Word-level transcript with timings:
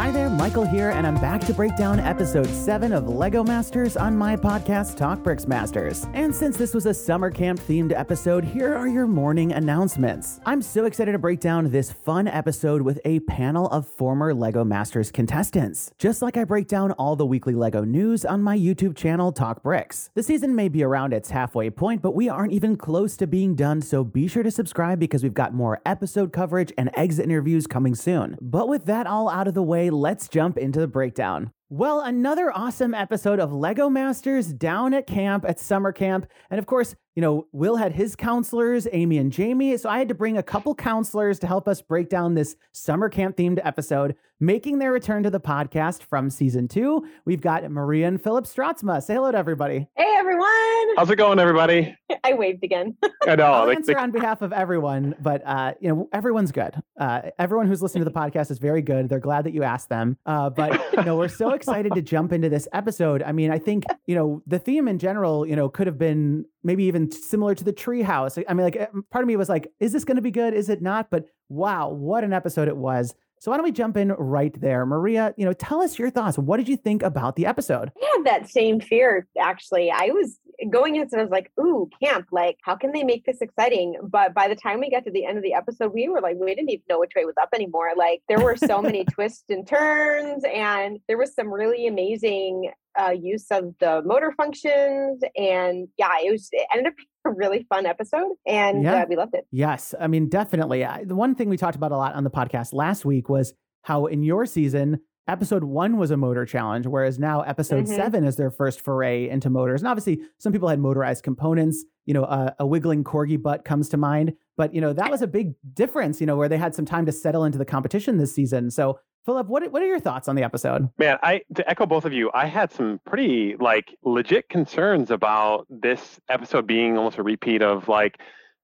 Hi 0.00 0.10
there, 0.10 0.30
Michael 0.30 0.64
here, 0.64 0.92
and 0.92 1.06
I'm 1.06 1.16
back 1.16 1.42
to 1.42 1.52
break 1.52 1.76
down 1.76 2.00
episode 2.00 2.46
7 2.46 2.94
of 2.94 3.06
LEGO 3.06 3.44
Masters 3.44 3.98
on 3.98 4.16
my 4.16 4.34
podcast, 4.34 4.96
Talk 4.96 5.22
Bricks 5.22 5.46
Masters. 5.46 6.06
And 6.14 6.34
since 6.34 6.56
this 6.56 6.72
was 6.72 6.86
a 6.86 6.94
summer 6.94 7.30
camp 7.30 7.60
themed 7.60 7.92
episode, 7.94 8.42
here 8.42 8.74
are 8.74 8.88
your 8.88 9.06
morning 9.06 9.52
announcements. 9.52 10.40
I'm 10.46 10.62
so 10.62 10.86
excited 10.86 11.12
to 11.12 11.18
break 11.18 11.38
down 11.40 11.70
this 11.70 11.92
fun 11.92 12.28
episode 12.28 12.80
with 12.80 12.98
a 13.04 13.20
panel 13.20 13.66
of 13.66 13.86
former 13.86 14.32
LEGO 14.32 14.64
Masters 14.64 15.10
contestants, 15.10 15.90
just 15.98 16.22
like 16.22 16.38
I 16.38 16.44
break 16.44 16.66
down 16.66 16.92
all 16.92 17.14
the 17.14 17.26
weekly 17.26 17.54
LEGO 17.54 17.84
news 17.84 18.24
on 18.24 18.42
my 18.42 18.56
YouTube 18.56 18.96
channel, 18.96 19.32
Talk 19.32 19.62
Bricks. 19.62 20.08
The 20.14 20.22
season 20.22 20.54
may 20.54 20.70
be 20.70 20.82
around 20.82 21.12
its 21.12 21.28
halfway 21.28 21.68
point, 21.68 22.00
but 22.00 22.14
we 22.14 22.26
aren't 22.26 22.54
even 22.54 22.74
close 22.74 23.18
to 23.18 23.26
being 23.26 23.54
done, 23.54 23.82
so 23.82 24.02
be 24.02 24.28
sure 24.28 24.44
to 24.44 24.50
subscribe 24.50 24.98
because 24.98 25.22
we've 25.22 25.34
got 25.34 25.52
more 25.52 25.78
episode 25.84 26.32
coverage 26.32 26.72
and 26.78 26.88
exit 26.94 27.26
interviews 27.26 27.66
coming 27.66 27.94
soon. 27.94 28.38
But 28.40 28.66
with 28.66 28.86
that 28.86 29.06
all 29.06 29.28
out 29.28 29.46
of 29.46 29.52
the 29.52 29.62
way, 29.62 29.89
let's 29.92 30.28
jump 30.28 30.56
into 30.56 30.80
the 30.80 30.86
breakdown. 30.86 31.52
Well, 31.72 32.00
another 32.00 32.50
awesome 32.52 32.94
episode 32.94 33.38
of 33.38 33.52
Lego 33.52 33.88
Masters 33.88 34.52
down 34.52 34.92
at 34.92 35.06
camp, 35.06 35.44
at 35.46 35.60
summer 35.60 35.92
camp. 35.92 36.26
And 36.50 36.58
of 36.58 36.66
course, 36.66 36.96
you 37.14 37.22
know, 37.22 37.46
Will 37.52 37.76
had 37.76 37.92
his 37.92 38.16
counselors, 38.16 38.88
Amy 38.90 39.18
and 39.18 39.30
Jamie. 39.30 39.76
So 39.76 39.88
I 39.88 39.98
had 39.98 40.08
to 40.08 40.14
bring 40.14 40.36
a 40.36 40.42
couple 40.42 40.74
counselors 40.74 41.38
to 41.38 41.46
help 41.46 41.68
us 41.68 41.80
break 41.80 42.08
down 42.08 42.34
this 42.34 42.56
summer 42.72 43.08
camp 43.08 43.36
themed 43.36 43.60
episode. 43.62 44.16
Making 44.42 44.78
their 44.78 44.90
return 44.90 45.22
to 45.24 45.30
the 45.30 45.38
podcast 45.38 46.02
from 46.02 46.30
season 46.30 46.66
two, 46.66 47.06
we've 47.26 47.42
got 47.42 47.70
Maria 47.70 48.08
and 48.08 48.18
Philip 48.22 48.46
Stratzma. 48.46 49.02
Say 49.02 49.12
hello 49.12 49.30
to 49.30 49.36
everybody. 49.36 49.86
Hey, 49.94 50.14
everyone. 50.16 50.96
How's 50.96 51.10
it 51.10 51.16
going, 51.16 51.38
everybody? 51.38 51.94
I 52.24 52.32
waved 52.32 52.64
again. 52.64 52.96
I 53.28 53.36
know. 53.36 53.44
I'll 53.44 53.70
answer 53.70 53.98
on 53.98 54.12
behalf 54.12 54.40
of 54.40 54.54
everyone, 54.54 55.14
but 55.20 55.42
uh, 55.44 55.74
you 55.78 55.90
know, 55.90 56.08
everyone's 56.14 56.52
good. 56.52 56.74
Uh, 56.98 57.20
everyone 57.38 57.66
who's 57.66 57.82
listening 57.82 58.02
to 58.02 58.10
the 58.10 58.18
podcast 58.18 58.50
is 58.50 58.58
very 58.58 58.80
good. 58.80 59.10
They're 59.10 59.20
glad 59.20 59.44
that 59.44 59.52
you 59.52 59.62
asked 59.62 59.90
them. 59.90 60.16
Uh, 60.24 60.48
but 60.48 60.72
you 60.94 61.04
know, 61.04 61.16
we're 61.16 61.28
so 61.28 61.50
excited 61.54 61.92
to 61.94 62.00
jump 62.00 62.32
into 62.32 62.48
this 62.48 62.66
episode. 62.72 63.22
I 63.22 63.32
mean, 63.32 63.50
I 63.50 63.58
think 63.58 63.84
you 64.06 64.14
know 64.14 64.42
the 64.46 64.58
theme 64.58 64.88
in 64.88 64.98
general, 64.98 65.46
you 65.46 65.54
know, 65.54 65.68
could 65.68 65.86
have 65.86 65.98
been 65.98 66.46
maybe 66.64 66.84
even 66.84 67.12
similar 67.12 67.54
to 67.54 67.62
the 67.62 67.74
treehouse. 67.74 68.42
I 68.48 68.54
mean, 68.54 68.64
like 68.64 68.80
uh, 68.80 68.86
part 69.10 69.22
of 69.22 69.28
me 69.28 69.36
was 69.36 69.50
like, 69.50 69.70
is 69.80 69.92
this 69.92 70.06
going 70.06 70.16
to 70.16 70.22
be 70.22 70.30
good? 70.30 70.54
Is 70.54 70.70
it 70.70 70.80
not? 70.80 71.10
But 71.10 71.26
wow, 71.50 71.90
what 71.90 72.24
an 72.24 72.32
episode 72.32 72.68
it 72.68 72.76
was. 72.78 73.14
So 73.40 73.50
why 73.50 73.56
don't 73.56 73.64
we 73.64 73.72
jump 73.72 73.96
in 73.96 74.12
right 74.12 74.58
there, 74.60 74.84
Maria? 74.84 75.32
You 75.38 75.46
know, 75.46 75.54
tell 75.54 75.80
us 75.80 75.98
your 75.98 76.10
thoughts. 76.10 76.36
What 76.36 76.58
did 76.58 76.68
you 76.68 76.76
think 76.76 77.02
about 77.02 77.36
the 77.36 77.46
episode? 77.46 77.90
I 78.00 78.16
had 78.16 78.26
that 78.26 78.50
same 78.50 78.80
fear, 78.80 79.26
actually. 79.40 79.90
I 79.90 80.10
was 80.12 80.38
going 80.68 80.96
into 80.96 81.16
it, 81.16 81.20
I 81.20 81.22
was 81.22 81.30
like, 81.30 81.50
ooh, 81.58 81.88
camp, 82.02 82.26
like, 82.32 82.58
how 82.62 82.76
can 82.76 82.92
they 82.92 83.02
make 83.02 83.24
this 83.24 83.40
exciting? 83.40 83.96
But 84.02 84.34
by 84.34 84.46
the 84.46 84.54
time 84.54 84.80
we 84.80 84.90
got 84.90 85.04
to 85.04 85.10
the 85.10 85.24
end 85.24 85.38
of 85.38 85.42
the 85.42 85.54
episode, 85.54 85.94
we 85.94 86.06
were 86.10 86.20
like, 86.20 86.36
we 86.38 86.54
didn't 86.54 86.68
even 86.68 86.84
know 86.90 87.00
which 87.00 87.12
way 87.16 87.24
was 87.24 87.34
up 87.40 87.48
anymore. 87.54 87.92
Like, 87.96 88.20
there 88.28 88.40
were 88.40 88.56
so 88.56 88.82
many 88.82 89.04
twists 89.10 89.44
and 89.48 89.66
turns, 89.66 90.44
and 90.44 90.98
there 91.08 91.16
was 91.16 91.34
some 91.34 91.50
really 91.50 91.86
amazing 91.86 92.70
uh, 93.00 93.12
use 93.12 93.46
of 93.50 93.74
the 93.80 94.02
motor 94.04 94.34
functions. 94.36 95.22
And 95.34 95.88
yeah, 95.96 96.10
it 96.22 96.30
was, 96.30 96.50
it 96.52 96.66
ended 96.74 96.88
up 96.88 96.94
a 97.26 97.30
really 97.30 97.66
fun 97.68 97.86
episode, 97.86 98.32
and 98.46 98.82
Yeah. 98.82 99.02
uh, 99.02 99.06
we 99.08 99.16
loved 99.16 99.34
it. 99.34 99.46
Yes, 99.50 99.94
I 99.98 100.06
mean 100.06 100.28
definitely. 100.28 100.84
I- 100.84 101.04
The 101.04 101.14
one 101.14 101.34
thing 101.34 101.48
we 101.48 101.56
talked 101.56 101.76
about 101.76 101.92
a 101.92 101.96
lot 101.96 102.14
on 102.14 102.24
the 102.24 102.30
podcast 102.30 102.72
last 102.72 103.04
week 103.04 103.28
was 103.28 103.54
how 103.82 104.06
in 104.06 104.22
your 104.22 104.46
season, 104.46 105.00
episode 105.30 105.64
one 105.64 105.96
was 105.96 106.10
a 106.10 106.16
motor 106.16 106.44
challenge, 106.44 106.86
whereas 106.86 107.18
now 107.18 107.42
episode 107.42 107.84
Mhm. 107.86 107.96
seven 107.96 108.24
is 108.24 108.36
their 108.36 108.50
first 108.50 108.80
foray 108.80 109.28
into 109.28 109.48
motors. 109.50 109.80
And 109.80 109.88
obviously, 109.88 110.20
some 110.38 110.52
people 110.52 110.68
had 110.68 110.78
motorized 110.80 111.22
components. 111.24 111.84
You 112.06 112.14
know, 112.14 112.24
a, 112.24 112.54
a 112.58 112.66
wiggling 112.66 113.04
corgi 113.04 113.40
butt 113.40 113.64
comes 113.64 113.88
to 113.90 113.96
mind, 113.96 114.32
but 114.56 114.74
you 114.74 114.80
know 114.80 114.92
that 114.92 115.10
was 115.10 115.22
a 115.22 115.26
big 115.28 115.54
difference. 115.74 116.20
You 116.20 116.26
know, 116.26 116.36
where 116.36 116.48
they 116.48 116.58
had 116.58 116.74
some 116.74 116.84
time 116.84 117.06
to 117.06 117.12
settle 117.12 117.44
into 117.44 117.58
the 117.58 117.64
competition 117.64 118.16
this 118.16 118.34
season. 118.34 118.70
So, 118.70 118.98
Philip, 119.26 119.46
what 119.46 119.70
what 119.70 119.80
are 119.82 119.86
your 119.86 120.00
thoughts 120.00 120.26
on 120.28 120.34
the 120.34 120.42
episode? 120.42 120.88
man, 120.98 121.18
I 121.22 121.42
to 121.54 121.68
echo 121.70 121.86
both 121.86 122.04
of 122.04 122.12
you, 122.12 122.30
I 122.34 122.46
had 122.46 122.72
some 122.72 123.00
pretty 123.06 123.54
like 123.60 123.96
legit 124.02 124.48
concerns 124.48 125.10
about 125.10 125.66
this 125.70 126.18
episode 126.28 126.66
being 126.66 126.96
almost 126.98 127.18
a 127.18 127.22
repeat 127.22 127.62
of 127.62 127.86
like 127.88 128.18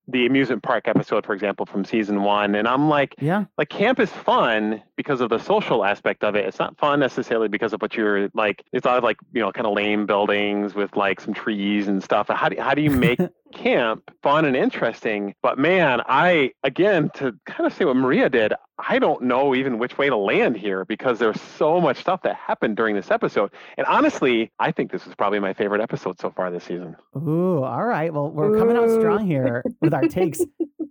the 0.08 0.24
amusement 0.26 0.62
park 0.62 0.86
episode, 0.88 1.26
for 1.26 1.32
example, 1.34 1.66
from 1.66 1.84
season 1.84 2.22
one. 2.22 2.54
And 2.54 2.66
I'm 2.68 2.88
like, 2.88 3.14
Yeah, 3.20 3.44
like 3.58 3.68
camp 3.68 4.00
is 4.00 4.10
fun 4.10 4.82
because 4.96 5.20
of 5.20 5.30
the 5.30 5.38
social 5.38 5.84
aspect 5.84 6.24
of 6.24 6.34
it. 6.34 6.44
It's 6.46 6.58
not 6.58 6.78
fun 6.78 7.00
necessarily 7.00 7.48
because 7.48 7.72
of 7.72 7.80
what 7.80 7.94
you're 7.94 8.28
like. 8.34 8.64
It's 8.72 8.86
all 8.86 9.00
like 9.00 9.18
you 9.32 9.40
know, 9.40 9.52
kind 9.52 9.66
of 9.66 9.74
lame 9.74 10.06
buildings 10.06 10.74
with 10.74 10.96
like 10.96 11.20
some 11.20 11.34
trees 11.34 11.88
and 11.88 12.02
stuff. 12.02 12.28
How 12.28 12.48
do 12.48 12.60
how 12.60 12.74
do 12.74 12.82
you 12.82 12.90
make 12.90 13.20
camp 13.54 14.10
fun 14.22 14.44
and 14.44 14.56
interesting? 14.56 15.34
But 15.42 15.58
man, 15.58 16.00
I 16.06 16.52
again 16.62 17.10
to 17.14 17.32
kind 17.46 17.66
of 17.66 17.72
say 17.72 17.84
what 17.84 17.96
Maria 17.96 18.28
did. 18.28 18.52
I 18.78 18.98
don't 18.98 19.22
know 19.22 19.54
even 19.54 19.78
which 19.78 19.96
way 19.96 20.08
to 20.08 20.16
land 20.16 20.56
here 20.56 20.84
because 20.84 21.18
there's 21.18 21.40
so 21.40 21.80
much 21.80 21.98
stuff 21.98 22.22
that 22.22 22.36
happened 22.36 22.76
during 22.76 22.94
this 22.94 23.10
episode. 23.10 23.50
And 23.78 23.86
honestly, 23.86 24.52
I 24.58 24.70
think 24.70 24.92
this 24.92 25.06
is 25.06 25.14
probably 25.14 25.38
my 25.38 25.54
favorite 25.54 25.80
episode 25.80 26.20
so 26.20 26.30
far 26.30 26.50
this 26.50 26.64
season. 26.64 26.94
Ooh, 27.16 27.62
all 27.62 27.84
right. 27.84 28.12
Well, 28.12 28.30
we're 28.30 28.58
coming 28.58 28.76
out 28.76 28.90
strong 28.90 29.26
here 29.26 29.64
with 29.80 29.94
our 29.94 30.02
takes. 30.08 30.42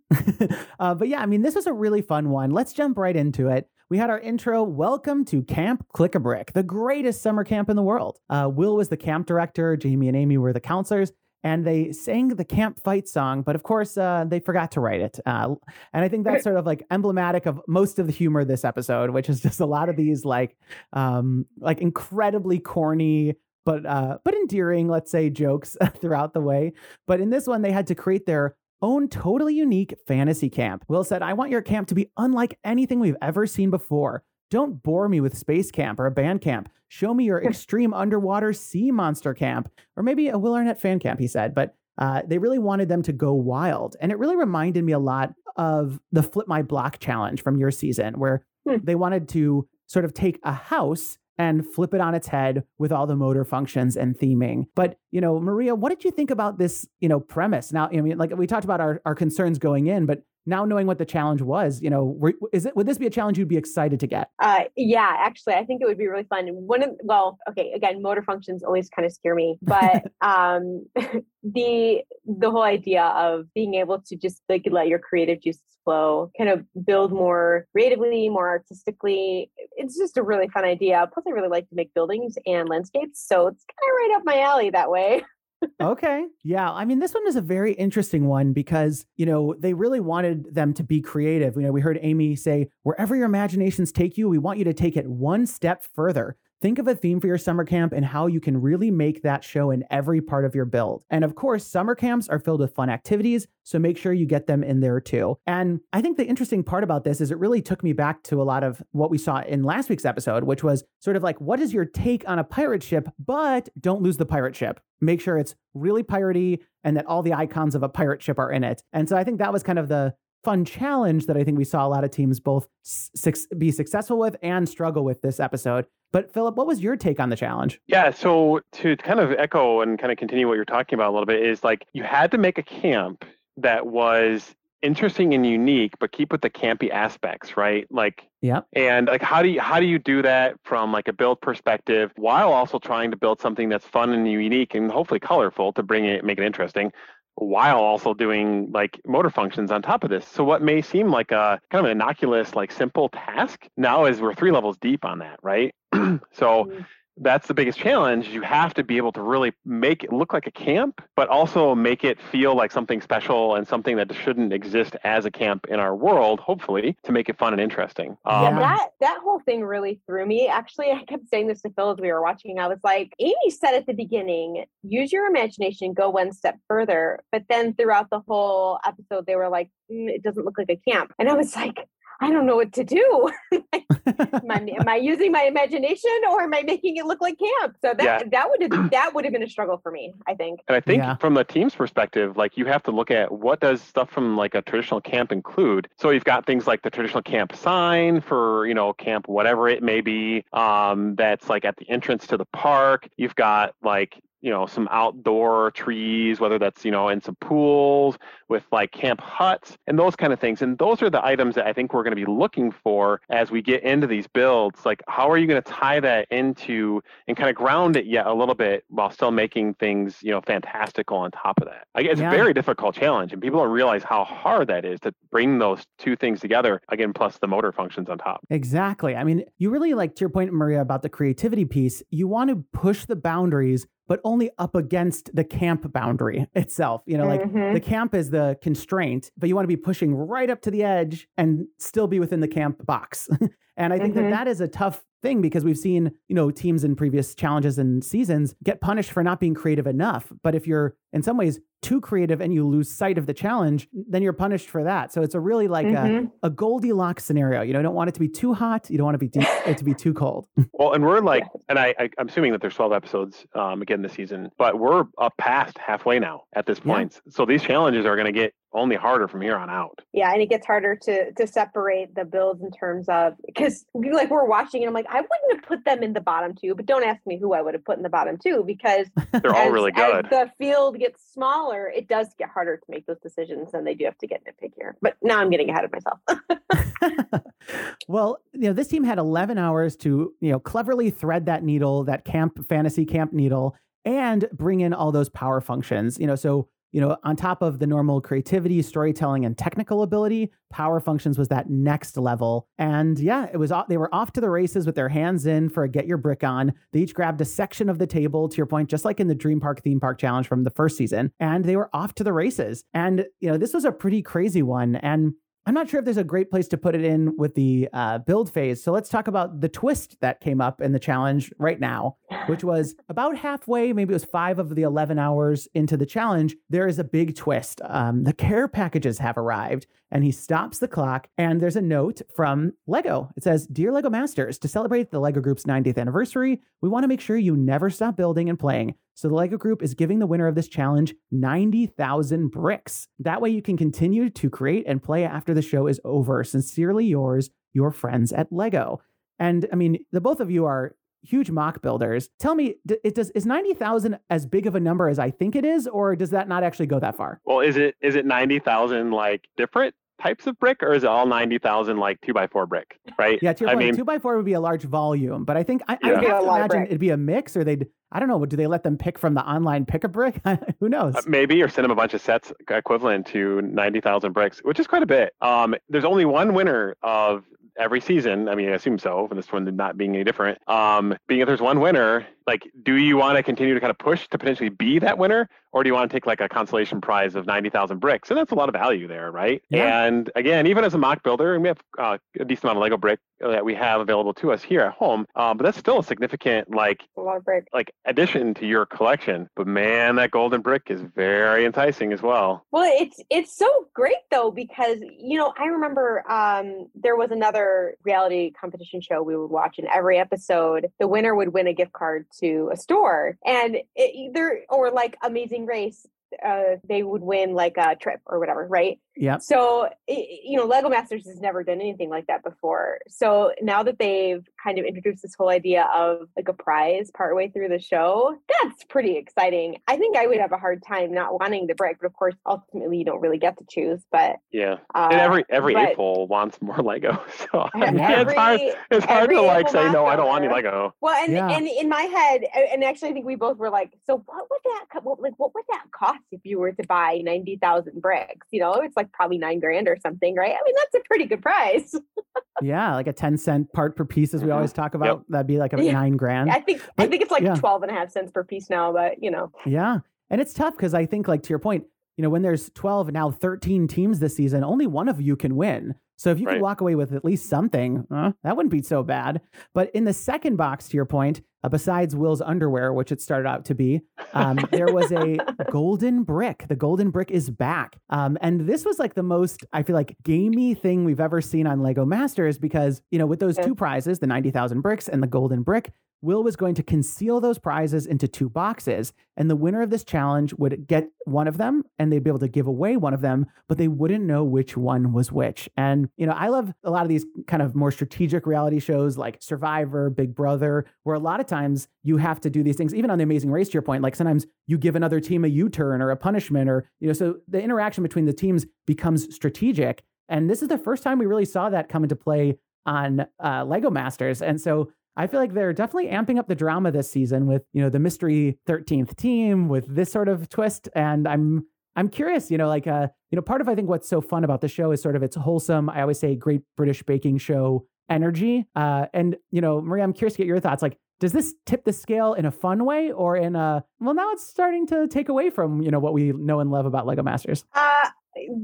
uh, 0.80 0.96
but 0.96 1.08
yeah, 1.08 1.22
I 1.22 1.26
mean, 1.26 1.42
this 1.42 1.56
was 1.56 1.68
a 1.68 1.74
really 1.74 2.02
fun 2.02 2.30
one. 2.30 2.52
Let's 2.52 2.74
jump 2.74 2.98
right 2.98 3.16
into 3.16 3.50
it. 3.50 3.70
We 3.88 4.00
had 4.00 4.10
our 4.10 4.20
intro. 4.20 4.64
Welcome 4.64 5.26
to 5.26 5.44
Camp 5.44 5.86
Click 5.94 6.16
a 6.16 6.20
Brick, 6.20 6.54
the 6.54 6.64
greatest 6.64 7.22
summer 7.22 7.44
camp 7.44 7.70
in 7.70 7.76
the 7.76 7.84
world. 7.84 8.18
Uh, 8.32 8.50
Will 8.52 8.76
was 8.76 8.90
the 8.90 8.98
camp 8.98 9.28
director. 9.28 9.78
Jamie 9.78 10.08
and 10.08 10.18
Amy 10.18 10.40
were 10.40 10.54
the 10.54 10.60
counselors. 10.60 11.12
And 11.44 11.64
they 11.64 11.92
sang 11.92 12.30
the 12.30 12.44
camp 12.44 12.82
fight 12.84 13.08
song, 13.08 13.44
but 13.44 13.56
of 13.56 13.62
course 13.62 13.96
uh, 13.96 14.26
they 14.28 14.40
forgot 14.40 14.72
to 14.72 14.80
write 14.80 15.02
it. 15.02 15.20
Uh, 15.28 15.54
and 15.94 16.04
I 16.04 16.08
think 16.08 16.26
that's 16.26 16.44
sort 16.44 16.56
of 16.56 16.66
like 16.66 16.82
emblematic 16.90 17.46
of 17.46 17.62
most 17.68 18.00
of 18.00 18.08
the 18.08 18.12
humor 18.12 18.44
this 18.44 18.66
episode, 18.66 19.12
which 19.12 19.30
is 19.30 19.42
just 19.42 19.60
a 19.60 19.68
lot 19.68 19.88
of 19.88 19.96
these 19.96 20.26
like, 20.26 20.58
um, 20.94 21.46
like 21.60 21.80
incredibly 21.80 22.58
corny 22.58 23.36
but 23.66 23.86
uh, 23.86 24.20
but 24.24 24.36
endearing, 24.36 24.88
let's 24.88 25.12
say, 25.12 25.30
jokes 25.30 25.76
throughout 26.00 26.34
the 26.34 26.42
way. 26.42 26.74
But 27.08 27.20
in 27.20 27.32
this 27.32 27.48
one, 27.48 27.64
they 27.64 27.72
had 27.72 27.88
to 27.88 27.96
create 27.96 28.26
their 28.26 28.56
own 28.82 29.08
totally 29.10 29.56
unique 29.56 29.94
fantasy 30.08 30.50
camp. 30.50 30.86
Will 30.88 31.04
said, 31.04 31.22
"I 31.22 31.34
want 31.34 31.52
your 31.52 31.62
camp 31.62 31.88
to 31.90 31.96
be 31.96 32.12
unlike 32.18 32.58
anything 32.64 33.00
we've 33.00 33.18
ever 33.22 33.46
seen 33.48 33.70
before. 33.70 34.24
Don't 34.52 34.82
bore 34.84 35.10
me 35.10 35.22
with 35.22 35.38
space 35.38 35.72
camp 35.72 36.00
or 36.00 36.06
a 36.06 36.12
band 36.12 36.42
camp. 36.42 36.70
Show 36.88 37.14
me 37.14 37.26
your 37.26 37.42
extreme 37.44 37.94
underwater 37.94 38.54
sea 38.54 38.92
monster 38.92 39.34
camp, 39.34 39.70
or 39.98 40.04
maybe 40.04 40.28
a 40.30 40.38
Will 40.38 40.54
Arnett 40.56 40.80
fan 40.80 41.00
camp." 41.00 41.20
He 41.20 41.28
said, 41.28 41.54
but. 41.56 41.76
Uh, 41.98 42.22
they 42.28 42.38
really 42.40 42.60
wanted 42.60 42.90
them 42.90 43.02
to 43.02 43.14
go 43.14 43.32
wild. 43.32 43.96
And 44.02 44.12
it 44.12 44.20
really 44.20 44.36
reminded 44.36 44.84
me 44.84 44.92
a 44.92 45.00
lot 45.00 45.34
of 45.56 45.98
the 46.12 46.22
Flip 46.22 46.46
My 46.46 46.62
Block 46.62 47.00
challenge 47.00 47.42
from 47.42 47.56
your 47.56 47.72
season, 47.72 48.20
where 48.20 48.46
Hmm. 48.68 48.80
they 48.84 48.96
wanted 48.96 49.30
to 49.30 49.66
sort 49.88 50.04
of 50.04 50.14
take 50.14 50.38
a 50.44 50.52
house 50.52 51.18
and 51.38 51.66
flip 51.66 51.94
it 51.94 52.02
on 52.02 52.16
its 52.16 52.28
head 52.28 52.64
with 52.78 52.92
all 52.92 53.08
the 53.08 53.16
motor 53.16 53.44
functions 53.44 53.98
and 53.98 54.18
theming. 54.18 54.66
But, 54.76 54.98
you 55.12 55.20
know, 55.22 55.40
Maria, 55.40 55.76
what 55.76 55.90
did 55.90 56.04
you 56.04 56.12
think 56.12 56.32
about 56.32 56.58
this, 56.58 56.88
you 57.00 57.10
know, 57.10 57.20
premise? 57.20 57.74
Now, 57.74 57.90
I 57.92 58.02
mean, 58.02 58.18
like 58.18 58.36
we 58.36 58.48
talked 58.48 58.64
about 58.64 58.80
our, 58.80 59.02
our 59.06 59.16
concerns 59.16 59.60
going 59.60 59.88
in, 59.88 60.06
but 60.06 60.24
now 60.46 60.66
knowing 60.66 60.88
what 60.88 60.98
the 60.98 61.06
challenge 61.06 61.42
was, 61.42 61.82
you 61.82 61.90
know, 61.90 62.06
were, 62.06 62.34
is 62.54 62.66
it 62.66 62.76
would 62.76 62.88
this 62.88 62.98
be 62.98 63.08
a 63.08 63.10
challenge 63.10 63.38
you'd 63.38 63.48
be 63.48 63.58
excited 63.58 64.00
to 64.00 64.08
get? 64.08 64.30
Uh, 64.42 64.66
yeah, 64.76 65.16
actually, 65.18 65.54
I 65.56 65.66
think 65.66 65.82
it 65.82 65.86
would 65.86 65.98
be 65.98 66.08
really 66.08 66.24
fun. 66.24 66.48
One 66.48 66.84
of 66.84 66.92
well, 67.04 67.38
okay, 67.50 67.72
again, 67.74 68.02
motor 68.02 68.22
functions 68.22 68.64
always 68.64 68.90
kind 68.90 69.06
of 69.06 69.12
scare 69.12 69.36
me, 69.36 69.58
but 69.62 70.06
um, 70.22 70.86
the 71.44 72.02
the 72.26 72.52
whole 72.52 72.64
idea 72.64 73.04
of 73.04 73.46
being 73.54 73.76
able 73.76 74.02
to 74.08 74.16
just 74.16 74.42
like 74.50 74.64
let 74.70 74.88
your 74.88 75.00
creative 75.00 75.42
juices 75.42 75.62
flow, 75.84 76.32
kind 76.38 76.50
of 76.50 76.66
build 76.86 77.14
more 77.14 77.68
creatively, 77.72 78.28
more 78.28 78.50
artistically. 78.50 79.52
It's 79.78 79.98
just 79.98 80.18
a 80.18 80.24
really 80.24 80.50
fun 80.50 80.66
idea. 80.66 81.08
Plus, 81.14 81.26
I 81.28 81.32
really 81.32 81.48
like 81.48 81.70
to 81.70 81.76
make 81.76 81.94
buildings 81.94 82.36
and 82.46 82.68
landscapes, 82.68 83.26
so 83.26 83.48
it's 83.48 83.64
kind 83.64 83.92
of 83.92 83.96
right 83.96 84.18
up 84.18 84.24
my 84.26 84.42
alley 84.42 84.70
that 84.72 84.90
way. 84.90 85.24
okay. 85.82 86.26
Yeah. 86.44 86.72
I 86.72 86.86
mean, 86.86 87.00
this 87.00 87.14
one 87.14 87.28
is 87.28 87.36
a 87.36 87.42
very 87.42 87.74
interesting 87.74 88.26
one 88.26 88.54
because, 88.54 89.06
you 89.16 89.26
know, 89.26 89.56
they 89.58 89.74
really 89.74 90.00
wanted 90.00 90.54
them 90.54 90.74
to 90.76 90.84
be 90.84 91.02
creative. 91.02 91.56
You 91.56 91.64
know, 91.64 91.72
we 91.72 91.82
heard 91.82 92.00
Amy 92.02 92.36
say, 92.36 92.70
wherever 92.84 93.16
your 93.16 93.26
imaginations 93.26 93.92
take 93.92 94.18
you, 94.18 94.30
we 94.30 94.38
want 94.38 94.60
you 94.60 94.66
to 94.66 94.74
take 94.74 94.98
it 94.98 95.08
one 95.08 95.46
step 95.46 95.84
further. 95.84 96.38
Think 96.62 96.80
of 96.80 96.88
a 96.88 96.96
theme 96.96 97.20
for 97.20 97.28
your 97.28 97.38
summer 97.38 97.66
camp 97.66 97.92
and 97.92 98.06
how 98.06 98.28
you 98.28 98.40
can 98.40 98.62
really 98.62 98.90
make 98.90 99.24
that 99.24 99.44
show 99.44 99.72
in 99.72 99.84
every 99.92 100.22
part 100.22 100.46
of 100.46 100.56
your 100.56 100.66
build. 100.66 101.04
And 101.10 101.26
of 101.26 101.36
course, 101.36 101.68
summer 101.68 101.96
camps 101.96 102.30
are 102.30 102.40
filled 102.40 102.62
with 102.62 102.74
fun 102.74 102.90
activities, 102.90 103.46
so 103.64 103.78
make 103.78 103.98
sure 103.98 104.14
you 104.14 104.26
get 104.26 104.48
them 104.48 104.64
in 104.64 104.80
there 104.80 105.02
too. 105.02 105.38
And 105.46 105.82
I 105.92 106.02
think 106.02 106.18
the 106.18 106.26
interesting 106.26 106.64
part 106.64 106.84
about 106.84 107.04
this 107.04 107.20
is 107.20 107.30
it 107.30 107.38
really 107.38 107.62
took 107.62 107.84
me 107.84 107.92
back 107.92 108.24
to 108.24 108.42
a 108.42 108.44
lot 108.44 108.64
of 108.64 108.82
what 108.92 109.12
we 109.12 109.18
saw 109.18 109.42
in 109.42 109.64
last 109.64 109.90
week's 109.90 110.06
episode, 110.06 110.46
which 110.46 110.64
was 110.64 110.84
sort 111.00 111.18
of 111.18 111.24
like, 111.24 111.40
what 111.42 111.60
is 111.60 111.74
your 111.74 111.86
take 111.86 112.28
on 112.28 112.40
a 112.40 112.44
pirate 112.44 112.84
ship, 112.84 113.10
but 113.20 113.68
don't 113.80 114.02
lose 114.02 114.18
the 114.18 114.26
pirate 114.26 114.56
ship? 114.56 114.80
Make 115.02 115.20
sure 115.20 115.38
it's 115.38 115.56
really 115.74 116.04
piratey 116.04 116.60
and 116.86 116.96
that 116.96 117.06
all 117.06 117.22
the 117.22 117.34
icons 117.34 117.76
of 117.76 117.84
a 117.84 117.90
pirate 117.90 118.22
ship 118.22 118.40
are 118.40 118.52
in 118.52 118.64
it. 118.64 118.82
And 118.94 119.10
so 119.10 119.18
I 119.18 119.26
think 119.26 119.40
that 119.40 119.52
was 119.52 119.62
kind 119.62 119.78
of 119.78 119.90
the 119.90 120.16
fun 120.46 120.64
challenge 120.64 121.26
that 121.26 121.36
I 121.36 121.44
think 121.44 121.58
we 121.58 121.64
saw 121.66 121.86
a 121.86 121.90
lot 121.90 122.04
of 122.04 122.12
teams 122.12 122.40
both 122.40 122.68
suc 122.84 123.36
be 123.58 123.72
successful 123.72 124.20
with 124.20 124.38
and 124.44 124.70
struggle 124.70 125.04
with 125.04 125.22
this 125.22 125.40
episode. 125.40 125.88
But 126.16 126.32
Philip, 126.34 126.56
what 126.56 126.66
was 126.66 126.80
your 126.80 126.96
take 126.96 127.20
on 127.20 127.28
the 127.28 127.36
challenge? 127.36 127.82
Yeah, 127.88 128.10
so 128.10 128.62
to 128.72 128.96
kind 128.96 129.20
of 129.20 129.34
echo 129.34 129.82
and 129.82 130.00
kind 130.00 130.14
of 130.14 130.18
continue 130.18 130.48
what 130.48 130.54
you're 130.54 130.64
talking 130.64 130.96
about 130.96 131.10
a 131.10 131.12
little 131.12 131.26
bit 131.26 131.44
is 131.44 131.62
like 131.62 131.86
you 131.92 132.04
had 132.04 132.32
to 132.32 132.38
make 132.38 132.58
a 132.58 132.64
camp 132.64 133.26
that 133.58 133.88
was 133.88 134.56
interesting 134.82 135.34
and 135.34 135.46
unique, 135.46 135.92
but 136.00 136.14
keep 136.14 136.32
with 136.32 136.40
the 136.40 136.50
campy 136.50 136.90
aspects, 136.90 137.58
right? 137.58 137.86
Like 137.92 138.30
yeah. 138.42 138.62
And 138.72 139.08
like 139.08 139.22
how 139.22 139.42
do 139.42 139.50
you 139.50 139.60
how 139.60 139.82
do 139.82 139.86
you 139.86 140.00
do 140.00 140.22
that 140.22 140.56
from 140.64 140.94
like 140.94 141.10
a 141.10 141.14
build 141.14 141.42
perspective 141.42 142.14
while 142.16 142.54
also 142.54 142.80
trying 142.80 143.12
to 143.12 143.18
build 143.18 143.42
something 143.42 143.68
that's 143.68 143.86
fun 143.86 144.14
and 144.14 144.26
unique 144.26 144.74
and 144.74 144.90
hopefully 144.90 145.20
colorful 145.20 145.74
to 145.74 145.84
bring 145.84 146.06
it 146.06 146.24
make 146.24 146.38
it 146.38 146.46
interesting 146.46 146.94
while 147.36 147.78
also 147.78 148.14
doing 148.14 148.72
like 148.74 149.00
motor 149.06 149.30
functions 149.30 149.72
on 149.72 149.82
top 149.82 150.04
of 150.04 150.10
this. 150.10 150.26
So 150.28 150.44
what 150.44 150.62
may 150.62 150.82
seem 150.82 151.10
like 151.10 151.32
a 151.32 151.60
kind 151.70 151.86
of 151.86 151.86
an 151.86 151.92
innocuous, 151.92 152.56
like 152.56 152.72
simple 152.72 153.10
task 153.10 153.68
now 153.76 154.06
is 154.06 154.22
we're 154.22 154.34
three 154.34 154.52
levels 154.52 154.78
deep 154.78 155.04
on 155.04 155.20
that, 155.20 155.40
right? 155.44 155.76
so 155.94 156.20
mm-hmm 156.66 156.82
that's 157.18 157.48
the 157.48 157.54
biggest 157.54 157.80
challenge. 157.80 158.28
You 158.28 158.42
have 158.42 158.74
to 158.76 158.84
be 158.84 158.98
able 158.98 159.12
to 159.14 159.22
really 159.22 159.54
make 159.66 160.04
it 160.04 160.12
look 160.12 160.34
like 160.34 160.48
a 160.48 160.52
camp, 160.52 161.02
but 161.16 161.30
also 161.30 161.74
make 161.74 162.04
it 162.04 162.20
feel 162.32 162.56
like 162.56 162.72
something 162.72 163.02
special 163.02 163.56
and 163.56 163.68
something 163.68 163.96
that 163.98 164.14
shouldn't 164.14 164.52
exist 164.52 164.96
as 165.04 165.26
a 165.26 165.32
camp 165.32 165.68
in 165.70 165.80
our 165.80 165.96
world, 165.96 166.40
hopefully, 166.40 166.98
to 167.04 167.12
make 167.12 167.30
it 167.30 167.38
fun 167.38 167.54
and 167.54 167.62
interesting. 167.62 168.18
Um, 168.26 168.44
yeah, 168.44 168.60
that 168.60 168.90
that 169.02 169.20
whole 169.24 169.40
thing 169.40 169.64
really 169.64 170.02
threw 170.06 170.26
me. 170.26 170.48
Actually, 170.48 170.92
I 170.92 171.04
kept 171.04 171.30
saying 171.30 171.48
this 171.48 171.62
to 171.62 171.70
Phil 171.70 171.92
as 171.92 171.98
we 172.00 172.12
were 172.12 172.22
watching. 172.22 172.60
I 172.60 172.68
was 172.68 172.80
like, 172.84 173.14
Amy 173.20 173.50
said 173.50 173.76
at 173.76 173.86
the 173.86 173.94
beginning, 173.94 174.66
use 174.84 175.12
your 175.12 175.28
imagination, 175.28 175.94
go 175.94 176.10
one 176.10 176.34
step 176.34 176.58
further. 176.68 177.22
But 177.32 177.44
then 177.50 177.74
throughout 177.74 178.10
the 178.10 178.22
whole 178.28 178.80
episode, 178.86 179.26
they 179.26 179.36
were 179.36 179.50
like, 179.50 179.70
mm, 179.92 180.10
it 180.10 180.24
doesn't 180.24 180.44
look 180.44 180.58
like 180.58 180.70
a 180.70 180.92
camp. 180.92 181.14
And 181.18 181.30
I 181.30 181.34
was 181.34 181.56
like, 181.56 181.88
I 182.20 182.32
don't 182.32 182.46
know 182.46 182.56
what 182.56 182.74
to 182.74 182.84
do. 182.84 183.32
am, 184.08 184.52
I, 184.52 184.76
am, 184.80 184.88
I, 184.88 184.96
using 184.96 185.32
my 185.32 185.44
imagination 185.44 186.12
or 186.30 186.42
am 186.42 186.54
I 186.54 186.62
making 186.62 186.98
it 186.98 187.06
look 187.06 187.22
like 187.22 187.38
camp? 187.40 187.78
So 187.82 187.94
that 187.98 188.04
yeah. 188.04 188.24
that 188.32 188.50
would 188.50 188.62
have 188.62 188.90
that 188.92 189.14
would 189.14 189.26
have 189.26 189.34
been 189.34 189.44
a 189.44 189.50
struggle 189.50 189.80
for 189.82 189.92
me, 189.92 190.14
I 190.28 190.34
think. 190.34 190.62
And 190.68 190.76
I 190.76 190.80
think 190.80 191.00
yeah. 191.00 191.16
from 191.16 191.34
the 191.34 191.44
team's 191.44 191.76
perspective, 191.76 192.38
like 192.38 192.58
you 192.58 192.66
have 192.66 192.84
to 192.84 192.92
look 192.92 193.12
at 193.12 193.32
what 193.32 193.60
does 193.60 193.82
stuff 193.82 194.10
from 194.10 194.38
like 194.38 194.56
a 194.56 194.62
traditional 194.62 195.02
camp 195.02 195.32
include. 195.32 195.90
So 195.98 196.10
you've 196.10 196.24
got 196.24 196.46
things 196.46 196.68
like 196.68 196.82
the 196.82 196.90
traditional 196.90 197.22
camp 197.22 197.56
sign 197.56 198.22
for 198.22 198.66
you 198.68 198.74
know 198.74 198.94
camp 198.94 199.28
whatever 199.28 199.68
it 199.68 199.84
may 199.84 200.02
be. 200.02 200.44
Um, 200.54 201.16
that's 201.16 201.50
like 201.50 201.66
at 201.66 201.78
the 201.78 201.90
entrance 201.90 202.28
to 202.28 202.38
the 202.38 202.46
park. 202.46 203.08
You've 203.18 203.36
got 203.36 203.74
like 203.84 204.22
you 204.46 204.52
know 204.52 204.68
some 204.68 204.88
outdoor 204.92 205.72
trees 205.72 206.40
whether 206.40 206.60
that's 206.60 206.86
you 206.86 206.92
know 206.92 207.10
in 207.10 207.20
some 207.20 207.36
pools 207.42 208.16
with 208.48 208.64
like 208.72 208.92
camp 208.92 209.20
huts 209.20 209.76
and 209.88 209.98
those 209.98 210.16
kind 210.16 210.32
of 210.32 210.40
things. 210.40 210.62
And 210.62 210.78
those 210.78 211.02
are 211.02 211.10
the 211.10 211.26
items 211.26 211.56
that 211.56 211.66
i 211.66 211.74
think 211.74 211.94
we're 211.94 212.04
going 212.04 212.16
to 212.16 212.26
be 212.26 212.32
looking 212.32 212.72
for 212.72 213.22
as 213.30 213.50
we 213.50 213.62
get 213.64 213.82
into 213.84 214.06
these 214.06 214.28
builds. 214.28 214.86
Like 214.86 215.02
how 215.08 215.30
are 215.32 215.38
you 215.38 215.48
going 215.48 215.62
to 215.62 215.70
tie 215.70 216.00
that 216.00 216.28
into 216.30 217.02
and 217.28 217.36
kind 217.36 217.50
of 217.50 217.56
ground 217.56 217.98
it 217.98 218.06
yet 218.06 218.28
a 218.28 218.34
little 218.34 218.54
bit 218.54 218.84
while 218.90 219.10
still 219.10 219.32
making 219.32 219.74
things 219.76 220.18
you 220.22 220.30
know 220.30 220.42
fantastical 220.42 221.18
on 221.18 221.32
top 221.32 221.60
of 221.60 221.68
that? 221.68 221.88
Like, 221.96 222.06
it's 222.06 222.22
yeah. 222.22 222.32
a 222.32 222.36
very 222.36 222.54
difficult 222.54 222.96
challenge 222.96 223.34
and 223.34 223.42
people 223.42 223.60
don't 223.60 223.72
realize 223.72 224.04
how 224.04 224.24
hard 224.24 224.68
that 224.68 224.86
is 224.86 225.00
to 225.02 225.14
bring 225.32 225.58
those 225.58 225.84
two 225.98 226.16
things 226.16 226.40
together 226.40 226.82
again 226.90 227.14
plus 227.14 227.40
the 227.40 227.48
motor 227.48 227.72
functions 227.72 228.10
on 228.10 228.20
top. 228.20 228.42
Exactly. 228.52 229.16
I 229.16 229.24
mean 229.24 229.44
you 229.58 229.72
really 229.72 229.96
like 229.96 230.16
to 230.16 230.20
your 230.22 230.30
point 230.30 230.54
maria 230.54 230.82
about 230.82 231.02
the 231.02 231.10
creativity 231.10 231.66
piece 231.66 232.04
you 232.12 232.28
want 232.28 232.52
to 232.52 232.64
push 232.72 233.06
the 233.06 233.16
boundaries 233.16 233.88
but 234.08 234.20
only 234.24 234.50
up 234.58 234.76
against 234.76 235.36
the 235.36 235.44
camp 235.44 235.92
boundary 235.92 236.48
itself. 236.56 237.02
You 237.06 237.18
know, 237.18 237.26
like 237.26 237.42
mm-hmm. 237.42 237.74
the 237.74 237.80
camp 237.80 238.14
is 238.14 238.30
the 238.30 238.58
constraint, 238.62 239.32
but 239.38 239.50
you 239.50 239.56
want 239.56 239.64
to 239.64 239.68
be 239.68 239.78
pushing 239.78 240.14
right 240.14 240.50
up 240.50 240.62
to 240.64 240.72
the 240.72 240.84
edge 240.84 241.28
and 241.38 241.66
still 241.78 242.08
be 242.08 242.20
within 242.20 242.40
the 242.40 242.48
camp 242.48 242.86
box. 242.86 243.28
and 243.78 243.94
I 243.94 243.98
think 243.98 244.16
mm-hmm. 244.16 244.30
that 244.30 244.46
that 244.46 244.48
is 244.48 244.62
a 244.62 244.68
tough 244.68 245.04
thing 245.22 245.42
because 245.42 245.66
we've 245.66 245.78
seen, 245.78 246.12
you 246.28 246.36
know, 246.36 246.52
teams 246.52 246.84
in 246.84 246.96
previous 246.96 247.34
challenges 247.34 247.80
and 247.80 248.04
seasons 248.04 248.56
get 248.64 248.80
punished 248.80 249.12
for 249.12 249.24
not 249.24 249.40
being 249.40 249.56
creative 249.56 249.88
enough. 249.88 250.32
But 250.44 250.54
if 250.54 250.68
you're 250.68 250.96
in 251.14 251.24
some 251.24 251.36
ways 251.36 251.60
too 251.82 252.00
creative 252.00 252.42
and 252.42 252.54
you 252.54 252.68
lose 252.68 252.92
sight 252.92 253.18
of 253.18 253.26
the 253.26 253.34
challenge, 253.34 253.88
then 253.92 254.22
you're 254.22 254.34
punished 254.34 254.70
for 254.70 254.84
that. 254.84 255.12
So 255.12 255.24
it's 255.24 255.34
a 255.36 255.40
really 255.40 255.68
like 255.68 255.88
mm-hmm. 255.88 256.28
a, 256.44 256.48
a 256.48 256.50
Goldilocks 256.50 257.26
scenario. 257.26 257.62
You 257.62 257.74
know, 257.74 257.80
you 257.80 257.84
don't 257.84 257.96
want 257.96 258.10
it 258.10 258.14
to 258.14 258.20
be 258.20 258.28
too 258.28 258.54
hot. 258.54 258.90
You 258.90 258.98
don't 258.98 259.06
want 259.06 259.16
to 259.16 259.20
be 259.20 259.30
too, 259.30 259.46
it 259.66 259.78
to 259.80 259.84
be 259.84 259.94
too 259.94 260.14
cold. 260.14 260.48
Well, 260.78 260.94
and 260.94 261.06
we're 261.06 261.22
like, 261.22 261.44
and 261.70 261.80
I, 261.80 261.96
I 261.98 262.10
am 262.18 262.28
assuming 262.28 262.52
that 262.52 262.60
there's 262.60 262.76
12 262.76 262.92
episodes 262.92 263.46
um, 263.56 263.82
again 263.82 264.02
this 264.02 264.12
season, 264.12 264.52
but 264.58 264.78
we're 264.78 265.06
up 265.18 265.34
past 265.38 265.78
halfway 265.78 266.20
now 266.20 266.44
at 266.54 266.66
this 266.66 266.80
point. 266.82 267.22
Yeah. 267.26 267.32
So 267.32 267.46
these 267.46 267.64
challenges 267.64 268.06
are 268.06 268.16
going 268.16 268.26
to 268.26 268.38
get 268.38 268.54
only 268.76 268.96
harder 268.96 269.28
from 269.28 269.42
here 269.42 269.56
on 269.56 269.70
out. 269.70 270.02
Yeah, 270.14 270.32
and 270.32 270.42
it 270.42 270.50
gets 270.50 270.66
harder 270.66 270.96
to 271.04 271.32
to 271.32 271.48
separate 271.48 272.14
the 272.16 272.26
builds 272.26 272.62
in 272.62 272.72
terms 272.72 273.08
of 273.10 273.34
because 273.46 273.86
like 273.94 274.30
we're 274.30 274.46
watching 274.46 274.82
and 274.82 274.90
I'm 274.90 274.94
like 274.94 275.08
I 275.10 275.22
wouldn't 275.22 275.54
have 275.54 275.64
put 275.64 275.86
them 275.86 276.04
in 276.04 276.14
the 276.14 276.22
bottom 276.22 276.54
two, 276.54 276.76
but 276.76 276.86
don't 276.86 277.04
ask 277.04 277.26
me 277.26 277.40
who 277.40 277.54
I 277.54 277.62
would 277.62 277.74
have 277.74 277.86
put 277.86 277.98
in 277.98 278.04
the 278.04 278.10
bottom 278.10 278.38
two 278.38 278.64
because 278.66 279.08
they're 279.32 279.56
all 279.56 279.72
really 279.72 279.92
good. 279.92 280.28
the 280.30 280.52
field 280.58 281.00
gets 281.00 281.24
smaller, 281.34 281.88
it 281.88 282.08
does 282.08 282.28
get 282.38 282.50
harder 282.50 282.78
to 282.78 282.84
make 282.90 283.06
those 283.06 283.20
decisions, 283.20 283.74
and 283.74 283.88
they 283.88 283.96
do 283.96 284.06
have 284.06 284.18
to 284.20 284.28
get 284.28 284.44
nitpickier. 284.46 284.94
But 285.02 285.16
now 285.24 285.40
I'm 285.40 285.50
getting 285.50 285.70
ahead 285.70 285.86
of 285.86 285.92
myself. 285.92 286.20
well, 288.08 288.40
you 288.54 288.68
know, 288.68 288.74
this 288.74 288.88
team 288.88 289.04
had 289.04 289.18
11 289.18 289.58
hours 289.58 289.96
to 289.98 290.34
you 290.40 290.52
know 290.52 290.60
cleverly 290.60 291.10
thread 291.10 291.46
that 291.46 291.64
needle, 291.64 292.04
that 292.06 292.26
camp 292.26 292.66
fantasy 292.68 293.06
camp 293.06 293.34
needle, 293.34 293.76
and 294.04 294.48
bring 294.52 294.82
in 294.82 294.94
all 294.94 295.12
those 295.12 295.30
power 295.30 295.62
functions. 295.62 296.20
You 296.20 296.28
know, 296.28 296.36
so 296.36 296.68
you 296.96 297.02
know, 297.02 297.18
on 297.26 297.36
top 297.36 297.62
of 297.62 297.80
the 297.80 297.86
normal 297.86 298.22
creativity, 298.22 298.82
storytelling, 298.82 299.44
and 299.44 299.58
technical 299.58 300.02
ability, 300.02 300.50
Power 300.70 301.02
Functions 301.02 301.38
was 301.38 301.50
that 301.50 301.70
next 301.70 302.16
level. 302.16 302.70
And 302.78 303.20
yeah, 303.20 303.48
it 303.52 303.58
was 303.58 303.74
they 303.90 303.98
were 303.98 304.16
off 304.16 304.32
to 304.32 304.40
the 304.40 304.50
races 304.50 304.86
with 304.86 304.96
their 304.96 305.10
hands 305.10 305.46
in 305.46 305.68
for 305.68 305.84
a 305.84 305.90
get 305.90 306.08
your 306.08 306.18
brick 306.18 306.42
on. 306.46 306.72
They 306.94 307.02
each 307.02 307.14
grabbed 307.14 307.42
a 307.42 307.46
section 307.46 307.90
of 307.90 308.00
the 308.00 308.08
table, 308.08 308.48
to 308.48 308.56
your 308.56 308.66
point, 308.66 308.90
just 308.90 309.04
like 309.04 309.20
in 309.20 309.28
the 309.28 309.36
Dream 309.36 309.60
Park 309.60 309.84
theme 309.84 310.00
park 310.00 310.20
challenge 310.20 310.48
from 310.48 310.64
the 310.64 310.70
first 310.70 310.96
season, 310.96 311.34
and 311.38 311.66
they 311.66 311.76
were 311.76 311.90
off 311.92 312.16
to 312.16 312.24
the 312.24 312.32
races. 312.32 312.86
And 312.94 313.26
you 313.42 313.50
know, 313.50 313.58
this 313.58 313.74
was 313.74 313.84
a 313.84 313.92
pretty 313.92 314.22
crazy 314.22 314.62
one. 314.62 314.96
And 314.96 315.34
I'm 315.68 315.74
not 315.74 315.90
sure 315.90 315.98
if 316.00 316.06
there's 316.06 316.18
a 316.18 316.24
great 316.24 316.52
place 316.52 316.68
to 316.70 316.78
put 316.78 316.94
it 316.94 317.04
in 317.04 317.36
with 317.38 317.56
the 317.56 317.90
uh, 317.92 318.20
build 318.20 318.54
phase. 318.54 318.84
So 318.84 318.92
let's 318.92 319.10
talk 319.10 319.28
about 319.28 319.62
the 319.62 319.70
twist 319.70 320.18
that 320.22 320.40
came 320.40 320.62
up 320.62 320.80
in 320.80 320.92
the 320.92 321.00
challenge 321.00 321.52
right 321.58 321.80
now, 321.80 322.18
which 322.46 322.64
was 322.64 322.96
about 323.10 323.36
halfway, 323.36 323.92
maybe 323.92 324.12
it 324.12 324.16
was 324.16 324.26
five 324.26 324.60
of 324.60 324.76
the 324.76 324.84
11 324.84 325.18
hours 325.18 325.68
into 325.74 325.98
the 325.98 326.06
challenge. 326.06 326.56
There 326.70 326.88
is 326.88 327.00
a 327.00 327.04
big 327.04 327.36
twist. 327.36 327.82
Um, 327.84 328.26
the 328.26 328.34
care 328.34 328.68
packages 328.68 329.18
have 329.18 329.38
arrived, 329.38 329.88
and 330.16 330.24
he 330.24 330.32
stops 330.32 330.80
the 330.80 330.88
clock. 330.88 331.28
And 331.38 331.60
there's 331.60 331.76
a 331.76 331.82
note 331.82 332.22
from 332.34 332.72
Lego. 332.88 333.32
It 333.36 333.44
says, 333.44 333.68
Dear 333.68 333.92
Lego 333.92 334.10
Masters, 334.10 334.58
to 334.60 334.70
celebrate 334.70 335.12
the 335.12 335.20
Lego 335.20 335.42
Group's 335.42 335.66
90th 335.66 335.98
anniversary, 335.98 336.62
we 336.82 336.88
want 336.88 337.04
to 337.04 337.10
make 337.10 337.20
sure 337.20 337.36
you 337.36 337.58
never 337.58 337.90
stop 337.90 338.16
building 338.16 338.48
and 338.48 338.58
playing. 338.58 338.96
So 339.16 339.28
the 339.28 339.36
LEGO 339.36 339.58
Group 339.58 339.84
is 339.84 339.94
giving 339.94 340.20
the 340.20 340.26
winner 340.26 340.48
of 340.48 340.56
this 340.56 340.70
challenge 340.70 341.14
90,000 341.32 342.48
bricks. 342.48 343.10
That 343.20 343.42
way 343.42 343.50
you 343.50 343.62
can 343.62 343.76
continue 343.76 344.30
to 344.30 344.50
create 344.50 344.86
and 344.88 345.04
play 345.04 345.26
after 345.26 345.54
the 345.54 345.62
show 345.62 345.86
is 345.86 346.00
over. 346.06 346.46
Sincerely 346.46 347.06
yours, 347.06 347.50
your 347.74 347.92
friends 347.92 348.32
at 348.32 348.54
LEGO. 348.54 349.02
And 349.38 349.68
I 349.74 349.76
mean, 349.76 349.98
the 350.14 350.22
both 350.22 350.40
of 350.40 350.50
you 350.50 350.64
are 350.64 350.96
huge 351.24 351.52
MOC 351.52 351.82
builders. 351.82 352.30
Tell 352.40 352.56
me, 352.56 352.76
it 353.04 353.16
does 353.16 353.32
is 353.32 353.46
90,000 353.46 354.18
as 354.30 354.46
big 354.46 354.66
of 354.66 354.76
a 354.76 354.80
number 354.80 355.10
as 355.10 355.20
I 355.20 355.32
think 355.32 355.58
it 355.58 355.66
is 355.66 355.88
or 355.88 356.16
does 356.16 356.30
that 356.30 356.48
not 356.48 356.64
actually 356.64 356.88
go 356.88 357.00
that 357.00 357.18
far? 357.18 357.42
Well, 357.44 357.60
is 357.60 357.76
it 357.76 357.96
is 358.00 358.16
it 358.16 358.26
90,000 358.26 359.12
like 359.12 359.50
different 359.58 359.94
types 360.22 360.48
of 360.48 360.58
brick, 360.60 360.82
or 360.82 360.94
is 360.94 361.04
it 361.04 361.08
all 361.08 361.26
ninety 361.26 361.58
thousand 361.58 361.98
like 361.98 362.20
two 362.22 362.34
by 362.34 362.48
four 362.48 362.66
brick? 362.66 363.00
Right. 363.18 363.40
Yeah, 363.42 363.54
to 363.54 363.62
your 363.62 363.70
I 363.70 363.74
point, 363.74 363.86
mean, 363.86 363.96
two 363.96 364.06
by 364.06 364.20
four 364.20 364.36
would 364.36 364.46
be 364.46 364.54
a 364.54 364.60
large 364.60 364.84
volume, 364.84 365.46
but 365.46 365.58
I 365.58 365.64
think 365.64 365.82
I, 365.88 365.98
yeah. 366.02 366.10
I 366.10 366.24
have 366.24 366.40
to 366.40 366.46
imagine 366.46 366.84
it'd 366.86 367.00
be 367.00 367.10
a 367.10 367.18
mix, 367.18 367.56
or 367.56 367.64
they'd 367.64 367.88
I 368.12 368.20
don't 368.20 368.30
know. 368.30 368.46
Do 368.46 368.56
they 368.56 368.68
let 368.68 368.84
them 368.84 368.98
pick 368.98 369.20
from 369.20 369.34
the 369.34 369.46
online 369.46 369.86
pick 369.86 370.04
a 370.04 370.08
brick? 370.08 370.42
Who 370.80 370.90
knows? 370.90 371.16
Uh, 371.16 371.22
maybe, 371.28 371.62
or 371.62 371.68
send 371.68 371.84
them 371.84 371.92
a 371.92 371.96
bunch 371.96 372.14
of 372.14 372.22
sets 372.22 372.52
equivalent 372.70 373.28
to 373.28 373.62
ninety 373.62 374.02
thousand 374.02 374.34
bricks, 374.34 374.60
which 374.60 374.80
is 374.80 374.88
quite 374.88 375.04
a 375.04 375.08
bit. 375.08 375.34
Um, 375.42 375.76
there's 375.90 376.06
only 376.06 376.26
one 376.26 376.54
winner 376.54 376.96
of 377.04 377.44
every 377.78 378.02
season. 378.02 378.48
I 378.48 378.56
mean, 378.56 378.70
I 378.70 378.74
assume 378.74 379.00
so, 379.00 379.28
for 379.28 379.36
this 379.36 379.52
one 379.52 379.66
not 379.76 379.98
being 379.98 380.16
any 380.16 380.24
different. 380.24 380.58
Um, 380.70 381.16
being 381.28 381.42
that 381.42 381.48
there's 381.48 381.62
one 381.62 381.80
winner, 381.80 382.26
like, 382.48 382.70
do 382.84 382.96
you 382.96 383.18
want 383.18 383.38
to 383.38 383.44
continue 383.44 383.74
to 383.74 383.80
kind 383.80 383.92
of 383.92 383.98
push 383.98 384.28
to 384.30 384.38
potentially 384.38 384.70
be 384.70 385.00
that 385.00 385.18
winner, 385.18 385.50
or 385.72 385.84
do 385.84 385.90
you 385.90 385.94
want 385.94 386.10
to 386.10 386.16
take 386.16 386.26
like 386.26 386.42
a 386.42 386.48
consolation 386.48 387.02
prize 387.02 387.36
of 387.36 387.46
90,000 387.46 388.00
bricks? 388.00 388.30
And 388.30 388.38
that's 388.38 388.52
a 388.52 388.56
lot 388.56 388.70
of 388.70 388.74
value 388.74 389.08
there, 389.08 389.32
right? 389.32 389.62
Yeah. 389.70 390.06
And 390.06 390.32
again, 390.36 390.68
even 390.68 390.84
as 390.84 390.94
a 390.94 390.98
MOC 390.98 391.24
builder, 391.24 391.54
and 391.54 391.64
we 391.64 391.68
have 391.68 391.80
uh, 391.98 392.18
a 392.40 392.46
decent 392.46 392.66
amount 392.66 392.78
of 392.78 392.82
Lego 392.84 392.98
brick 392.98 393.20
that 393.40 393.66
we 393.66 393.76
have 393.76 394.00
available 394.00 394.34
to 394.36 394.52
us 394.52 394.64
here 394.64 394.82
at 394.82 394.94
home, 394.94 395.26
um, 395.36 395.58
but 395.58 395.64
that's 395.64 395.78
still 395.78 396.00
a 396.00 396.04
significant 396.04 396.74
like 396.74 397.04
a 397.18 397.22
lot 397.22 397.38
of 397.38 397.44
brick. 397.44 397.68
like 397.74 397.92
addition 398.06 398.54
to 398.54 398.66
your 398.66 398.86
collection. 398.86 399.50
But 399.56 399.68
man, 399.68 400.16
that 400.16 400.32
golden 400.32 400.62
brick 400.62 400.84
is 400.88 401.02
very 401.02 401.66
enticing 401.66 402.14
as 402.14 402.22
well. 402.22 402.66
Well, 402.72 402.90
it's 402.98 403.20
it's 403.30 403.56
so 403.56 403.88
great 403.94 404.16
though 404.32 404.52
because 404.52 405.00
you 405.02 405.38
know 405.38 405.54
I 405.58 405.66
remember 405.66 406.24
um, 406.32 406.88
there 406.96 407.16
was 407.16 407.32
another 407.32 407.96
reality 408.04 408.52
competition 408.52 409.02
show 409.02 409.22
we 409.22 409.36
would 409.36 409.52
watch, 409.52 409.78
and 409.80 409.88
every 409.94 410.18
episode 410.18 410.88
the 411.00 411.08
winner 411.08 411.36
would 411.36 411.54
win 411.54 411.68
a 411.68 411.74
gift 411.74 411.94
card 411.94 412.26
to 412.40 412.70
a 412.72 412.78
store, 412.78 413.38
and 413.46 413.76
it, 413.76 414.16
either 414.16 414.64
or 414.70 414.92
like 414.92 415.18
Amazing 415.24 415.66
Race, 415.66 416.06
uh, 416.44 416.78
they 416.88 417.04
would 417.04 417.22
win 417.22 417.54
like 417.54 417.78
a 417.78 417.96
trip 417.96 418.22
or 418.26 418.40
whatever, 418.40 418.68
right? 418.68 419.00
Yeah. 419.16 419.38
So, 419.38 419.90
you 420.08 420.58
know, 420.58 420.66
Lego 420.66 420.90
Masters 420.90 421.26
has 421.28 421.40
never 421.40 421.64
done 421.64 421.80
anything 421.80 422.10
like 422.10 422.28
that 422.28 422.44
before. 422.44 423.00
So 423.08 423.54
now 423.62 423.84
that 423.84 423.98
they've 424.00 424.46
kind 424.62 424.80
of 424.80 424.86
introduced 424.86 425.22
this 425.22 425.36
whole 425.36 425.50
idea 425.50 425.88
of 425.94 426.28
like 426.36 426.48
a 426.48 426.54
prize 426.54 427.12
partway 427.16 427.50
through 427.50 427.70
the 427.70 427.80
show. 427.80 428.38
That's 428.50 428.84
pretty 428.86 429.18
exciting. 429.18 429.78
I 429.88 429.98
think 429.98 430.18
I 430.18 430.28
would 430.28 430.40
have 430.40 430.52
a 430.52 430.58
hard 430.58 430.84
time 430.84 431.14
not 431.14 431.40
wanting 431.40 431.68
the 431.68 431.76
brick, 431.76 431.98
but 432.02 432.08
of 432.08 432.14
course, 432.14 432.36
ultimately, 432.46 432.98
you 432.98 433.06
don't 433.06 433.22
really 433.22 433.38
get 433.38 433.58
to 433.60 433.66
choose. 433.70 434.02
But 434.12 434.38
yeah, 434.52 434.78
uh, 434.94 435.10
and 435.12 435.22
every 435.22 435.46
every 435.50 435.74
but, 435.74 435.90
April 435.90 436.28
wants 436.28 436.62
more 436.62 436.78
Lego, 436.84 437.24
so 437.52 437.70
every, 437.76 438.02
it's 438.02 438.34
hard. 438.34 438.62
It's 438.92 439.06
hard 439.06 439.30
to 439.30 439.42
like 439.42 439.70
say 439.70 439.92
no, 439.92 440.06
I 440.06 440.16
don't 440.16 440.28
want 440.28 440.44
any 440.44 440.54
Lego. 440.54 440.94
Well, 441.02 441.16
and 441.24 441.34
yeah. 441.34 441.50
and 441.50 441.68
in 441.68 441.90
my 441.90 442.04
head, 442.04 442.46
and 442.72 442.84
actually, 442.84 443.10
I 443.10 443.14
think 443.14 443.26
we 443.26 443.36
both 443.36 443.58
were 443.58 443.70
like, 443.70 443.94
so 444.06 444.24
what 444.26 444.50
would 444.50 444.62
that 444.64 445.04
what 445.04 445.22
like 445.22 445.34
what 445.38 445.54
would 445.54 445.66
that 445.70 445.86
cost 445.92 446.24
if 446.32 446.42
you 446.44 446.60
were 446.60 446.72
to 446.72 446.84
buy 446.88 447.22
ninety 447.24 447.58
thousand 447.58 448.02
bricks? 448.02 448.48
You 448.52 448.62
know, 448.62 448.74
it's 448.76 448.98
like 448.98 449.05
probably 449.14 449.38
nine 449.38 449.60
grand 449.60 449.88
or 449.88 449.98
something, 450.02 450.36
right? 450.36 450.52
I 450.52 450.64
mean, 450.66 450.76
that's 450.76 450.96
a 450.96 451.08
pretty 451.08 451.26
good 451.26 451.42
price. 451.42 451.96
yeah, 452.62 452.94
like 452.96 453.08
a 453.08 453.14
ten 453.14 453.38
cent 453.38 453.72
part 453.74 453.96
per 453.96 454.06
piece, 454.06 454.34
as 454.34 454.42
we 454.42 454.50
uh-huh. 454.50 454.58
always 454.58 454.74
talk 454.74 454.94
about. 454.94 455.06
Yep. 455.06 455.26
That'd 455.30 455.48
be 455.48 455.58
like 455.58 455.74
a 455.74 455.84
yeah. 455.84 455.92
nine 455.92 456.18
grand. 456.18 456.52
I 456.52 456.60
think 456.60 456.82
but, 456.96 457.06
I 457.06 457.10
think 457.10 457.22
it's 457.22 457.32
like 457.32 457.44
yeah. 457.44 457.56
12 457.56 457.84
and 457.84 457.92
a 457.92 457.96
half 457.96 458.12
cents 458.12 458.32
per 458.32 458.44
piece 458.44 458.70
now, 458.70 458.92
but 458.92 459.22
you 459.22 459.32
know. 459.32 459.52
Yeah. 459.66 460.00
And 460.30 460.42
it's 460.42 460.54
tough 460.54 460.76
because 460.76 460.94
I 460.94 461.06
think, 461.06 461.28
like 461.28 461.44
to 461.44 461.50
your 461.50 461.60
point, 461.60 461.86
you 462.18 462.24
know, 462.24 462.30
when 462.30 462.42
there's 462.42 462.70
12 462.72 463.12
now 463.12 463.32
13 463.32 463.88
teams 463.88 464.20
this 464.20 464.36
season, 464.36 464.64
only 464.64 464.88
one 464.88 465.10
of 465.10 465.22
you 465.22 465.36
can 465.36 465.56
win. 465.56 465.96
So 466.18 466.32
if 466.32 466.40
you 466.40 466.48
right. 466.48 466.54
could 466.54 466.62
walk 466.62 466.82
away 466.82 466.96
with 466.96 467.14
at 467.14 467.26
least 467.26 467.50
something, 467.50 468.06
uh, 468.10 468.32
that 468.44 468.56
wouldn't 468.56 468.72
be 468.72 468.82
so 468.82 469.04
bad. 469.04 469.42
But 469.74 469.92
in 469.94 470.06
the 470.06 470.14
second 470.14 470.56
box, 470.56 470.88
to 470.90 470.98
your 470.98 471.06
point, 471.06 471.42
uh, 471.64 471.70
besides 471.70 472.16
Will's 472.16 472.42
underwear, 472.42 472.94
which 472.94 473.12
it 473.12 473.22
started 473.22 473.48
out 473.48 473.66
to 473.66 473.76
be, 473.76 474.02
um, 474.34 474.60
there 474.72 474.94
was 474.94 475.12
a 475.12 475.38
golden 475.72 476.24
brick. 476.24 476.66
The 476.68 476.76
golden 476.76 477.10
brick 477.10 477.32
is 477.32 477.50
back. 477.50 477.98
Um, 478.10 478.38
and 478.42 478.62
this 478.62 478.86
was 478.86 479.00
like 479.00 479.16
the 479.16 479.24
most, 479.24 479.66
I 479.74 479.84
feel 479.84 479.96
like, 479.96 480.16
gamey 480.24 480.74
thing 480.74 481.06
we've 481.06 481.20
ever 481.20 481.42
seen 481.42 481.66
on 481.68 481.82
Lego 481.82 482.06
Masters 482.06 482.60
because, 482.60 483.02
you 483.10 483.18
know, 483.18 483.26
with 483.26 483.40
those 483.40 483.58
two 483.58 483.76
prizes, 483.76 484.20
the 484.20 484.28
90,000 484.28 484.82
bricks 484.82 485.10
and 485.10 485.24
the 485.24 485.28
golden 485.28 485.64
brick, 485.64 485.92
Will 486.22 486.44
was 486.44 486.56
going 486.56 486.76
to 486.76 486.84
conceal 486.84 487.40
those 487.40 487.60
prizes 487.60 488.06
into 488.06 488.28
two 488.28 488.50
boxes, 488.50 489.14
and 489.38 489.50
the 489.50 489.56
winner 489.56 489.82
of 489.82 489.90
this 489.90 490.04
challenge 490.04 490.54
would 490.56 490.88
get 490.88 491.10
one 491.26 491.48
of 491.48 491.58
them, 491.58 491.84
and 492.00 492.12
they'd 492.12 492.24
be 492.24 492.30
able 492.30 492.40
to 492.40 492.48
give 492.48 492.68
away 492.68 492.98
one 492.98 493.14
of 493.14 493.22
them, 493.22 493.46
but 493.68 493.78
they 493.78 493.88
wouldn't 493.88 494.26
know 494.26 494.44
which 494.44 494.76
one 494.76 495.14
was 495.14 495.32
which. 495.32 495.70
And, 495.78 496.10
you 496.18 496.26
know, 496.26 496.34
I 496.34 496.48
love 496.48 496.74
a 496.84 496.90
lot 496.90 497.04
of 497.04 497.10
these 497.10 497.26
kind 497.48 497.62
of 497.62 497.76
more 497.76 497.92
strategic 497.92 498.48
reality 498.48 498.80
shows 498.80 499.18
like 499.18 499.38
Survivor, 499.42 500.10
Big 500.10 500.34
Brother, 500.34 500.86
where 501.04 501.16
a 501.16 501.20
lot 501.20 501.40
of 501.40 501.46
times 501.46 501.88
you 502.04 502.18
have 502.18 502.42
to 502.42 502.50
do 502.50 502.64
these 502.64 502.76
things, 502.76 502.96
even 502.96 503.12
on 503.12 503.18
The 503.18 503.24
Amazing 503.24 503.52
Race, 503.52 503.70
to 503.70 503.74
your 503.74 503.82
point, 503.82 504.02
like 504.02 504.16
sometimes 504.16 504.48
you 504.66 504.78
give 504.78 504.96
another 504.96 505.20
team 505.20 505.46
a 505.46 505.50
U 505.50 505.70
turn 505.70 506.02
or 506.02 506.10
a 506.12 506.18
punishment, 506.18 506.70
or, 506.70 506.90
you 507.00 507.08
know, 507.08 507.14
so 507.14 507.38
the 507.48 507.62
interaction 507.62 508.02
between 508.04 508.26
the 508.26 508.34
teams 508.34 508.66
becomes 508.88 509.34
strategic. 509.36 510.04
And 510.28 510.50
this 510.50 510.64
is 510.64 510.70
the 510.70 510.78
first 510.78 511.04
time 511.04 511.20
we 511.20 511.28
really 511.28 511.46
saw 511.46 511.70
that 511.70 511.88
come 511.88 512.04
into 512.04 512.16
play 512.16 512.58
on 512.88 513.26
uh, 513.44 513.64
Lego 513.66 513.90
Masters. 513.90 514.42
And 514.42 514.60
so 514.60 514.92
I 515.18 515.28
feel 515.28 515.40
like 515.40 515.54
they're 515.54 515.74
definitely 515.74 516.10
amping 516.10 516.38
up 516.38 516.48
the 516.48 516.56
drama 516.56 516.92
this 516.92 517.10
season 517.10 517.48
with, 517.48 517.64
you 517.74 517.82
know, 517.82 517.90
the 517.90 518.00
mystery 518.00 518.60
13th 518.68 519.16
team 519.16 519.70
with 519.70 519.94
this 519.94 520.12
sort 520.12 520.28
of 520.28 520.50
twist. 520.50 520.90
And 520.96 521.28
I'm 521.28 521.66
I'm 521.96 522.10
curious, 522.10 522.52
you 522.52 522.58
know, 522.58 522.68
like 522.68 522.88
uh, 522.88 523.08
you 523.32 523.36
know, 523.36 523.42
part 523.42 523.62
of 523.62 523.70
I 523.70 523.76
think 523.76 523.88
what's 523.88 524.08
so 524.08 524.20
fun 524.22 524.44
about 524.44 524.62
the 524.62 524.68
show 524.68 524.92
is 524.92 525.02
sort 525.02 525.16
of 525.16 525.24
its 525.24 525.36
wholesome, 525.36 525.90
I 525.90 526.02
always 526.02 526.20
say 526.20 526.36
great 526.36 526.62
British 526.76 527.04
baking 527.04 527.38
show 527.38 527.86
energy. 528.10 528.66
Uh, 528.76 529.06
and 529.14 529.38
you 529.52 529.62
know, 529.62 529.82
Maria, 529.82 530.04
I'm 530.04 530.14
curious 530.14 530.34
to 530.34 530.40
get 530.40 530.48
your 530.48 530.60
thoughts. 530.60 530.82
Like, 530.82 530.98
does 531.22 531.32
this 531.32 531.54
tip 531.66 531.86
the 531.86 531.94
scale 531.94 532.34
in 532.34 532.46
a 532.46 532.52
fun 532.52 532.84
way 532.84 533.12
or 533.12 533.38
in 533.38 533.56
a 533.56 533.86
well 534.02 534.14
now 534.14 534.32
it's 534.32 534.46
starting 534.46 534.86
to 534.88 535.08
take 535.08 535.30
away 535.30 535.50
from, 535.50 535.82
you 535.82 535.92
know, 535.92 536.00
what 536.00 536.14
we 536.14 536.34
know 536.34 536.60
and 536.60 536.70
love 536.72 536.86
about 536.86 537.08
Lego 537.08 537.24
Masters? 537.24 537.64
Uh 537.74 538.10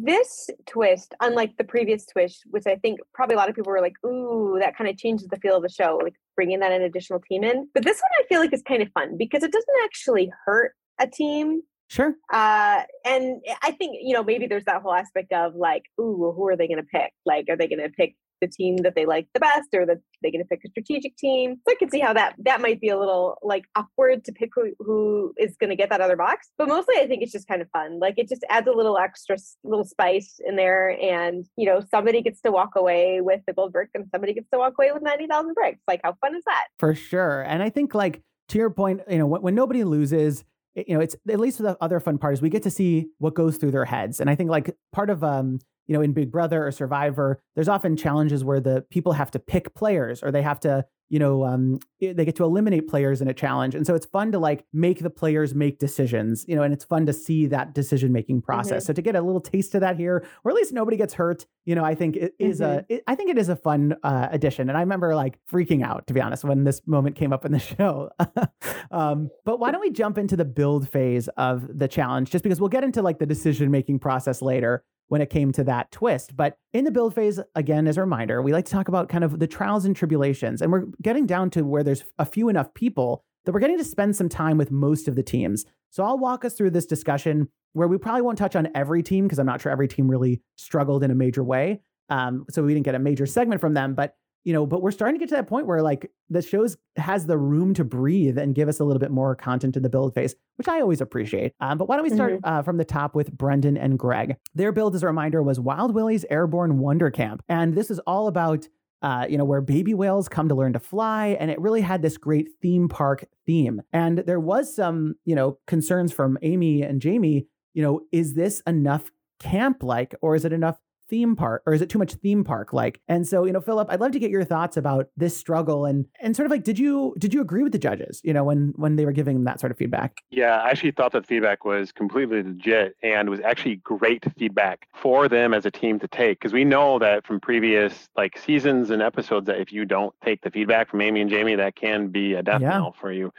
this 0.03 0.49
twist, 0.67 1.13
unlike 1.21 1.55
the 1.57 1.63
previous 1.63 2.05
twist, 2.05 2.43
which 2.49 2.67
I 2.67 2.75
think 2.75 2.99
probably 3.13 3.35
a 3.35 3.37
lot 3.37 3.49
of 3.49 3.55
people 3.55 3.71
were 3.71 3.81
like, 3.81 3.95
"Ooh, 4.05 4.57
that 4.59 4.77
kind 4.77 4.89
of 4.89 4.97
changes 4.97 5.27
the 5.27 5.37
feel 5.37 5.57
of 5.57 5.63
the 5.63 5.69
show," 5.69 5.99
like 6.03 6.15
bringing 6.35 6.59
that 6.59 6.71
an 6.71 6.81
additional 6.81 7.19
team 7.19 7.43
in. 7.43 7.67
But 7.73 7.83
this 7.83 7.97
one, 7.97 8.11
I 8.19 8.27
feel 8.27 8.39
like 8.39 8.53
is 8.53 8.61
kind 8.61 8.81
of 8.81 8.89
fun 8.93 9.17
because 9.17 9.43
it 9.43 9.51
doesn't 9.51 9.83
actually 9.83 10.31
hurt 10.45 10.73
a 10.99 11.07
team. 11.07 11.61
Sure. 11.87 12.15
Uh, 12.31 12.83
and 13.05 13.41
I 13.61 13.71
think 13.71 13.97
you 14.01 14.13
know 14.13 14.23
maybe 14.23 14.47
there's 14.47 14.65
that 14.65 14.81
whole 14.81 14.93
aspect 14.93 15.31
of 15.33 15.55
like, 15.55 15.83
"Ooh, 15.99 16.15
well, 16.17 16.33
who 16.33 16.47
are 16.47 16.55
they 16.57 16.67
going 16.67 16.77
to 16.81 16.83
pick? 16.83 17.11
Like, 17.25 17.45
are 17.49 17.57
they 17.57 17.67
going 17.67 17.81
to 17.81 17.89
pick 17.89 18.15
the 18.41 18.47
team 18.47 18.77
that 18.77 18.95
they 18.95 19.05
like 19.05 19.27
the 19.33 19.39
best 19.39 19.69
or 19.73 19.85
that 19.85 19.99
they're 20.21 20.31
going 20.31 20.43
to 20.43 20.47
pick 20.47 20.61
a 20.65 20.69
strategic 20.69 21.15
team. 21.17 21.57
So 21.65 21.71
I 21.71 21.75
can 21.75 21.89
see 21.89 21.99
how 21.99 22.13
that 22.13 22.35
that 22.39 22.61
might 22.61 22.81
be 22.81 22.89
a 22.89 22.99
little 22.99 23.37
like 23.41 23.65
awkward 23.75 24.25
to 24.25 24.31
pick 24.31 24.49
who, 24.53 24.73
who 24.79 25.33
is 25.37 25.55
going 25.57 25.69
to 25.69 25.75
get 25.75 25.89
that 25.89 26.01
other 26.01 26.17
box. 26.17 26.49
But 26.57 26.67
mostly 26.67 26.95
I 26.97 27.07
think 27.07 27.21
it's 27.21 27.31
just 27.31 27.47
kind 27.47 27.61
of 27.61 27.69
fun. 27.69 27.99
Like 27.99 28.15
it 28.17 28.27
just 28.27 28.43
adds 28.49 28.67
a 28.67 28.71
little 28.71 28.97
extra 28.97 29.37
little 29.63 29.85
spice 29.85 30.39
in 30.45 30.55
there 30.55 30.89
and 31.01 31.45
you 31.55 31.65
know 31.65 31.81
somebody 31.89 32.21
gets 32.21 32.41
to 32.41 32.51
walk 32.51 32.71
away 32.75 33.21
with 33.21 33.41
the 33.47 33.53
gold 33.53 33.73
brick 33.73 33.89
and 33.93 34.05
somebody 34.11 34.33
gets 34.33 34.49
to 34.51 34.57
walk 34.57 34.73
away 34.77 34.91
with 34.91 35.03
90,000 35.03 35.53
bricks. 35.53 35.79
Like 35.87 36.01
how 36.03 36.15
fun 36.19 36.35
is 36.35 36.43
that? 36.45 36.65
For 36.79 36.95
sure. 36.95 37.41
And 37.41 37.63
I 37.63 37.69
think 37.69 37.93
like 37.93 38.21
to 38.49 38.57
your 38.57 38.69
point, 38.69 39.01
you 39.09 39.17
know, 39.17 39.27
when, 39.27 39.41
when 39.41 39.55
nobody 39.55 39.83
loses, 39.83 40.43
you 40.75 40.93
know, 40.95 40.99
it's 40.99 41.15
at 41.29 41.39
least 41.39 41.59
the 41.59 41.77
other 41.81 41.99
fun 41.99 42.17
part 42.17 42.33
is 42.33 42.41
we 42.41 42.49
get 42.49 42.63
to 42.63 42.71
see 42.71 43.07
what 43.17 43.33
goes 43.33 43.57
through 43.57 43.71
their 43.71 43.85
heads. 43.85 44.19
And 44.19 44.29
I 44.29 44.35
think 44.35 44.49
like 44.49 44.75
part 44.91 45.09
of 45.09 45.23
um 45.23 45.59
you 45.91 45.97
know, 45.97 46.01
in 46.01 46.13
Big 46.13 46.31
Brother 46.31 46.65
or 46.65 46.71
Survivor, 46.71 47.43
there's 47.53 47.67
often 47.67 47.97
challenges 47.97 48.45
where 48.45 48.61
the 48.61 48.85
people 48.91 49.11
have 49.11 49.29
to 49.31 49.39
pick 49.39 49.75
players 49.75 50.23
or 50.23 50.31
they 50.31 50.41
have 50.41 50.57
to, 50.61 50.85
you 51.09 51.19
know, 51.19 51.43
um, 51.43 51.79
they 51.99 52.23
get 52.23 52.37
to 52.37 52.45
eliminate 52.45 52.87
players 52.87 53.21
in 53.21 53.27
a 53.27 53.33
challenge. 53.33 53.75
And 53.75 53.85
so 53.85 53.93
it's 53.93 54.05
fun 54.05 54.31
to 54.31 54.39
like 54.39 54.63
make 54.71 54.99
the 54.99 55.09
players 55.09 55.53
make 55.53 55.79
decisions, 55.79 56.45
you 56.47 56.55
know, 56.55 56.63
and 56.63 56.73
it's 56.73 56.85
fun 56.85 57.05
to 57.07 57.11
see 57.11 57.45
that 57.47 57.75
decision 57.75 58.13
making 58.13 58.41
process. 58.41 58.83
Mm-hmm. 58.83 58.87
So 58.87 58.93
to 58.93 59.01
get 59.01 59.17
a 59.17 59.21
little 59.21 59.41
taste 59.41 59.75
of 59.75 59.81
that 59.81 59.97
here, 59.97 60.25
or 60.45 60.51
at 60.51 60.55
least 60.55 60.71
nobody 60.71 60.95
gets 60.95 61.13
hurt, 61.13 61.45
you 61.65 61.75
know, 61.75 61.83
I 61.83 61.93
think 61.93 62.15
it 62.15 62.35
is 62.39 62.61
mm-hmm. 62.61 62.85
a, 62.89 62.95
it, 62.95 63.03
I 63.05 63.15
think 63.15 63.29
it 63.29 63.37
is 63.37 63.49
a 63.49 63.57
fun 63.57 63.97
uh, 64.01 64.29
addition. 64.31 64.69
And 64.69 64.77
I 64.77 64.79
remember 64.79 65.13
like 65.13 65.39
freaking 65.51 65.83
out, 65.83 66.07
to 66.07 66.13
be 66.13 66.21
honest, 66.21 66.45
when 66.45 66.63
this 66.63 66.81
moment 66.87 67.17
came 67.17 67.33
up 67.33 67.43
in 67.43 67.51
the 67.51 67.59
show. 67.77 68.11
um, 68.91 69.29
but 69.43 69.59
why 69.59 69.71
don't 69.71 69.81
we 69.81 69.91
jump 69.91 70.17
into 70.17 70.37
the 70.37 70.45
build 70.45 70.87
phase 70.87 71.27
of 71.35 71.67
the 71.77 71.89
challenge, 71.89 72.31
just 72.31 72.45
because 72.45 72.61
we'll 72.61 72.69
get 72.69 72.85
into 72.85 73.01
like 73.01 73.19
the 73.19 73.25
decision 73.25 73.69
making 73.71 73.99
process 73.99 74.41
later 74.41 74.85
when 75.11 75.19
it 75.19 75.29
came 75.29 75.51
to 75.51 75.61
that 75.61 75.91
twist. 75.91 76.37
But 76.37 76.57
in 76.71 76.85
the 76.85 76.91
build 76.91 77.13
phase, 77.13 77.37
again, 77.53 77.85
as 77.85 77.97
a 77.97 77.99
reminder, 77.99 78.41
we 78.41 78.53
like 78.53 78.63
to 78.63 78.71
talk 78.71 78.87
about 78.87 79.09
kind 79.09 79.25
of 79.25 79.39
the 79.39 79.45
trials 79.45 79.83
and 79.83 79.93
tribulations. 79.93 80.61
And 80.61 80.71
we're 80.71 80.85
getting 81.01 81.25
down 81.25 81.49
to 81.49 81.63
where 81.63 81.83
there's 81.83 82.05
a 82.17 82.23
few 82.23 82.47
enough 82.47 82.73
people 82.73 83.21
that 83.43 83.51
we're 83.51 83.59
getting 83.59 83.77
to 83.77 83.83
spend 83.83 84.15
some 84.15 84.29
time 84.29 84.57
with 84.57 84.71
most 84.71 85.09
of 85.09 85.15
the 85.15 85.21
teams. 85.21 85.65
So 85.89 86.05
I'll 86.05 86.17
walk 86.17 86.45
us 86.45 86.53
through 86.53 86.69
this 86.69 86.85
discussion 86.85 87.49
where 87.73 87.89
we 87.89 87.97
probably 87.97 88.21
won't 88.21 88.37
touch 88.37 88.55
on 88.55 88.69
every 88.73 89.03
team 89.03 89.25
because 89.25 89.37
I'm 89.37 89.45
not 89.45 89.59
sure 89.59 89.69
every 89.69 89.89
team 89.89 90.09
really 90.09 90.41
struggled 90.55 91.03
in 91.03 91.11
a 91.11 91.15
major 91.15 91.43
way. 91.43 91.81
Um, 92.07 92.45
so 92.49 92.63
we 92.63 92.73
didn't 92.73 92.85
get 92.85 92.95
a 92.95 92.99
major 92.99 93.25
segment 93.25 93.59
from 93.59 93.73
them. 93.73 93.95
But 93.95 94.15
you 94.43 94.53
know, 94.53 94.65
but 94.65 94.81
we're 94.81 94.91
starting 94.91 95.15
to 95.15 95.19
get 95.19 95.29
to 95.29 95.35
that 95.35 95.47
point 95.47 95.67
where 95.67 95.81
like 95.81 96.11
the 96.29 96.41
shows 96.41 96.77
has 96.95 97.27
the 97.27 97.37
room 97.37 97.73
to 97.75 97.83
breathe 97.83 98.37
and 98.37 98.55
give 98.55 98.67
us 98.67 98.79
a 98.79 98.83
little 98.83 98.99
bit 98.99 99.11
more 99.11 99.35
content 99.35 99.77
in 99.77 99.83
the 99.83 99.89
build 99.89 100.15
phase, 100.15 100.35
which 100.55 100.67
I 100.67 100.81
always 100.81 101.01
appreciate. 101.01 101.53
Um, 101.59 101.77
but 101.77 101.87
why 101.87 101.95
don't 101.95 102.03
we 102.03 102.09
start 102.09 102.33
mm-hmm. 102.33 102.45
uh, 102.45 102.63
from 102.63 102.77
the 102.77 102.85
top 102.85 103.15
with 103.15 103.31
Brendan 103.31 103.77
and 103.77 103.99
Greg? 103.99 104.37
Their 104.55 104.71
build, 104.71 104.95
as 104.95 105.03
a 105.03 105.07
reminder, 105.07 105.43
was 105.43 105.59
Wild 105.59 105.93
Willie's 105.93 106.25
Airborne 106.29 106.79
Wonder 106.79 107.11
Camp, 107.11 107.43
and 107.47 107.75
this 107.75 107.91
is 107.91 107.99
all 107.99 108.27
about. 108.27 108.67
Uh, 109.03 109.25
you 109.27 109.35
know, 109.35 109.45
where 109.45 109.61
baby 109.61 109.95
whales 109.95 110.29
come 110.29 110.47
to 110.47 110.53
learn 110.53 110.73
to 110.73 110.79
fly. 110.79 111.29
And 111.39 111.49
it 111.49 111.59
really 111.59 111.81
had 111.81 112.03
this 112.03 112.17
great 112.17 112.49
theme 112.61 112.87
park 112.87 113.25
theme. 113.47 113.81
And 113.91 114.19
there 114.19 114.39
was 114.39 114.75
some, 114.75 115.15
you 115.25 115.33
know, 115.33 115.57
concerns 115.65 116.13
from 116.13 116.37
Amy 116.43 116.83
and 116.83 117.01
Jamie, 117.01 117.47
you 117.73 117.81
know, 117.81 118.01
is 118.11 118.35
this 118.35 118.61
enough 118.67 119.09
camp 119.39 119.81
like, 119.81 120.13
or 120.21 120.35
is 120.35 120.45
it 120.45 120.53
enough 120.53 120.77
theme 121.11 121.35
park 121.35 121.61
or 121.65 121.73
is 121.73 121.81
it 121.81 121.89
too 121.89 121.99
much 121.99 122.13
theme 122.13 122.41
park 122.41 122.71
like 122.71 123.01
and 123.09 123.27
so 123.27 123.43
you 123.43 123.51
know 123.51 123.59
philip 123.59 123.85
i'd 123.91 123.99
love 123.99 124.13
to 124.13 124.19
get 124.19 124.31
your 124.31 124.45
thoughts 124.45 124.77
about 124.77 125.07
this 125.17 125.35
struggle 125.35 125.85
and 125.85 126.05
and 126.21 126.37
sort 126.37 126.45
of 126.45 126.51
like 126.51 126.63
did 126.63 126.79
you 126.79 127.13
did 127.19 127.33
you 127.33 127.41
agree 127.41 127.63
with 127.63 127.73
the 127.73 127.77
judges 127.77 128.21
you 128.23 128.31
know 128.31 128.45
when 128.45 128.71
when 128.77 128.95
they 128.95 129.05
were 129.05 129.11
giving 129.11 129.35
them 129.35 129.43
that 129.43 129.59
sort 129.59 129.71
of 129.71 129.77
feedback 129.77 130.15
yeah 130.29 130.61
i 130.61 130.69
actually 130.69 130.89
thought 130.89 131.11
that 131.11 131.27
feedback 131.27 131.65
was 131.65 131.91
completely 131.91 132.41
legit 132.41 132.95
and 133.03 133.29
was 133.29 133.41
actually 133.41 133.75
great 133.75 134.23
feedback 134.37 134.87
for 134.95 135.27
them 135.27 135.53
as 135.53 135.65
a 135.65 135.71
team 135.71 135.99
to 135.99 136.07
take 136.07 136.39
because 136.39 136.53
we 136.53 136.63
know 136.63 136.97
that 136.97 137.27
from 137.27 137.41
previous 137.41 138.07
like 138.15 138.37
seasons 138.37 138.89
and 138.89 139.01
episodes 139.01 139.45
that 139.47 139.59
if 139.59 139.73
you 139.73 139.83
don't 139.83 140.15
take 140.23 140.41
the 140.41 140.49
feedback 140.49 140.89
from 140.89 141.01
amy 141.01 141.19
and 141.19 141.29
jamie 141.29 141.55
that 141.55 141.75
can 141.75 142.07
be 142.07 142.35
a 142.35 142.41
death 142.41 142.61
yeah. 142.61 142.69
knell 142.69 142.95
for 143.01 143.11
you 143.11 143.33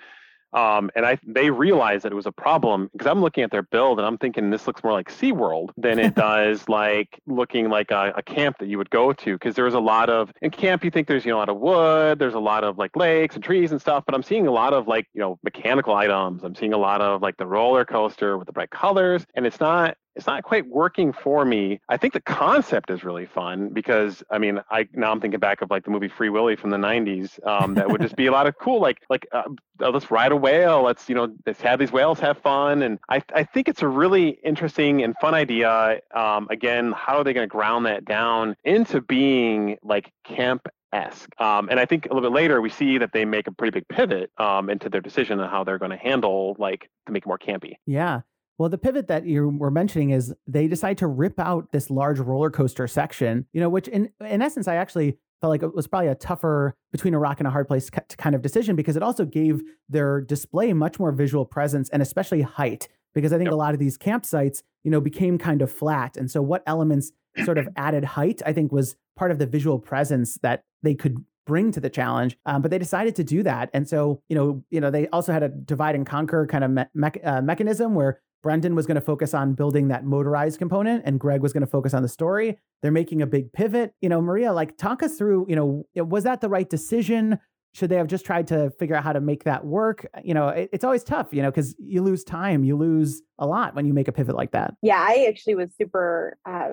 um, 0.52 0.90
and 0.94 1.06
I 1.06 1.18
they 1.26 1.50
realized 1.50 2.04
that 2.04 2.12
it 2.12 2.16
was 2.16 2.26
a 2.26 2.32
problem 2.32 2.88
because 2.92 3.06
I'm 3.06 3.20
looking 3.20 3.42
at 3.44 3.50
their 3.50 3.62
build 3.62 3.98
and 3.98 4.06
I'm 4.06 4.18
thinking 4.18 4.50
this 4.50 4.66
looks 4.66 4.82
more 4.82 4.92
like 4.92 5.10
SeaWorld 5.10 5.70
than 5.76 5.98
it 5.98 6.14
does 6.16 6.68
like 6.68 7.20
looking 7.26 7.68
like 7.68 7.90
a, 7.90 8.12
a 8.16 8.22
camp 8.22 8.58
that 8.58 8.66
you 8.66 8.78
would 8.78 8.90
go 8.90 9.12
to 9.12 9.34
because 9.34 9.54
there's 9.54 9.74
a 9.74 9.80
lot 9.80 10.10
of 10.10 10.32
in 10.42 10.50
camp 10.50 10.84
you 10.84 10.90
think 10.90 11.08
there's 11.08 11.24
you 11.24 11.30
know 11.30 11.38
a 11.38 11.40
lot 11.40 11.48
of 11.48 11.58
wood, 11.58 12.18
there's 12.18 12.34
a 12.34 12.40
lot 12.40 12.64
of 12.64 12.78
like 12.78 12.94
lakes 12.96 13.34
and 13.34 13.44
trees 13.44 13.72
and 13.72 13.80
stuff, 13.80 14.04
but 14.06 14.14
I'm 14.14 14.22
seeing 14.22 14.46
a 14.46 14.52
lot 14.52 14.72
of 14.72 14.88
like 14.88 15.06
you 15.14 15.20
know 15.20 15.38
mechanical 15.42 15.94
items. 15.94 16.44
I'm 16.44 16.54
seeing 16.54 16.72
a 16.72 16.78
lot 16.78 17.00
of 17.00 17.22
like 17.22 17.36
the 17.36 17.46
roller 17.46 17.84
coaster 17.84 18.36
with 18.38 18.46
the 18.46 18.52
bright 18.52 18.70
colors, 18.70 19.24
and 19.34 19.46
it's 19.46 19.60
not 19.60 19.96
it's 20.14 20.26
not 20.26 20.42
quite 20.42 20.66
working 20.66 21.12
for 21.12 21.44
me. 21.44 21.80
I 21.88 21.96
think 21.96 22.12
the 22.12 22.20
concept 22.20 22.90
is 22.90 23.04
really 23.04 23.26
fun 23.26 23.70
because 23.70 24.22
I 24.30 24.38
mean, 24.38 24.60
I 24.70 24.88
now 24.92 25.10
I'm 25.10 25.20
thinking 25.20 25.40
back 25.40 25.62
of 25.62 25.70
like 25.70 25.84
the 25.84 25.90
movie 25.90 26.08
Free 26.08 26.28
Willy 26.28 26.56
from 26.56 26.70
the 26.70 26.76
'90s. 26.76 27.44
Um, 27.46 27.74
that 27.74 27.90
would 27.90 28.00
just 28.00 28.16
be 28.16 28.26
a 28.26 28.32
lot 28.32 28.46
of 28.46 28.58
cool, 28.58 28.80
like 28.80 28.98
like 29.08 29.26
uh, 29.32 29.44
uh, 29.80 29.90
let's 29.90 30.10
ride 30.10 30.32
a 30.32 30.36
whale. 30.36 30.82
Let's 30.82 31.08
you 31.08 31.14
know 31.14 31.34
let's 31.46 31.60
have 31.62 31.78
these 31.78 31.92
whales 31.92 32.20
have 32.20 32.38
fun, 32.38 32.82
and 32.82 32.98
I 33.08 33.22
I 33.34 33.44
think 33.44 33.68
it's 33.68 33.82
a 33.82 33.88
really 33.88 34.38
interesting 34.44 35.02
and 35.02 35.14
fun 35.20 35.34
idea. 35.34 36.00
Um, 36.14 36.46
again, 36.50 36.92
how 36.92 37.16
are 37.16 37.24
they 37.24 37.32
going 37.32 37.48
to 37.48 37.50
ground 37.50 37.86
that 37.86 38.04
down 38.04 38.56
into 38.64 39.00
being 39.00 39.78
like 39.82 40.12
camp 40.24 40.68
esque. 40.92 41.28
Um, 41.40 41.68
and 41.70 41.80
I 41.80 41.86
think 41.86 42.06
a 42.06 42.08
little 42.14 42.28
bit 42.28 42.34
later 42.34 42.60
we 42.60 42.68
see 42.68 42.98
that 42.98 43.12
they 43.12 43.24
make 43.24 43.46
a 43.46 43.52
pretty 43.52 43.70
big 43.70 43.88
pivot 43.88 44.30
um, 44.38 44.68
into 44.68 44.88
their 44.88 45.00
decision 45.00 45.40
on 45.40 45.48
how 45.48 45.64
they're 45.64 45.78
going 45.78 45.90
to 45.90 45.96
handle 45.96 46.54
like 46.58 46.90
to 47.06 47.12
make 47.12 47.24
it 47.24 47.26
more 47.26 47.38
campy. 47.38 47.74
Yeah. 47.86 48.20
Well, 48.62 48.68
the 48.68 48.78
pivot 48.78 49.08
that 49.08 49.26
you 49.26 49.48
were 49.48 49.72
mentioning 49.72 50.10
is 50.10 50.32
they 50.46 50.68
decide 50.68 50.96
to 50.98 51.08
rip 51.08 51.40
out 51.40 51.72
this 51.72 51.90
large 51.90 52.20
roller 52.20 52.48
coaster 52.48 52.86
section, 52.86 53.44
you 53.52 53.60
know, 53.60 53.68
which 53.68 53.88
in 53.88 54.10
in 54.24 54.40
essence 54.40 54.68
I 54.68 54.76
actually 54.76 55.18
felt 55.40 55.50
like 55.50 55.64
it 55.64 55.74
was 55.74 55.88
probably 55.88 56.06
a 56.06 56.14
tougher 56.14 56.76
between 56.92 57.12
a 57.12 57.18
rock 57.18 57.40
and 57.40 57.48
a 57.48 57.50
hard 57.50 57.66
place 57.66 57.90
kind 57.90 58.36
of 58.36 58.40
decision 58.40 58.76
because 58.76 58.94
it 58.94 59.02
also 59.02 59.24
gave 59.24 59.62
their 59.88 60.20
display 60.20 60.72
much 60.74 61.00
more 61.00 61.10
visual 61.10 61.44
presence 61.44 61.88
and 61.88 62.02
especially 62.02 62.42
height 62.42 62.86
because 63.14 63.32
I 63.32 63.36
think 63.36 63.48
yep. 63.48 63.54
a 63.54 63.56
lot 63.56 63.74
of 63.74 63.80
these 63.80 63.98
campsites, 63.98 64.62
you 64.84 64.92
know, 64.92 65.00
became 65.00 65.38
kind 65.38 65.60
of 65.60 65.72
flat. 65.72 66.16
And 66.16 66.30
so 66.30 66.40
what 66.40 66.62
elements 66.64 67.10
sort 67.44 67.58
of 67.58 67.68
added 67.76 68.04
height, 68.04 68.42
I 68.46 68.52
think 68.52 68.70
was 68.70 68.94
part 69.16 69.32
of 69.32 69.40
the 69.40 69.46
visual 69.46 69.80
presence 69.80 70.38
that 70.44 70.62
they 70.84 70.94
could 70.94 71.16
bring 71.46 71.72
to 71.72 71.80
the 71.80 71.90
challenge. 71.90 72.38
Um, 72.46 72.62
but 72.62 72.70
they 72.70 72.78
decided 72.78 73.16
to 73.16 73.24
do 73.24 73.42
that. 73.42 73.70
And 73.74 73.88
so, 73.88 74.22
you 74.28 74.36
know, 74.36 74.62
you 74.70 74.80
know, 74.80 74.92
they 74.92 75.08
also 75.08 75.32
had 75.32 75.42
a 75.42 75.48
divide 75.48 75.96
and 75.96 76.06
conquer 76.06 76.46
kind 76.46 76.62
of 76.62 76.70
me- 76.70 76.84
me- 76.94 77.22
uh, 77.24 77.42
mechanism 77.42 77.96
where 77.96 78.20
Brendan 78.42 78.74
was 78.74 78.86
going 78.86 78.96
to 78.96 79.00
focus 79.00 79.34
on 79.34 79.54
building 79.54 79.88
that 79.88 80.04
motorized 80.04 80.58
component 80.58 81.02
and 81.06 81.20
Greg 81.20 81.40
was 81.40 81.52
going 81.52 81.62
to 81.62 81.66
focus 81.66 81.94
on 81.94 82.02
the 82.02 82.08
story. 82.08 82.58
They're 82.82 82.90
making 82.90 83.22
a 83.22 83.26
big 83.26 83.52
pivot. 83.52 83.94
You 84.00 84.08
know, 84.08 84.20
Maria, 84.20 84.52
like 84.52 84.76
talk 84.76 85.02
us 85.02 85.16
through, 85.16 85.46
you 85.48 85.56
know, 85.56 85.86
was 86.04 86.24
that 86.24 86.40
the 86.40 86.48
right 86.48 86.68
decision? 86.68 87.38
should 87.74 87.88
they 87.88 87.96
have 87.96 88.06
just 88.06 88.26
tried 88.26 88.46
to 88.46 88.70
figure 88.78 88.94
out 88.94 89.02
how 89.02 89.12
to 89.12 89.20
make 89.20 89.44
that 89.44 89.64
work 89.64 90.06
you 90.22 90.34
know 90.34 90.48
it, 90.48 90.68
it's 90.72 90.84
always 90.84 91.02
tough 91.02 91.28
you 91.32 91.42
know 91.42 91.50
because 91.50 91.74
you 91.78 92.02
lose 92.02 92.22
time 92.24 92.64
you 92.64 92.76
lose 92.76 93.22
a 93.42 93.46
lot 93.46 93.74
when 93.74 93.86
you 93.86 93.92
make 93.92 94.08
a 94.08 94.12
pivot 94.12 94.36
like 94.36 94.52
that. 94.52 94.74
Yeah 94.82 95.04
i 95.06 95.26
actually 95.28 95.54
was 95.54 95.70
super 95.76 96.38
uh, 96.48 96.70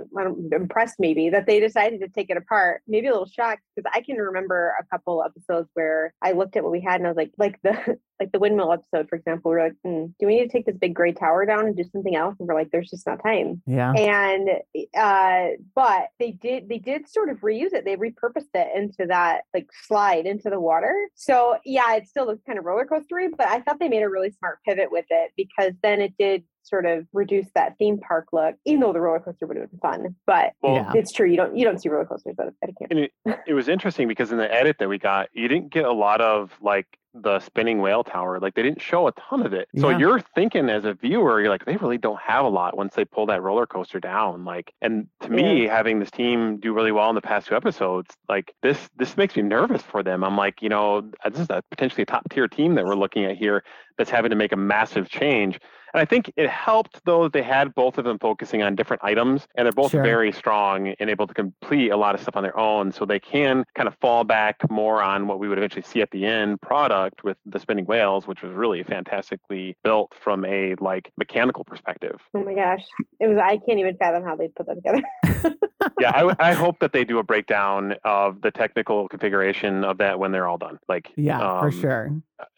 impressed 0.51 0.95
maybe 0.99 1.29
that 1.29 1.45
they 1.45 1.59
decided 1.59 1.99
to 2.01 2.07
take 2.09 2.29
it 2.29 2.37
apart 2.37 2.81
maybe 2.87 3.07
a 3.07 3.11
little 3.11 3.27
shocked 3.27 3.61
because 3.75 3.89
i 3.93 4.01
can 4.01 4.17
remember 4.17 4.73
a 4.79 4.85
couple 4.85 5.23
episodes 5.23 5.69
where 5.73 6.13
i 6.21 6.31
looked 6.31 6.55
at 6.55 6.63
what 6.63 6.71
we 6.71 6.81
had 6.81 6.99
and 6.99 7.07
i 7.07 7.09
was 7.09 7.17
like 7.17 7.31
like 7.37 7.59
the 7.63 7.97
like 8.19 8.31
the 8.31 8.39
windmill 8.39 8.73
episode 8.73 9.07
for 9.09 9.15
example 9.15 9.51
we 9.51 9.57
are 9.57 9.63
like 9.63 9.75
mm, 9.85 10.11
do 10.19 10.27
we 10.27 10.35
need 10.35 10.43
to 10.43 10.49
take 10.49 10.65
this 10.65 10.77
big 10.77 10.93
gray 10.93 11.11
tower 11.11 11.45
down 11.45 11.65
and 11.65 11.75
do 11.75 11.83
something 11.91 12.15
else? 12.15 12.35
And 12.39 12.47
we're 12.47 12.55
like 12.55 12.69
there's 12.71 12.89
just 12.89 13.05
not 13.05 13.21
time. 13.23 13.61
Yeah. 13.65 13.91
And 13.93 14.49
uh 14.97 15.55
but 15.75 16.09
they 16.19 16.31
did 16.31 16.69
they 16.69 16.79
did 16.79 17.09
sort 17.09 17.29
of 17.29 17.37
reuse 17.37 17.73
it. 17.73 17.85
They 17.85 17.95
repurposed 17.95 18.53
it 18.53 18.69
into 18.75 19.05
that 19.07 19.41
like 19.53 19.67
slide 19.87 20.25
into 20.25 20.49
the 20.49 20.59
water. 20.59 20.93
So 21.15 21.57
yeah, 21.65 21.95
it 21.95 22.07
still 22.07 22.25
looks 22.25 22.43
kind 22.45 22.59
of 22.59 22.65
roller 22.65 22.85
coastery, 22.85 23.29
but 23.35 23.47
I 23.47 23.61
thought 23.61 23.79
they 23.79 23.89
made 23.89 24.03
a 24.03 24.09
really 24.09 24.31
smart 24.31 24.59
pivot 24.65 24.91
with 24.91 25.05
it 25.09 25.31
because 25.35 25.73
then 25.81 26.01
it 26.01 26.13
did 26.17 26.43
sort 26.63 26.85
of 26.85 27.05
reduce 27.13 27.47
that 27.55 27.77
theme 27.77 27.99
park 27.99 28.27
look, 28.31 28.55
even 28.65 28.81
though 28.81 28.93
the 28.93 29.01
roller 29.01 29.19
coaster 29.19 29.45
would 29.47 29.57
have 29.57 29.69
been 29.69 29.79
fun. 29.79 30.15
But 30.25 30.53
well, 30.61 30.75
yeah. 30.75 30.91
it's 30.95 31.11
true, 31.11 31.27
you 31.27 31.37
don't 31.37 31.57
you 31.57 31.65
don't 31.65 31.81
see 31.81 31.89
roller 31.89 32.05
coasters 32.05 32.35
at, 32.39 32.47
at 32.47 32.69
a 32.69 32.73
camp. 32.73 32.91
And 32.91 32.99
it, 32.99 33.11
it 33.47 33.53
was 33.53 33.67
interesting 33.67 34.07
because 34.07 34.31
in 34.31 34.37
the 34.37 34.53
edit 34.53 34.77
that 34.79 34.89
we 34.89 34.97
got, 34.97 35.29
you 35.33 35.47
didn't 35.47 35.69
get 35.69 35.85
a 35.85 35.93
lot 35.93 36.21
of 36.21 36.51
like 36.61 36.87
the 37.13 37.39
spinning 37.39 37.81
whale 37.81 38.03
tower. 38.03 38.39
Like 38.39 38.55
they 38.55 38.61
didn't 38.61 38.81
show 38.81 39.07
a 39.07 39.11
ton 39.13 39.45
of 39.45 39.53
it. 39.53 39.67
So 39.77 39.89
yeah. 39.89 39.97
you're 39.97 40.21
thinking 40.35 40.69
as 40.69 40.85
a 40.85 40.93
viewer, 40.93 41.41
you're 41.41 41.49
like, 41.49 41.65
they 41.65 41.75
really 41.77 41.97
don't 41.97 42.19
have 42.19 42.45
a 42.45 42.49
lot 42.49 42.77
once 42.77 42.93
they 42.95 43.05
pull 43.05 43.25
that 43.27 43.41
roller 43.41 43.65
coaster 43.65 43.99
down. 43.99 44.45
Like, 44.45 44.73
and 44.81 45.07
to 45.21 45.29
me, 45.29 45.63
yeah. 45.63 45.75
having 45.75 45.99
this 45.99 46.11
team 46.11 46.57
do 46.57 46.73
really 46.73 46.91
well 46.91 47.09
in 47.09 47.15
the 47.15 47.21
past 47.21 47.47
two 47.47 47.55
episodes, 47.55 48.15
like 48.27 48.53
this, 48.61 48.77
this 48.97 49.17
makes 49.17 49.35
me 49.35 49.41
nervous 49.41 49.81
for 49.81 50.03
them. 50.03 50.23
I'm 50.23 50.37
like, 50.37 50.61
you 50.61 50.69
know, 50.69 51.09
this 51.29 51.39
is 51.39 51.49
a 51.49 51.63
potentially 51.71 52.03
a 52.03 52.05
top 52.05 52.29
tier 52.29 52.47
team 52.47 52.75
that 52.75 52.85
we're 52.85 52.95
looking 52.95 53.25
at 53.25 53.37
here 53.37 53.63
that's 53.97 54.11
having 54.11 54.29
to 54.29 54.35
make 54.35 54.51
a 54.51 54.57
massive 54.57 55.09
change. 55.09 55.59
And 55.93 56.01
I 56.01 56.05
think 56.05 56.31
it 56.35 56.49
helped 56.49 57.01
though 57.05 57.23
that 57.23 57.33
they 57.33 57.41
had 57.41 57.73
both 57.75 57.97
of 57.97 58.05
them 58.05 58.19
focusing 58.19 58.61
on 58.61 58.75
different 58.75 59.03
items 59.03 59.47
and 59.55 59.65
they're 59.65 59.71
both 59.71 59.91
sure. 59.91 60.03
very 60.03 60.31
strong 60.31 60.89
and 60.99 61.09
able 61.09 61.27
to 61.27 61.33
complete 61.33 61.89
a 61.89 61.97
lot 61.97 62.15
of 62.15 62.21
stuff 62.21 62.35
on 62.35 62.43
their 62.43 62.57
own. 62.57 62.91
So 62.91 63.05
they 63.05 63.19
can 63.19 63.65
kind 63.75 63.87
of 63.87 63.95
fall 64.01 64.23
back 64.23 64.57
more 64.69 65.01
on 65.01 65.27
what 65.27 65.39
we 65.39 65.47
would 65.47 65.57
eventually 65.57 65.83
see 65.83 66.01
at 66.01 66.11
the 66.11 66.25
end 66.25 66.61
product 66.61 67.23
with 67.23 67.37
the 67.45 67.59
spinning 67.59 67.85
whales, 67.85 68.27
which 68.27 68.41
was 68.41 68.53
really 68.53 68.83
fantastically 68.83 69.75
built 69.83 70.13
from 70.19 70.45
a 70.45 70.75
like 70.79 71.11
mechanical 71.17 71.63
perspective. 71.63 72.19
Oh 72.33 72.43
my 72.43 72.53
gosh. 72.53 72.83
It 73.19 73.27
was 73.27 73.37
I 73.37 73.57
can't 73.57 73.79
even 73.79 73.97
fathom 73.97 74.23
how 74.23 74.35
they 74.35 74.47
put 74.47 74.67
that 74.67 74.75
together. 74.75 75.01
yeah, 75.99 76.11
I, 76.11 76.49
I, 76.49 76.53
hope 76.53 76.79
that 76.79 76.93
they 76.93 77.03
do 77.03 77.19
a 77.19 77.23
breakdown 77.23 77.95
of 78.03 78.41
the 78.41 78.51
technical 78.51 79.07
configuration 79.07 79.83
of 79.83 79.97
that 79.99 80.19
when 80.19 80.31
they're 80.31 80.47
all 80.47 80.57
done. 80.57 80.79
Like, 80.87 81.11
yeah, 81.15 81.39
um, 81.39 81.59
for 81.59 81.71
sure. 81.71 82.11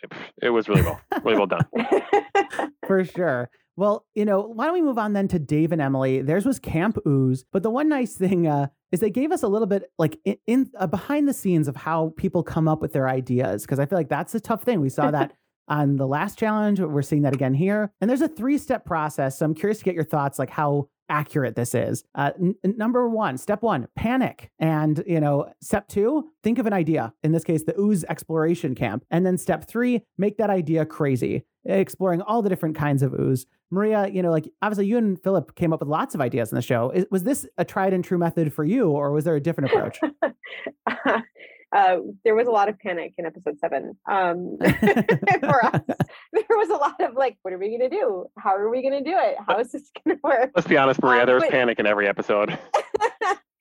It, 0.03 0.13
it 0.41 0.49
was 0.49 0.67
really 0.69 0.81
well, 0.81 0.99
really 1.23 1.37
well 1.37 1.47
done. 1.47 1.65
for 2.91 3.05
sure. 3.05 3.49
Well, 3.77 4.05
you 4.13 4.25
know, 4.25 4.41
why 4.41 4.65
don't 4.65 4.73
we 4.73 4.81
move 4.81 4.97
on 4.97 5.13
then 5.13 5.29
to 5.29 5.39
Dave 5.39 5.71
and 5.71 5.81
Emily? 5.81 6.21
Theirs 6.21 6.45
was 6.45 6.59
Camp 6.59 6.97
Ooze, 7.07 7.45
but 7.53 7.63
the 7.63 7.69
one 7.69 7.87
nice 7.87 8.15
thing 8.15 8.45
uh, 8.45 8.67
is 8.91 8.99
they 8.99 9.09
gave 9.09 9.31
us 9.31 9.43
a 9.43 9.47
little 9.47 9.67
bit 9.67 9.91
like 9.97 10.19
in, 10.25 10.35
in 10.45 10.71
uh, 10.77 10.87
behind 10.87 11.27
the 11.27 11.33
scenes 11.33 11.69
of 11.69 11.77
how 11.77 12.13
people 12.17 12.43
come 12.43 12.67
up 12.67 12.81
with 12.81 12.91
their 12.91 13.07
ideas 13.07 13.61
because 13.61 13.79
I 13.79 13.85
feel 13.85 13.97
like 13.97 14.09
that's 14.09 14.35
a 14.35 14.41
tough 14.41 14.63
thing. 14.63 14.81
We 14.81 14.89
saw 14.89 15.09
that 15.11 15.33
on 15.69 15.95
the 15.95 16.05
last 16.05 16.37
challenge. 16.37 16.81
We're 16.81 17.01
seeing 17.01 17.21
that 17.21 17.33
again 17.33 17.53
here, 17.53 17.93
and 18.01 18.09
there's 18.09 18.21
a 18.21 18.27
three 18.27 18.57
step 18.57 18.85
process. 18.85 19.39
So 19.39 19.45
I'm 19.45 19.55
curious 19.55 19.79
to 19.79 19.85
get 19.85 19.95
your 19.95 20.03
thoughts, 20.03 20.37
like 20.37 20.49
how 20.49 20.89
accurate 21.11 21.55
this 21.55 21.75
is. 21.75 22.03
Uh, 22.15 22.31
n- 22.39 22.55
number 22.63 23.07
one, 23.07 23.37
step 23.37 23.61
one, 23.61 23.87
panic. 23.95 24.49
And, 24.59 25.03
you 25.05 25.19
know, 25.19 25.51
step 25.61 25.87
two, 25.87 26.29
think 26.41 26.57
of 26.57 26.65
an 26.65 26.73
idea. 26.73 27.13
In 27.21 27.33
this 27.33 27.43
case, 27.43 27.63
the 27.63 27.79
ooze 27.79 28.03
exploration 28.05 28.73
camp. 28.73 29.03
And 29.11 29.25
then 29.25 29.37
step 29.37 29.67
three, 29.67 30.03
make 30.17 30.37
that 30.37 30.49
idea 30.49 30.85
crazy, 30.85 31.43
exploring 31.65 32.21
all 32.21 32.41
the 32.41 32.49
different 32.49 32.75
kinds 32.75 33.03
of 33.03 33.13
ooze. 33.13 33.45
Maria, 33.69 34.07
you 34.07 34.21
know, 34.21 34.31
like 34.31 34.51
obviously 34.61 34.85
you 34.85 34.97
and 34.97 35.21
Philip 35.23 35.55
came 35.55 35.71
up 35.71 35.79
with 35.79 35.89
lots 35.89 36.13
of 36.13 36.21
ideas 36.21 36.51
in 36.51 36.55
the 36.55 36.61
show. 36.61 36.91
Is, 36.91 37.05
was 37.09 37.23
this 37.23 37.47
a 37.57 37.65
tried 37.65 37.93
and 37.93 38.03
true 38.03 38.17
method 38.17 38.53
for 38.53 38.65
you, 38.65 38.89
or 38.89 39.11
was 39.11 39.23
there 39.23 39.35
a 39.35 39.41
different 39.41 39.71
approach? 39.71 39.99
uh, 41.71 41.97
there 42.23 42.35
was 42.35 42.47
a 42.47 42.51
lot 42.51 42.67
of 42.67 42.77
panic 42.79 43.13
in 43.17 43.25
episode 43.25 43.57
seven 43.59 43.97
um, 44.09 44.57
for 45.39 45.65
us. 45.65 45.81
There 46.33 46.57
was 46.57 46.69
a 46.69 46.75
lot 46.75 46.99
of 47.01 47.15
like, 47.15 47.37
what 47.43 47.53
are 47.53 47.57
we 47.57 47.69
going 47.69 47.89
to 47.89 47.89
do? 47.89 48.25
How 48.37 48.55
are 48.55 48.69
we 48.69 48.81
going 48.81 49.03
to 49.03 49.09
do 49.09 49.15
it? 49.17 49.37
How 49.47 49.59
is 49.59 49.71
this 49.71 49.89
going 50.03 50.17
to 50.17 50.21
work? 50.23 50.51
Let's 50.55 50.67
be 50.67 50.77
honest, 50.77 51.01
Maria. 51.01 51.21
Um, 51.21 51.25
there 51.25 51.35
was 51.35 51.43
but, 51.43 51.51
panic 51.51 51.79
in 51.79 51.85
every 51.85 52.07
episode. 52.07 52.57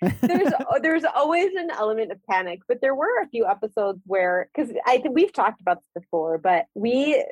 There's 0.01 0.53
oh, 0.71 0.79
there's 0.83 1.05
always 1.05 1.51
an 1.57 1.71
element 1.71 2.13
of 2.13 2.19
panic, 2.29 2.61
but 2.69 2.81
there 2.81 2.95
were 2.95 3.21
a 3.23 3.29
few 3.29 3.47
episodes 3.47 4.01
where 4.07 4.49
because 4.55 4.73
I 4.87 4.99
think 4.99 5.15
we've 5.15 5.33
talked 5.33 5.61
about 5.61 5.79
this 5.79 6.03
before, 6.03 6.39
but 6.39 6.67
we 6.75 7.25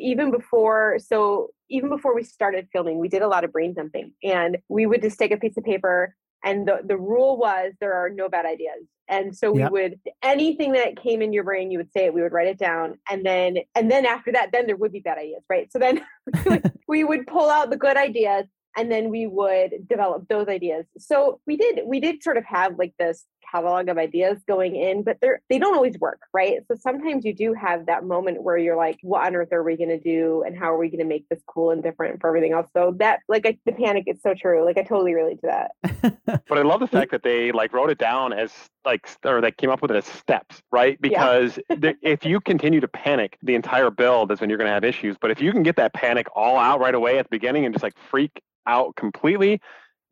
even 0.00 0.30
before 0.30 0.98
so 0.98 1.48
even 1.68 1.88
before 1.88 2.14
we 2.14 2.22
started 2.22 2.68
filming, 2.72 2.98
we 2.98 3.08
did 3.08 3.22
a 3.22 3.28
lot 3.28 3.44
of 3.44 3.52
brain 3.52 3.74
dumping, 3.74 4.12
and 4.22 4.58
we 4.68 4.86
would 4.86 5.02
just 5.02 5.18
take 5.18 5.32
a 5.32 5.36
piece 5.36 5.56
of 5.56 5.64
paper 5.64 6.14
and 6.44 6.68
the, 6.68 6.80
the 6.84 6.96
rule 6.96 7.36
was 7.36 7.72
there 7.80 7.94
are 7.94 8.10
no 8.10 8.28
bad 8.28 8.44
ideas 8.46 8.86
and 9.08 9.36
so 9.36 9.50
we 9.50 9.60
yep. 9.60 9.72
would 9.72 9.98
anything 10.22 10.72
that 10.72 11.00
came 11.00 11.20
in 11.22 11.32
your 11.32 11.44
brain 11.44 11.70
you 11.70 11.78
would 11.78 11.92
say 11.92 12.06
it 12.06 12.14
we 12.14 12.22
would 12.22 12.32
write 12.32 12.46
it 12.46 12.58
down 12.58 12.98
and 13.10 13.24
then 13.24 13.56
and 13.74 13.90
then 13.90 14.06
after 14.06 14.30
that 14.30 14.50
then 14.52 14.66
there 14.66 14.76
would 14.76 14.92
be 14.92 15.00
bad 15.00 15.18
ideas 15.18 15.42
right 15.48 15.72
so 15.72 15.78
then 15.78 16.04
we, 16.34 16.40
would, 16.50 16.72
we 16.88 17.04
would 17.04 17.26
pull 17.26 17.50
out 17.50 17.70
the 17.70 17.76
good 17.76 17.96
ideas 17.96 18.44
and 18.76 18.90
then 18.90 19.10
we 19.10 19.26
would 19.26 19.86
develop 19.88 20.26
those 20.28 20.48
ideas 20.48 20.84
so 20.98 21.40
we 21.46 21.56
did 21.56 21.80
we 21.86 22.00
did 22.00 22.22
sort 22.22 22.36
of 22.36 22.44
have 22.44 22.78
like 22.78 22.94
this 22.98 23.26
catalog 23.54 23.88
of 23.88 23.98
ideas 23.98 24.42
going 24.48 24.76
in, 24.76 25.02
but 25.02 25.18
they're 25.20 25.40
they 25.48 25.58
don't 25.58 25.74
always 25.74 25.98
work, 25.98 26.20
right? 26.32 26.58
So 26.68 26.76
sometimes 26.80 27.24
you 27.24 27.34
do 27.34 27.54
have 27.54 27.86
that 27.86 28.04
moment 28.04 28.42
where 28.42 28.58
you're 28.58 28.76
like, 28.76 28.98
what 29.02 29.24
on 29.24 29.36
earth 29.36 29.52
are 29.52 29.62
we 29.62 29.76
gonna 29.76 30.00
do, 30.00 30.42
and 30.46 30.56
how 30.56 30.72
are 30.72 30.78
we 30.78 30.90
gonna 30.90 31.04
make 31.04 31.28
this 31.28 31.40
cool 31.46 31.70
and 31.70 31.82
different 31.82 32.20
for 32.20 32.28
everything 32.28 32.52
else? 32.52 32.68
So 32.76 32.94
that 32.98 33.20
like 33.28 33.46
I, 33.46 33.58
the 33.64 33.72
panic 33.72 34.04
is 34.06 34.20
so 34.22 34.34
true. 34.34 34.64
Like 34.64 34.78
I 34.78 34.82
totally 34.82 35.14
relate 35.14 35.40
to 35.42 35.46
that. 35.46 36.20
but 36.48 36.58
I 36.58 36.62
love 36.62 36.80
the 36.80 36.86
fact 36.86 37.10
that 37.12 37.22
they 37.22 37.52
like 37.52 37.72
wrote 37.72 37.90
it 37.90 37.98
down 37.98 38.32
as 38.32 38.50
like 38.84 39.08
or 39.24 39.40
they 39.40 39.52
came 39.52 39.70
up 39.70 39.82
with 39.82 39.90
it 39.90 39.96
as 39.96 40.06
steps, 40.06 40.62
right? 40.72 41.00
Because 41.00 41.58
yeah. 41.70 41.92
if 42.02 42.24
you 42.24 42.40
continue 42.40 42.80
to 42.80 42.88
panic, 42.88 43.38
the 43.42 43.54
entire 43.54 43.90
build 43.90 44.32
is 44.32 44.40
when 44.40 44.50
you're 44.50 44.58
gonna 44.58 44.70
have 44.70 44.84
issues. 44.84 45.16
But 45.20 45.30
if 45.30 45.40
you 45.40 45.52
can 45.52 45.62
get 45.62 45.76
that 45.76 45.94
panic 45.94 46.26
all 46.34 46.58
out 46.58 46.80
right 46.80 46.94
away 46.94 47.18
at 47.18 47.26
the 47.26 47.30
beginning 47.30 47.64
and 47.64 47.74
just 47.74 47.82
like 47.82 47.96
freak 48.10 48.42
out 48.66 48.96
completely 48.96 49.60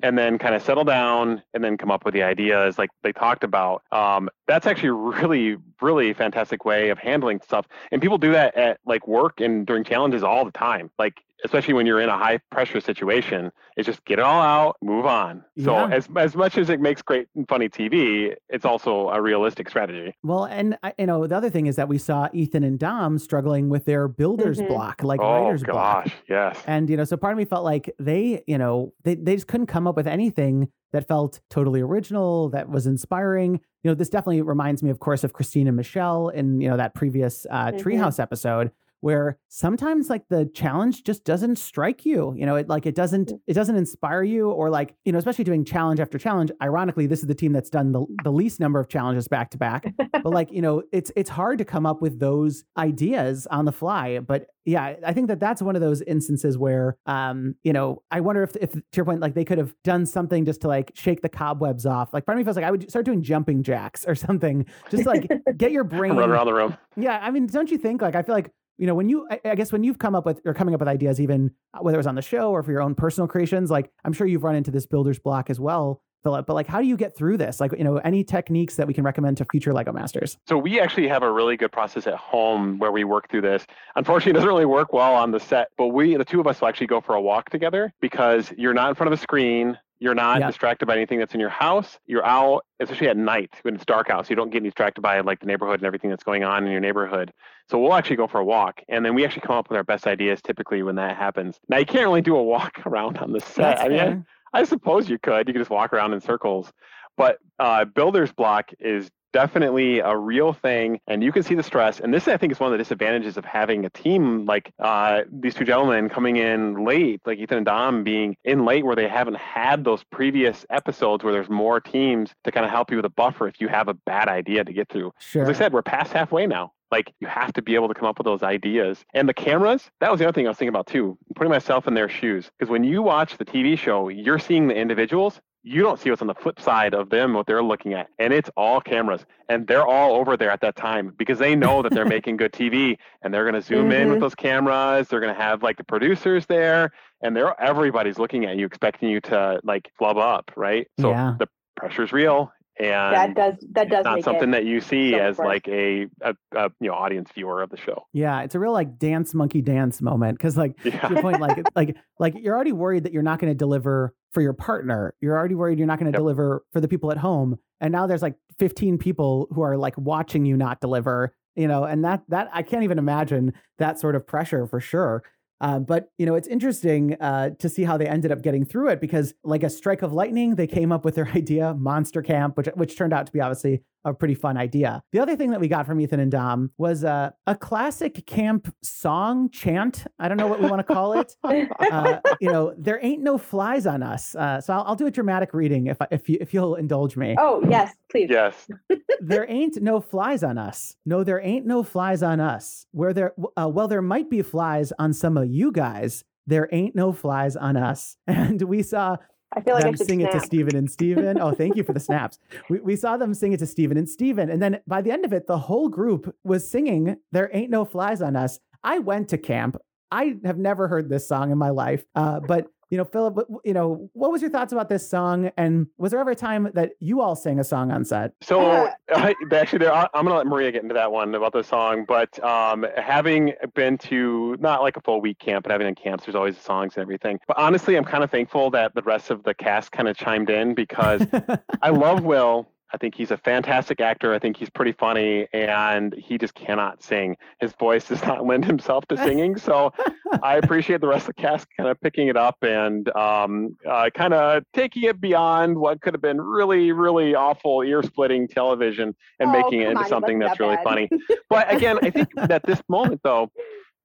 and 0.03 0.19
then 0.19 0.39
kind 0.39 0.55
of 0.55 0.63
settle 0.63 0.85
down 0.85 1.43
and 1.55 1.63
then 1.63 1.77
come 1.77 1.91
up 1.91 2.05
with 2.05 2.13
the 2.13 2.23
ideas 2.23 2.77
like 2.79 2.91
they 3.03 3.13
talked 3.13 3.45
about. 3.45 3.83
Um, 3.93 4.29
that's 4.47 4.67
actually 4.67 4.89
a 4.89 4.93
really, 4.93 5.57
really 5.81 6.13
fantastic 6.13 6.65
way 6.65 6.91
of 6.91 6.99
handling 6.99 7.41
stuff. 7.41 7.67
And 7.91 8.03
people 8.03 8.19
do 8.19 8.33
that 8.33 8.57
at 8.57 8.81
like 8.85 9.07
work 9.07 9.41
and 9.41 9.67
during 9.67 9.85
challenges 9.85 10.23
all 10.23 10.45
the 10.45 10.51
time. 10.51 10.91
Like 10.99 11.23
especially 11.45 11.75
when 11.75 11.87
you're 11.87 12.01
in 12.01 12.09
a 12.09 12.17
high 12.17 12.39
pressure 12.51 12.81
situation, 12.81 13.51
is 13.77 13.87
just 13.87 14.05
get 14.05 14.19
it 14.19 14.23
all 14.23 14.41
out, 14.41 14.77
move 14.83 15.07
on. 15.07 15.45
So 15.63 15.73
yeah. 15.73 15.89
as 15.89 16.09
as 16.17 16.35
much 16.35 16.57
as 16.57 16.71
it 16.71 16.81
makes 16.81 17.03
great 17.03 17.29
and 17.35 17.49
funny 17.49 17.69
TV, 17.69 18.35
it's 18.49 18.65
also 18.65 19.09
a 19.09 19.21
realistic 19.21 19.69
strategy. 19.69 20.15
Well, 20.23 20.45
and 20.45 20.79
I, 20.83 20.95
you 20.99 21.07
know 21.07 21.27
the 21.27 21.37
other 21.37 21.51
thing 21.51 21.67
is 21.67 21.77
that 21.77 21.89
we 21.89 21.99
saw 21.99 22.29
Ethan 22.33 22.63
and 22.65 22.79
Dom 22.79 23.19
struggling 23.19 23.69
with 23.69 23.85
their 23.85 24.09
builder's 24.09 24.59
mm-hmm. 24.59 24.69
block, 24.69 25.03
like 25.03 25.21
oh, 25.21 25.45
writer's 25.45 25.63
gosh, 25.63 26.05
block. 26.05 26.13
yes. 26.29 26.63
And 26.67 26.89
you 26.89 26.97
know, 26.97 27.05
so 27.05 27.17
part 27.17 27.33
of 27.33 27.39
me 27.39 27.45
felt 27.45 27.65
like 27.65 27.93
they, 27.99 28.43
you 28.47 28.59
know, 28.59 28.93
they 29.05 29.15
they 29.15 29.35
just 29.35 29.47
couldn't 29.47 29.67
come 29.67 29.87
up 29.87 29.97
with 29.97 30.07
anything 30.07 30.69
that 30.93 31.09
felt 31.09 31.41
totally 31.51 31.81
original, 31.81 32.49
that 32.51 32.69
was 32.69 32.87
inspiring. 32.87 33.61
You 33.83 33.91
know, 33.91 33.95
this 33.95 34.09
definitely 34.09 34.43
reminds 34.43 34.83
me, 34.83 34.91
of 34.91 35.01
course, 35.01 35.25
of 35.25 35.33
Christine 35.33 35.67
and 35.67 35.77
Michelle 35.77 36.29
in 36.29 36.61
you 36.61 36.69
know 36.69 36.77
that 36.77 36.95
previous 36.95 37.47
uh, 37.51 37.67
mm-hmm. 37.67 37.79
Treehouse 37.79 38.21
episode 38.21 38.71
where 39.03 39.37
sometimes 39.49 40.09
like 40.09 40.23
the 40.29 40.47
challenge 40.55 41.03
just 41.05 41.25
doesn't 41.25 41.57
strike 41.57 42.07
you. 42.07 42.35
You 42.37 42.47
know, 42.47 42.57
it 42.57 42.69
like 42.69 42.87
it 42.87 42.95
doesn't 42.95 43.29
Mm. 43.29 43.41
it 43.47 43.53
doesn't 43.53 43.77
inspire 43.77 44.23
you 44.23 44.51
or 44.51 44.71
like, 44.71 44.95
you 45.05 45.13
know, 45.13 45.19
especially 45.19 45.45
doing 45.45 45.65
challenge 45.65 46.01
after 46.01 46.19
challenge. 46.19 46.51
Ironically, 46.63 47.07
this 47.07 47.21
is 47.21 47.27
the 47.27 47.35
team 47.35 47.53
that's 47.53 47.69
done 47.71 47.93
the, 47.93 48.07
the 48.25 48.33
least 48.33 48.59
number 48.59 48.81
of 48.81 48.89
challenges 48.89 49.29
back 49.29 49.51
to 49.51 49.59
back. 49.59 49.93
But 49.99 50.27
like, 50.33 50.51
you 50.51 50.63
know, 50.63 50.83
it's 50.93 51.13
it's 51.15 51.29
hard 51.31 51.59
to 51.59 51.65
come 51.65 51.85
up 51.85 52.01
with 52.01 52.19
those 52.19 52.65
ideas 52.79 53.47
on 53.49 53.65
the 53.67 53.73
fly. 53.73 54.19
But 54.21 54.47
yeah, 54.65 54.95
I 55.05 55.13
think 55.13 55.27
that 55.27 55.41
that's 55.41 55.61
one 55.61 55.75
of 55.75 55.83
those 55.83 56.03
instances 56.03 56.57
where, 56.57 56.97
um, 57.07 57.57
you 57.65 57.73
know, 57.73 58.01
I 58.13 58.21
wonder 58.21 58.45
if, 58.45 58.55
if 58.57 58.71
to 58.73 58.83
your 58.95 59.05
point, 59.05 59.21
like 59.21 59.35
they 59.35 59.45
could 59.45 59.59
have 59.59 59.75
done 59.83 60.07
something 60.07 60.45
just 60.45 60.61
to 60.61 60.69
like 60.69 60.93
shake 60.95 61.21
the 61.21 61.29
cobwebs 61.29 61.85
off. 61.85 62.15
Like 62.15 62.25
part 62.27 62.37
of 62.37 62.39
me 62.39 62.45
feels 62.45 62.55
like 62.57 62.65
I 62.65 62.71
would 62.71 62.89
start 62.89 63.05
doing 63.05 63.23
jumping 63.23 63.65
jacks 63.65 64.05
or 64.07 64.15
something, 64.15 64.65
just 64.89 65.05
like 65.05 65.29
get 65.57 65.73
your 65.73 65.83
brain. 65.97 66.15
Run 66.15 66.31
around 66.31 66.47
the 66.47 66.55
room. 66.55 66.77
Yeah, 66.97 67.19
I 67.21 67.31
mean, 67.33 67.47
don't 67.47 67.71
you 67.73 67.79
think? 67.79 68.03
Like, 68.03 68.15
I 68.15 68.23
feel 68.23 68.35
like 68.37 68.53
you 68.79 68.87
know 68.87 68.95
when 68.95 69.09
you, 69.09 69.29
I, 69.45 69.55
guess 69.55 69.73
when 69.73 69.85
you've 69.85 69.99
come 69.99 70.15
up 70.15 70.27
with 70.27 70.41
or 70.45 70.55
coming 70.55 70.75
up 70.75 70.81
with 70.81 70.89
ideas, 70.89 71.21
even 71.21 71.51
uh, 71.75 71.79
whether 71.81 71.97
it 71.97 71.99
was 71.99 72.07
on 72.07 72.15
the 72.15 72.23
show 72.23 72.51
or 72.51 72.63
for 72.63 72.73
your 72.73 72.83
own 72.83 72.95
personal 72.95 73.29
creations, 73.29 73.71
like 73.71 73.91
I'm 74.05 74.13
sure 74.13 74.27
you've 74.27 74.45
run 74.45 74.57
into 74.57 74.71
this 74.71 74.87
builder's 74.87 75.19
block 75.19 75.51
as 75.51 75.61
well. 75.61 76.03
Philip, 76.23 76.47
but 76.47 76.55
like, 76.55 76.69
how 76.69 76.81
do 76.81 76.87
you 76.87 76.97
get 76.97 77.17
through 77.17 77.37
this? 77.37 77.61
Like, 77.61 77.73
you 77.77 77.85
know, 77.85 77.97
any 77.99 78.23
techniques 78.23 78.77
that 78.77 78.87
we 78.87 78.95
can 78.95 79.03
recommend 79.03 79.39
to 79.39 79.47
future 79.51 79.73
Lego 79.73 79.93
Masters? 79.93 80.39
So 80.47 80.57
we 80.57 80.81
actually 80.81 81.09
have 81.09 81.23
a 81.23 81.31
really 81.31 81.57
good 81.57 81.73
process 81.73 82.07
at 82.07 82.15
home 82.15 82.79
where 82.79 82.93
we 82.93 83.03
work 83.03 83.29
through 83.29 83.41
this. 83.41 83.67
Unfortunately, 83.97 84.31
it 84.31 84.35
doesn't 84.35 84.49
really 84.49 84.65
work 84.65 84.93
well 84.93 85.15
on 85.15 85.33
the 85.33 85.41
set, 85.41 85.69
but 85.77 85.89
we, 85.89 86.17
the 86.17 86.25
two 86.25 86.41
of 86.41 86.47
us, 86.47 86.61
will 86.61 86.69
actually 86.69 86.87
go 86.87 87.01
for 87.01 87.17
a 87.17 87.21
walk 87.21 87.51
together 87.51 87.93
because 88.01 88.53
you're 88.57 88.75
not 88.75 88.91
in 88.91 88.95
front 88.95 89.13
of 89.13 89.19
a 89.19 89.21
screen. 89.21 89.77
You're 90.03 90.15
not 90.15 90.41
distracted 90.49 90.87
by 90.87 90.97
anything 90.97 91.19
that's 91.21 91.33
in 91.33 91.39
your 91.41 91.49
house. 91.49 91.99
You're 92.07 92.27
out, 92.27 92.65
especially 92.81 93.09
at 93.09 93.17
night 93.17 93.51
when 93.63 93.75
it's 93.77 93.85
dark 93.85 94.11
out, 94.11 94.27
so 94.27 94.31
you 94.31 94.37
don't 94.37 94.51
get 94.51 94.63
distracted 94.65 95.01
by 95.01 95.21
like 95.21 95.39
the 95.41 95.47
neighborhood 95.47 95.79
and 95.81 95.87
everything 95.87 96.11
that's 96.11 96.25
going 96.25 96.43
on 96.43 96.65
in 96.67 96.73
your 96.73 96.81
neighborhood. 96.81 97.33
So 97.71 97.79
we'll 97.79 97.95
actually 97.95 98.17
go 98.17 98.27
for 98.27 98.41
a 98.41 98.45
walk, 98.45 98.83
and 98.89 99.05
then 99.05 99.15
we 99.15 99.25
actually 99.25 99.43
come 99.43 99.57
up 99.57 99.69
with 99.71 99.77
our 99.77 99.85
best 99.85 100.07
ideas 100.09 100.43
typically 100.43 100.83
when 100.83 100.97
that 100.97 101.17
happens. 101.17 101.61
Now 101.69 101.79
you 101.79 101.87
can't 101.87 102.05
really 102.07 102.21
do 102.21 102.35
a 102.37 102.43
walk 102.43 102.83
around 102.87 103.19
on 103.19 103.33
the 103.33 103.41
set. 103.41 103.57
That's 103.77 103.81
I 103.83 103.89
mean, 103.89 104.01
I- 104.01 104.61
I 104.61 104.65
suppose 104.65 105.09
you 105.09 105.19
could. 105.19 105.49
You 105.49 105.55
could 105.55 105.61
just 105.61 105.71
walk 105.71 105.95
around 105.95 106.13
in 106.13 106.21
circles. 106.21 106.71
But 107.17 107.39
uh, 107.59 107.85
builder's 107.87 108.33
block 108.33 108.71
is 108.81 109.09
definitely 109.33 110.01
a 110.01 110.17
real 110.17 110.53
thing, 110.53 111.01
and 111.07 111.23
you 111.23 111.33
can 111.33 111.43
see 111.43 111.55
the 111.55 111.63
stress. 111.63 112.01
And 112.01 112.13
this, 112.13 112.29
I 112.29 112.37
think, 112.37 112.53
is 112.53 112.61
one 112.61 112.69
of 112.69 112.73
the 112.73 112.79
disadvantages 112.79 113.37
of 113.37 113.45
having 113.45 113.85
a 113.85 113.91
team 113.91 114.47
like 114.47 114.73
uh, 114.79 115.23
these 115.31 115.55
two 115.55 115.65
gentlemen 115.65 116.09
coming 116.09 116.37
in 116.37 116.85
late, 116.85 117.21
like 117.27 117.39
Ethan 117.39 117.59
and 117.59 117.67
Dom 117.67 118.05
being 118.05 118.37
in 118.45 118.65
late, 118.65 118.85
where 118.85 118.97
they 118.97 119.09
haven't 119.09 119.37
had 119.37 119.85
those 119.85 120.05
previous 120.05 120.65
episodes 120.71 121.25
where 121.25 121.33
there's 121.33 121.51
more 121.51 121.81
teams 121.81 122.31
to 122.45 122.53
kind 122.53 122.65
of 122.65 122.71
help 122.71 122.91
you 122.91 122.97
with 122.97 123.07
a 123.07 123.11
buffer 123.11 123.49
if 123.49 123.61
you 123.61 123.69
have 123.69 123.89
a 123.89 123.95
bad 123.95 124.29
idea 124.29 124.65
to 124.65 124.73
get 124.73 124.89
through. 124.89 125.13
Sure. 125.19 125.43
As 125.43 125.49
I 125.49 125.53
said, 125.53 125.73
we're 125.73 125.83
past 125.83 126.13
halfway 126.13 126.47
now. 126.47 126.73
Like 126.91 127.13
you 127.21 127.27
have 127.27 127.55
to 127.55 127.63
be 127.63 127.75
able 127.75 127.89
to 127.89 127.95
come 127.95 128.07
up 128.07 128.19
with 128.19 128.27
those 128.27 128.43
ideas. 128.43 129.05
And 129.15 129.27
the 129.27 129.35
cameras, 129.35 129.91
that 130.01 130.11
was 130.11 130.21
the 130.21 130.27
other 130.27 130.35
thing 130.35 130.47
I 130.47 130.51
was 130.51 130.59
thinking 130.59 130.69
about 130.69 130.87
too, 130.87 131.17
putting 131.35 131.51
myself 131.51 131.87
in 131.89 131.95
their 131.95 132.09
shoes. 132.09 132.51
Because 132.59 132.71
when 132.71 132.85
you 132.85 133.03
watch 133.03 133.39
the 133.39 133.47
TV 133.47 133.79
show, 133.79 134.09
you're 134.09 134.39
seeing 134.39 134.69
the 134.69 134.75
individuals. 134.75 135.41
You 135.65 135.83
don't 135.83 135.99
see 136.01 136.11
what's 136.11 136.21
on 136.23 136.27
the 136.29 136.35
flip 136.35 136.61
side 136.61 136.93
of 136.93 137.09
them, 137.09 137.35
what 137.35 137.47
they're 137.47 137.63
looking 137.63 137.95
at. 137.95 138.09
And 138.19 138.33
it's 138.33 138.51
all 138.57 138.81
cameras. 138.81 139.25
And 139.49 139.67
they're 139.67 139.87
all 139.87 140.15
over 140.17 140.37
there 140.37 140.51
at 140.51 140.61
that 140.63 140.75
time 140.75 141.15
because 141.17 141.39
they 141.39 141.55
know 141.55 141.83
that 141.83 141.93
they're 141.93 142.05
making 142.21 142.37
good 142.37 142.53
TV 142.53 142.97
and 143.23 143.33
they're 143.33 143.45
going 143.45 143.55
to 143.55 143.63
zoom 143.63 143.93
in 143.93 144.09
with 144.09 144.19
Mhm. 144.19 144.23
those 144.23 144.35
cameras. 144.35 145.07
They're 145.09 145.21
going 145.21 145.35
to 145.35 145.41
have 145.41 145.63
like 145.63 145.77
the 145.77 145.85
producers 145.85 146.47
there 146.47 146.91
and 147.23 147.37
they're 147.37 147.55
everybody's 147.63 148.19
looking 148.19 148.45
at 148.45 148.57
you, 148.57 148.67
expecting 148.67 149.09
you 149.09 149.21
to 149.23 149.61
like 149.63 149.89
flub 149.99 150.19
up, 150.19 150.51
right? 150.57 150.89
So 150.99 151.11
Yeah. 151.11 151.37
the 151.39 151.47
pressure's 151.77 152.13
real. 152.13 152.53
And 152.79 152.89
that 153.15 153.35
does 153.35 153.55
that 153.73 153.91
does 153.91 154.05
not 154.05 154.15
make 154.17 154.25
something 154.25 154.49
it. 154.49 154.53
that 154.53 154.65
you 154.65 154.81
see 154.81 155.13
so 155.13 155.19
as 155.19 155.39
important. 155.39 155.67
like 155.67 155.69
a, 155.69 156.07
a, 156.23 156.35
a 156.57 156.71
you 156.81 156.89
know 156.89 156.95
audience 156.95 157.31
viewer 157.35 157.63
of 157.63 157.71
the 157.71 157.77
show. 157.77 158.07
Yeah, 158.13 158.41
it's 158.43 158.55
a 158.55 158.59
real 158.59 158.73
like 158.73 158.99
dance 158.99 159.35
monkey 159.35 159.61
dance 159.61 160.01
moment 160.01 160.39
because 160.39 160.57
like 160.57 160.77
to 160.83 160.91
Yeah. 160.91 161.09
your 161.11 161.21
point, 161.23 161.41
like 161.41 161.59
like 161.77 161.97
like 162.19 162.35
you're 162.39 162.55
already 162.55 162.73
worried 162.73 163.05
that 163.05 163.13
you're 163.13 163.23
not 163.23 163.39
going 163.39 163.51
to 163.53 163.57
deliver 163.57 164.15
for 164.33 164.41
your 164.41 164.55
partner. 164.55 165.15
You're 165.21 165.37
already 165.37 165.55
worried 165.55 165.79
you're 165.79 165.87
not 165.87 165.99
going 165.99 166.11
to 166.11 166.17
Yep. 166.17 166.21
deliver 166.21 166.65
for 166.73 166.81
the 166.81 166.89
people 166.89 167.11
at 167.13 167.19
home, 167.19 167.59
and 167.81 167.93
now 167.93 168.07
there's 168.07 168.23
like 168.23 168.37
15 168.59 168.97
people 168.99 169.49
who 169.55 169.61
are 169.63 169.77
like 169.77 169.97
watching 169.99 170.45
you 170.47 170.57
not 170.57 170.81
deliver. 170.81 171.35
You 171.55 171.69
know, 171.69 171.85
and 171.85 172.03
that 172.07 172.23
that 172.29 172.49
I 172.55 172.63
can't 172.63 172.83
even 172.85 172.99
imagine 172.99 173.53
that 173.79 174.01
sort 174.01 174.17
of 174.17 174.27
pressure 174.27 174.67
for 174.67 174.81
sure. 174.81 175.23
Uh, 175.63 175.79
but 175.79 176.09
you 176.19 176.27
know, 176.27 176.35
it's 176.35 176.49
interesting 176.49 177.17
uh, 177.21 177.51
to 177.61 177.69
see 177.69 177.85
how 177.85 177.97
they 177.97 178.07
ended 178.07 178.33
up 178.33 178.43
getting 178.43 178.65
through 178.65 178.89
it 178.89 179.01
because, 179.01 179.33
like 179.45 179.63
a 179.63 179.71
strike 179.71 180.03
of 180.03 180.13
lightning, 180.13 180.57
they 180.57 180.67
came 180.67 180.91
up 180.91 181.05
with 181.05 181.15
their 181.15 181.29
idea, 181.35 181.73
Monster 181.75 182.21
Camp, 182.21 182.57
which 182.57 182.67
which 182.75 182.99
turned 182.99 183.15
out 183.15 183.27
to 183.27 183.33
be 183.33 183.41
obviously 183.41 183.83
a 184.05 184.15
pretty 184.15 184.35
fun 184.35 184.57
idea. 184.57 185.03
The 185.13 185.21
other 185.21 185.37
thing 185.37 185.51
that 185.51 185.61
we 185.61 185.69
got 185.69 185.87
from 185.87 186.01
Ethan 186.01 186.21
and 186.21 186.31
Dom 186.31 186.71
was 186.79 187.05
uh, 187.05 187.31
a 187.47 187.55
classic 187.55 188.27
camp 188.27 188.75
song 188.83 189.51
chant. 189.51 190.05
I 190.19 190.29
don't 190.29 190.37
know 190.37 190.47
what 190.47 190.61
we 190.61 190.69
want 190.69 190.87
to 190.87 190.95
call 190.95 191.15
it. 191.15 191.37
Uh, 191.93 192.21
you 192.41 192.51
know, 192.51 192.75
there 192.79 192.99
ain't 193.03 193.23
no 193.23 193.37
flies 193.37 193.87
on 193.87 194.03
us. 194.03 194.35
Uh, 194.35 194.61
so 194.61 194.73
I'll, 194.73 194.85
I'll 194.89 194.95
do 194.97 195.07
a 195.07 195.11
dramatic 195.11 195.53
reading 195.53 195.89
if 195.89 196.01
I, 196.01 196.07
if 196.11 196.29
you 196.29 196.39
if 196.41 196.55
you'll 196.55 196.77
indulge 196.77 197.17
me. 197.17 197.37
oh 197.39 197.63
yes, 197.69 197.93
please. 198.11 198.29
yes. 198.31 198.69
there 199.21 199.49
ain't 199.51 199.81
no 199.83 200.01
flies 200.01 200.43
on 200.43 200.59
us. 200.59 200.97
No, 201.05 201.25
there 201.25 201.41
ain't 201.41 201.67
no 201.67 201.83
flies 201.83 202.23
on 202.23 202.41
us. 202.41 202.87
Where 202.93 203.13
there, 203.13 203.35
uh, 203.57 203.69
well, 203.69 203.89
there 203.89 204.03
might 204.03 204.31
be 204.31 204.43
flies 204.43 204.93
on 204.99 205.13
some 205.13 205.37
of 205.37 205.49
you 205.51 205.71
guys. 205.73 206.25
There 206.47 206.69
ain't 206.73 206.95
no 206.95 207.13
flies 207.13 207.57
on 207.57 207.77
us. 207.77 208.17
And 208.27 208.63
we 208.63 208.83
saw 208.83 209.17
I 209.55 209.61
feel 209.61 209.75
like 209.75 209.85
I 209.85 209.89
them 209.89 209.97
should 209.97 210.07
sing 210.07 210.21
it 210.21 210.27
to 210.27 210.33
snap. 210.33 210.45
Steven 210.45 210.77
and 210.77 210.91
Steven. 210.91 211.41
Oh, 211.41 211.53
thank 211.53 211.77
you 211.77 211.85
for 211.85 211.93
the 211.93 212.01
snaps. 212.09 212.39
We, 212.69 212.81
we 212.81 212.97
saw 212.97 213.17
them 213.17 213.35
sing 213.35 213.53
it 213.53 213.59
to 213.59 213.67
Steven 213.67 213.97
and 213.97 214.09
Steven. 214.09 214.51
And 214.51 214.63
then 214.63 214.81
by 214.87 215.03
the 215.03 215.11
end 215.11 215.25
of 215.25 215.33
it, 215.33 215.47
the 215.47 215.59
whole 215.59 215.89
group 215.89 216.35
was 216.45 216.69
singing 216.69 217.17
There 217.33 217.51
Ain't 217.53 217.71
No 217.71 217.85
Flies 217.85 218.23
on 218.23 218.37
Us. 218.37 218.59
I 218.83 218.99
went 218.99 219.29
to 219.31 219.39
camp. 219.39 219.77
I 220.11 220.37
have 220.45 220.59
never 220.59 220.89
heard 220.89 221.09
this 221.09 221.27
song 221.27 221.51
in 221.51 221.59
my 221.59 221.71
life. 221.71 222.05
Uh, 222.15 222.41
but, 222.41 222.67
you 222.93 222.99
know, 222.99 223.07
Philip, 223.07 223.49
you 223.65 223.73
know, 223.73 224.11
what 224.13 224.31
was 224.31 224.43
your 224.43 224.51
thoughts 224.51 224.71
about 224.71 224.91
this 224.91 225.09
song? 225.09 225.51
And 225.57 225.87
was 225.97 226.11
there 226.11 226.21
ever 226.21 226.33
a 226.33 226.37
time 226.37 226.69
that 226.75 226.91
you 227.01 227.23
all 227.23 227.35
sang 227.35 227.59
a 227.59 227.65
song 227.65 227.91
on 227.91 228.05
set? 228.05 228.35
So 228.43 228.61
Yeah. 228.61 228.93
I, 229.15 229.35
actually, 229.51 229.79
there, 229.79 229.95
I- 229.95 230.09
I'm 230.13 230.27
gonna 230.27 230.37
let 230.37 230.47
Maria 230.47 230.71
get 230.71 230.83
into 230.83 230.93
that 230.95 231.11
one 231.11 231.35
about 231.35 231.55
the 231.55 231.63
song. 231.65 232.05
But 232.07 232.39
um, 232.45 232.85
having 232.99 233.55
been 233.75 233.97
to 233.99 234.59
not 234.61 234.83
like 234.83 234.99
a 234.99 235.01
full 235.01 235.23
week 235.23 235.39
camp, 235.39 235.63
but 235.63 235.73
having 235.73 235.87
in 235.89 235.95
camps, 235.95 236.27
there's 236.27 236.35
always 236.35 236.59
songs 236.59 236.93
and 236.97 237.03
everything. 237.03 237.39
But 237.49 237.57
honestly, 237.57 237.97
I'm 237.97 238.05
kind 238.05 238.23
of 238.23 238.31
thankful 238.31 238.71
that 238.73 238.95
the 238.95 239.03
rest 239.03 239.31
of 239.31 239.43
the 239.43 239.55
cast 239.55 239.91
kind 239.91 240.07
of 240.07 240.15
chimed 240.15 240.51
in 240.51 240.75
because 240.75 241.27
I 241.83 241.89
love 241.89 242.25
Will. 242.25 242.69
I 242.95 242.99
think 242.99 243.15
he's 243.15 243.31
a 243.31 243.37
fantastic 243.39 244.01
actor. 244.01 244.35
I 244.35 244.39
think 244.39 244.57
he's 244.57 244.69
pretty 244.69 244.93
funny, 244.93 245.47
and 245.53 246.15
he 246.15 246.37
just 246.37 246.55
cannot 246.55 247.03
sing. 247.03 247.37
His 247.61 247.73
voice 247.73 248.09
does 248.09 248.23
not 248.27 248.47
lend 248.47 248.65
himself 248.65 249.07
to 249.09 249.17
singing. 249.17 249.57
So 249.57 249.93
I 250.43 250.57
appreciate 250.57 251.01
the 251.01 251.09
rest 251.09 251.29
of 251.29 251.35
the 251.35 251.43
cast 251.43 251.67
kind 251.77 251.89
of 251.89 252.01
picking 252.01 252.29
it 252.29 252.37
up 252.37 252.57
and 252.63 253.09
um, 253.17 253.77
uh, 253.89 254.11
kind 254.15 254.35
of 254.35 254.65
taking 254.75 255.05
it 255.05 255.21
beyond 255.21 255.79
what 255.79 256.01
could 256.03 256.15
have 256.15 256.23
been 256.23 256.41
really, 256.41 256.93
really 256.93 257.35
awful, 257.35 257.83
ear-splitting 257.83 258.49
television 258.49 259.15
and 259.39 259.49
Oh, 259.49 259.53
making 259.53 259.81
it 259.81 259.89
into 259.89 260.03
on, 260.03 260.09
something 260.09 260.39
that's 260.39 260.59
that 260.59 260.65
really 260.65 260.79
funny. 260.85 261.09
But 261.49 261.73
again, 261.73 261.99
I 262.03 262.11
think 262.11 262.29
at 262.39 262.65
this 262.65 262.83
moment, 262.89 263.21
though, 263.23 263.51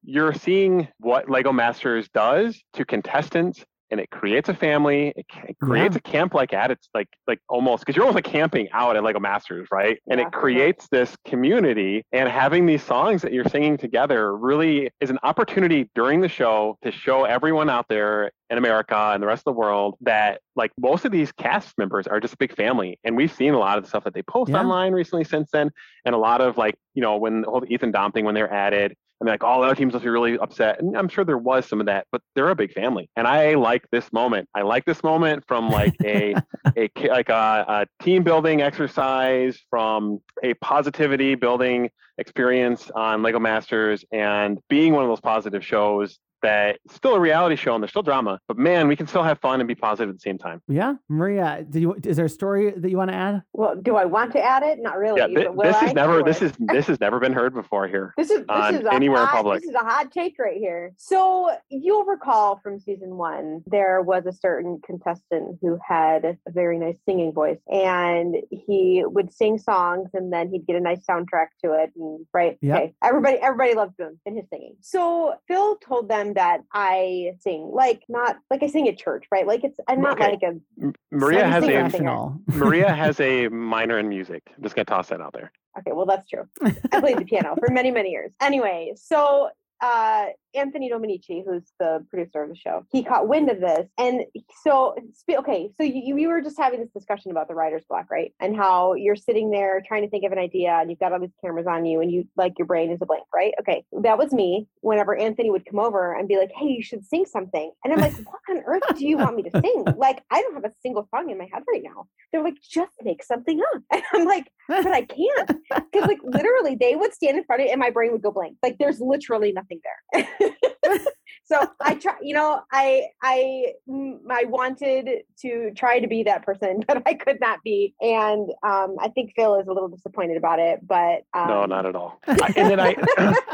you're 0.04 0.34
seeing 0.34 0.88
what 1.00 1.30
Lego 1.30 1.52
Masters 1.52 2.08
does 2.12 2.62
to 2.74 2.84
contestants 2.84 3.64
and 3.90 4.00
it 4.00 4.10
creates 4.10 4.48
a 4.48 4.54
family. 4.54 5.12
It, 5.16 5.26
it 5.48 5.56
creates 5.60 5.96
a 5.96 6.00
camp 6.00 6.34
like 6.34 6.52
at 6.52 6.70
it's 6.70 6.88
like 6.94 7.08
like 7.26 7.40
almost 7.48 7.80
because 7.84 7.96
you're 7.96 8.04
almost 8.04 8.16
like 8.16 8.24
camping 8.32 8.68
out 8.72 8.96
at 8.96 9.02
Lego 9.02 9.20
Masters, 9.20 9.68
right? 9.70 9.98
And 10.10 10.20
it 10.20 10.24
for 10.24 10.32
sure. 10.32 10.40
creates 10.40 10.88
this 10.90 11.16
community. 11.26 12.04
And 12.12 12.28
having 12.28 12.66
these 12.66 12.82
songs 12.82 13.22
that 13.22 13.32
you're 13.32 13.48
singing 13.48 13.76
together 13.76 14.36
really 14.36 14.90
is 15.00 15.10
an 15.10 15.18
opportunity 15.22 15.88
during 15.94 16.20
the 16.20 16.28
show 16.28 16.76
to 16.82 16.92
show 16.92 17.24
everyone 17.24 17.70
out 17.70 17.86
there 17.88 18.30
in 18.50 18.58
America 18.58 19.10
and 19.12 19.22
the 19.22 19.26
rest 19.26 19.40
of 19.46 19.54
the 19.54 19.58
world 19.58 19.96
that 20.00 20.40
like 20.56 20.72
most 20.78 21.04
of 21.04 21.12
these 21.12 21.30
cast 21.32 21.76
members 21.76 22.06
are 22.06 22.18
just 22.20 22.34
a 22.34 22.36
big 22.38 22.54
family. 22.56 22.98
And 23.04 23.16
we've 23.16 23.32
seen 23.32 23.54
a 23.54 23.58
lot 23.58 23.78
of 23.78 23.84
the 23.84 23.88
stuff 23.88 24.04
that 24.04 24.14
they 24.14 24.22
post 24.22 24.50
Yeah. 24.50 24.60
online 24.60 24.92
recently 24.92 25.24
since 25.24 25.50
then, 25.52 25.70
and 26.04 26.14
a 26.14 26.18
lot 26.18 26.40
of 26.40 26.56
like 26.56 26.74
you 26.94 27.02
know 27.02 27.16
when 27.16 27.42
the 27.42 27.48
whole 27.50 27.64
Ethan 27.68 27.90
Dom 27.92 28.12
thing 28.12 28.24
when 28.24 28.34
they're 28.34 28.52
added 28.52 28.94
and 29.20 29.28
like 29.28 29.42
all 29.42 29.60
the 29.60 29.66
other 29.66 29.74
teams 29.74 29.92
must 29.92 30.04
be 30.04 30.10
really 30.10 30.38
upset. 30.38 30.80
And 30.80 30.96
I'm 30.96 31.08
sure 31.08 31.24
there 31.24 31.38
was 31.38 31.66
some 31.66 31.80
of 31.80 31.86
that, 31.86 32.06
but 32.12 32.22
they're 32.34 32.50
a 32.50 32.54
big 32.54 32.72
family. 32.72 33.10
And 33.16 33.26
I 33.26 33.54
like 33.54 33.84
this 33.90 34.12
moment. 34.12 34.48
I 34.54 34.62
like 34.62 34.84
this 34.84 35.02
moment 35.02 35.44
from 35.48 35.70
like 35.70 35.94
a 36.04 36.34
a 36.76 36.90
like 37.08 37.28
a, 37.28 37.64
a 37.68 38.04
team 38.04 38.22
building 38.22 38.62
exercise, 38.62 39.58
from 39.70 40.20
a 40.42 40.54
positivity 40.54 41.34
building 41.34 41.90
experience 42.18 42.90
on 42.94 43.22
Lego 43.22 43.38
Masters, 43.38 44.04
and 44.12 44.58
being 44.68 44.92
one 44.92 45.04
of 45.04 45.08
those 45.08 45.20
positive 45.20 45.64
shows 45.64 46.18
that 46.42 46.78
it's 46.84 46.94
still 46.94 47.14
a 47.14 47.20
reality 47.20 47.56
show 47.56 47.74
and 47.74 47.82
there's 47.82 47.90
still 47.90 48.02
drama, 48.02 48.38
but 48.48 48.56
man, 48.58 48.88
we 48.88 48.96
can 48.96 49.06
still 49.06 49.22
have 49.22 49.38
fun 49.40 49.60
and 49.60 49.68
be 49.68 49.74
positive 49.74 50.08
at 50.10 50.14
the 50.16 50.20
same 50.20 50.38
time. 50.38 50.62
Yeah, 50.68 50.94
Maria, 51.08 51.64
did 51.68 51.82
you? 51.82 51.96
Is 52.04 52.16
there 52.16 52.26
a 52.26 52.28
story 52.28 52.70
that 52.70 52.90
you 52.90 52.96
want 52.96 53.10
to 53.10 53.16
add? 53.16 53.42
Well, 53.52 53.76
do 53.76 53.96
I 53.96 54.04
want 54.04 54.32
to 54.32 54.40
add 54.42 54.62
it? 54.62 54.78
Not 54.80 54.98
really. 54.98 55.20
Yeah, 55.20 55.26
thi- 55.28 55.34
but 55.34 55.56
will 55.56 55.64
this 55.64 55.76
I? 55.76 55.86
is 55.88 55.94
never 55.94 56.22
this 56.22 56.42
is 56.42 56.52
this 56.58 56.86
has 56.86 57.00
never 57.00 57.18
been 57.20 57.32
heard 57.32 57.54
before 57.54 57.86
here. 57.88 58.14
This 58.18 58.30
is 58.30 58.44
this 58.46 58.80
is 58.80 58.86
a 58.86 58.92
anywhere 58.94 59.20
in 59.22 59.26
hot, 59.26 59.36
public. 59.36 59.60
This 59.62 59.70
is 59.70 59.74
a 59.74 59.84
hot 59.84 60.10
take 60.12 60.36
right 60.38 60.56
here. 60.58 60.92
So 60.96 61.50
you'll 61.70 62.04
recall 62.04 62.60
from 62.62 62.78
season 62.80 63.16
one, 63.16 63.62
there 63.66 64.02
was 64.02 64.26
a 64.26 64.32
certain 64.32 64.80
contestant 64.84 65.58
who 65.62 65.78
had 65.86 66.24
a 66.24 66.36
very 66.48 66.78
nice 66.78 66.96
singing 67.06 67.32
voice, 67.32 67.58
and 67.72 68.36
he 68.50 69.02
would 69.06 69.32
sing 69.32 69.58
songs, 69.58 70.10
and 70.14 70.32
then 70.32 70.50
he'd 70.50 70.66
get 70.66 70.76
a 70.76 70.80
nice 70.80 71.04
soundtrack 71.08 71.48
to 71.64 71.72
it. 71.72 71.90
And 71.96 72.26
right, 72.32 72.58
Yeah. 72.60 72.74
okay, 72.76 72.94
everybody 73.02 73.36
everybody 73.38 73.74
loved 73.74 73.98
him 73.98 74.20
and 74.26 74.36
his 74.36 74.46
singing. 74.50 74.76
So 74.80 75.34
Phil 75.46 75.76
told 75.76 76.08
them 76.08 76.27
that 76.34 76.60
I 76.72 77.32
sing 77.40 77.70
like 77.72 78.02
not 78.08 78.36
like 78.50 78.62
I 78.62 78.66
sing 78.68 78.88
at 78.88 78.98
church, 78.98 79.26
right? 79.30 79.46
Like 79.46 79.64
it's 79.64 79.78
I'm 79.88 80.00
not 80.00 80.20
Okay. 80.20 80.30
like 80.32 80.42
a 80.42 80.92
Maria 81.10 81.46
has 81.46 81.64
a 81.64 82.38
Maria 82.48 82.92
has 82.92 83.20
a 83.20 83.48
minor 83.48 83.98
in 83.98 84.08
music. 84.08 84.42
I'm 84.56 84.62
just 84.62 84.74
gonna 84.74 84.84
toss 84.84 85.08
that 85.08 85.20
out 85.20 85.32
there. 85.32 85.52
Okay, 85.78 85.92
well 85.92 86.06
that's 86.06 86.28
true. 86.28 86.44
I 86.92 87.00
played 87.00 87.18
the 87.18 87.24
piano 87.26 87.54
for 87.58 87.70
many, 87.72 87.90
many 87.90 88.10
years. 88.10 88.32
Anyway, 88.40 88.92
so 88.96 89.50
uh 89.80 90.26
Anthony 90.54 90.90
Dominici, 90.90 91.44
who's 91.44 91.72
the 91.78 92.04
producer 92.10 92.42
of 92.42 92.48
the 92.48 92.56
show, 92.56 92.84
he 92.90 93.04
caught 93.04 93.28
wind 93.28 93.50
of 93.50 93.60
this. 93.60 93.86
And 93.98 94.22
so 94.64 94.96
okay, 95.30 95.70
so 95.76 95.82
you, 95.82 96.16
you 96.16 96.28
were 96.28 96.40
just 96.40 96.58
having 96.58 96.80
this 96.80 96.90
discussion 96.90 97.30
about 97.30 97.48
the 97.48 97.54
writer's 97.54 97.84
block, 97.88 98.06
right? 98.10 98.32
And 98.40 98.56
how 98.56 98.94
you're 98.94 99.16
sitting 99.16 99.50
there 99.50 99.82
trying 99.86 100.02
to 100.02 100.08
think 100.08 100.24
of 100.24 100.32
an 100.32 100.38
idea 100.38 100.70
and 100.70 100.90
you've 100.90 100.98
got 100.98 101.12
all 101.12 101.20
these 101.20 101.34
cameras 101.44 101.66
on 101.66 101.84
you 101.84 102.00
and 102.00 102.10
you 102.10 102.26
like 102.36 102.54
your 102.58 102.66
brain 102.66 102.90
is 102.90 102.98
a 103.02 103.06
blank, 103.06 103.24
right? 103.34 103.52
Okay. 103.60 103.84
That 104.02 104.18
was 104.18 104.32
me 104.32 104.66
whenever 104.80 105.16
Anthony 105.16 105.50
would 105.50 105.66
come 105.66 105.78
over 105.78 106.14
and 106.14 106.28
be 106.28 106.38
like, 106.38 106.50
Hey, 106.56 106.68
you 106.68 106.82
should 106.82 107.04
sing 107.04 107.26
something. 107.26 107.70
And 107.84 107.92
I'm 107.92 108.00
like, 108.00 108.14
What 108.26 108.40
on 108.56 108.62
earth 108.66 108.98
do 108.98 109.06
you 109.06 109.18
want 109.18 109.36
me 109.36 109.42
to 109.44 109.50
sing? 109.50 109.84
Like, 109.96 110.24
I 110.30 110.42
don't 110.42 110.54
have 110.54 110.64
a 110.64 110.72
single 110.82 111.06
song 111.14 111.30
in 111.30 111.38
my 111.38 111.48
head 111.52 111.62
right 111.72 111.82
now. 111.82 112.06
They're 112.32 112.42
like, 112.42 112.56
just 112.62 112.92
make 113.02 113.22
something 113.22 113.60
up. 113.74 113.82
And 113.98 114.02
I'm 114.22 114.26
like, 114.26 114.46
but 114.68 114.86
I 114.86 115.02
can't 115.02 115.48
because 115.70 116.06
like 116.06 116.18
literally 116.22 116.76
they 116.76 116.94
would 116.94 117.12
stand 117.14 117.38
in 117.38 117.44
front 117.44 117.62
of 117.62 117.68
it 117.68 117.70
and 117.70 117.80
my 117.80 117.90
brain 117.90 118.12
would 118.12 118.22
go 118.22 118.30
blank 118.30 118.56
like 118.62 118.76
there's 118.78 119.00
literally 119.00 119.50
nothing 119.52 119.67
there 119.70 120.98
so 121.44 121.66
i 121.80 121.94
try 121.94 122.14
you 122.22 122.34
know 122.34 122.60
i 122.72 123.02
i 123.22 123.66
mm, 123.88 124.18
i 124.30 124.44
wanted 124.44 125.08
to 125.38 125.70
try 125.76 125.98
to 125.98 126.06
be 126.06 126.22
that 126.22 126.42
person 126.44 126.82
but 126.88 127.02
i 127.06 127.14
could 127.14 127.38
not 127.40 127.58
be 127.64 127.94
and 128.00 128.50
um 128.66 128.96
i 129.00 129.08
think 129.08 129.32
phil 129.36 129.54
is 129.56 129.66
a 129.66 129.72
little 129.72 129.88
disappointed 129.88 130.36
about 130.36 130.58
it 130.58 130.80
but 130.86 131.22
um, 131.34 131.48
no, 131.48 131.64
not 131.66 131.86
at 131.86 131.94
all. 131.94 132.20
I- 132.26 132.52
and 132.56 132.70
then 132.70 132.80
I 132.80 132.94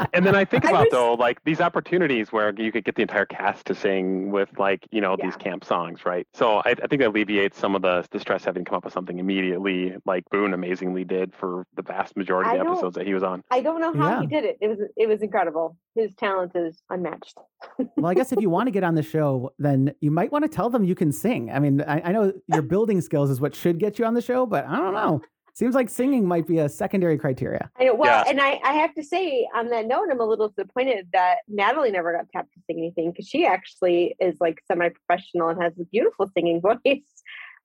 and 0.13 0.25
then 0.25 0.35
I 0.35 0.45
think 0.45 0.65
I 0.67 0.69
about 0.69 0.79
was- 0.85 0.91
though 0.91 1.13
like 1.13 1.43
these 1.43 1.61
opportunities 1.61 2.31
where 2.31 2.53
you 2.57 2.71
could 2.71 2.83
get 2.85 2.95
the 2.95 3.01
entire 3.01 3.25
cast 3.25 3.65
to 3.67 3.75
sing 3.75 4.31
with 4.31 4.49
like 4.57 4.85
you 4.91 5.01
know 5.01 5.15
these 5.21 5.35
camp 5.35 5.63
songs, 5.65 6.05
right? 6.05 6.25
So 6.33 6.57
I, 6.59 6.71
I 6.71 6.87
think 6.87 7.01
that 7.01 7.09
alleviates 7.09 7.57
some 7.57 7.75
of 7.75 7.81
the 7.81 8.05
the 8.11 8.19
stress 8.19 8.43
having 8.45 8.63
to 8.63 8.69
come 8.69 8.77
up 8.77 8.85
with 8.85 8.93
something 8.93 9.19
immediately, 9.19 9.95
like 10.05 10.23
Boone 10.31 10.53
amazingly 10.53 11.03
did 11.03 11.33
for 11.35 11.65
the 11.75 11.81
vast 11.81 12.15
majority 12.17 12.51
of 12.57 12.65
the 12.65 12.71
episodes 12.71 12.95
that 12.95 13.05
he 13.05 13.13
was 13.13 13.23
on. 13.23 13.43
i 13.51 13.61
don't 13.61 13.79
know 13.81 13.93
how 13.93 14.21
he 14.21 14.27
did 14.27 14.43
it 14.45 14.57
it 14.61 14.67
was 14.67 14.79
it 14.95 15.07
was 15.07 15.21
incredible 15.21 15.75
his 15.95 16.04
talent 16.13 16.51
is 16.55 16.83
unmatched 16.89 17.39
well, 17.97 18.05
I 18.05 18.13
guess 18.13 18.31
if 18.31 18.39
you 18.41 18.49
want 18.49 18.67
to 18.67 18.71
get 18.71 18.83
on 18.83 18.93
the 18.93 19.01
show, 19.03 19.51
then 19.57 19.93
you 19.99 20.11
might 20.11 20.31
want 20.31 20.43
to 20.43 20.49
tell 20.49 20.69
them 20.69 20.83
you 20.83 20.93
can 20.93 21.11
sing. 21.11 21.49
I 21.51 21.57
mean, 21.59 21.81
I, 21.81 22.01
I 22.01 22.11
know 22.11 22.31
your 22.47 22.61
building 22.73 23.01
skills 23.01 23.29
is 23.31 23.41
what 23.41 23.55
should 23.55 23.79
get 23.79 23.97
you 23.97 24.05
on 24.05 24.13
the 24.13 24.21
show, 24.21 24.45
but 24.45 24.65
I 24.67 24.75
don't 24.75 24.93
know. 24.93 25.21
Seems 25.55 25.73
like 25.73 25.87
singing 25.89 26.27
might 26.27 26.45
be 26.45 26.59
a 26.59 26.67
secondary 26.67 27.17
criteria. 27.17 27.71
I 27.79 27.85
know. 27.85 27.95
Well, 27.95 28.23
Yeah. 28.25 28.29
and 28.29 28.41
I, 28.41 28.59
I 28.63 28.73
have 28.73 28.93
to 28.95 29.03
say 29.03 29.47
on 29.55 29.69
that 29.69 29.87
note, 29.87 30.09
I'm 30.11 30.19
a 30.19 30.25
little 30.25 30.49
disappointed 30.49 31.07
that 31.13 31.37
Natalie 31.47 31.91
never 31.91 32.11
got 32.11 32.29
tapped 32.29 32.53
to 32.55 32.59
sing 32.67 32.77
anything 32.77 33.11
because 33.11 33.27
she 33.29 33.45
actually 33.45 34.15
is 34.19 34.35
like 34.41 34.59
semi-professional 34.67 35.47
and 35.49 35.63
has 35.63 35.71
a 35.79 35.85
beautiful 35.85 36.29
singing 36.37 36.59
voice, 36.85 37.01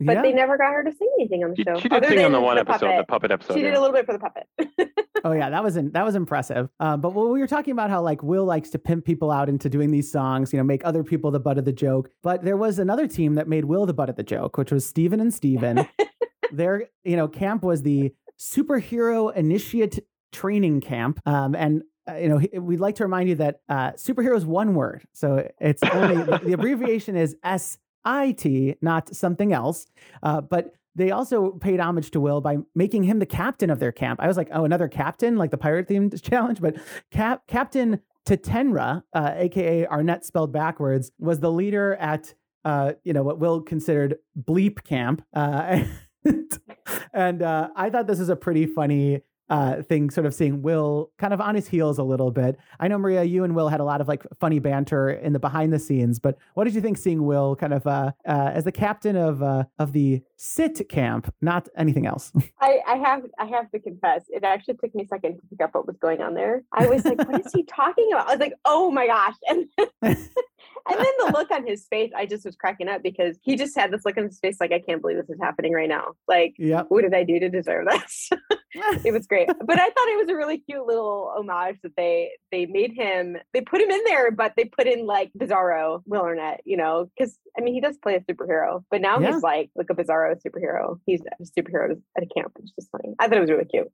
but 0.01 0.13
yeah. 0.17 0.23
they 0.23 0.33
never 0.33 0.57
got 0.59 0.73
her 0.73 0.83
to 0.85 0.93
sing 0.93 1.09
anything 1.19 1.45
on 1.45 1.51
the 1.51 1.57
She, 1.57 1.63
show. 1.65 1.79
she 1.79 1.89
did 1.89 2.05
sing 2.07 2.25
on 2.25 2.33
the 2.33 2.39
than 2.39 2.43
one 2.45 2.59
episode, 2.59 2.81
puppet. 2.87 2.99
the 2.99 3.05
puppet 3.07 3.31
episode. 3.31 3.55
She 3.55 3.63
did 3.63 3.75
a 3.75 3.81
little 3.81 3.95
bit 3.95 4.07
for 4.07 4.13
the 4.13 4.19
puppet. 4.19 4.91
Oh 5.23 5.33
yeah, 5.33 5.51
that 5.51 5.63
was 5.63 5.77
in, 5.77 5.93
that 5.93 6.03
was 6.07 6.15
impressive. 6.15 6.71
Uh, 6.81 6.97
but 6.97 7.13
when 7.13 7.29
we 7.31 7.41
were 7.41 7.47
talking 7.47 7.73
about 7.73 7.91
how 7.91 8.01
like 8.01 8.23
Will 8.23 8.47
likes 8.47 8.71
to 8.71 8.79
pimp 8.79 9.05
people 9.05 9.31
out 9.31 9.51
into 9.51 9.69
doing 9.69 9.91
these 9.91 10.11
songs, 10.11 10.51
you 10.51 10.57
know, 10.59 10.65
make 10.65 10.81
other 10.83 11.05
people 11.05 11.31
the 11.31 11.39
butt 11.39 11.59
of 11.59 11.67
the 11.67 11.75
joke. 11.75 12.09
But 12.23 12.43
there 12.43 12.57
was 12.57 12.79
another 12.79 13.07
team 13.07 13.35
that 13.35 13.47
made 13.47 13.67
Will 13.67 13.85
the 13.85 13.93
butt 13.93 14.09
of 14.09 14.17
the 14.17 14.23
joke, 14.23 14.57
which 14.57 14.73
was 14.73 14.87
Steven 14.89 15.21
and 15.21 15.35
Steven. 15.35 15.87
Their 16.53 16.89
you 17.05 17.17
know 17.17 17.29
camp 17.29 17.63
was 17.63 17.83
the 17.83 18.15
superhero 18.39 19.35
initiate 19.35 19.99
training 20.33 20.81
camp, 20.81 21.21
um, 21.27 21.55
and. 21.55 21.83
Uh, 22.09 22.15
you 22.15 22.29
know, 22.31 22.39
he- 22.39 22.59
we'd 22.59 22.81
like 22.81 22.95
to 22.95 23.05
remind 23.05 23.29
you 23.29 23.35
that 23.35 23.61
uh, 23.69 23.91
superhero 23.93 24.35
is 24.35 24.47
one 24.47 24.75
word, 24.75 25.03
so 25.13 25.47
it's 25.61 25.83
only 25.93 26.17
the, 26.17 26.41
the 26.43 26.53
abbreviation 26.55 27.15
is 27.15 27.37
S 27.45 27.77
I 28.05 28.33
T, 28.33 28.77
not 28.81 29.15
something 29.15 29.53
else. 29.53 29.87
Uh, 30.23 30.41
but 30.41 30.75
they 30.95 31.11
also 31.13 31.53
paid 31.53 31.81
homage 31.81 32.11
to 32.11 32.21
Will 32.21 32.41
by 32.41 32.59
making 32.75 33.05
him 33.05 33.21
the 33.21 33.27
captain 33.27 33.71
of 33.71 33.79
their 33.79 33.93
camp. 33.93 34.21
I 34.21 34.27
was 34.27 34.37
like, 34.37 34.49
oh, 34.53 34.65
another 34.65 34.89
captain, 34.89 35.37
like 35.37 35.51
the 35.51 35.59
pirate 35.59 35.89
themed 35.89 36.21
challenge, 36.29 36.61
but 36.61 36.77
Cap- 37.11 37.43
Captain 37.47 38.01
Tatenra, 38.27 39.03
uh, 39.13 39.33
aka 39.37 39.87
Arnett 39.87 40.25
spelled 40.25 40.53
backwards, 40.53 41.13
was 41.19 41.41
the 41.41 41.51
leader 41.51 41.95
at 41.97 42.35
uh, 42.65 42.93
you 43.05 43.13
know 43.13 43.23
what 43.23 43.39
Will 43.39 43.63
considered 43.63 44.17
bleep 44.39 44.85
camp, 44.85 45.23
uh, 45.35 45.83
and 47.15 47.43
uh, 47.43 47.71
I 47.75 47.89
thought 47.89 48.07
this 48.07 48.19
was 48.19 48.29
a 48.29 48.37
pretty 48.37 48.67
funny. 48.67 49.23
Uh, 49.51 49.83
thing 49.83 50.11
sort 50.11 50.27
of 50.27 50.33
seeing 50.33 50.63
Will 50.63 51.11
kind 51.19 51.35
of 51.35 51.41
on 51.41 51.57
his 51.57 51.67
heels 51.67 51.99
a 51.99 52.05
little 52.05 52.31
bit. 52.31 52.57
I 52.79 52.87
know 52.87 52.99
Maria, 52.99 53.25
you 53.25 53.43
and 53.43 53.57
Will 53.57 53.69
had 53.69 53.81
a 53.81 53.85
lot 53.85 54.01
of 54.01 54.07
like 54.07 54.25
funny 54.39 54.61
banter 54.61 55.11
in 55.11 55.33
the 55.33 55.41
behind 55.41 55.73
the 55.73 55.79
scenes, 55.81 56.21
but 56.21 56.39
what 56.55 56.65
did 56.65 56.75
you 56.75 56.81
think 56.81 56.97
seeing 56.97 57.25
Will 57.25 57.57
kind 57.57 57.75
of 57.75 57.85
uh, 57.87 58.13
uh, 58.29 58.51
as 58.55 58.63
the 58.63 58.71
captain 58.71 59.17
of 59.17 59.43
uh, 59.43 59.65
of 59.79 59.93
the 59.93 60.23
sit 60.37 60.89
camp, 60.89 61.35
not 61.41 61.69
anything 61.77 62.07
else? 62.07 62.33
I, 62.61 62.79
I 62.87 62.97
have 62.97 63.23
I 63.39 63.47
have 63.47 63.71
to 63.73 63.81
confess, 63.81 64.23
it 64.29 64.45
actually 64.45 64.75
took 64.75 64.95
me 64.95 65.03
a 65.03 65.07
second 65.09 65.37
to 65.37 65.43
pick 65.49 65.61
up 65.61 65.75
what 65.75 65.87
was 65.87 65.97
going 65.97 66.21
on 66.21 66.35
there. 66.35 66.63
I 66.73 66.87
was 66.87 67.05
like, 67.05 67.19
what 67.19 67.45
is 67.45 67.53
he 67.53 67.65
talking 67.65 68.09
about? 68.13 68.29
I 68.29 68.33
was 68.33 68.41
like, 68.41 68.55
oh 68.65 68.91
my 68.91 69.07
gosh. 69.07 69.35
And 69.49 69.67
and 70.03 70.99
then 70.99 71.13
the 71.19 71.33
look 71.35 71.51
on 71.51 71.67
his 71.67 71.87
face, 71.87 72.11
I 72.17 72.27
just 72.27 72.45
was 72.45 72.57
cracking 72.57 72.89
up 72.89 73.03
because 73.03 73.37
he 73.43 73.57
just 73.57 73.77
had 73.77 73.91
this 73.91 74.05
look 74.05 74.17
on 74.17 74.25
his 74.25 74.39
face 74.39 74.57
like, 74.61 74.73
I 74.73 74.81
can't 74.81 75.01
believe 75.01 75.17
this 75.17 75.31
is 75.31 75.41
happening 75.41 75.73
right 75.73 75.89
now. 75.89 76.13
Like, 76.29 76.55
yep. 76.59 76.87
what 76.89 77.03
did 77.03 77.15
I 77.15 77.25
do 77.25 77.39
to 77.41 77.49
deserve 77.49 77.87
this? 77.87 78.31
it 78.75 79.13
was 79.13 79.27
great. 79.27 79.49
But 79.49 79.79
I 79.79 79.85
thought 79.91 80.09
it 80.09 80.19
was 80.19 80.29
a 80.29 80.37
really 80.37 80.59
cute 80.59 80.87
little 80.87 81.33
homage 81.37 81.77
that 81.83 81.93
they 81.97 82.31
they 82.53 82.67
made 82.67 82.93
him 82.93 83.37
they 83.53 83.61
put 83.61 83.81
him 83.81 83.91
in 83.91 84.01
there, 84.05 84.31
but 84.31 84.55
they 84.57 84.65
put 84.65 84.87
in 84.87 85.07
like 85.07 85.31
Bizarro 85.39 86.03
Will 86.07 86.23
Arnett, 86.23 86.61
you 86.65 86.77
know, 86.77 87.09
because 87.17 87.37
I 87.57 87.63
mean 87.63 87.75
he 87.75 87.81
does 87.81 87.97
play 87.99 88.15
a 88.17 88.21
superhero, 88.21 88.83
but 88.91 89.01
now 89.01 89.19
Yeah. 89.19 89.33
he's 89.33 89.43
like 89.43 89.71
like 89.75 89.89
a 89.91 89.95
Bizarro 89.95 90.37
superhero. 90.43 90.99
He's 91.07 91.21
a 91.21 91.45
superhero 91.61 92.01
at 92.17 92.23
a 92.23 92.27
camp. 92.27 92.53
It's 92.61 92.73
just 92.73 92.91
funny. 92.91 93.15
I 93.19 93.29
thought 93.29 93.39
it 93.39 93.41
was 93.41 93.51
really 93.51 93.65
cute. 93.67 93.89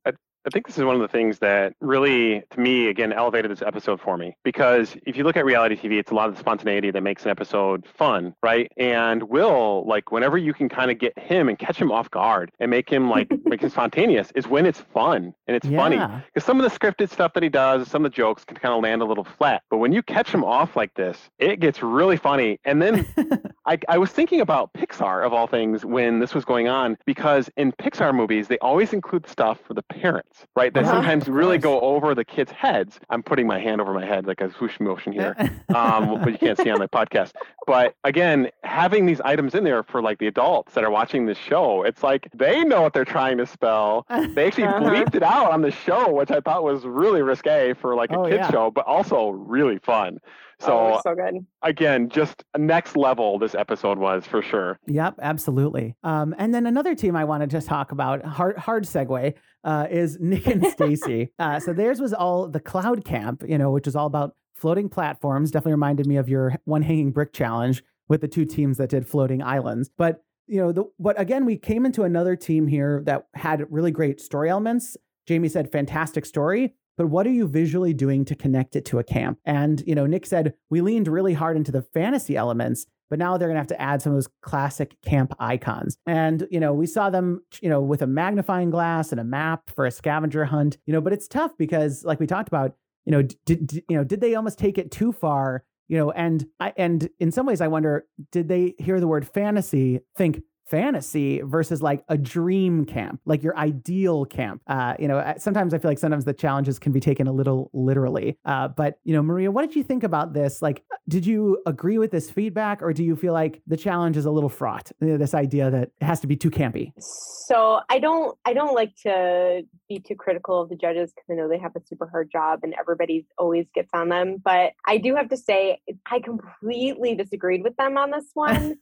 I 0.46 0.48
think 0.52 0.68
this 0.68 0.78
is 0.78 0.84
one 0.84 0.94
of 0.94 1.00
the 1.02 1.08
things 1.08 1.40
that 1.40 1.72
really, 1.80 2.40
to 2.50 2.60
me, 2.60 2.86
again, 2.86 3.12
elevated 3.12 3.50
this 3.50 3.62
episode 3.62 4.00
for 4.00 4.16
me. 4.16 4.36
Because 4.44 4.96
if 5.04 5.16
you 5.16 5.24
look 5.24 5.36
at 5.36 5.44
reality 5.44 5.74
TV, 5.74 5.98
it's 5.98 6.12
a 6.12 6.14
lot 6.14 6.28
of 6.28 6.36
the 6.36 6.38
spontaneity 6.38 6.92
that 6.92 7.00
makes 7.02 7.24
an 7.24 7.32
episode 7.32 7.84
fun, 7.84 8.32
right? 8.44 8.70
And 8.76 9.24
Will, 9.24 9.84
like, 9.88 10.12
whenever 10.12 10.38
you 10.38 10.54
can 10.54 10.68
kind 10.68 10.88
of 10.92 11.00
get 11.00 11.18
him 11.18 11.48
and 11.48 11.58
catch 11.58 11.76
him 11.78 11.90
off 11.90 12.08
guard 12.12 12.52
and 12.60 12.70
make 12.70 12.88
him 12.88 13.10
like 13.10 13.28
make 13.44 13.60
him 13.60 13.70
spontaneous, 13.76 14.30
is 14.36 14.46
when 14.46 14.65
it's 14.66 14.80
fun 14.80 15.34
and 15.46 15.56
it's 15.56 15.66
funny. 15.76 15.96
Because 16.32 16.44
some 16.46 16.60
of 16.60 16.70
the 16.70 16.78
scripted 16.78 17.10
stuff 17.10 17.32
that 17.34 17.42
he 17.42 17.48
does, 17.48 17.88
some 17.88 18.04
of 18.04 18.10
the 18.12 18.16
jokes 18.16 18.44
can 18.44 18.56
kind 18.56 18.74
of 18.74 18.82
land 18.82 19.02
a 19.02 19.04
little 19.04 19.24
flat. 19.24 19.62
But 19.70 19.78
when 19.78 19.92
you 19.92 20.02
catch 20.02 20.30
him 20.32 20.44
off 20.44 20.76
like 20.76 20.94
this, 20.94 21.18
it 21.38 21.60
gets 21.60 21.82
really 21.82 22.16
funny. 22.16 22.58
And 22.64 22.82
then 22.82 23.06
I, 23.66 23.78
I 23.88 23.98
was 23.98 24.10
thinking 24.10 24.40
about 24.40 24.72
Pixar 24.74 25.24
of 25.24 25.32
all 25.32 25.46
things 25.46 25.84
when 25.84 26.20
this 26.20 26.34
was 26.34 26.44
going 26.44 26.68
on 26.68 26.96
because 27.06 27.48
in 27.56 27.72
Pixar 27.72 28.14
movies 28.14 28.48
they 28.48 28.58
always 28.58 28.92
include 28.92 29.26
stuff 29.28 29.58
for 29.66 29.74
the 29.74 29.82
parents, 29.82 30.46
right? 30.54 30.72
That 30.74 30.84
Uh-huh, 30.84 30.94
sometimes 30.94 31.28
really 31.28 31.58
go 31.58 31.80
over 31.80 32.14
the 32.14 32.24
kids' 32.24 32.52
heads. 32.52 33.00
I'm 33.10 33.22
putting 33.22 33.46
my 33.46 33.58
hand 33.58 33.80
over 33.80 33.92
my 33.92 34.04
head 34.04 34.26
like 34.26 34.40
a 34.40 34.52
swoosh 34.52 34.78
motion 34.80 35.12
here, 35.12 35.34
um, 35.74 36.20
but 36.22 36.32
you 36.32 36.38
can't 36.38 36.58
see 36.58 36.70
on 36.70 36.80
the 36.80 36.88
podcast. 36.88 37.32
But 37.66 37.94
again, 38.04 38.50
having 38.62 39.06
these 39.06 39.20
items 39.22 39.54
in 39.54 39.64
there 39.64 39.82
for 39.82 40.00
like 40.02 40.18
the 40.18 40.26
adults 40.28 40.74
that 40.74 40.84
are 40.84 40.90
watching 40.90 41.26
this 41.26 41.38
show, 41.38 41.82
it's 41.82 42.02
like 42.02 42.28
they 42.34 42.62
know 42.64 42.82
what 42.82 42.92
they're 42.92 43.04
trying 43.04 43.38
to 43.38 43.46
spell. 43.46 44.06
They 44.34 44.50
actually 44.64 44.86
Uh-huh. 44.86 45.04
bleeped 45.04 45.14
it 45.14 45.22
out 45.22 45.52
on 45.52 45.60
the 45.62 45.70
show, 45.70 46.12
which 46.12 46.30
I 46.30 46.40
thought 46.40 46.64
was 46.64 46.84
really 46.84 47.22
risque 47.22 47.74
for 47.74 47.94
like 47.94 48.10
a 48.10 48.18
Oh, 48.18 48.24
kids 48.24 48.36
yeah. 48.38 48.50
show, 48.50 48.70
but 48.70 48.86
also 48.86 49.30
really 49.30 49.78
fun. 49.78 50.18
So 50.58 50.72
oh, 50.96 51.00
so 51.02 51.14
good. 51.14 51.44
again, 51.62 52.08
just 52.08 52.42
next 52.56 52.96
level 52.96 53.38
this 53.38 53.54
episode 53.54 53.98
was 53.98 54.26
for 54.26 54.40
sure. 54.40 54.78
Yep, 54.86 55.16
absolutely. 55.20 55.96
Um, 56.02 56.34
and 56.38 56.54
then 56.54 56.66
another 56.66 56.94
team 56.94 57.14
I 57.14 57.24
wanted 57.26 57.50
to 57.50 57.56
just 57.56 57.68
talk 57.68 57.92
about, 57.92 58.24
hard 58.24 58.56
hard 58.56 58.84
segue, 58.84 59.34
uh, 59.64 59.86
is 59.90 60.16
Nick 60.18 60.46
and 60.46 60.64
Stacy. 60.72 61.30
uh, 61.38 61.60
so 61.60 61.74
theirs 61.74 62.00
was 62.00 62.14
all 62.14 62.48
the 62.48 62.60
cloud 62.60 63.04
camp, 63.04 63.44
you 63.46 63.58
know, 63.58 63.70
which 63.70 63.86
is 63.86 63.94
all 63.94 64.06
about 64.06 64.34
floating 64.54 64.88
platforms. 64.88 65.50
Definitely 65.50 65.72
reminded 65.72 66.06
me 66.06 66.16
of 66.16 66.26
your 66.28 66.54
one 66.64 66.80
hanging 66.80 67.10
brick 67.12 67.34
challenge 67.34 67.82
with 68.08 68.22
the 68.22 68.28
two 68.28 68.46
teams 68.46 68.78
that 68.78 68.88
did 68.88 69.06
floating 69.06 69.42
islands. 69.42 69.90
But 69.98 70.22
you 70.46 70.60
know, 70.60 70.72
the, 70.72 70.84
but 70.98 71.18
again, 71.20 71.44
we 71.44 71.56
came 71.56 71.86
into 71.86 72.04
another 72.04 72.36
team 72.36 72.66
here 72.66 73.02
that 73.06 73.26
had 73.34 73.66
really 73.70 73.90
great 73.90 74.20
story 74.20 74.50
elements. 74.50 74.96
Jamie 75.26 75.48
said 75.48 75.72
fantastic 75.72 76.24
story, 76.24 76.74
but 76.96 77.08
what 77.08 77.26
are 77.26 77.32
you 77.32 77.48
visually 77.48 77.92
doing 77.92 78.24
to 78.24 78.34
connect 78.34 78.76
it 78.76 78.84
to 78.86 78.98
a 78.98 79.04
camp? 79.04 79.38
And, 79.44 79.82
you 79.86 79.94
know, 79.94 80.06
Nick 80.06 80.24
said, 80.26 80.54
we 80.70 80.80
leaned 80.80 81.08
really 81.08 81.34
hard 81.34 81.56
into 81.56 81.72
the 81.72 81.82
fantasy 81.82 82.36
elements, 82.36 82.86
but 83.10 83.18
now 83.18 83.36
they're 83.36 83.48
going 83.48 83.56
to 83.56 83.60
have 83.60 83.66
to 83.68 83.80
add 83.80 84.02
some 84.02 84.12
of 84.12 84.16
those 84.16 84.28
classic 84.42 84.96
camp 85.02 85.34
icons. 85.38 85.98
And, 86.06 86.46
you 86.50 86.60
know, 86.60 86.72
we 86.72 86.86
saw 86.86 87.10
them, 87.10 87.42
you 87.60 87.68
know, 87.68 87.80
with 87.80 88.02
a 88.02 88.06
magnifying 88.06 88.70
glass 88.70 89.10
and 89.10 89.20
a 89.20 89.24
map 89.24 89.70
for 89.70 89.84
a 89.84 89.90
scavenger 89.90 90.44
hunt, 90.44 90.78
you 90.86 90.92
know, 90.92 91.00
but 91.00 91.12
it's 91.12 91.28
tough 91.28 91.52
because, 91.58 92.04
like 92.04 92.20
we 92.20 92.26
talked 92.26 92.48
about, 92.48 92.76
you 93.04 93.12
know, 93.12 93.22
did, 93.22 93.66
did 93.66 93.84
you 93.88 93.96
know, 93.96 94.04
did 94.04 94.20
they 94.20 94.34
almost 94.34 94.58
take 94.58 94.78
it 94.78 94.90
too 94.90 95.12
far? 95.12 95.64
You 95.88 95.98
know, 95.98 96.10
and 96.10 96.46
I 96.58 96.72
and 96.76 97.08
in 97.20 97.30
some 97.30 97.46
ways 97.46 97.60
I 97.60 97.68
wonder, 97.68 98.06
did 98.32 98.48
they 98.48 98.74
hear 98.78 98.98
the 99.00 99.06
word 99.06 99.26
fantasy, 99.26 100.00
think 100.16 100.42
fantasy 100.66 101.40
versus 101.42 101.82
like 101.82 102.02
a 102.08 102.18
dream 102.18 102.84
camp, 102.84 103.20
like 103.24 103.42
your 103.42 103.56
ideal 103.56 104.24
camp. 104.24 104.62
Uh, 104.66 104.94
you 104.98 105.08
know, 105.08 105.34
sometimes 105.38 105.72
I 105.72 105.78
feel 105.78 105.90
like 105.90 105.98
sometimes 105.98 106.24
the 106.24 106.32
challenges 106.32 106.78
can 106.78 106.92
be 106.92 107.00
taken 107.00 107.26
a 107.26 107.32
little 107.32 107.70
literally. 107.72 108.38
Uh, 108.44 108.68
but 108.68 108.98
you 109.04 109.14
know, 109.14 109.22
Maria, 109.22 109.50
what 109.50 109.62
did 109.62 109.76
you 109.76 109.82
think 109.82 110.02
about 110.02 110.32
this? 110.32 110.62
Like, 110.62 110.84
did 111.08 111.24
you 111.24 111.62
agree 111.66 111.98
with 111.98 112.10
this 112.10 112.30
feedback, 112.30 112.82
or 112.82 112.92
do 112.92 113.04
you 113.04 113.14
feel 113.14 113.32
like 113.32 113.62
the 113.66 113.76
challenge 113.76 114.16
is 114.16 114.24
a 114.24 114.30
little 114.30 114.48
fraught? 114.48 114.90
You 115.00 115.08
know, 115.08 115.16
this 115.16 115.34
idea 115.34 115.70
that 115.70 115.82
it 115.84 115.92
has 116.00 116.20
to 116.20 116.26
be 116.26 116.36
too 116.36 116.50
campy. 116.50 116.92
So 117.00 117.80
I 117.88 118.00
don't, 118.00 118.36
I 118.44 118.52
don't 118.52 118.74
like 118.74 118.96
to 119.02 119.62
be 119.88 120.00
too 120.00 120.16
critical 120.16 120.62
of 120.62 120.68
the 120.68 120.74
judges 120.74 121.12
because 121.12 121.26
I 121.30 121.34
know 121.34 121.48
they 121.48 121.58
have 121.58 121.76
a 121.76 121.80
super 121.86 122.08
hard 122.08 122.30
job 122.30 122.60
and 122.64 122.74
everybody 122.78 123.24
always 123.38 123.66
gets 123.72 123.90
on 123.94 124.08
them. 124.08 124.38
But 124.44 124.72
I 124.84 124.98
do 124.98 125.14
have 125.14 125.28
to 125.28 125.36
say, 125.36 125.80
I 126.10 126.18
completely 126.18 127.14
disagreed 127.14 127.62
with 127.62 127.76
them 127.76 127.96
on 127.96 128.10
this 128.10 128.30
one 128.34 128.78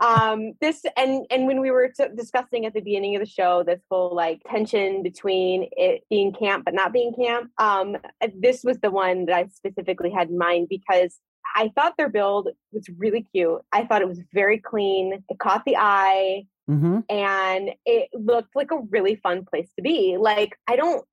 um 0.00 0.52
this 0.60 0.84
and 0.96 1.26
and 1.30 1.46
when 1.46 1.60
we 1.60 1.70
were 1.70 1.88
t- 1.88 2.04
discussing 2.16 2.66
at 2.66 2.74
the 2.74 2.80
beginning 2.80 3.16
of 3.16 3.20
the 3.20 3.26
show 3.26 3.62
this 3.62 3.80
whole 3.90 4.14
like 4.14 4.42
tension 4.48 5.02
between 5.02 5.68
it 5.72 6.02
being 6.10 6.32
camp 6.32 6.64
but 6.64 6.74
not 6.74 6.92
being 6.92 7.12
camp 7.14 7.50
um 7.58 7.96
this 8.38 8.62
was 8.64 8.78
the 8.78 8.90
one 8.90 9.26
that 9.26 9.34
i 9.34 9.46
specifically 9.46 10.10
had 10.10 10.28
in 10.28 10.38
mind 10.38 10.68
because 10.68 11.18
I 11.54 11.70
thought 11.74 11.96
their 11.96 12.08
build 12.08 12.48
was 12.72 12.88
really 12.96 13.26
cute. 13.32 13.60
I 13.72 13.84
thought 13.84 14.02
it 14.02 14.08
was 14.08 14.22
very 14.32 14.58
clean. 14.58 15.22
It 15.28 15.38
caught 15.38 15.64
the 15.64 15.76
eye. 15.76 16.46
Mm-hmm. 16.70 17.00
And 17.08 17.70
it 17.84 18.08
looked 18.14 18.54
like 18.54 18.70
a 18.70 18.80
really 18.90 19.16
fun 19.16 19.44
place 19.44 19.68
to 19.76 19.82
be. 19.82 20.16
Like, 20.18 20.56
I 20.68 20.76
don't, 20.76 21.04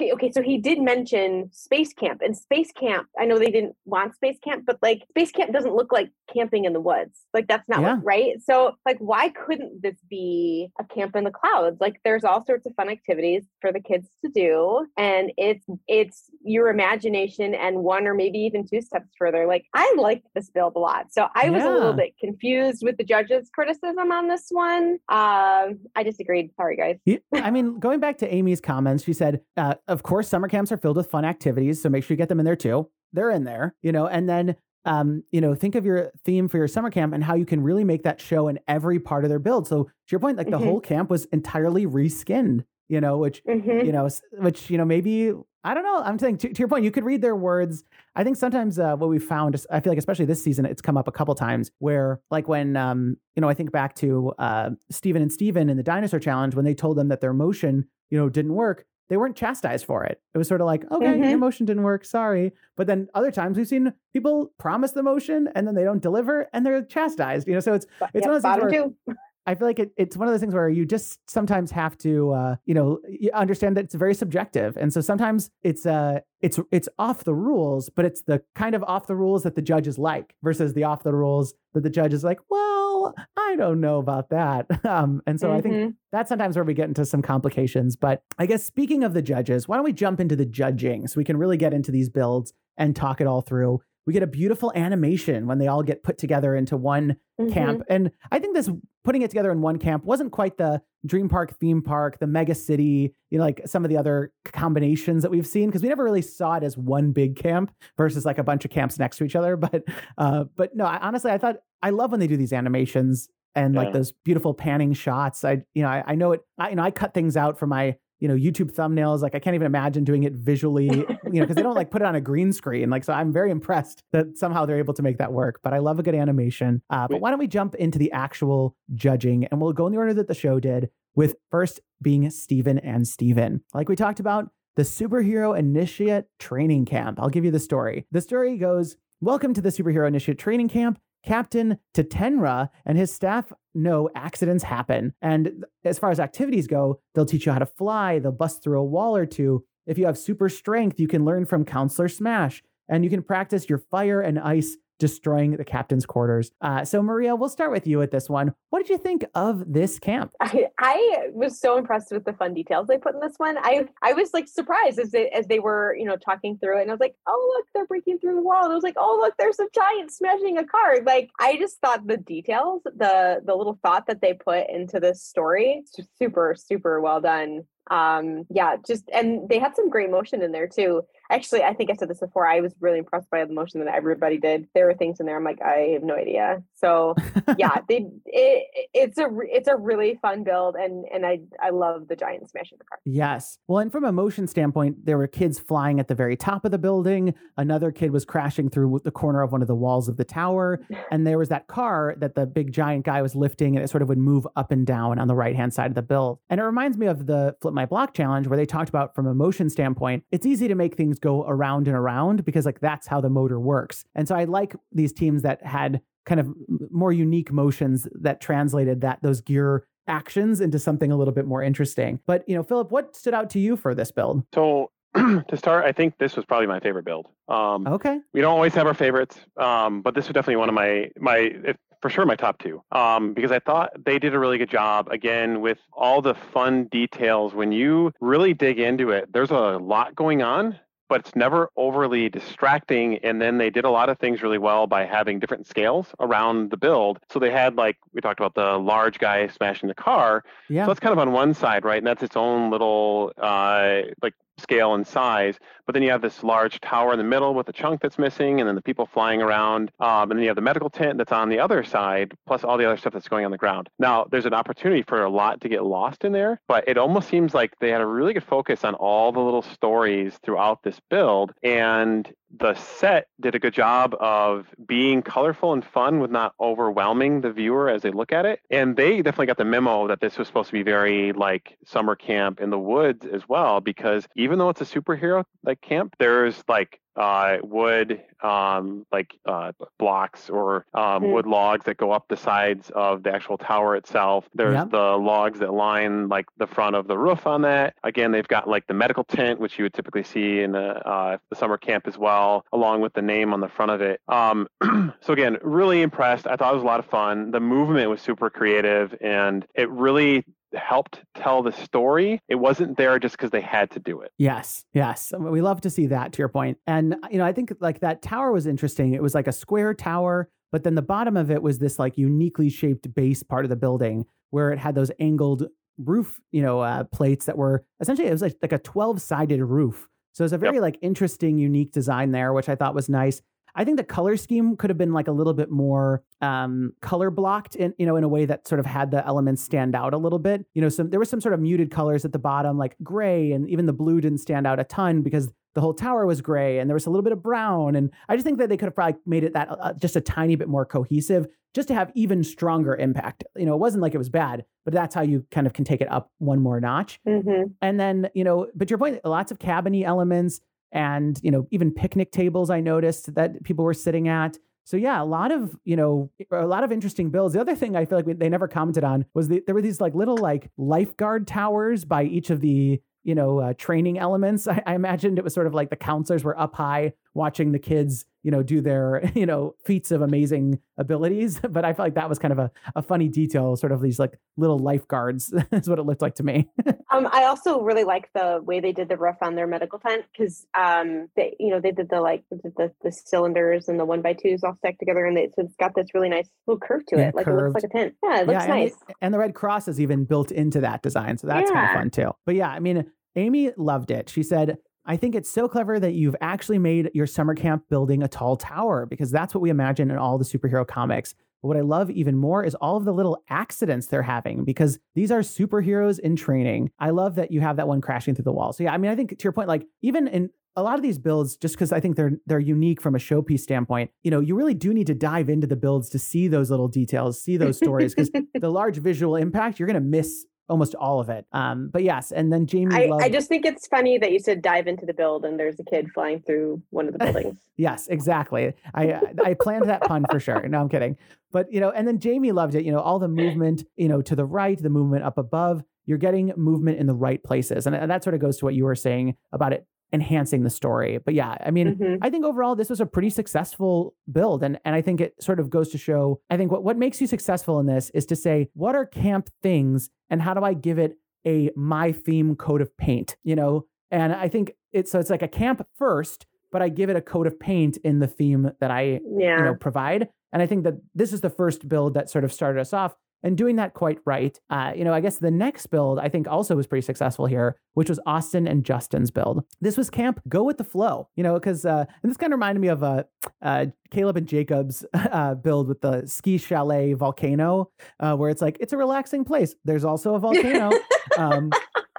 okay, 0.00 0.30
so 0.30 0.42
he 0.42 0.58
did 0.58 0.80
mention 0.80 1.50
Space 1.52 1.92
Camp, 1.92 2.22
and 2.24 2.36
Space 2.36 2.70
Camp, 2.72 3.08
I 3.18 3.24
know 3.24 3.38
they 3.38 3.50
didn't 3.50 3.74
want 3.84 4.14
Space 4.14 4.38
Camp, 4.42 4.64
but 4.66 4.78
like, 4.80 5.02
Space 5.10 5.32
Camp 5.32 5.52
doesn't 5.52 5.74
look 5.74 5.92
like 5.92 6.10
camping 6.32 6.64
in 6.64 6.72
the 6.72 6.80
woods. 6.80 7.20
Like, 7.34 7.48
that's 7.48 7.68
not 7.68 7.80
yeah. 7.80 7.94
what, 7.94 8.04
right. 8.04 8.34
So, 8.42 8.76
like, 8.86 8.98
why 8.98 9.30
couldn't 9.30 9.82
this 9.82 9.96
be 10.08 10.68
a 10.78 10.84
camp 10.84 11.16
in 11.16 11.24
the 11.24 11.30
clouds? 11.30 11.78
Like, 11.80 12.00
there's 12.04 12.24
all 12.24 12.44
sorts 12.44 12.66
of 12.66 12.74
fun 12.76 12.88
activities 12.88 13.44
for 13.60 13.72
the 13.72 13.80
kids 13.80 14.08
to 14.24 14.30
do, 14.30 14.86
and 14.96 15.32
it's, 15.36 15.66
it's 15.88 16.30
your 16.44 16.68
imagination 16.68 17.54
and 17.54 17.78
one 17.78 18.06
or 18.06 18.14
maybe 18.14 18.38
even 18.38 18.66
two 18.66 18.80
steps 18.80 19.10
further. 19.18 19.46
Like, 19.46 19.66
I 19.74 19.94
liked 19.98 20.28
this 20.34 20.50
build 20.50 20.74
a 20.76 20.78
lot. 20.78 21.06
So, 21.12 21.26
I 21.34 21.50
was 21.50 21.62
yeah. 21.62 21.70
a 21.70 21.74
little 21.74 21.92
bit 21.92 22.14
confused 22.20 22.82
with 22.84 22.96
the 22.96 23.04
judges' 23.04 23.50
criticism 23.52 24.12
on 24.12 24.28
this 24.28 24.46
one. 24.50 24.91
Um, 25.08 25.80
I 25.94 26.02
disagreed. 26.04 26.50
Sorry, 26.56 26.76
guys. 26.76 26.98
I 27.32 27.50
mean, 27.50 27.78
going 27.78 28.00
back 28.00 28.18
to 28.18 28.34
Amy's 28.34 28.60
comments, 28.60 29.04
she 29.04 29.12
said, 29.12 29.40
uh, 29.56 29.74
"Of 29.88 30.02
course, 30.02 30.28
summer 30.28 30.48
camps 30.48 30.72
are 30.72 30.76
filled 30.76 30.96
with 30.96 31.10
fun 31.10 31.24
activities, 31.24 31.82
so 31.82 31.88
make 31.88 32.04
sure 32.04 32.14
you 32.14 32.18
get 32.18 32.28
them 32.28 32.38
in 32.38 32.44
there 32.44 32.56
too. 32.56 32.88
They're 33.12 33.30
in 33.30 33.44
there, 33.44 33.74
you 33.82 33.92
know." 33.92 34.06
And 34.06 34.28
then, 34.28 34.56
um, 34.84 35.24
you 35.30 35.40
know, 35.40 35.54
think 35.54 35.74
of 35.74 35.84
your 35.84 36.10
theme 36.24 36.48
for 36.48 36.58
your 36.58 36.68
summer 36.68 36.90
camp 36.90 37.14
and 37.14 37.24
how 37.24 37.34
you 37.34 37.46
can 37.46 37.62
really 37.62 37.84
make 37.84 38.02
that 38.04 38.20
show 38.20 38.48
in 38.48 38.58
every 38.68 38.98
part 38.98 39.24
of 39.24 39.30
their 39.30 39.38
build. 39.38 39.66
So, 39.68 39.84
to 39.84 39.90
your 40.10 40.20
point, 40.20 40.38
like 40.38 40.48
the 40.48 40.56
mm-hmm. 40.56 40.64
whole 40.64 40.80
camp 40.80 41.10
was 41.10 41.26
entirely 41.26 41.86
reskinned 41.86 42.64
you 42.92 43.00
know, 43.00 43.16
which 43.16 43.42
mm-hmm. 43.44 43.86
you 43.86 43.90
know, 43.90 44.06
which 44.32 44.68
you 44.68 44.76
know, 44.76 44.84
maybe 44.84 45.32
I 45.64 45.74
don't 45.74 45.84
know. 45.84 45.98
I'm 45.98 46.18
saying 46.18 46.38
to, 46.38 46.52
to, 46.52 46.58
your 46.58 46.68
point, 46.68 46.84
you 46.84 46.90
could 46.90 47.04
read 47.04 47.22
their 47.22 47.36
words. 47.36 47.84
I 48.16 48.24
think 48.24 48.36
sometimes 48.36 48.78
uh, 48.78 48.96
what 48.96 49.08
we 49.08 49.18
found, 49.18 49.54
I 49.70 49.80
feel 49.80 49.92
like 49.92 49.98
especially 49.98 50.24
this 50.24 50.42
season, 50.42 50.66
it's 50.66 50.82
come 50.82 50.96
up 50.96 51.06
a 51.06 51.12
couple 51.12 51.34
times 51.34 51.70
where, 51.78 52.20
like 52.30 52.48
when 52.48 52.76
um, 52.76 53.16
you 53.36 53.40
know, 53.40 53.48
I 53.48 53.54
think 53.54 53.70
back 53.70 53.94
to 53.96 54.32
uh, 54.38 54.70
Steven 54.90 55.22
and 55.22 55.32
Stephen 55.32 55.68
in 55.68 55.76
the 55.76 55.82
Dinosaur 55.82 56.18
Challenge 56.18 56.54
when 56.54 56.64
they 56.64 56.74
told 56.74 56.96
them 56.96 57.08
that 57.08 57.20
their 57.20 57.32
motion, 57.32 57.86
you 58.10 58.18
know, 58.18 58.28
didn't 58.28 58.54
work. 58.54 58.84
They 59.08 59.16
weren't 59.16 59.36
chastised 59.36 59.84
for 59.84 60.04
it. 60.04 60.20
It 60.34 60.38
was 60.38 60.48
sort 60.48 60.62
of 60.62 60.66
like, 60.66 60.90
okay, 60.90 61.06
mm-hmm. 61.06 61.24
your 61.24 61.38
motion 61.38 61.66
didn't 61.66 61.82
work, 61.82 62.04
sorry. 62.04 62.52
But 62.76 62.86
then 62.86 63.08
other 63.14 63.30
times 63.30 63.58
we've 63.58 63.68
seen 63.68 63.92
people 64.12 64.52
promise 64.58 64.92
the 64.92 65.02
motion 65.02 65.50
and 65.54 65.66
then 65.66 65.74
they 65.74 65.84
don't 65.84 66.00
deliver 66.00 66.48
and 66.54 66.64
they're 66.64 66.82
chastised. 66.82 67.46
You 67.46 67.54
know, 67.54 67.60
so 67.60 67.74
it's 67.74 67.86
it's 68.14 68.26
one 68.26 68.34
of 68.34 68.42
those 68.42 68.70
things 68.70 68.94
where 69.04 69.16
I 69.46 69.54
feel 69.54 69.66
like 69.66 69.78
it, 69.78 69.90
it's 69.96 70.16
one 70.16 70.28
of 70.28 70.34
those 70.34 70.40
things 70.40 70.54
where 70.54 70.68
you 70.68 70.86
just 70.86 71.18
sometimes 71.28 71.70
have 71.72 71.98
to, 71.98 72.32
uh, 72.32 72.56
you 72.64 72.74
know, 72.74 72.98
you 73.08 73.30
understand 73.34 73.76
that 73.76 73.84
it's 73.84 73.94
very 73.94 74.14
subjective, 74.14 74.76
and 74.76 74.92
so 74.92 75.00
sometimes 75.00 75.50
it's 75.62 75.84
uh, 75.84 76.20
it's 76.40 76.60
it's 76.70 76.88
off 76.98 77.24
the 77.24 77.34
rules, 77.34 77.90
but 77.90 78.04
it's 78.04 78.22
the 78.22 78.42
kind 78.54 78.74
of 78.74 78.82
off 78.84 79.06
the 79.06 79.16
rules 79.16 79.42
that 79.42 79.54
the 79.54 79.62
judges 79.62 79.98
like 79.98 80.34
versus 80.42 80.74
the 80.74 80.84
off 80.84 81.02
the 81.02 81.14
rules 81.14 81.54
that 81.74 81.82
the 81.82 81.90
judge 81.90 82.12
is 82.12 82.22
like, 82.22 82.38
well, 82.50 83.14
I 83.36 83.56
don't 83.56 83.80
know 83.80 83.98
about 83.98 84.30
that. 84.30 84.66
Um, 84.92 85.22
and 85.26 85.40
so 85.40 85.46
mm-hmm. 85.46 85.56
I 85.56 85.60
think 85.60 85.74
mm-hmm. 85.74 85.90
that's 86.10 86.28
sometimes 86.28 86.56
where 86.56 86.64
we 86.64 86.74
get 86.74 86.88
into 86.88 87.06
some 87.06 87.22
complications. 87.22 87.96
But 87.96 88.22
I 88.38 88.46
guess 88.46 88.62
speaking 88.64 89.04
of 89.04 89.14
the 89.14 89.22
judges, 89.22 89.66
why 89.66 89.76
don't 89.76 89.84
we 89.84 89.92
jump 89.92 90.20
into 90.20 90.36
the 90.36 90.44
judging 90.44 91.06
so 91.06 91.14
we 91.16 91.24
can 91.24 91.36
really 91.36 91.56
get 91.56 91.72
into 91.72 91.92
these 91.92 92.10
builds 92.10 92.52
and 92.76 92.94
talk 92.94 93.20
it 93.20 93.26
all 93.26 93.40
through 93.40 93.80
we 94.06 94.12
get 94.12 94.22
a 94.22 94.26
beautiful 94.26 94.72
animation 94.74 95.46
when 95.46 95.58
they 95.58 95.68
all 95.68 95.82
get 95.82 96.02
put 96.02 96.18
together 96.18 96.54
into 96.54 96.76
one 96.76 97.16
mm-hmm. 97.40 97.52
camp. 97.52 97.82
And 97.88 98.10
I 98.30 98.38
think 98.38 98.54
this 98.54 98.68
putting 99.04 99.22
it 99.22 99.30
together 99.30 99.52
in 99.52 99.60
one 99.60 99.78
camp 99.78 100.04
wasn't 100.04 100.32
quite 100.32 100.56
the 100.56 100.82
Dream 101.06 101.28
Park 101.28 101.58
theme 101.58 101.82
park, 101.82 102.18
the 102.18 102.26
mega 102.26 102.54
city, 102.54 103.14
you 103.30 103.38
know, 103.38 103.44
like 103.44 103.62
some 103.66 103.84
of 103.84 103.90
the 103.90 103.96
other 103.96 104.32
combinations 104.44 105.22
that 105.22 105.30
we've 105.30 105.46
seen, 105.46 105.68
because 105.68 105.82
we 105.82 105.88
never 105.88 106.04
really 106.04 106.22
saw 106.22 106.54
it 106.54 106.62
as 106.62 106.76
one 106.76 107.12
big 107.12 107.36
camp 107.36 107.72
versus 107.96 108.24
like 108.24 108.38
a 108.38 108.44
bunch 108.44 108.64
of 108.64 108.70
camps 108.70 108.98
next 108.98 109.16
to 109.18 109.24
each 109.24 109.36
other. 109.36 109.56
But 109.62 109.84
uh, 110.18 110.44
but 110.56 110.74
no, 110.74 110.84
I, 110.84 110.98
honestly, 110.98 111.30
I 111.30 111.38
thought 111.38 111.56
I 111.82 111.90
love 111.90 112.10
when 112.10 112.18
they 112.18 112.26
do 112.26 112.36
these 112.36 112.52
animations 112.52 113.28
and 113.54 113.74
yeah. 113.74 113.82
like 113.82 113.92
those 113.92 114.12
beautiful 114.24 114.54
panning 114.54 114.92
shots. 114.92 115.44
I 115.44 115.62
you 115.74 115.82
know 115.82 115.88
I, 115.88 116.02
I 116.06 116.14
know 116.14 116.32
it. 116.32 116.40
I, 116.58 116.70
you 116.70 116.76
know 116.76 116.82
I 116.82 116.90
cut 116.90 117.14
things 117.14 117.36
out 117.36 117.58
for 117.58 117.66
my 117.66 117.96
you 118.22 118.28
know 118.28 118.36
YouTube 118.36 118.72
thumbnails. 118.72 119.20
Like 119.20 119.34
I 119.34 119.40
can't 119.40 119.54
even 119.54 119.66
imagine 119.66 120.04
doing 120.04 120.22
it 120.22 120.32
visually, 120.32 120.86
you 120.86 121.06
know, 121.24 121.40
because 121.40 121.56
they 121.56 121.62
don't 121.62 121.74
like 121.74 121.90
put 121.90 122.02
it 122.02 122.04
on 122.04 122.14
a 122.14 122.20
green 122.20 122.52
screen. 122.52 122.88
Like 122.88 123.02
so, 123.02 123.12
I'm 123.12 123.32
very 123.32 123.50
impressed 123.50 124.04
that 124.12 124.38
somehow 124.38 124.64
they're 124.64 124.78
able 124.78 124.94
to 124.94 125.02
make 125.02 125.18
that 125.18 125.32
work. 125.32 125.58
But 125.62 125.74
I 125.74 125.78
love 125.78 125.98
a 125.98 126.04
good 126.04 126.14
animation. 126.14 126.82
Uh, 126.88 127.08
but 127.08 127.20
why 127.20 127.30
don't 127.30 127.40
we 127.40 127.48
jump 127.48 127.74
into 127.74 127.98
the 127.98 128.12
actual 128.12 128.76
judging 128.94 129.46
and 129.46 129.60
we'll 129.60 129.72
go 129.72 129.86
in 129.88 129.92
the 129.92 129.98
order 129.98 130.14
that 130.14 130.28
the 130.28 130.34
show 130.34 130.60
did. 130.60 130.88
With 131.14 131.34
first 131.50 131.80
being 132.00 132.30
Steven 132.30 132.78
and 132.78 133.06
Steven. 133.06 133.62
Like 133.74 133.88
we 133.88 133.96
talked 133.96 134.20
about, 134.20 134.48
the 134.76 134.82
Superhero 134.82 135.58
Initiate 135.58 136.24
Training 136.38 136.86
Camp. 136.86 137.20
I'll 137.20 137.28
give 137.28 137.44
you 137.44 137.50
the 137.50 137.60
story. 137.60 138.06
The 138.10 138.22
story 138.22 138.56
goes 138.56 138.96
Welcome 139.20 139.52
to 139.54 139.60
the 139.60 139.68
Superhero 139.68 140.08
Initiate 140.08 140.38
Training 140.38 140.68
Camp. 140.68 140.98
Captain 141.24 141.78
Tatenra 141.94 142.68
and 142.84 142.98
his 142.98 143.12
staff 143.12 143.52
know 143.74 144.10
accidents 144.14 144.64
happen. 144.64 145.14
And 145.22 145.64
as 145.84 145.98
far 145.98 146.10
as 146.10 146.20
activities 146.20 146.66
go, 146.66 147.00
they'll 147.14 147.26
teach 147.26 147.46
you 147.46 147.52
how 147.52 147.58
to 147.58 147.66
fly, 147.66 148.18
they'll 148.18 148.32
bust 148.32 148.62
through 148.62 148.80
a 148.80 148.84
wall 148.84 149.16
or 149.16 149.26
two. 149.26 149.64
If 149.86 149.98
you 149.98 150.06
have 150.06 150.18
super 150.18 150.48
strength, 150.48 151.00
you 151.00 151.08
can 151.08 151.24
learn 151.24 151.44
from 151.44 151.64
Counselor 151.64 152.08
Smash, 152.08 152.62
and 152.88 153.04
you 153.04 153.10
can 153.10 153.22
practice 153.22 153.68
your 153.68 153.78
fire 153.78 154.20
and 154.20 154.38
ice 154.38 154.76
destroying 155.02 155.56
the 155.56 155.64
captain's 155.64 156.06
quarters. 156.06 156.52
Uh, 156.60 156.84
so, 156.84 157.02
Maria, 157.02 157.34
we'll 157.34 157.48
start 157.48 157.72
with 157.72 157.88
you 157.88 158.02
at 158.02 158.12
this 158.12 158.28
one. 158.28 158.54
What 158.70 158.78
did 158.78 158.88
you 158.88 158.98
think 158.98 159.24
of 159.34 159.64
this 159.66 159.98
camp? 159.98 160.30
I, 160.40 160.68
I, 160.78 161.28
was 161.32 161.58
so 161.58 161.76
impressed 161.76 162.12
with 162.12 162.24
the 162.24 162.34
fun 162.34 162.54
details 162.54 162.86
they 162.86 162.98
put 162.98 163.14
in 163.14 163.20
this 163.20 163.34
one. 163.36 163.58
I 163.58 163.88
I 164.00 164.12
was 164.12 164.32
like 164.32 164.46
surprised 164.46 165.00
as 165.00 165.10
they 165.10 165.28
as 165.30 165.48
they 165.48 165.58
were 165.58 165.96
you 165.98 166.04
know 166.04 166.14
talking 166.14 166.56
through 166.56 166.78
it, 166.78 166.82
and 166.82 166.90
I 166.92 166.94
was 166.94 167.00
like, 167.00 167.16
oh 167.26 167.54
look, 167.56 167.66
they're 167.74 167.86
breaking 167.86 168.20
through 168.20 168.36
the 168.36 168.42
wall. 168.42 168.62
And 168.62 168.70
I 168.70 168.76
was 168.76 168.84
like, 168.84 168.94
oh 168.96 169.18
look, 169.20 169.34
there's 169.38 169.58
a 169.58 169.66
giant 169.74 170.12
smashing 170.12 170.58
a 170.58 170.64
car. 170.64 171.00
Like 171.04 171.30
I 171.40 171.56
just 171.56 171.80
thought 171.80 172.06
the 172.06 172.16
details, 172.16 172.82
the 172.84 173.42
the 173.44 173.56
little 173.56 173.80
thought 173.82 174.06
that 174.06 174.20
they 174.20 174.34
put 174.34 174.70
into 174.70 175.00
this 175.00 175.20
story, 175.20 175.82
super 176.16 176.54
super 176.56 177.00
well 177.00 177.20
done 177.20 177.64
um 177.90 178.44
yeah 178.48 178.76
just 178.86 179.04
and 179.12 179.48
they 179.48 179.58
had 179.58 179.74
some 179.74 179.90
great 179.90 180.10
motion 180.10 180.42
in 180.42 180.52
there 180.52 180.68
too. 180.68 181.02
Actually 181.30 181.62
i 181.62 181.74
think 181.74 181.90
i 181.90 181.94
said 181.94 182.08
this 182.08 182.20
before 182.20 182.46
i 182.46 182.60
was 182.60 182.74
really 182.80 182.98
impressed 182.98 183.28
by 183.30 183.44
the 183.44 183.52
motion 183.52 183.84
that 183.84 183.94
everybody 183.94 184.38
did. 184.38 184.68
There 184.74 184.86
were 184.86 184.94
things 184.94 185.18
in 185.20 185.26
there 185.26 185.36
i'm 185.36 185.44
like 185.44 185.60
i 185.62 185.90
have 185.94 186.02
no 186.02 186.14
idea 186.14 186.62
so 186.82 187.14
yeah 187.58 187.78
they 187.88 188.06
it, 188.26 188.88
it's 188.94 189.18
a 189.18 189.28
it's 189.50 189.68
a 189.68 189.76
really 189.76 190.18
fun 190.20 190.44
build 190.44 190.74
and 190.76 191.04
and 191.12 191.24
i 191.24 191.38
i 191.60 191.70
love 191.70 192.08
the 192.08 192.16
giant 192.16 192.48
smash 192.50 192.72
of 192.72 192.78
the 192.78 192.84
car. 192.84 192.98
Yes. 193.04 193.58
Well 193.68 193.78
and 193.78 193.92
from 193.92 194.04
a 194.04 194.12
motion 194.12 194.46
standpoint 194.46 195.06
there 195.06 195.18
were 195.18 195.26
kids 195.26 195.58
flying 195.58 196.00
at 196.00 196.08
the 196.08 196.14
very 196.14 196.36
top 196.36 196.64
of 196.64 196.70
the 196.70 196.78
building. 196.78 197.34
Another 197.56 197.90
kid 197.90 198.10
was 198.10 198.24
crashing 198.24 198.68
through 198.68 199.00
the 199.04 199.10
corner 199.10 199.42
of 199.42 199.52
one 199.52 199.62
of 199.62 199.68
the 199.68 199.74
walls 199.74 200.08
of 200.08 200.16
the 200.16 200.24
tower 200.24 200.80
and 201.10 201.26
there 201.26 201.38
was 201.38 201.48
that 201.48 201.66
car 201.66 202.14
that 202.18 202.34
the 202.34 202.46
big 202.46 202.72
giant 202.72 203.04
guy 203.04 203.22
was 203.22 203.34
lifting 203.34 203.76
and 203.76 203.84
it 203.84 203.88
sort 203.88 204.02
of 204.02 204.08
would 204.08 204.18
move 204.18 204.46
up 204.56 204.72
and 204.72 204.86
down 204.86 205.18
on 205.18 205.28
the 205.28 205.34
right 205.34 205.56
hand 205.56 205.72
side 205.72 205.90
of 205.90 205.94
the 205.94 206.02
build. 206.02 206.38
And 206.50 206.60
it 206.60 206.64
reminds 206.64 206.98
me 206.98 207.06
of 207.06 207.26
the 207.26 207.56
flip 207.60 207.74
my 207.74 207.86
block 207.86 208.14
challenge 208.14 208.46
where 208.46 208.56
they 208.56 208.66
talked 208.66 208.88
about 208.88 209.14
from 209.14 209.26
a 209.26 209.34
motion 209.34 209.70
standpoint 209.70 210.24
it's 210.30 210.46
easy 210.46 210.68
to 210.68 210.74
make 210.74 210.96
things 210.96 211.18
go 211.18 211.44
around 211.44 211.86
and 211.86 211.96
around 211.96 212.44
because 212.44 212.66
like 212.66 212.80
that's 212.80 213.06
how 213.06 213.20
the 213.20 213.30
motor 213.30 213.60
works. 213.60 214.04
And 214.14 214.26
so 214.26 214.34
i 214.34 214.44
like 214.44 214.74
these 214.92 215.12
teams 215.12 215.42
that 215.42 215.64
had 215.64 216.00
kind 216.24 216.40
of 216.40 216.48
more 216.90 217.12
unique 217.12 217.52
motions 217.52 218.08
that 218.12 218.40
translated 218.40 219.00
that 219.00 219.18
those 219.22 219.40
gear 219.40 219.86
actions 220.08 220.60
into 220.60 220.78
something 220.78 221.12
a 221.12 221.16
little 221.16 221.34
bit 221.34 221.46
more 221.46 221.62
interesting 221.62 222.18
but 222.26 222.46
you 222.48 222.56
know 222.56 222.62
philip 222.62 222.90
what 222.90 223.14
stood 223.14 223.34
out 223.34 223.48
to 223.50 223.58
you 223.58 223.76
for 223.76 223.94
this 223.94 224.10
build 224.10 224.42
so 224.54 224.90
to 225.14 225.56
start, 225.56 225.84
I 225.84 225.92
think 225.92 226.16
this 226.18 226.36
was 226.36 226.46
probably 226.46 226.66
my 226.66 226.80
favorite 226.80 227.04
build. 227.04 227.28
Um, 227.48 227.86
okay. 227.86 228.20
We 228.32 228.40
don't 228.40 228.54
always 228.54 228.72
have 228.74 228.86
our 228.86 228.94
favorites, 228.94 229.38
um, 229.58 230.00
but 230.00 230.14
this 230.14 230.26
was 230.26 230.32
definitely 230.32 230.56
one 230.56 230.70
of 230.70 230.74
my 230.74 231.10
my 231.18 231.36
if, 231.64 231.76
for 232.00 232.08
sure 232.08 232.24
my 232.24 232.34
top 232.34 232.58
two 232.58 232.82
um, 232.92 233.34
because 233.34 233.52
I 233.52 233.58
thought 233.58 233.90
they 234.04 234.18
did 234.18 234.34
a 234.34 234.38
really 234.38 234.58
good 234.58 234.70
job 234.70 235.08
again 235.10 235.60
with 235.60 235.78
all 235.92 236.22
the 236.22 236.34
fun 236.34 236.84
details. 236.84 237.52
When 237.52 237.72
you 237.72 238.12
really 238.20 238.54
dig 238.54 238.78
into 238.78 239.10
it, 239.10 239.30
there's 239.32 239.50
a 239.50 239.78
lot 239.78 240.14
going 240.14 240.42
on 240.42 240.78
but 241.12 241.20
it's 241.26 241.36
never 241.36 241.70
overly 241.76 242.30
distracting. 242.30 243.18
And 243.18 243.38
then 243.38 243.58
they 243.58 243.68
did 243.68 243.84
a 243.84 243.90
lot 243.90 244.08
of 244.08 244.18
things 244.18 244.40
really 244.40 244.56
well 244.56 244.86
by 244.86 245.04
having 245.04 245.38
different 245.40 245.66
scales 245.66 246.06
around 246.18 246.70
the 246.70 246.78
build. 246.78 247.20
So 247.30 247.38
they 247.38 247.50
had 247.50 247.76
like 247.76 247.98
we 248.14 248.22
talked 248.22 248.40
about 248.40 248.54
the 248.54 248.78
large 248.78 249.18
guy 249.18 249.46
smashing 249.48 249.90
the 249.90 249.94
car. 249.94 250.42
Yeah. 250.70 250.84
So 250.84 250.88
that's 250.88 251.00
kind 251.00 251.12
of 251.12 251.18
on 251.18 251.32
one 251.32 251.52
side, 251.52 251.84
right? 251.84 251.98
And 251.98 252.06
that's 252.06 252.22
its 252.22 252.34
own 252.34 252.70
little 252.70 253.30
uh, 253.36 254.04
like 254.22 254.32
scale 254.62 254.94
and 254.94 255.06
size. 255.06 255.58
But 255.86 255.94
then 255.94 256.02
you 256.02 256.10
have 256.10 256.22
this 256.22 256.42
large 256.42 256.80
tower 256.80 257.12
in 257.12 257.18
the 257.18 257.24
middle 257.24 257.54
with 257.54 257.68
a 257.68 257.72
chunk 257.72 258.00
that's 258.00 258.18
missing, 258.18 258.60
and 258.60 258.68
then 258.68 258.76
the 258.76 258.82
people 258.82 259.06
flying 259.06 259.42
around. 259.42 259.90
Um, 260.00 260.30
and 260.30 260.38
then 260.38 260.42
you 260.42 260.48
have 260.48 260.56
the 260.56 260.62
medical 260.62 260.88
tent 260.88 261.18
that's 261.18 261.32
on 261.32 261.48
the 261.48 261.58
other 261.58 261.82
side, 261.82 262.32
plus 262.46 262.64
all 262.64 262.78
the 262.78 262.86
other 262.86 262.96
stuff 262.96 263.12
that's 263.12 263.28
going 263.28 263.44
on 263.44 263.50
the 263.50 263.58
ground. 263.58 263.88
Now, 263.98 264.26
there's 264.30 264.46
an 264.46 264.54
opportunity 264.54 265.02
for 265.02 265.22
a 265.22 265.30
lot 265.30 265.60
to 265.62 265.68
get 265.68 265.84
lost 265.84 266.24
in 266.24 266.32
there, 266.32 266.60
but 266.68 266.88
it 266.88 266.96
almost 266.96 267.28
seems 267.28 267.54
like 267.54 267.72
they 267.80 267.90
had 267.90 268.00
a 268.00 268.06
really 268.06 268.32
good 268.32 268.44
focus 268.44 268.84
on 268.84 268.94
all 268.94 269.32
the 269.32 269.40
little 269.40 269.62
stories 269.62 270.38
throughout 270.42 270.82
this 270.82 270.98
build. 271.10 271.52
And 271.62 272.32
the 272.58 272.74
set 272.74 273.28
did 273.40 273.54
a 273.54 273.58
good 273.58 273.74
job 273.74 274.14
of 274.20 274.66
being 274.86 275.22
colorful 275.22 275.72
and 275.72 275.84
fun 275.84 276.20
with 276.20 276.30
not 276.30 276.54
overwhelming 276.60 277.40
the 277.40 277.52
viewer 277.52 277.88
as 277.88 278.02
they 278.02 278.10
look 278.10 278.32
at 278.32 278.44
it. 278.44 278.60
And 278.70 278.96
they 278.96 279.22
definitely 279.22 279.46
got 279.46 279.58
the 279.58 279.64
memo 279.64 280.08
that 280.08 280.20
this 280.20 280.38
was 280.38 280.46
supposed 280.48 280.68
to 280.68 280.72
be 280.74 280.82
very 280.82 281.32
like 281.32 281.76
summer 281.86 282.14
camp 282.14 282.60
in 282.60 282.70
the 282.70 282.78
woods 282.78 283.26
as 283.26 283.48
well, 283.48 283.80
because 283.80 284.26
even 284.36 284.58
though 284.58 284.68
it's 284.68 284.80
a 284.80 284.84
superhero 284.84 285.44
like 285.64 285.80
camp, 285.80 286.16
there's 286.18 286.62
like 286.68 287.00
uh, 287.16 287.58
wood 287.62 288.20
um, 288.42 289.06
like 289.12 289.38
uh, 289.46 289.72
blocks 289.98 290.48
or 290.50 290.84
um, 290.94 291.22
Mm. 291.22 291.32
wood 291.32 291.46
logs 291.46 291.84
that 291.84 291.96
go 291.96 292.10
up 292.10 292.26
the 292.28 292.36
sides 292.36 292.90
of 292.94 293.22
the 293.22 293.32
actual 293.34 293.58
tower 293.58 293.94
itself. 293.96 294.48
There's 294.54 294.74
Yep. 294.74 294.90
the 294.90 295.16
logs 295.18 295.58
that 295.60 295.72
line 295.72 296.28
like 296.28 296.46
the 296.56 296.66
front 296.66 296.96
of 296.96 297.06
the 297.06 297.16
roof 297.18 297.46
on 297.46 297.62
that. 297.62 297.94
Again, 298.02 298.32
they've 298.32 298.48
got 298.48 298.68
like 298.68 298.86
the 298.86 298.94
medical 298.94 299.24
tent, 299.24 299.60
which 299.60 299.78
you 299.78 299.84
would 299.84 299.94
typically 299.94 300.24
see 300.24 300.60
in 300.60 300.74
a, 300.74 300.88
uh, 301.04 301.36
the 301.50 301.56
summer 301.56 301.76
camp 301.76 302.06
as 302.08 302.16
well, 302.18 302.64
along 302.72 303.00
with 303.02 303.12
the 303.12 303.22
name 303.22 303.52
on 303.52 303.60
the 303.60 303.68
front 303.68 303.90
of 303.90 304.00
it. 304.00 304.20
Um, 304.28 304.68
so 305.20 305.32
again, 305.32 305.58
really 305.62 306.02
impressed. 306.02 306.46
I 306.46 306.56
thought 306.56 306.72
it 306.72 306.76
was 306.76 306.82
a 306.82 306.86
lot 306.86 307.00
of 307.00 307.06
fun. 307.06 307.50
The 307.50 307.60
movement 307.60 308.10
was 308.10 308.20
super 308.20 308.50
creative, 308.50 309.14
and 309.20 309.64
it 309.74 309.88
really 309.90 310.44
helped 310.74 311.22
tell 311.34 311.62
the 311.62 311.72
story. 311.72 312.40
It 312.48 312.56
wasn't 312.56 312.96
there 312.96 313.18
just 313.18 313.36
because 313.36 313.50
they 313.50 313.60
had 313.60 313.90
to 313.92 314.00
do 314.00 314.20
it. 314.20 314.32
Yes, 314.38 314.84
yes. 314.92 315.32
We 315.38 315.60
love 315.60 315.80
to 315.82 315.90
see 315.90 316.06
that 316.06 316.32
to 316.32 316.38
your 316.38 316.48
point. 316.48 316.78
And 316.86 317.16
you 317.30 317.38
know, 317.38 317.44
I 317.44 317.52
think 317.52 317.72
like 317.80 318.00
that 318.00 318.22
tower 318.22 318.52
was 318.52 318.66
interesting. 318.66 319.14
It 319.14 319.22
was 319.22 319.34
like 319.34 319.46
a 319.46 319.52
square 319.52 319.94
tower, 319.94 320.48
but 320.70 320.84
then 320.84 320.94
the 320.94 321.02
bottom 321.02 321.36
of 321.36 321.50
it 321.50 321.62
was 321.62 321.78
this 321.78 321.98
like 321.98 322.18
uniquely 322.18 322.70
shaped 322.70 323.12
base 323.14 323.42
part 323.42 323.64
of 323.64 323.68
the 323.68 323.76
building 323.76 324.24
where 324.50 324.72
it 324.72 324.78
had 324.78 324.94
those 324.94 325.10
angled 325.18 325.66
roof, 325.98 326.40
you 326.50 326.62
know, 326.62 326.80
uh, 326.80 327.04
plates 327.04 327.46
that 327.46 327.56
were 327.56 327.84
essentially 328.00 328.28
it 328.28 328.32
was 328.32 328.42
like, 328.42 328.56
like 328.62 328.72
a 328.72 328.78
12-sided 328.78 329.62
roof. 329.62 330.08
So 330.32 330.44
it's 330.44 330.54
a 330.54 330.58
very 330.58 330.80
like 330.80 330.98
interesting, 331.02 331.58
unique 331.58 331.92
design 331.92 332.32
there, 332.32 332.54
which 332.54 332.70
I 332.70 332.74
thought 332.74 332.94
was 332.94 333.10
nice. 333.10 333.42
I 333.74 333.84
think 333.84 333.96
the 333.96 334.04
color 334.04 334.36
scheme 334.36 334.76
could 334.76 334.90
have 334.90 334.98
been 334.98 335.12
like 335.12 335.28
a 335.28 335.32
little 335.32 335.54
bit 335.54 335.70
more 335.70 336.22
um, 336.40 336.92
color 337.00 337.30
blocked 337.30 337.76
in 337.76 337.94
you 337.98 338.06
know 338.06 338.16
in 338.16 338.24
a 338.24 338.28
way 338.28 338.44
that 338.44 338.66
sort 338.68 338.78
of 338.78 338.86
had 338.86 339.10
the 339.10 339.26
elements 339.26 339.62
stand 339.62 339.94
out 339.94 340.14
a 340.14 340.18
little 340.18 340.38
bit. 340.38 340.66
You 340.74 340.82
know, 340.82 340.88
some 340.88 341.10
there 341.10 341.20
was 341.20 341.30
some 341.30 341.40
sort 341.40 341.54
of 341.54 341.60
muted 341.60 341.90
colors 341.90 342.24
at 342.24 342.32
the 342.32 342.38
bottom, 342.38 342.78
like 342.78 342.96
gray, 343.02 343.52
and 343.52 343.68
even 343.70 343.86
the 343.86 343.92
blue 343.92 344.20
didn't 344.20 344.38
stand 344.38 344.66
out 344.66 344.80
a 344.80 344.84
ton 344.84 345.22
because 345.22 345.50
the 345.74 345.80
whole 345.80 345.94
tower 345.94 346.26
was 346.26 346.40
gray, 346.40 346.78
and 346.78 346.88
there 346.88 346.94
was 346.94 347.06
a 347.06 347.10
little 347.10 347.22
bit 347.22 347.32
of 347.32 347.42
brown. 347.42 347.96
And 347.96 348.10
I 348.28 348.36
just 348.36 348.44
think 348.44 348.58
that 348.58 348.68
they 348.68 348.76
could 348.76 348.86
have 348.86 348.94
probably 348.94 349.20
made 349.24 349.44
it 349.44 349.54
that 349.54 349.68
uh, 349.70 349.92
just 349.94 350.16
a 350.16 350.20
tiny 350.20 350.54
bit 350.54 350.68
more 350.68 350.84
cohesive, 350.84 351.46
just 351.74 351.88
to 351.88 351.94
have 351.94 352.12
even 352.14 352.44
stronger 352.44 352.94
impact. 352.94 353.44
You 353.56 353.64
know, 353.66 353.74
it 353.74 353.78
wasn't 353.78 354.02
like 354.02 354.14
it 354.14 354.18
was 354.18 354.28
bad, 354.28 354.64
but 354.84 354.92
that's 354.92 355.14
how 355.14 355.22
you 355.22 355.46
kind 355.50 355.66
of 355.66 355.72
can 355.72 355.84
take 355.84 356.00
it 356.00 356.10
up 356.10 356.30
one 356.38 356.60
more 356.60 356.80
notch. 356.80 357.20
hmm 357.26 357.62
And 357.80 357.98
then, 357.98 358.28
you 358.34 358.44
know, 358.44 358.66
but 358.74 358.90
your 358.90 358.98
point, 358.98 359.24
lots 359.24 359.50
of 359.50 359.58
cabiny 359.58 360.04
elements 360.04 360.60
and, 360.92 361.38
you 361.42 361.50
know, 361.50 361.66
even 361.70 361.90
picnic 361.90 362.32
tables 362.32 362.70
I 362.70 362.80
noticed 362.80 363.34
that 363.34 363.62
people 363.64 363.84
were 363.84 363.94
sitting 363.94 364.28
at. 364.28 364.58
So 364.84 364.96
yeah, 364.96 365.22
a 365.22 365.24
lot 365.24 365.52
of, 365.52 365.76
you 365.84 365.96
know, 365.96 366.30
a 366.50 366.66
lot 366.66 366.84
of 366.84 366.92
interesting 366.92 367.30
builds. 367.30 367.54
The 367.54 367.60
other 367.60 367.76
thing 367.76 367.96
I 367.96 368.04
feel 368.04 368.18
like 368.18 368.26
we, 368.26 368.32
they 368.34 368.48
never 368.48 368.68
commented 368.68 369.04
on 369.04 369.24
was 369.32 369.48
the, 369.48 369.62
there 369.64 369.74
were 369.74 369.82
these 369.82 370.00
like 370.00 370.14
little 370.14 370.36
like 370.36 370.70
lifeguard 370.76 371.46
towers 371.46 372.04
by 372.04 372.24
each 372.24 372.50
of 372.50 372.60
the, 372.60 373.00
you 373.22 373.34
know, 373.34 373.58
uh, 373.58 373.74
training 373.78 374.18
elements. 374.18 374.66
I, 374.68 374.82
I 374.86 374.94
imagined 374.94 375.38
it 375.38 375.44
was 375.44 375.54
sort 375.54 375.66
of 375.66 375.74
like 375.74 375.90
the 375.90 375.96
counselors 375.96 376.44
were 376.44 376.58
up 376.58 376.74
high 376.74 377.12
watching 377.34 377.72
the 377.72 377.78
kids, 377.78 378.24
you 378.42 378.50
know, 378.50 378.62
do 378.62 378.80
their, 378.80 379.30
you 379.34 379.46
know, 379.46 379.74
feats 379.84 380.10
of 380.10 380.22
amazing 380.22 380.80
abilities. 380.98 381.60
But 381.72 381.84
I 381.86 381.94
felt 381.94 382.06
like 382.06 382.14
that 382.14 382.28
was 382.28 382.38
kind 382.38 382.52
of 382.52 382.58
a, 382.58 382.70
a 382.94 383.02
funny 383.02 383.28
detail, 383.28 383.76
sort 383.76 383.92
of 383.92 384.02
these 384.02 384.18
like 384.18 384.38
little 384.58 384.78
lifeguards 384.78 385.54
is 385.72 385.88
what 385.88 385.98
it 385.98 386.02
looked 386.02 386.20
like 386.20 386.34
to 386.34 386.42
me. 386.42 386.68
Um, 387.10 387.28
I 387.32 387.44
also 387.44 387.80
really 387.80 388.04
like 388.04 388.28
the 388.34 388.60
way 388.62 388.80
they 388.80 388.92
did 388.92 389.08
the 389.08 389.16
roof 389.16 389.36
on 389.40 389.54
their 389.54 389.66
medical 389.66 389.98
tent 389.98 390.24
because 390.30 390.66
um, 390.76 391.28
they, 391.34 391.56
you 391.58 391.70
know, 391.70 391.80
they 391.80 391.92
did 391.92 392.10
the 392.10 392.20
like 392.20 392.44
the, 392.50 392.92
the, 393.02 393.12
cylinders 393.12 393.88
and 393.88 393.98
the 393.98 394.04
one 394.04 394.20
by 394.20 394.34
twos 394.34 394.62
all 394.62 394.74
stacked 394.76 394.98
together, 394.98 395.24
and 395.24 395.36
they, 395.36 395.48
so 395.54 395.62
it's 395.62 395.76
got 395.76 395.94
this 395.94 396.08
really 396.14 396.28
nice 396.28 396.48
little 396.66 396.80
curve 396.80 397.06
to 397.06 397.16
Yeah, 397.16 397.28
it, 397.28 397.34
like 397.34 397.46
it 397.46 397.54
looks 397.54 397.74
like 397.74 397.84
a 397.84 397.88
tent. 397.88 398.14
Yeah, 398.22 398.40
it 398.40 398.46
looks 398.46 398.64
and, 398.64 398.68
nice. 398.68 398.94
the, 399.06 399.14
and 399.22 399.32
the 399.32 399.38
red 399.38 399.54
cross 399.54 399.88
is 399.88 400.00
even 400.00 400.24
built 400.24 400.50
into 400.50 400.80
that 400.80 401.02
design. 401.02 401.38
So 401.38 401.46
that's 401.46 401.70
kind 401.70 401.86
of 401.86 401.94
fun 401.94 402.10
too. 402.10 402.32
But 402.44 402.54
yeah, 402.54 402.68
I 402.68 402.80
mean, 402.80 403.10
Amy 403.36 403.72
loved 403.76 404.10
it. 404.10 404.28
She 404.28 404.42
said, 404.42 404.78
I 405.04 405.16
think 405.16 405.34
it's 405.34 405.50
so 405.50 405.68
clever 405.68 405.98
that 405.98 406.12
you've 406.12 406.36
actually 406.40 406.78
made 406.78 407.10
your 407.14 407.26
summer 407.26 407.54
camp 407.54 407.88
building 407.88 408.22
a 408.22 408.28
tall 408.28 408.56
tower 408.56 409.06
because 409.06 409.30
that's 409.30 409.54
what 409.54 409.60
we 409.60 409.70
imagine 409.70 410.10
in 410.10 410.16
all 410.16 410.38
the 410.38 410.44
superhero 410.44 410.86
comics. 410.86 411.34
But 411.60 411.68
what 411.68 411.76
I 411.76 411.80
love 411.80 412.10
even 412.10 412.36
more 412.36 412.64
is 412.64 412.74
all 412.76 412.96
of 412.96 413.04
the 413.04 413.12
little 413.12 413.42
accidents 413.48 414.06
they're 414.08 414.22
having 414.22 414.64
because 414.64 414.98
these 415.14 415.30
are 415.30 415.40
superheroes 415.40 416.18
in 416.18 416.36
training. 416.36 416.90
I 416.98 417.10
love 417.10 417.36
that 417.36 417.50
you 417.50 417.60
have 417.60 417.76
that 417.76 417.88
one 417.88 418.00
crashing 418.00 418.34
through 418.34 418.44
the 418.44 418.52
wall. 418.52 418.72
So 418.72 418.84
yeah, 418.84 418.92
I 418.92 418.98
mean, 418.98 419.10
I 419.10 419.16
think 419.16 419.38
to 419.38 419.44
your 419.44 419.52
point, 419.52 419.68
like 419.68 419.86
even 420.02 420.28
in 420.28 420.50
a 420.74 420.82
lot 420.82 420.94
of 420.94 421.02
these 421.02 421.18
builds, 421.18 421.56
just 421.56 421.74
because 421.74 421.92
I 421.92 422.00
think 422.00 422.16
they're 422.16 422.32
they're 422.46 422.58
unique 422.58 423.00
from 423.00 423.14
a 423.14 423.18
showpiece 423.18 423.60
standpoint, 423.60 424.10
you 424.22 424.30
know, 424.30 424.40
you 424.40 424.54
really 424.56 424.74
do 424.74 424.94
need 424.94 425.06
to 425.08 425.14
dive 425.14 425.48
into 425.48 425.66
the 425.66 425.76
builds 425.76 426.08
to 426.10 426.18
see 426.18 426.48
those 426.48 426.70
little 426.70 426.88
details, 426.88 427.40
see 427.42 427.56
those 427.56 427.76
stories, 427.76 428.14
because 428.14 428.30
the 428.54 428.70
large 428.70 428.98
visual 428.98 429.36
impact, 429.36 429.78
you're 429.78 429.86
gonna 429.86 430.00
miss 430.00 430.46
almost 430.72 430.94
all 430.94 431.20
of 431.20 431.28
it. 431.28 431.44
Um, 431.52 431.88
but 431.92 432.02
yes, 432.02 432.32
and 432.32 432.52
then 432.52 432.66
Jamie 432.66 432.94
I, 432.94 433.06
loved 433.06 433.22
I 433.22 433.28
just 433.28 433.48
think 433.48 433.66
it's 433.66 433.86
funny 433.86 434.16
that 434.18 434.32
you 434.32 434.40
said 434.40 434.62
dive 434.62 434.86
into 434.88 435.04
the 435.04 435.12
build 435.12 435.44
and 435.44 435.60
there's 435.60 435.78
a 435.78 435.84
kid 435.84 436.10
flying 436.12 436.40
through 436.40 436.82
one 436.90 437.06
of 437.06 437.12
the 437.12 437.18
buildings. 437.24 437.58
Yes, 437.76 438.08
exactly. 438.08 438.72
I 438.94 439.20
I 439.44 439.54
planned 439.54 439.88
that 439.88 440.02
pun 440.02 440.24
for 440.30 440.40
sure. 440.40 440.66
No, 440.66 440.80
I'm 440.80 440.88
kidding. 440.88 441.18
But 441.52 441.70
you 441.70 441.78
know, 441.78 441.90
and 441.90 442.08
then 442.08 442.18
Jamie 442.18 442.52
loved 442.52 442.74
it. 442.74 442.84
You 442.84 442.92
know, 442.92 443.00
all 443.00 443.18
the 443.18 443.28
movement, 443.28 443.84
you 443.96 444.08
know, 444.08 444.22
to 444.22 444.34
the 444.34 444.46
right, 444.46 444.82
the 444.82 444.90
movement 444.90 445.24
up 445.24 445.38
above. 445.38 445.84
You're 446.04 446.18
getting 446.18 446.52
movement 446.56 446.98
in 446.98 447.06
the 447.06 447.14
right 447.14 447.40
places, 447.44 447.86
and, 447.86 447.94
and 447.94 448.10
that 448.10 448.24
sort 448.24 448.34
of 448.34 448.40
goes 448.40 448.56
to 448.58 448.64
what 448.64 448.74
you 448.74 448.84
were 448.84 448.96
saying 448.96 449.36
about 449.52 449.72
it 449.72 449.86
enhancing 450.12 450.62
the 450.62 450.70
story. 450.70 451.18
But 451.18 451.34
yeah, 451.34 451.56
I 451.64 451.70
mean, 451.70 451.96
Mhm. 451.96 452.18
I 452.22 452.30
think 452.30 452.44
overall 452.44 452.74
this 452.76 452.90
was 452.90 453.00
a 453.00 453.06
pretty 453.06 453.30
successful 453.30 454.14
build, 454.30 454.62
and 454.62 454.78
and 454.84 454.94
I 454.94 455.00
think 455.02 455.20
it 455.20 455.34
sort 455.42 455.60
of 455.60 455.70
goes 455.70 455.88
to 455.90 455.98
show. 455.98 456.40
I 456.50 456.56
think 456.56 456.70
what 456.72 456.84
what 456.84 456.96
makes 456.98 457.20
you 457.20 457.26
successful 457.26 457.78
in 457.80 457.86
this 457.86 458.10
is 458.10 458.26
to 458.26 458.36
say 458.36 458.68
what 458.74 458.94
are 458.94 459.06
camp 459.06 459.48
things, 459.62 460.10
and 460.30 460.42
how 460.42 460.54
do 460.54 460.62
I 460.64 460.74
give 460.74 460.98
it 460.98 461.16
a 461.46 461.70
my 461.76 462.12
theme 462.12 462.54
coat 462.56 462.80
of 462.80 462.96
paint. 462.96 463.36
You 463.44 463.56
know, 463.56 463.86
and 464.10 464.32
I 464.32 464.48
think 464.48 464.74
it's 464.92 465.10
so 465.10 465.18
it's 465.18 465.30
like 465.30 465.42
a 465.42 465.48
camp 465.48 465.86
first, 465.94 466.46
but 466.70 466.82
I 466.82 466.88
give 466.88 467.10
it 467.10 467.16
a 467.16 467.22
coat 467.22 467.46
of 467.46 467.58
paint 467.58 467.96
in 467.98 468.18
the 468.18 468.26
theme 468.28 468.70
that 468.80 468.90
I 468.90 469.20
Yeah. 469.26 469.58
you 469.58 469.64
know 469.64 469.74
provide. 469.74 470.28
And 470.52 470.60
I 470.60 470.66
think 470.66 470.84
that 470.84 470.94
this 471.14 471.32
is 471.32 471.40
the 471.40 471.48
first 471.48 471.88
build 471.88 472.12
that 472.14 472.28
sort 472.28 472.44
of 472.44 472.52
started 472.52 472.78
us 472.80 472.92
off 472.92 473.16
and 473.42 473.56
doing 473.56 473.76
that 473.76 473.94
quite 473.94 474.18
right. 474.24 474.58
Uh, 474.70 474.92
you 474.94 475.04
know, 475.04 475.12
I 475.12 475.20
guess 475.20 475.38
the 475.38 475.50
next 475.50 475.86
build 475.86 476.18
I 476.18 476.28
think 476.28 476.48
also 476.48 476.76
was 476.76 476.86
pretty 476.86 477.04
successful 477.04 477.46
here, 477.46 477.76
which 477.94 478.08
was 478.08 478.20
Austin 478.26 478.66
and 478.66 478.84
Justin's 478.84 479.30
build. 479.30 479.64
This 479.80 479.96
was 479.96 480.10
camp 480.10 480.40
go 480.48 480.62
with 480.62 480.78
the 480.78 480.84
flow, 480.84 481.28
you 481.36 481.42
know, 481.42 481.54
because 481.54 481.84
uh, 481.84 482.04
and 482.22 482.30
this 482.30 482.36
kind 482.36 482.52
of 482.52 482.58
reminded 482.58 482.80
me 482.80 482.88
of 482.88 483.02
uh, 483.02 483.24
uh, 483.60 483.86
Caleb 484.10 484.36
and 484.36 484.46
Jacob's 484.46 485.04
uh, 485.14 485.54
build 485.54 485.88
with 485.88 486.00
the 486.00 486.26
ski 486.26 486.58
chalet 486.58 487.12
volcano, 487.14 487.90
uh, 488.20 488.36
where 488.36 488.50
it's 488.50 488.62
like 488.62 488.76
it's 488.80 488.92
a 488.92 488.96
relaxing 488.96 489.44
place. 489.44 489.74
There's 489.84 490.04
also 490.04 490.34
a 490.34 490.38
volcano. 490.38 490.90
um, 491.38 491.70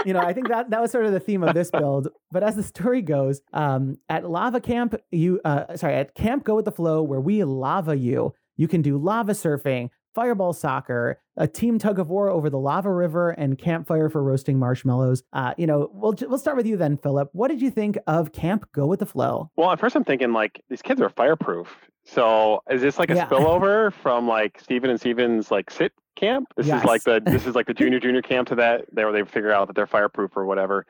you 0.06 0.14
know, 0.14 0.20
I 0.20 0.34
think 0.34 0.50
that 0.50 0.70
that 0.72 0.82
was 0.82 0.92
sort 0.92 1.06
of 1.06 1.14
the 1.14 1.20
theme 1.20 1.44
of 1.44 1.54
this 1.54 1.72
build. 1.72 2.10
But 2.32 2.44
as 2.44 2.56
the 2.56 2.64
story 2.64 3.02
goes, 3.02 3.42
um, 3.54 3.98
at 4.10 4.30
Lava 4.30 4.60
Camp, 4.60 4.96
you 5.12 5.40
uh, 5.46 5.78
sorry, 5.78 5.96
at 5.96 6.16
Camp 6.16 6.44
Go 6.44 6.56
with 6.56 6.66
the 6.66 6.72
Flow, 6.72 7.02
where 7.02 7.22
we 7.22 7.44
lava 7.44 7.96
you, 7.96 8.34
you 8.58 8.68
can 8.68 8.82
do 8.82 8.98
lava 8.98 9.34
surfing, 9.34 9.90
fireball 10.14 10.54
soccer, 10.54 11.20
a 11.38 11.48
team 11.48 11.80
tug 11.80 12.00
of 12.00 12.10
war 12.10 12.30
over 12.30 12.50
the 12.50 12.60
lava 12.60 12.92
river, 12.92 13.32
and 13.32 13.58
campfire 13.58 14.10
for 14.10 14.22
roasting 14.24 14.60
marshmallows. 14.60 15.24
Uh, 15.34 15.54
you 15.58 15.68
know, 15.68 15.90
we'll 15.94 16.16
we'll 16.28 16.38
start 16.38 16.58
with 16.58 16.66
you 16.66 16.78
then, 16.78 16.98
Philip. 16.98 17.30
What 17.34 17.50
did 17.50 17.62
you 17.62 17.70
think 17.72 17.98
of 18.08 18.32
Camp 18.32 18.72
Go 18.72 18.86
with 18.86 19.00
the 19.00 19.06
Flow? 19.06 19.50
Well, 19.56 19.72
at 19.72 19.80
first 19.80 19.96
I'm 19.96 20.04
thinking 20.04 20.34
like 20.34 20.64
these 20.70 20.82
kids 20.82 21.02
are 21.02 21.10
fireproof. 21.10 21.76
So 22.06 22.62
is 22.70 22.82
this 22.82 23.00
like 23.00 23.10
a 23.10 23.16
Yeah. 23.16 23.28
spillover 23.28 23.94
from 23.94 24.28
like 24.28 24.60
Stephen 24.60 24.90
and 24.90 25.00
Steven's 25.00 25.52
like 25.52 25.70
sit 25.72 25.94
camp? 26.16 26.50
This 26.58 26.68
is 26.68 26.84
like 26.84 27.04
the 27.04 27.22
this 27.26 27.46
is 27.48 27.56
like 27.56 27.66
the 27.68 27.74
junior 27.74 28.00
junior 28.00 28.22
camp 28.22 28.48
to 28.50 28.56
that 28.56 28.86
there 28.92 29.06
where 29.10 29.14
they 29.24 29.30
figure 29.30 29.52
out 29.52 29.68
that 29.68 29.76
they're 29.76 29.88
fireproof 29.88 30.36
or 30.36 30.46
whatever. 30.46 30.86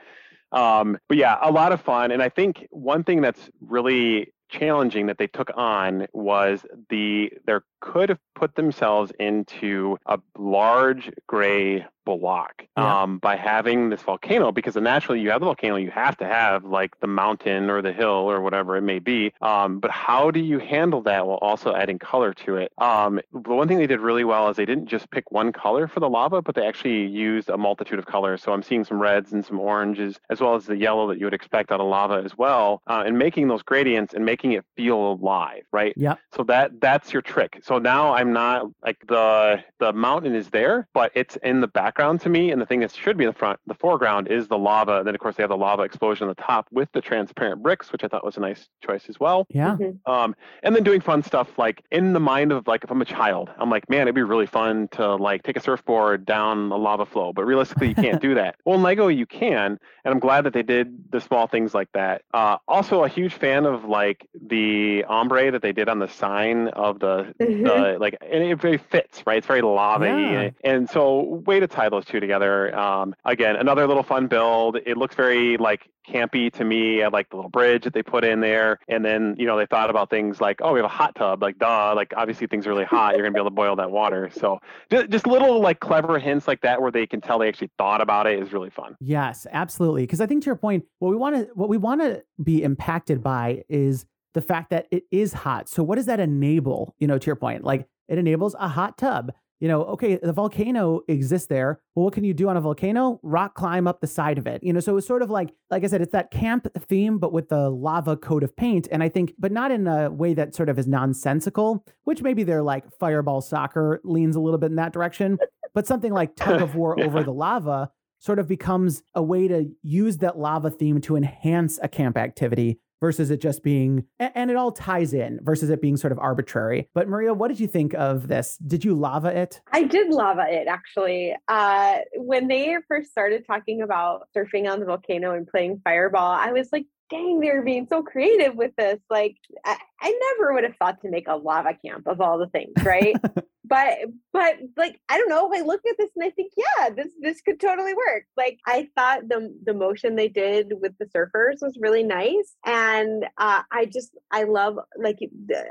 Um, 0.52 0.98
but 1.08 1.18
yeah, 1.18 1.38
a 1.42 1.52
lot 1.52 1.72
of 1.72 1.82
fun. 1.82 2.12
And 2.12 2.22
I 2.22 2.30
think 2.30 2.68
one 2.70 3.04
thing 3.04 3.22
that's 3.22 3.50
really 3.62 4.34
challenging 4.50 5.08
that 5.08 5.18
they 5.18 5.26
took 5.26 5.50
on 5.56 6.06
was 6.14 6.64
the 6.90 7.32
there 7.48 7.64
could 7.84 8.08
have 8.10 8.20
put 8.34 8.56
themselves 8.56 9.12
into 9.20 9.98
a 10.06 10.18
large 10.38 11.12
gray 11.28 11.86
block 12.06 12.66
Yeah. 12.78 13.04
um, 13.04 13.18
by 13.20 13.38
having 13.38 13.90
this 13.90 14.02
volcano 14.02 14.52
because 14.52 14.76
naturally 14.76 15.22
you 15.22 15.30
have 15.30 15.40
the 15.40 15.46
volcano 15.46 15.78
you 15.78 15.90
have 15.92 16.18
to 16.18 16.26
have 16.26 16.66
like 16.66 17.00
the 17.00 17.08
mountain 17.08 17.70
or 17.70 17.82
the 17.82 17.94
hill 17.94 18.10
or 18.32 18.42
whatever 18.42 18.76
it 18.76 18.82
may 18.82 19.00
be 19.00 19.32
um, 19.42 19.80
but 19.80 19.90
how 19.90 20.30
do 20.30 20.42
you 20.42 20.60
handle 20.60 21.02
that 21.04 21.26
while 21.26 21.38
also 21.38 21.74
adding 21.74 21.98
color 22.00 22.34
to 22.34 22.58
it 22.58 22.74
um, 22.78 23.22
the 23.32 23.54
one 23.54 23.70
thing 23.70 23.78
they 23.78 23.88
did 23.88 24.02
really 24.02 24.26
well 24.26 24.50
is 24.50 24.58
they 24.58 24.66
didn't 24.66 24.88
just 24.88 25.10
pick 25.12 25.32
one 25.32 25.54
color 25.54 25.88
for 25.88 26.02
the 26.02 26.10
lava 26.10 26.42
but 26.42 26.56
they 26.56 26.68
actually 26.68 27.06
used 27.06 27.48
a 27.50 27.58
multitude 27.58 28.00
of 28.00 28.06
colors 28.06 28.42
so 28.44 28.52
i'm 28.52 28.64
seeing 28.64 28.84
some 28.84 29.02
reds 29.02 29.32
and 29.32 29.46
some 29.46 29.58
oranges 29.60 30.20
as 30.30 30.42
well 30.42 30.56
as 30.56 30.66
the 30.66 30.76
yellow 30.76 31.08
that 31.08 31.20
you 31.20 31.26
would 31.26 31.34
expect 31.34 31.72
out 31.72 31.80
of 31.80 31.88
lava 31.88 32.22
as 32.26 32.38
well 32.38 32.82
uh, 32.88 33.02
and 33.06 33.18
making 33.18 33.48
those 33.48 33.64
gradients 33.64 34.14
and 34.14 34.26
making 34.26 34.52
it 34.52 34.66
feel 34.76 35.14
alive 35.14 35.64
right 35.72 35.94
Yep. 35.96 36.20
so 36.36 36.44
that 36.44 36.82
that's 36.82 37.14
your 37.14 37.22
trick. 37.22 37.60
So 37.64 37.73
now 37.80 38.14
I'm 38.14 38.34
not 38.34 38.68
like 38.84 38.98
the 39.08 39.64
the 39.80 39.94
mountain 39.94 40.36
is 40.36 40.50
there, 40.50 40.88
but 40.94 41.12
it's 41.16 41.36
in 41.38 41.62
the 41.62 41.68
background 41.68 42.22
to 42.22 42.30
me, 42.30 42.52
and 42.52 42.62
the 42.62 42.66
thing 42.66 42.80
that 42.82 42.94
should 42.94 43.18
be 43.18 43.24
in 43.26 43.30
the 43.30 43.38
front, 43.38 43.60
the 43.68 43.74
foreground, 43.74 44.28
is 44.28 44.48
the 44.48 44.58
lava. 44.58 44.98
And 45.00 45.08
then 45.08 45.16
of 45.16 45.22
course 45.22 45.36
they 45.36 45.44
have 45.44 45.50
the 45.50 45.58
lava 45.58 45.84
explosion 45.84 46.28
on 46.28 46.36
the 46.36 46.42
top 46.42 46.68
with 46.72 46.90
the 46.94 47.02
transparent 47.02 47.62
bricks, 47.64 47.92
which 47.92 48.04
I 48.04 48.08
thought 48.08 48.24
was 48.24 48.38
a 48.38 48.40
nice 48.40 48.68
choice 48.86 49.06
as 49.10 49.20
well. 49.20 49.46
Yeah. 49.50 49.78
Mhm. 49.78 50.00
Um, 50.06 50.36
and 50.64 50.76
then 50.76 50.84
doing 50.84 51.02
fun 51.02 51.24
stuff 51.24 51.58
like 51.58 51.84
in 51.92 52.14
the 52.14 52.20
mind 52.20 52.52
of 52.52 52.68
like 52.68 52.84
if 52.84 52.92
I'm 52.92 53.02
a 53.02 53.06
child, 53.06 53.50
I'm 53.58 53.70
like, 53.70 53.90
man, 53.90 54.04
it'd 54.04 54.16
be 54.16 54.24
really 54.24 54.48
fun 54.48 54.88
to 54.94 55.16
like 55.16 55.44
take 55.44 55.58
a 55.58 55.62
surfboard 55.62 56.26
down 56.26 56.72
a 56.72 56.78
lava 56.78 57.06
flow, 57.06 57.34
but 57.34 57.46
realistically 57.46 57.90
you 57.90 57.96
can't 57.96 58.22
do 58.22 58.34
that. 58.36 58.56
Well, 58.66 58.76
in 58.76 58.84
Lego 58.84 59.08
you 59.08 59.26
can, 59.26 59.78
and 60.06 60.14
I'm 60.14 60.20
glad 60.20 60.46
that 60.46 60.54
they 60.54 60.64
did 60.64 61.12
the 61.12 61.22
small 61.22 61.48
things 61.48 61.74
like 61.74 61.90
that. 61.94 62.24
Uh, 62.34 62.58
also, 62.68 63.04
a 63.04 63.08
huge 63.08 63.34
fan 63.34 63.66
of 63.66 63.86
like 63.86 64.28
the 64.48 65.04
ombre 65.06 65.52
that 65.52 65.62
they 65.62 65.72
did 65.72 65.90
on 65.90 66.00
the 66.00 66.08
sign 66.08 66.68
of 66.70 67.00
the 67.00 67.34
The 67.64 67.98
like 68.00 68.18
and 68.22 68.44
it 68.44 68.60
very 68.62 68.78
fits 68.78 69.24
right? 69.26 69.38
It's 69.38 69.48
very 69.48 69.62
lava 69.62 70.06
Yeah. 70.06 70.50
and 70.64 70.90
so 70.90 71.42
way 71.46 71.60
to 71.60 71.68
tie 71.68 71.90
those 71.90 72.06
two 72.06 72.20
together. 72.20 72.76
Um 72.78 73.16
again 73.26 73.56
another 73.56 73.88
little 73.88 74.04
fun 74.04 74.28
build. 74.28 74.78
It 74.86 74.98
looks 74.98 75.16
very 75.16 75.58
like 75.58 75.90
campy 76.08 76.52
to 76.52 76.66
me. 76.66 77.02
I 77.02 77.08
like 77.08 77.30
the 77.30 77.38
little 77.38 77.50
bridge 77.50 77.86
that 77.86 77.94
they 77.94 78.04
put 78.04 78.26
in 78.26 78.42
there. 78.42 78.78
And 78.90 79.06
then 79.06 79.36
you 79.38 79.46
know 79.46 79.58
they 79.58 79.66
thought 79.66 79.90
about 79.90 80.10
things 80.10 80.42
like 80.42 80.60
oh 80.62 80.74
we 80.74 80.80
have 80.80 80.86
a 80.86 80.90
hot 80.90 81.16
tub. 81.16 81.42
Like 81.42 81.58
duh 81.58 81.94
like 81.96 82.14
obviously 82.16 82.48
things 82.48 82.68
are 82.68 82.70
really 82.72 82.84
hot. 82.84 83.16
You're 83.16 83.24
gonna 83.24 83.34
be 83.34 83.40
able 83.40 83.50
to 83.52 83.56
boil 83.56 83.76
that 83.78 83.92
water. 83.92 84.30
So 84.34 84.60
just, 84.92 85.10
just 85.10 85.28
little 85.28 85.62
like 85.62 85.80
clever 85.80 86.20
hints 86.20 86.48
like 86.48 86.62
that 86.62 86.82
where 86.82 86.92
they 86.92 87.08
can 87.08 87.22
tell 87.22 87.40
they 87.40 87.48
actually 87.48 87.72
thought 87.78 88.02
about 88.02 88.28
it 88.28 88.40
is 88.42 88.52
really 88.52 88.70
fun. 88.70 88.96
Yes, 89.00 89.48
absolutely. 89.52 90.04
Because 90.04 90.20
I 90.22 90.26
think 90.26 90.44
to 90.44 90.48
your 90.48 90.56
point, 90.58 90.84
what 91.00 91.10
we 91.10 91.16
want 91.16 91.36
to 91.36 91.48
what 91.54 91.70
we 91.70 91.78
want 91.78 92.02
to 92.02 92.24
be 92.44 92.64
impacted 92.64 93.24
by 93.24 93.64
is 93.70 94.06
the 94.34 94.42
fact 94.42 94.70
that 94.72 94.88
it 94.92 95.04
is 95.12 95.34
hot. 95.34 95.70
So 95.70 95.84
what 95.84 95.96
does 95.96 96.06
that 96.08 96.20
enable? 96.20 96.96
You 97.00 97.08
know, 97.08 97.18
to 97.18 97.26
your 97.26 97.36
point, 97.36 97.64
like 97.64 97.88
it 98.08 98.18
enables 98.18 98.56
a 98.60 98.68
hot 98.68 98.98
tub. 98.98 99.32
You 99.60 99.70
know, 99.70 99.84
okay, 99.86 100.18
the 100.22 100.34
volcano 100.34 101.00
exists 101.08 101.48
there. 101.48 101.80
Well, 101.96 102.04
what 102.04 102.14
can 102.14 102.26
you 102.26 102.34
do 102.34 102.50
on 102.50 102.58
a 102.58 102.62
volcano? 102.62 103.22
Rock 103.24 103.56
climb 103.56 103.88
up 103.88 104.02
the 104.02 104.08
side 104.08 104.38
of 104.38 104.46
it. 104.46 104.62
You 104.62 104.74
know, 104.74 104.82
so 104.82 104.98
it's 104.98 105.08
sort 105.08 105.22
of 105.22 105.30
like, 105.30 105.54
like 105.72 105.86
I 105.86 105.88
said, 105.88 106.02
it's 106.02 106.12
that 106.12 106.32
camp 106.32 106.68
theme, 106.90 107.18
but 107.18 107.32
with 107.32 107.48
the 107.48 107.70
lava 107.70 108.18
coat 108.18 108.44
of 108.44 108.54
paint. 108.58 108.90
And 108.92 109.02
I 109.02 109.08
think, 109.08 109.34
but 109.40 109.54
not 109.54 109.72
in 109.72 109.88
a 109.88 110.12
way 110.12 110.34
that 110.34 110.54
sort 110.54 110.68
of 110.68 110.78
is 110.78 110.86
nonsensical, 110.88 111.86
which 112.04 112.22
maybe 112.22 112.44
they're 112.44 112.64
like 112.64 112.84
fireball 113.00 113.40
soccer 113.40 114.02
leans 114.04 114.36
a 114.36 114.42
little 114.42 114.58
bit 114.60 114.70
in 114.72 114.76
that 114.76 114.92
direction. 114.92 115.38
But 115.74 115.88
something 115.88 116.12
like 116.12 116.36
tug 116.36 116.62
of 116.62 116.76
war 116.76 116.96
Yeah. 117.00 117.06
over 117.06 117.24
the 117.24 117.34
lava 117.34 117.90
sort 118.20 118.40
of 118.40 118.48
becomes 118.50 119.02
a 119.16 119.24
way 119.24 119.48
to 119.48 119.70
use 119.82 120.18
that 120.18 120.38
lava 120.38 120.72
theme 120.72 121.00
to 121.02 121.16
enhance 121.16 121.80
a 121.82 121.88
camp 121.88 122.18
activity 122.18 122.80
versus 123.04 123.30
it 123.30 123.42
just 123.42 123.64
being 123.64 124.06
and 124.18 124.50
it 124.50 124.56
all 124.56 124.72
ties 124.72 125.14
in 125.14 125.38
versus 125.44 125.70
it 125.70 125.82
being 125.82 125.98
sort 125.98 126.14
of 126.14 126.20
arbitrary. 126.20 126.88
But 126.94 127.10
Maria, 127.10 127.34
what 127.34 127.50
did 127.50 127.60
you 127.60 127.68
think 127.68 127.94
of 127.96 128.30
this? 128.30 128.58
Did 128.66 128.86
you 128.86 128.96
lava 128.96 129.38
it? 129.38 129.60
I 129.74 129.84
did 129.84 130.08
lava 130.10 130.46
it 130.48 130.70
actually. 130.70 131.36
Uh, 131.50 131.98
when 132.16 132.48
they 132.48 132.78
first 132.88 133.12
started 133.12 133.46
talking 133.46 133.82
about 133.82 134.30
surfing 134.34 134.72
on 134.72 134.80
the 134.80 134.86
volcano 134.86 135.34
and 135.34 135.46
playing 135.46 135.82
fireball, 135.84 136.32
I 136.32 136.54
was 136.54 136.70
like, 136.72 136.86
dang, 137.10 137.42
they're 137.42 137.62
being 137.62 137.88
so 137.90 138.04
creative 138.04 138.56
with 138.56 138.72
this. 138.78 139.02
Like, 139.10 139.36
I, 139.66 139.78
I 140.00 140.20
never 140.38 140.54
would 140.54 140.64
have 140.64 140.78
thought 140.78 141.02
to 141.02 141.10
make 141.10 141.28
a 141.28 141.36
lava 141.36 141.78
camp 141.86 142.08
of 142.08 142.22
all 142.22 142.38
the 142.38 142.48
things, 142.48 142.74
right? 142.86 143.16
but 143.74 143.98
but 144.32 144.58
like 144.78 145.00
I 145.10 145.18
don't 145.18 145.30
know. 145.30 145.52
I 145.52 145.62
look 145.62 145.82
at 145.90 145.96
this 145.98 146.12
and 146.16 146.24
I 146.24 146.30
think, 146.30 146.54
yeah, 146.56 146.92
this 146.92 147.08
this 147.20 147.42
could 147.42 147.60
totally 147.60 147.96
work. 147.96 148.26
Like 148.38 148.60
I 148.68 148.88
thought 148.96 149.28
the 149.28 149.52
the 149.66 149.74
motion 149.74 150.16
they 150.16 150.28
did 150.28 150.74
with 150.80 150.92
the 151.00 151.06
surfers 151.06 151.58
was 151.60 151.80
really 151.82 152.04
nice, 152.04 152.56
and 152.68 153.26
uh, 153.40 153.64
I 153.72 153.86
just 153.86 154.12
I 154.30 154.44
love 154.44 154.78
like 154.96 155.18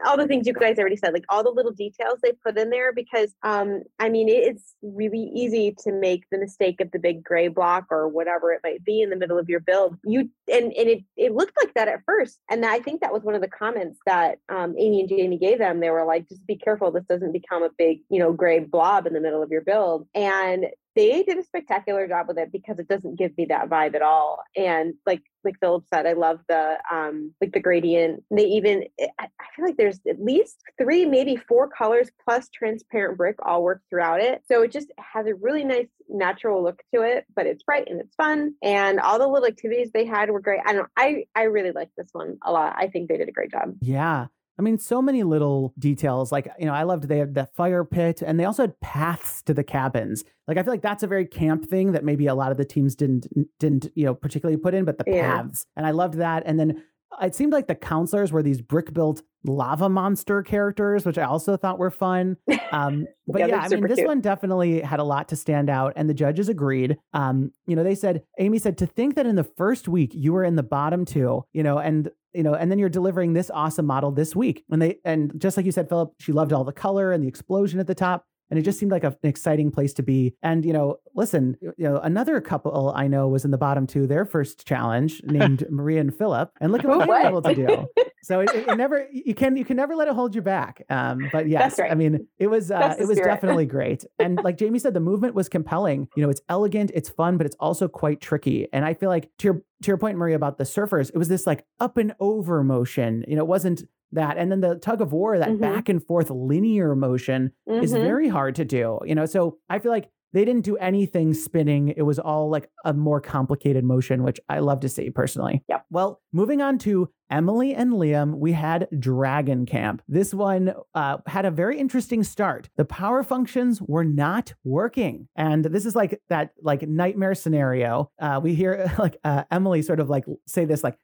all 0.05 0.16
the 0.16 0.26
things 0.26 0.48
you 0.48 0.53
guys 0.53 0.80
already 0.80 0.96
said, 0.96 1.12
like 1.12 1.26
all 1.28 1.44
the 1.44 1.50
little 1.50 1.70
details 1.70 2.18
they 2.24 2.32
put 2.44 2.59
in 2.59 2.70
there 2.70 2.92
because 2.92 3.36
um 3.44 3.82
I 4.00 4.09
mean 4.09 4.28
it's 4.28 4.74
really 4.82 5.30
easy 5.32 5.76
to 5.84 5.92
make 5.92 6.24
the 6.32 6.38
mistake 6.38 6.80
of 6.80 6.90
the 6.90 6.98
big 6.98 7.22
gray 7.22 7.46
block 7.46 7.86
or 7.90 8.09
whatever 8.09 8.50
it 8.53 8.62
might 8.64 8.84
be 8.84 9.00
in 9.03 9.11
the 9.11 9.16
middle 9.16 9.38
of 9.38 9.48
your 9.48 9.61
build. 9.61 9.96
You 10.03 10.28
and 10.53 10.72
and 10.72 10.88
it 10.88 11.05
it 11.16 11.34
looked 11.34 11.57
like 11.62 11.74
that 11.74 11.86
at 11.86 12.00
first, 12.05 12.40
and 12.50 12.66
I 12.66 12.80
think 12.80 13.00
that 13.03 13.12
was 13.12 13.22
one 13.22 13.36
of 13.36 13.42
the 13.42 13.48
comments 13.48 14.00
that 14.07 14.38
um, 14.48 14.74
Amy 14.76 15.00
and 15.00 15.09
Jamie 15.09 15.38
gave 15.38 15.59
them. 15.59 15.78
They 15.78 15.90
were 15.90 16.05
like, 16.05 16.28
just 16.28 16.44
be 16.48 16.57
careful, 16.57 16.90
this 16.90 17.05
doesn't 17.05 17.32
become 17.32 17.62
a 17.62 17.70
big 17.78 17.91
you 18.09 18.18
know 18.18 18.32
gray 18.32 18.61
blob 18.61 19.07
in 19.07 19.12
the 19.12 19.20
middle 19.20 19.43
of 19.43 19.51
your 19.51 19.62
build, 19.62 20.07
and 20.14 20.66
they 20.95 21.22
did 21.22 21.38
a 21.38 21.43
spectacular 21.43 22.07
job 22.07 22.28
with 22.28 22.38
it 22.38 22.53
because 22.53 22.78
it 22.78 22.88
doesn't 22.88 23.18
give 23.18 23.36
me 23.38 23.47
that 23.47 23.68
vibe 23.68 23.95
at 23.95 24.03
all. 24.03 24.43
And 24.57 24.95
like 25.07 25.22
like 25.45 25.59
Philip 25.61 25.84
said, 25.93 26.07
I 26.07 26.12
love 26.12 26.40
the 26.49 26.76
um 26.90 27.32
like 27.40 27.53
the 27.53 27.61
gradient. 27.61 28.22
They 28.30 28.45
even 28.45 28.84
I 29.01 29.28
I 29.40 29.45
feel 29.57 29.64
like 29.64 29.76
there's 29.76 30.01
at 30.09 30.22
least 30.22 30.62
three, 30.80 31.07
maybe 31.07 31.36
four 31.36 31.68
colors 31.68 32.11
plus 32.24 32.49
transparent 32.51 33.16
brick 33.16 33.36
all 33.43 33.62
work 33.62 33.82
throughout 33.88 34.20
it. 34.20 34.43
So 34.47 34.62
it 34.62 34.72
just 34.72 34.93
has 34.99 35.26
a 35.26 35.34
really 35.34 35.64
nice 35.64 35.88
natural 36.09 36.62
look 36.62 36.82
to 36.95 37.03
it, 37.03 37.24
but 37.34 37.47
it's 37.47 37.62
bright 37.62 37.88
and 37.88 38.01
it's 38.01 38.14
fun. 38.14 38.55
And 38.62 39.01
all 39.01 39.18
the 39.18 39.26
little 39.26 39.49
activities 39.49 39.90
they 39.93 40.05
had 40.05 40.30
were 40.30 40.40
great. 40.40 40.61
I 40.64 40.74
don't 40.74 40.90
I 40.97 41.24
I 41.34 41.45
really 41.45 41.72
like 41.72 41.90
this 41.97 42.09
one 42.12 42.38
a 42.43 42.53
lot. 42.53 42.74
I 42.76 42.88
think 42.88 43.09
they 43.09 43.16
did 43.16 43.28
a 43.28 43.32
great 43.32 43.51
job. 43.51 43.74
Yeah. 43.80 44.26
I 44.59 44.62
mean, 44.62 44.78
so 44.78 45.00
many 45.00 45.22
little 45.22 45.72
details. 45.78 46.30
Like, 46.30 46.48
you 46.59 46.66
know, 46.66 46.74
I 46.74 46.82
loved 46.82 47.05
they 47.09 47.18
had 47.18 47.34
the 47.34 47.46
fire 47.55 47.84
pit 47.84 48.22
and 48.22 48.38
they 48.38 48.44
also 48.44 48.64
had 48.64 48.78
paths 48.80 49.42
to 49.42 49.55
the 49.55 49.64
cabins. 49.64 50.24
Like, 50.46 50.59
I 50.59 50.62
feel 50.62 50.72
like 50.72 50.82
that's 50.82 51.03
a 51.03 51.07
very 51.07 51.26
camp 51.26 51.66
thing 51.68 51.92
that 51.92 52.05
maybe 52.05 52.26
a 52.26 52.34
lot 52.34 52.50
of 52.53 52.59
the 52.59 52.64
teams 52.64 52.94
didn't, 52.94 53.26
didn't, 53.59 53.88
you 53.94 54.05
know, 54.05 54.14
particularly 54.14 54.59
put 54.59 54.74
in, 54.74 54.84
but 54.84 54.98
the 54.98 55.05
Yeah. 55.07 55.42
paths. 55.42 55.64
And 55.76 55.86
I 55.86 55.90
loved 55.92 56.14
that. 56.14 56.42
And 56.46 56.61
then 56.61 56.82
it 57.22 57.34
seemed 57.34 57.53
like 57.53 57.66
the 57.66 57.74
counselors 57.74 58.32
were 58.32 58.42
these 58.42 58.61
brick 58.62 58.92
built 58.92 59.22
lava 59.44 59.88
monster 59.88 60.42
characters, 60.42 61.05
which 61.05 61.18
I 61.18 61.24
also 61.24 61.57
thought 61.57 61.78
were 61.78 61.90
fun. 61.90 62.36
Um, 62.70 63.07
but 63.26 63.40
Yeah, 63.40 63.46
yeah, 63.46 63.61
I 63.62 63.68
mean, 63.68 63.86
this 63.86 63.96
cute. 63.98 64.07
one 64.09 64.20
definitely 64.20 64.80
had 64.80 64.98
a 65.00 65.05
lot 65.05 65.28
to 65.28 65.36
stand 65.36 65.68
out, 65.68 65.92
and 65.96 66.09
the 66.09 66.14
judges 66.14 66.48
agreed. 66.48 66.96
Um, 67.12 67.53
you 67.66 67.76
know, 67.76 67.84
they 67.84 67.94
said, 67.94 68.22
Amy 68.38 68.59
said, 68.59 68.78
to 68.78 68.86
think 68.86 69.14
that 69.16 69.26
in 69.26 69.36
the 69.36 69.44
first 69.44 69.88
week 69.88 70.12
you 70.14 70.32
were 70.32 70.44
in 70.44 70.57
the 70.57 70.62
bottom 70.62 71.05
two, 71.05 71.44
you 71.53 71.62
know, 71.62 71.78
and 71.78 72.11
you 72.35 72.43
know, 72.43 72.55
and 72.55 72.70
then 72.70 72.78
you're 72.78 72.89
delivering 72.89 73.33
this 73.33 73.51
awesome 73.53 73.87
model 73.87 74.11
this 74.11 74.35
week. 74.35 74.64
And 74.70 74.80
they, 74.80 74.99
and 75.05 75.33
just 75.39 75.57
like 75.57 75.66
you 75.66 75.72
said, 75.72 75.89
Philip, 75.89 76.14
she 76.18 76.33
loved 76.33 76.53
all 76.53 76.64
the 76.64 76.72
color 76.72 77.12
and 77.12 77.22
the 77.22 77.28
explosion 77.28 77.80
at 77.80 77.87
the 77.87 77.95
top. 77.95 78.26
And 78.53 78.59
it 78.59 78.64
just 78.64 78.78
seemed 78.78 78.92
like 78.92 79.03
a, 79.03 79.16
an 79.22 79.30
exciting 79.30 79.70
place 79.70 79.94
to 79.94 80.03
be. 80.03 80.34
And, 80.42 80.62
you 80.62 80.74
know, 80.74 80.96
listen, 81.14 81.57
you 81.62 81.72
know, 81.78 81.96
another 81.96 82.38
couple 82.42 82.92
I 82.94 83.07
know 83.07 83.26
was 83.26 83.46
in 83.46 83.50
the 83.50 83.57
bottom 83.57 83.86
two, 83.86 84.07
their 84.07 84.26
first 84.26 84.66
challenge 84.66 85.22
named 85.24 85.64
Maria 85.70 86.03
and 86.03 86.14
Philip. 86.14 86.50
And 86.61 86.70
look 86.70 86.84
at 86.84 86.86
what 86.86 87.00
they 87.00 87.07
were 87.07 87.28
able 87.28 87.40
to 87.40 87.55
do. 87.55 87.86
So 88.22 88.40
it, 88.40 88.50
it, 88.55 88.68
it 88.68 88.76
never, 88.76 89.09
you 89.11 89.34
can, 89.34 89.57
you 89.57 89.64
can 89.64 89.78
never 89.78 89.96
let 89.96 90.07
it 90.07 90.14
hold 90.14 90.34
you 90.34 90.42
back. 90.42 90.84
Um, 90.90 91.30
but 91.32 91.48
yes, 91.48 91.78
right. 91.78 91.90
I 91.90 91.94
mean, 91.94 92.28
it 92.38 92.48
was, 92.48 92.70
uh, 92.70 92.94
it 92.98 93.09
was 93.09 93.16
spirit. 93.16 93.34
definitely 93.34 93.64
great. 93.76 94.05
And 94.18 94.38
like 94.44 94.59
Jamie 94.59 94.78
said, 94.78 94.92
the 94.92 95.00
movement 95.00 95.34
was 95.34 95.48
compelling. 95.48 96.09
You 96.14 96.22
know, 96.22 96.28
it's 96.28 96.42
elegant, 96.50 96.90
it's 96.94 97.09
fun, 97.09 97.38
but 97.38 97.46
it's 97.46 97.57
also 97.59 97.88
quite 97.88 98.20
tricky. 98.20 98.68
And 98.70 98.84
I 98.84 98.92
feel 98.92 99.09
like 99.09 99.30
to 99.38 99.44
your, 99.46 99.55
to 99.55 99.86
your 99.88 99.96
point, 99.96 100.18
Maria, 100.18 100.36
about 100.36 100.59
the 100.59 100.64
surfers, 100.64 101.09
it 101.09 101.16
was 101.16 101.28
this 101.28 101.46
like 101.46 101.64
up 101.80 101.96
and 101.96 102.14
over 102.20 102.62
motion. 102.62 103.24
You 103.26 103.36
know, 103.36 103.42
it 103.42 103.48
wasn't 103.48 103.82
that. 104.13 104.37
And 104.39 104.51
then 104.51 104.61
the 104.61 104.77
tug 104.77 105.01
of 105.01 105.13
war, 105.13 105.39
that 105.39 105.49
Mhm. 105.51 105.61
back 105.61 105.89
and 105.89 106.03
forth 106.03 106.31
linear 106.31 106.95
motion 106.95 107.53
is 107.67 107.93
Mhm. 107.95 108.03
very 108.03 108.29
hard 108.29 108.55
to 108.57 108.65
do. 108.65 108.99
You 109.05 109.15
know, 109.15 109.27
so 109.27 109.59
I 109.69 109.79
feel 109.79 109.93
like 109.93 110.11
they 110.35 110.47
didn't 110.47 110.65
do 110.65 110.79
anything 110.79 111.35
spinning. 111.35 111.89
It 111.89 112.03
was 112.03 112.19
all 112.19 112.49
like 112.49 112.71
a 112.87 112.95
more 112.95 113.21
complicated 113.21 113.85
motion, 113.85 114.23
which 114.23 114.41
I 114.49 114.61
love 114.61 114.81
to 114.81 114.89
see 114.89 115.11
personally. 115.11 115.63
yeah 115.69 115.81
Well, 115.91 116.23
moving 116.33 116.63
on 116.63 116.79
to 116.79 117.11
Emily 117.31 117.75
and 117.75 117.93
Liam, 117.93 118.39
we 118.39 118.53
had 118.53 118.89
Dragon 118.99 119.67
Camp. 119.67 120.01
This 120.09 120.33
one 120.33 120.73
uh, 120.95 121.19
had 121.27 121.45
a 121.45 121.51
very 121.51 121.79
interesting 121.79 122.23
start. 122.23 122.71
The 122.77 122.87
power 122.87 123.23
functions 123.23 123.83
were 123.83 124.05
not 124.05 124.55
working, 124.65 125.29
and 125.37 125.65
this 125.67 125.85
is 125.85 125.95
like 125.95 126.19
that 126.31 126.53
like 126.63 126.89
nightmare 126.89 127.35
scenario. 127.35 128.11
Uh, 128.19 128.41
we 128.43 128.55
hear 128.55 128.91
like 128.99 129.19
uh, 129.25 129.45
Emily 129.51 129.83
sort 129.83 130.01
of 130.01 130.09
like 130.09 130.25
say 130.47 130.65
this 130.65 130.83
like 130.83 130.97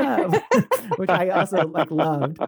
which 0.96 1.10
I 1.10 1.28
also 1.30 1.66
like 1.68 1.90
loved. 1.90 2.38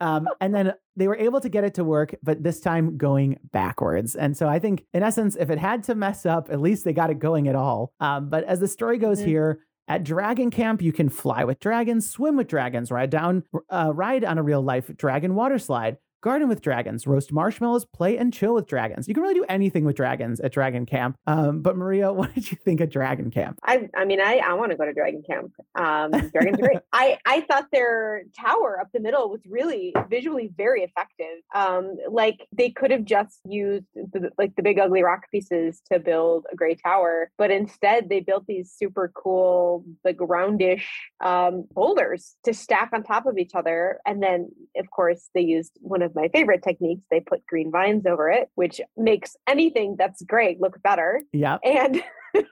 Um, 0.00 0.28
and 0.40 0.54
then 0.54 0.74
they 0.96 1.08
were 1.08 1.16
able 1.16 1.40
to 1.40 1.48
get 1.48 1.64
it 1.64 1.74
to 1.74 1.84
work, 1.84 2.14
but 2.22 2.42
this 2.42 2.60
time 2.60 2.96
going 2.96 3.38
backwards. 3.52 4.16
And 4.16 4.36
so 4.36 4.48
I 4.48 4.58
think, 4.58 4.84
in 4.92 5.02
essence, 5.02 5.36
if 5.38 5.50
it 5.50 5.58
had 5.58 5.82
to 5.84 5.94
mess 5.94 6.26
up, 6.26 6.48
at 6.50 6.60
least 6.60 6.84
they 6.84 6.92
got 6.92 7.10
it 7.10 7.18
going 7.18 7.48
at 7.48 7.54
all. 7.54 7.92
Um, 8.00 8.28
but 8.28 8.44
as 8.44 8.60
the 8.60 8.68
story 8.68 8.98
goes 8.98 9.20
Mhm. 9.22 9.26
here, 9.26 9.60
at 9.86 10.02
Dragon 10.02 10.50
Camp, 10.50 10.80
you 10.82 10.92
can 10.92 11.08
fly 11.10 11.44
with 11.44 11.60
dragons, 11.60 12.08
swim 12.08 12.36
with 12.36 12.48
dragons, 12.48 12.90
ride 12.90 13.10
down, 13.10 13.44
uh, 13.68 13.92
ride 13.94 14.24
on 14.24 14.38
a 14.38 14.42
real 14.42 14.62
life 14.62 14.90
dragon 14.96 15.34
water 15.34 15.58
slide, 15.58 15.98
garden 16.24 16.48
with 16.48 16.62
dragons, 16.62 17.06
roast 17.06 17.30
marshmallows, 17.32 17.84
play 17.84 18.16
and 18.16 18.32
chill 18.32 18.54
with 18.54 18.66
dragons. 18.66 19.06
You 19.06 19.12
can 19.12 19.22
really 19.22 19.34
do 19.34 19.44
anything 19.46 19.84
with 19.84 19.94
dragons 19.94 20.40
at 20.40 20.52
Dragon 20.52 20.86
Camp. 20.86 21.18
Um, 21.26 21.60
but 21.60 21.76
Maria, 21.76 22.10
what 22.18 22.34
did 22.34 22.50
you 22.50 22.56
think 22.56 22.80
of 22.80 22.88
Dragon 22.88 23.30
Camp? 23.30 23.58
I, 23.62 23.90
I 23.94 24.06
mean, 24.06 24.22
I, 24.22 24.38
I 24.38 24.54
want 24.54 24.70
to 24.70 24.76
go 24.78 24.86
to 24.86 24.94
Dragon 24.94 25.22
Camp. 25.22 25.52
Um, 25.74 26.10
Dragons 26.30 26.58
are 26.58 26.62
great. 26.62 26.78
I, 26.94 27.18
I 27.26 27.42
thought 27.42 27.66
their 27.70 28.22
tower 28.40 28.80
up 28.80 28.88
the 28.94 29.00
middle 29.00 29.28
was 29.28 29.42
really 29.46 29.92
visually 30.08 30.50
very 30.56 30.82
effective. 30.82 31.42
Um, 31.54 31.96
like 32.10 32.46
they 32.52 32.70
could 32.70 32.90
have 32.90 33.04
just 33.04 33.40
used 33.44 33.84
the, 33.94 34.30
like 34.38 34.56
the 34.56 34.62
big 34.62 34.78
ugly 34.78 35.02
rock 35.02 35.30
pieces 35.30 35.82
to 35.92 35.98
build 35.98 36.46
a 36.50 36.56
gray 36.56 36.74
tower, 36.74 37.30
but 37.36 37.50
instead 37.50 38.08
they 38.08 38.20
built 38.20 38.46
these 38.46 38.72
super 38.72 39.12
cool, 39.14 39.84
like 40.04 40.16
roundish 40.16 40.86
um, 41.22 41.66
boulders 41.72 42.36
to 42.44 42.54
stack 42.54 42.92
on 42.94 43.02
top 43.02 43.26
of 43.26 43.36
each 43.36 43.54
other. 43.54 44.00
And 44.06 44.22
then, 44.22 44.48
of 44.78 44.90
course, 44.90 45.28
they 45.34 45.42
used 45.42 45.72
one 45.82 46.00
of 46.00 46.13
my 46.14 46.28
favorite 46.28 46.62
techniques. 46.62 47.02
They 47.10 47.20
put 47.20 47.46
green 47.46 47.70
vines 47.70 48.06
over 48.06 48.30
it, 48.30 48.48
which 48.54 48.80
makes 48.96 49.36
anything 49.46 49.96
that's 49.98 50.22
great 50.22 50.60
look 50.60 50.82
better 50.82 51.22
Yeah. 51.32 51.58
and 51.64 52.02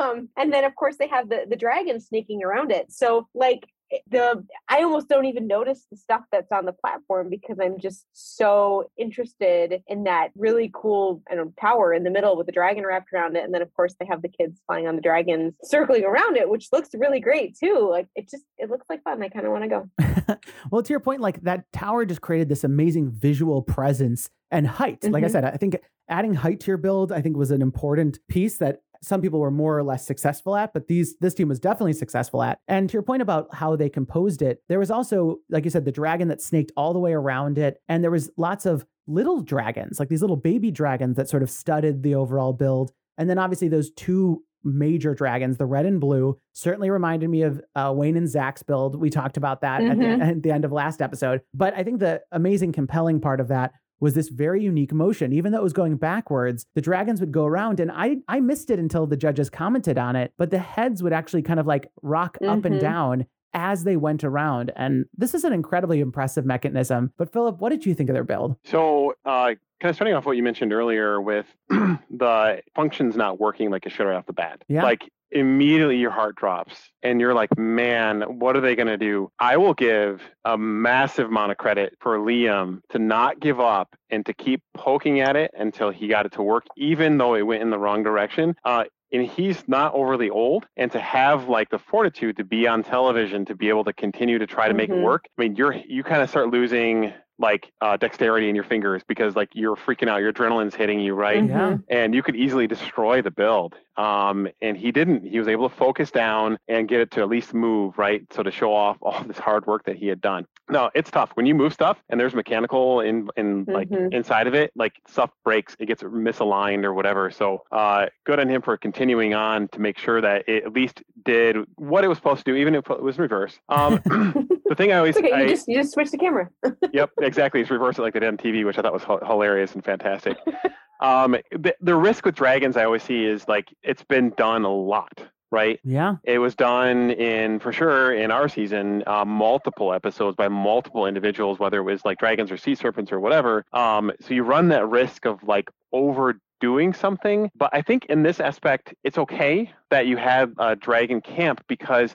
um 0.00 0.28
and 0.36 0.52
then 0.52 0.64
of 0.64 0.74
course 0.76 0.96
they 0.98 1.08
have 1.08 1.28
the 1.28 1.46
the 1.48 1.56
dragon 1.56 2.00
sneaking 2.00 2.42
around 2.44 2.70
it 2.70 2.90
so 2.92 3.28
like 3.34 3.64
the 4.10 4.44
i 4.68 4.82
almost 4.82 5.08
don't 5.08 5.26
even 5.26 5.46
notice 5.46 5.86
the 5.90 5.96
stuff 5.96 6.22
that's 6.32 6.50
on 6.52 6.64
the 6.64 6.72
platform 6.72 7.28
because 7.28 7.58
i'm 7.60 7.78
just 7.78 8.06
so 8.12 8.90
interested 8.96 9.82
in 9.86 10.04
that 10.04 10.30
really 10.36 10.70
cool 10.74 11.22
I 11.30 11.34
know, 11.34 11.52
tower 11.60 11.92
in 11.92 12.04
the 12.04 12.10
middle 12.10 12.36
with 12.36 12.46
the 12.46 12.52
dragon 12.52 12.84
wrapped 12.86 13.12
around 13.12 13.36
it 13.36 13.44
and 13.44 13.52
then 13.54 13.62
of 13.62 13.72
course 13.74 13.94
they 13.98 14.06
have 14.06 14.22
the 14.22 14.28
kids 14.28 14.60
flying 14.66 14.86
on 14.86 14.96
the 14.96 15.02
dragons 15.02 15.54
circling 15.62 16.04
around 16.04 16.36
it 16.36 16.48
which 16.48 16.68
looks 16.72 16.90
really 16.94 17.20
great 17.20 17.56
too 17.56 17.86
like 17.90 18.06
it 18.14 18.28
just 18.30 18.44
it 18.58 18.70
looks 18.70 18.86
like 18.88 19.02
fun 19.02 19.22
i 19.22 19.28
kind 19.28 19.46
of 19.46 19.52
want 19.52 19.64
to 19.64 19.68
go 19.68 19.88
well, 20.70 20.82
to 20.82 20.90
your 20.92 21.00
point, 21.00 21.20
like 21.20 21.42
that 21.42 21.70
tower 21.72 22.04
just 22.04 22.20
created 22.20 22.48
this 22.48 22.64
amazing 22.64 23.10
visual 23.10 23.62
presence 23.62 24.30
and 24.50 24.66
height. 24.66 25.04
Like 25.04 25.24
I 25.24 25.26
Mhm. 25.26 25.32
said, 25.32 25.44
I 25.44 25.56
think 25.56 25.78
adding 26.08 26.34
height 26.34 26.60
to 26.60 26.66
your 26.68 26.76
build, 26.76 27.12
I 27.12 27.20
think 27.20 27.36
was 27.36 27.50
an 27.50 27.62
important 27.62 28.18
piece 28.28 28.58
that 28.58 28.80
some 29.04 29.20
people 29.20 29.38
were 29.40 29.50
more 29.50 29.76
or 29.78 29.82
less 29.82 30.06
successful 30.06 30.56
at, 30.56 30.72
but 30.72 30.88
these 30.88 31.16
this 31.20 31.34
team 31.34 31.48
was 31.48 31.60
definitely 31.60 31.92
successful 31.92 32.42
at. 32.42 32.58
And 32.66 32.88
to 32.88 32.94
your 32.94 33.02
point 33.02 33.22
about 33.22 33.54
how 33.54 33.76
they 33.76 33.88
composed 33.88 34.42
it, 34.42 34.62
there 34.68 34.78
was 34.78 34.90
also, 34.90 35.38
like 35.50 35.64
you 35.64 35.70
said, 35.70 35.84
the 35.84 35.92
dragon 35.92 36.28
that 36.28 36.40
snaked 36.42 36.72
all 36.76 36.92
the 36.92 36.98
way 36.98 37.12
around 37.12 37.58
it, 37.58 37.78
and 37.88 38.02
there 38.02 38.10
was 38.10 38.30
lots 38.36 38.66
of 38.66 38.84
little 39.06 39.42
dragons, 39.42 39.98
like 40.00 40.08
these 40.08 40.22
little 40.22 40.36
baby 40.36 40.70
dragons 40.70 41.16
that 41.16 41.28
sort 41.28 41.42
of 41.42 41.50
studded 41.50 42.02
the 42.02 42.14
overall 42.14 42.52
build. 42.54 42.90
And 43.18 43.28
then 43.28 43.38
obviously 43.38 43.68
those 43.68 43.90
two 43.90 44.42
major 44.66 45.14
dragons, 45.14 45.58
the 45.58 45.66
red 45.66 45.84
and 45.84 46.00
blue, 46.00 46.38
certainly 46.54 46.88
reminded 46.88 47.28
me 47.28 47.42
of 47.42 47.60
uh, 47.76 47.92
Wayne 47.94 48.16
and 48.16 48.26
Zach's 48.26 48.62
build. 48.62 48.98
We 48.98 49.10
talked 49.10 49.36
about 49.36 49.60
that 49.60 49.82
at, 49.82 49.98
the, 49.98 50.04
Mhm. 50.04 50.22
at 50.22 50.42
the 50.42 50.50
end 50.50 50.64
of 50.64 50.72
last 50.72 51.02
episode. 51.02 51.42
But 51.52 51.74
I 51.76 51.82
think 51.82 52.00
the 52.00 52.22
amazing, 52.32 52.72
compelling 52.72 53.20
part 53.20 53.40
of 53.40 53.48
that 53.48 53.72
was 54.00 54.14
this 54.14 54.28
very 54.28 54.62
unique 54.62 54.92
motion. 54.92 55.32
Even 55.32 55.52
though 55.52 55.58
it 55.58 55.64
was 55.64 55.72
going 55.72 55.96
backwards, 55.96 56.66
the 56.74 56.80
dragons 56.80 57.20
would 57.20 57.32
go 57.32 57.44
around, 57.46 57.80
and 57.80 57.90
I 57.92 58.18
I 58.28 58.40
missed 58.40 58.70
it 58.70 58.78
until 58.78 59.06
the 59.06 59.16
judges 59.16 59.50
commented 59.50 59.98
on 59.98 60.16
it. 60.16 60.32
But 60.36 60.50
the 60.50 60.58
heads 60.58 61.02
would 61.02 61.12
actually 61.12 61.42
kind 61.42 61.60
of 61.60 61.66
like 61.66 61.90
rock 62.02 62.38
up 62.46 62.64
and 62.64 62.76
Mhm. 62.76 62.80
down 62.80 63.26
as 63.56 63.84
they 63.84 63.96
went 63.96 64.24
around, 64.24 64.72
and 64.74 65.04
this 65.16 65.32
is 65.32 65.44
an 65.44 65.52
incredibly 65.52 66.00
impressive 66.00 66.44
mechanism. 66.44 67.12
But 67.16 67.32
Philip, 67.32 67.60
what 67.60 67.68
did 67.70 67.86
you 67.86 67.94
think 67.94 68.10
of 68.10 68.14
their 68.14 68.24
build? 68.24 68.56
So, 68.64 69.14
uh, 69.24 69.54
kind 69.80 69.90
of 69.90 69.94
starting 69.94 70.14
off 70.14 70.26
what 70.26 70.36
you 70.36 70.42
mentioned 70.42 70.72
earlier 70.72 71.20
with 71.20 71.46
the 72.10 72.62
functions 72.74 73.16
not 73.16 73.38
working 73.40 73.70
like 73.70 73.86
it 73.86 73.90
should 73.92 74.04
right 74.06 74.16
off 74.16 74.26
the 74.26 74.32
bat. 74.32 74.62
Yeah. 74.68 74.82
Like 74.82 75.08
immediately 75.34 75.98
your 75.98 76.10
heart 76.12 76.36
drops 76.36 76.90
and 77.02 77.20
you're 77.20 77.34
like, 77.34 77.56
man, 77.58 78.22
what 78.22 78.56
are 78.56 78.60
they 78.60 78.74
going 78.76 78.86
to 78.86 78.96
do? 78.96 79.30
I 79.38 79.56
will 79.56 79.74
give 79.74 80.22
a 80.44 80.56
massive 80.56 81.28
amount 81.28 81.52
of 81.52 81.58
credit 81.58 81.94
for 82.00 82.18
Liam 82.18 82.80
to 82.90 82.98
not 82.98 83.40
give 83.40 83.60
up 83.60 83.94
and 84.10 84.24
to 84.26 84.32
keep 84.32 84.62
poking 84.74 85.20
at 85.20 85.36
it 85.36 85.50
until 85.58 85.90
he 85.90 86.08
got 86.08 86.24
it 86.24 86.32
to 86.32 86.42
work, 86.42 86.64
even 86.76 87.18
though 87.18 87.34
it 87.34 87.42
went 87.42 87.62
in 87.62 87.70
the 87.70 87.78
wrong 87.78 88.02
direction. 88.02 88.54
Uh, 88.64 88.84
and 89.12 89.26
he's 89.26 89.62
not 89.68 89.94
overly 89.94 90.28
old 90.30 90.66
and 90.76 90.90
to 90.92 90.98
have 91.00 91.48
like 91.48 91.70
the 91.70 91.78
fortitude 91.78 92.36
to 92.36 92.44
be 92.44 92.66
on 92.66 92.82
television 92.82 93.44
to 93.44 93.54
be 93.54 93.68
able 93.68 93.84
to 93.84 93.92
continue 93.92 94.38
to 94.38 94.46
try 94.46 94.66
to 94.66 94.74
make 94.74 94.90
it 94.90 94.96
Mhm. 94.96 95.02
work 95.04 95.26
i 95.38 95.42
mean 95.42 95.54
you're 95.54 95.72
you 95.86 96.02
kind 96.02 96.20
of 96.20 96.28
start 96.28 96.48
losing 96.50 97.12
like 97.38 97.72
uh, 97.80 97.96
dexterity 97.96 98.48
in 98.48 98.54
your 98.54 98.64
fingers 98.64 99.02
because 99.08 99.34
like 99.34 99.48
you're 99.54 99.74
freaking 99.76 100.08
out 100.08 100.20
your 100.20 100.32
adrenaline's 100.32 100.74
hitting 100.74 101.00
you 101.00 101.14
right? 101.14 101.42
Mhm. 101.42 101.48
Yeah. 101.48 101.76
and 101.88 102.14
you 102.14 102.22
could 102.22 102.36
easily 102.36 102.66
destroy 102.66 103.22
the 103.22 103.30
build. 103.30 103.74
Um, 103.96 104.48
and 104.60 104.76
he 104.76 104.90
didn't. 104.90 105.24
He 105.24 105.38
was 105.38 105.46
able 105.46 105.68
to 105.68 105.74
focus 105.76 106.10
down 106.10 106.58
and 106.68 106.88
get 106.88 107.00
it 107.00 107.12
to 107.12 107.20
at 107.20 107.28
least 107.28 107.54
move 107.54 107.96
right? 107.98 108.22
So 108.32 108.42
to 108.42 108.50
show 108.50 108.72
off 108.72 108.96
all 109.02 109.22
this 109.24 109.38
hard 109.38 109.66
work 109.66 109.84
that 109.84 109.96
he 109.96 110.06
had 110.08 110.20
done. 110.20 110.46
No 110.68 110.90
it's 110.94 111.10
tough. 111.10 111.30
When 111.34 111.46
you 111.46 111.54
move 111.54 111.72
stuff 111.72 111.98
and 112.08 112.18
there's 112.20 112.34
mechanical 112.34 113.00
in 113.00 113.28
in 113.36 113.64
like 113.68 113.88
Mhm. 113.88 114.12
inside 114.14 114.46
of 114.46 114.54
it 114.54 114.70
like 114.76 114.94
stuff 115.06 115.30
breaks 115.44 115.76
it 115.78 115.86
gets 115.86 116.02
misaligned 116.02 116.84
or 116.84 116.94
whatever. 116.94 117.30
So 117.30 117.62
uh, 117.72 118.06
good 118.24 118.38
on 118.40 118.48
him 118.48 118.62
for 118.62 118.76
continuing 118.76 119.34
on 119.34 119.68
to 119.68 119.80
make 119.80 119.98
sure 119.98 120.20
that 120.20 120.48
it 120.48 120.64
at 120.64 120.72
least 120.72 121.02
did 121.24 121.56
what 121.76 122.04
it 122.04 122.08
was 122.08 122.18
supposed 122.18 122.44
to 122.44 122.52
do 122.52 122.56
even 122.56 122.74
if 122.74 122.88
it 122.90 123.02
was 123.02 123.16
in 123.16 123.22
reverse. 123.22 123.58
Um, 123.68 124.00
the 124.66 124.74
thing 124.74 124.92
i 124.92 124.96
always 124.96 125.16
it's 125.16 125.24
okay 125.24 125.32
I, 125.32 125.42
you 125.42 125.48
just 125.48 125.68
you 125.68 125.76
just 125.76 125.92
switch 125.92 126.10
the 126.10 126.18
camera 126.18 126.48
yep, 126.92 127.10
exactly. 127.20 127.60
It's 127.60 127.70
reverse 127.70 127.98
it 127.98 128.02
like 128.02 128.14
they 128.14 128.20
did 128.20 128.28
on 128.28 128.36
TV, 128.36 128.64
which 128.64 128.78
I 128.78 128.82
thought 128.82 128.92
was 128.92 129.02
h- 129.02 129.26
hilarious 129.26 129.74
and 129.74 129.84
fantastic. 129.84 130.36
um, 131.00 131.36
the, 131.50 131.74
the 131.80 131.94
risk 131.94 132.24
with 132.24 132.34
dragons 132.34 132.76
I 132.76 132.84
always 132.84 133.02
see 133.02 133.24
is 133.24 133.46
like 133.48 133.74
it's 133.82 134.02
been 134.02 134.30
done 134.36 134.64
a 134.64 134.72
lot, 134.72 135.20
right? 135.50 135.80
Yeah. 135.84 136.16
It 136.24 136.38
was 136.38 136.54
done 136.54 137.10
in 137.10 137.60
for 137.60 137.72
sure 137.72 138.14
in 138.14 138.30
our 138.30 138.48
season, 138.48 139.02
uh, 139.06 139.24
multiple 139.24 139.92
episodes 139.92 140.36
by 140.36 140.48
multiple 140.48 141.06
individuals, 141.06 141.58
whether 141.58 141.78
it 141.78 141.84
was 141.84 142.04
like 142.04 142.18
dragons 142.18 142.50
or 142.50 142.56
sea 142.56 142.74
serpents 142.74 143.12
or 143.12 143.20
whatever. 143.20 143.64
Um, 143.72 144.12
so 144.20 144.34
you 144.34 144.42
run 144.42 144.68
that 144.68 144.88
risk 144.88 145.26
of 145.26 145.42
like 145.42 145.68
overdoing 145.92 146.92
something. 146.92 147.50
But 147.56 147.70
I 147.72 147.82
think 147.82 148.06
in 148.06 148.22
this 148.22 148.40
aspect, 148.40 148.94
it's 149.04 149.18
okay 149.18 149.72
that 149.90 150.06
you 150.06 150.16
have 150.16 150.52
a 150.58 150.76
dragon 150.76 151.20
camp 151.20 151.62
because 151.68 152.14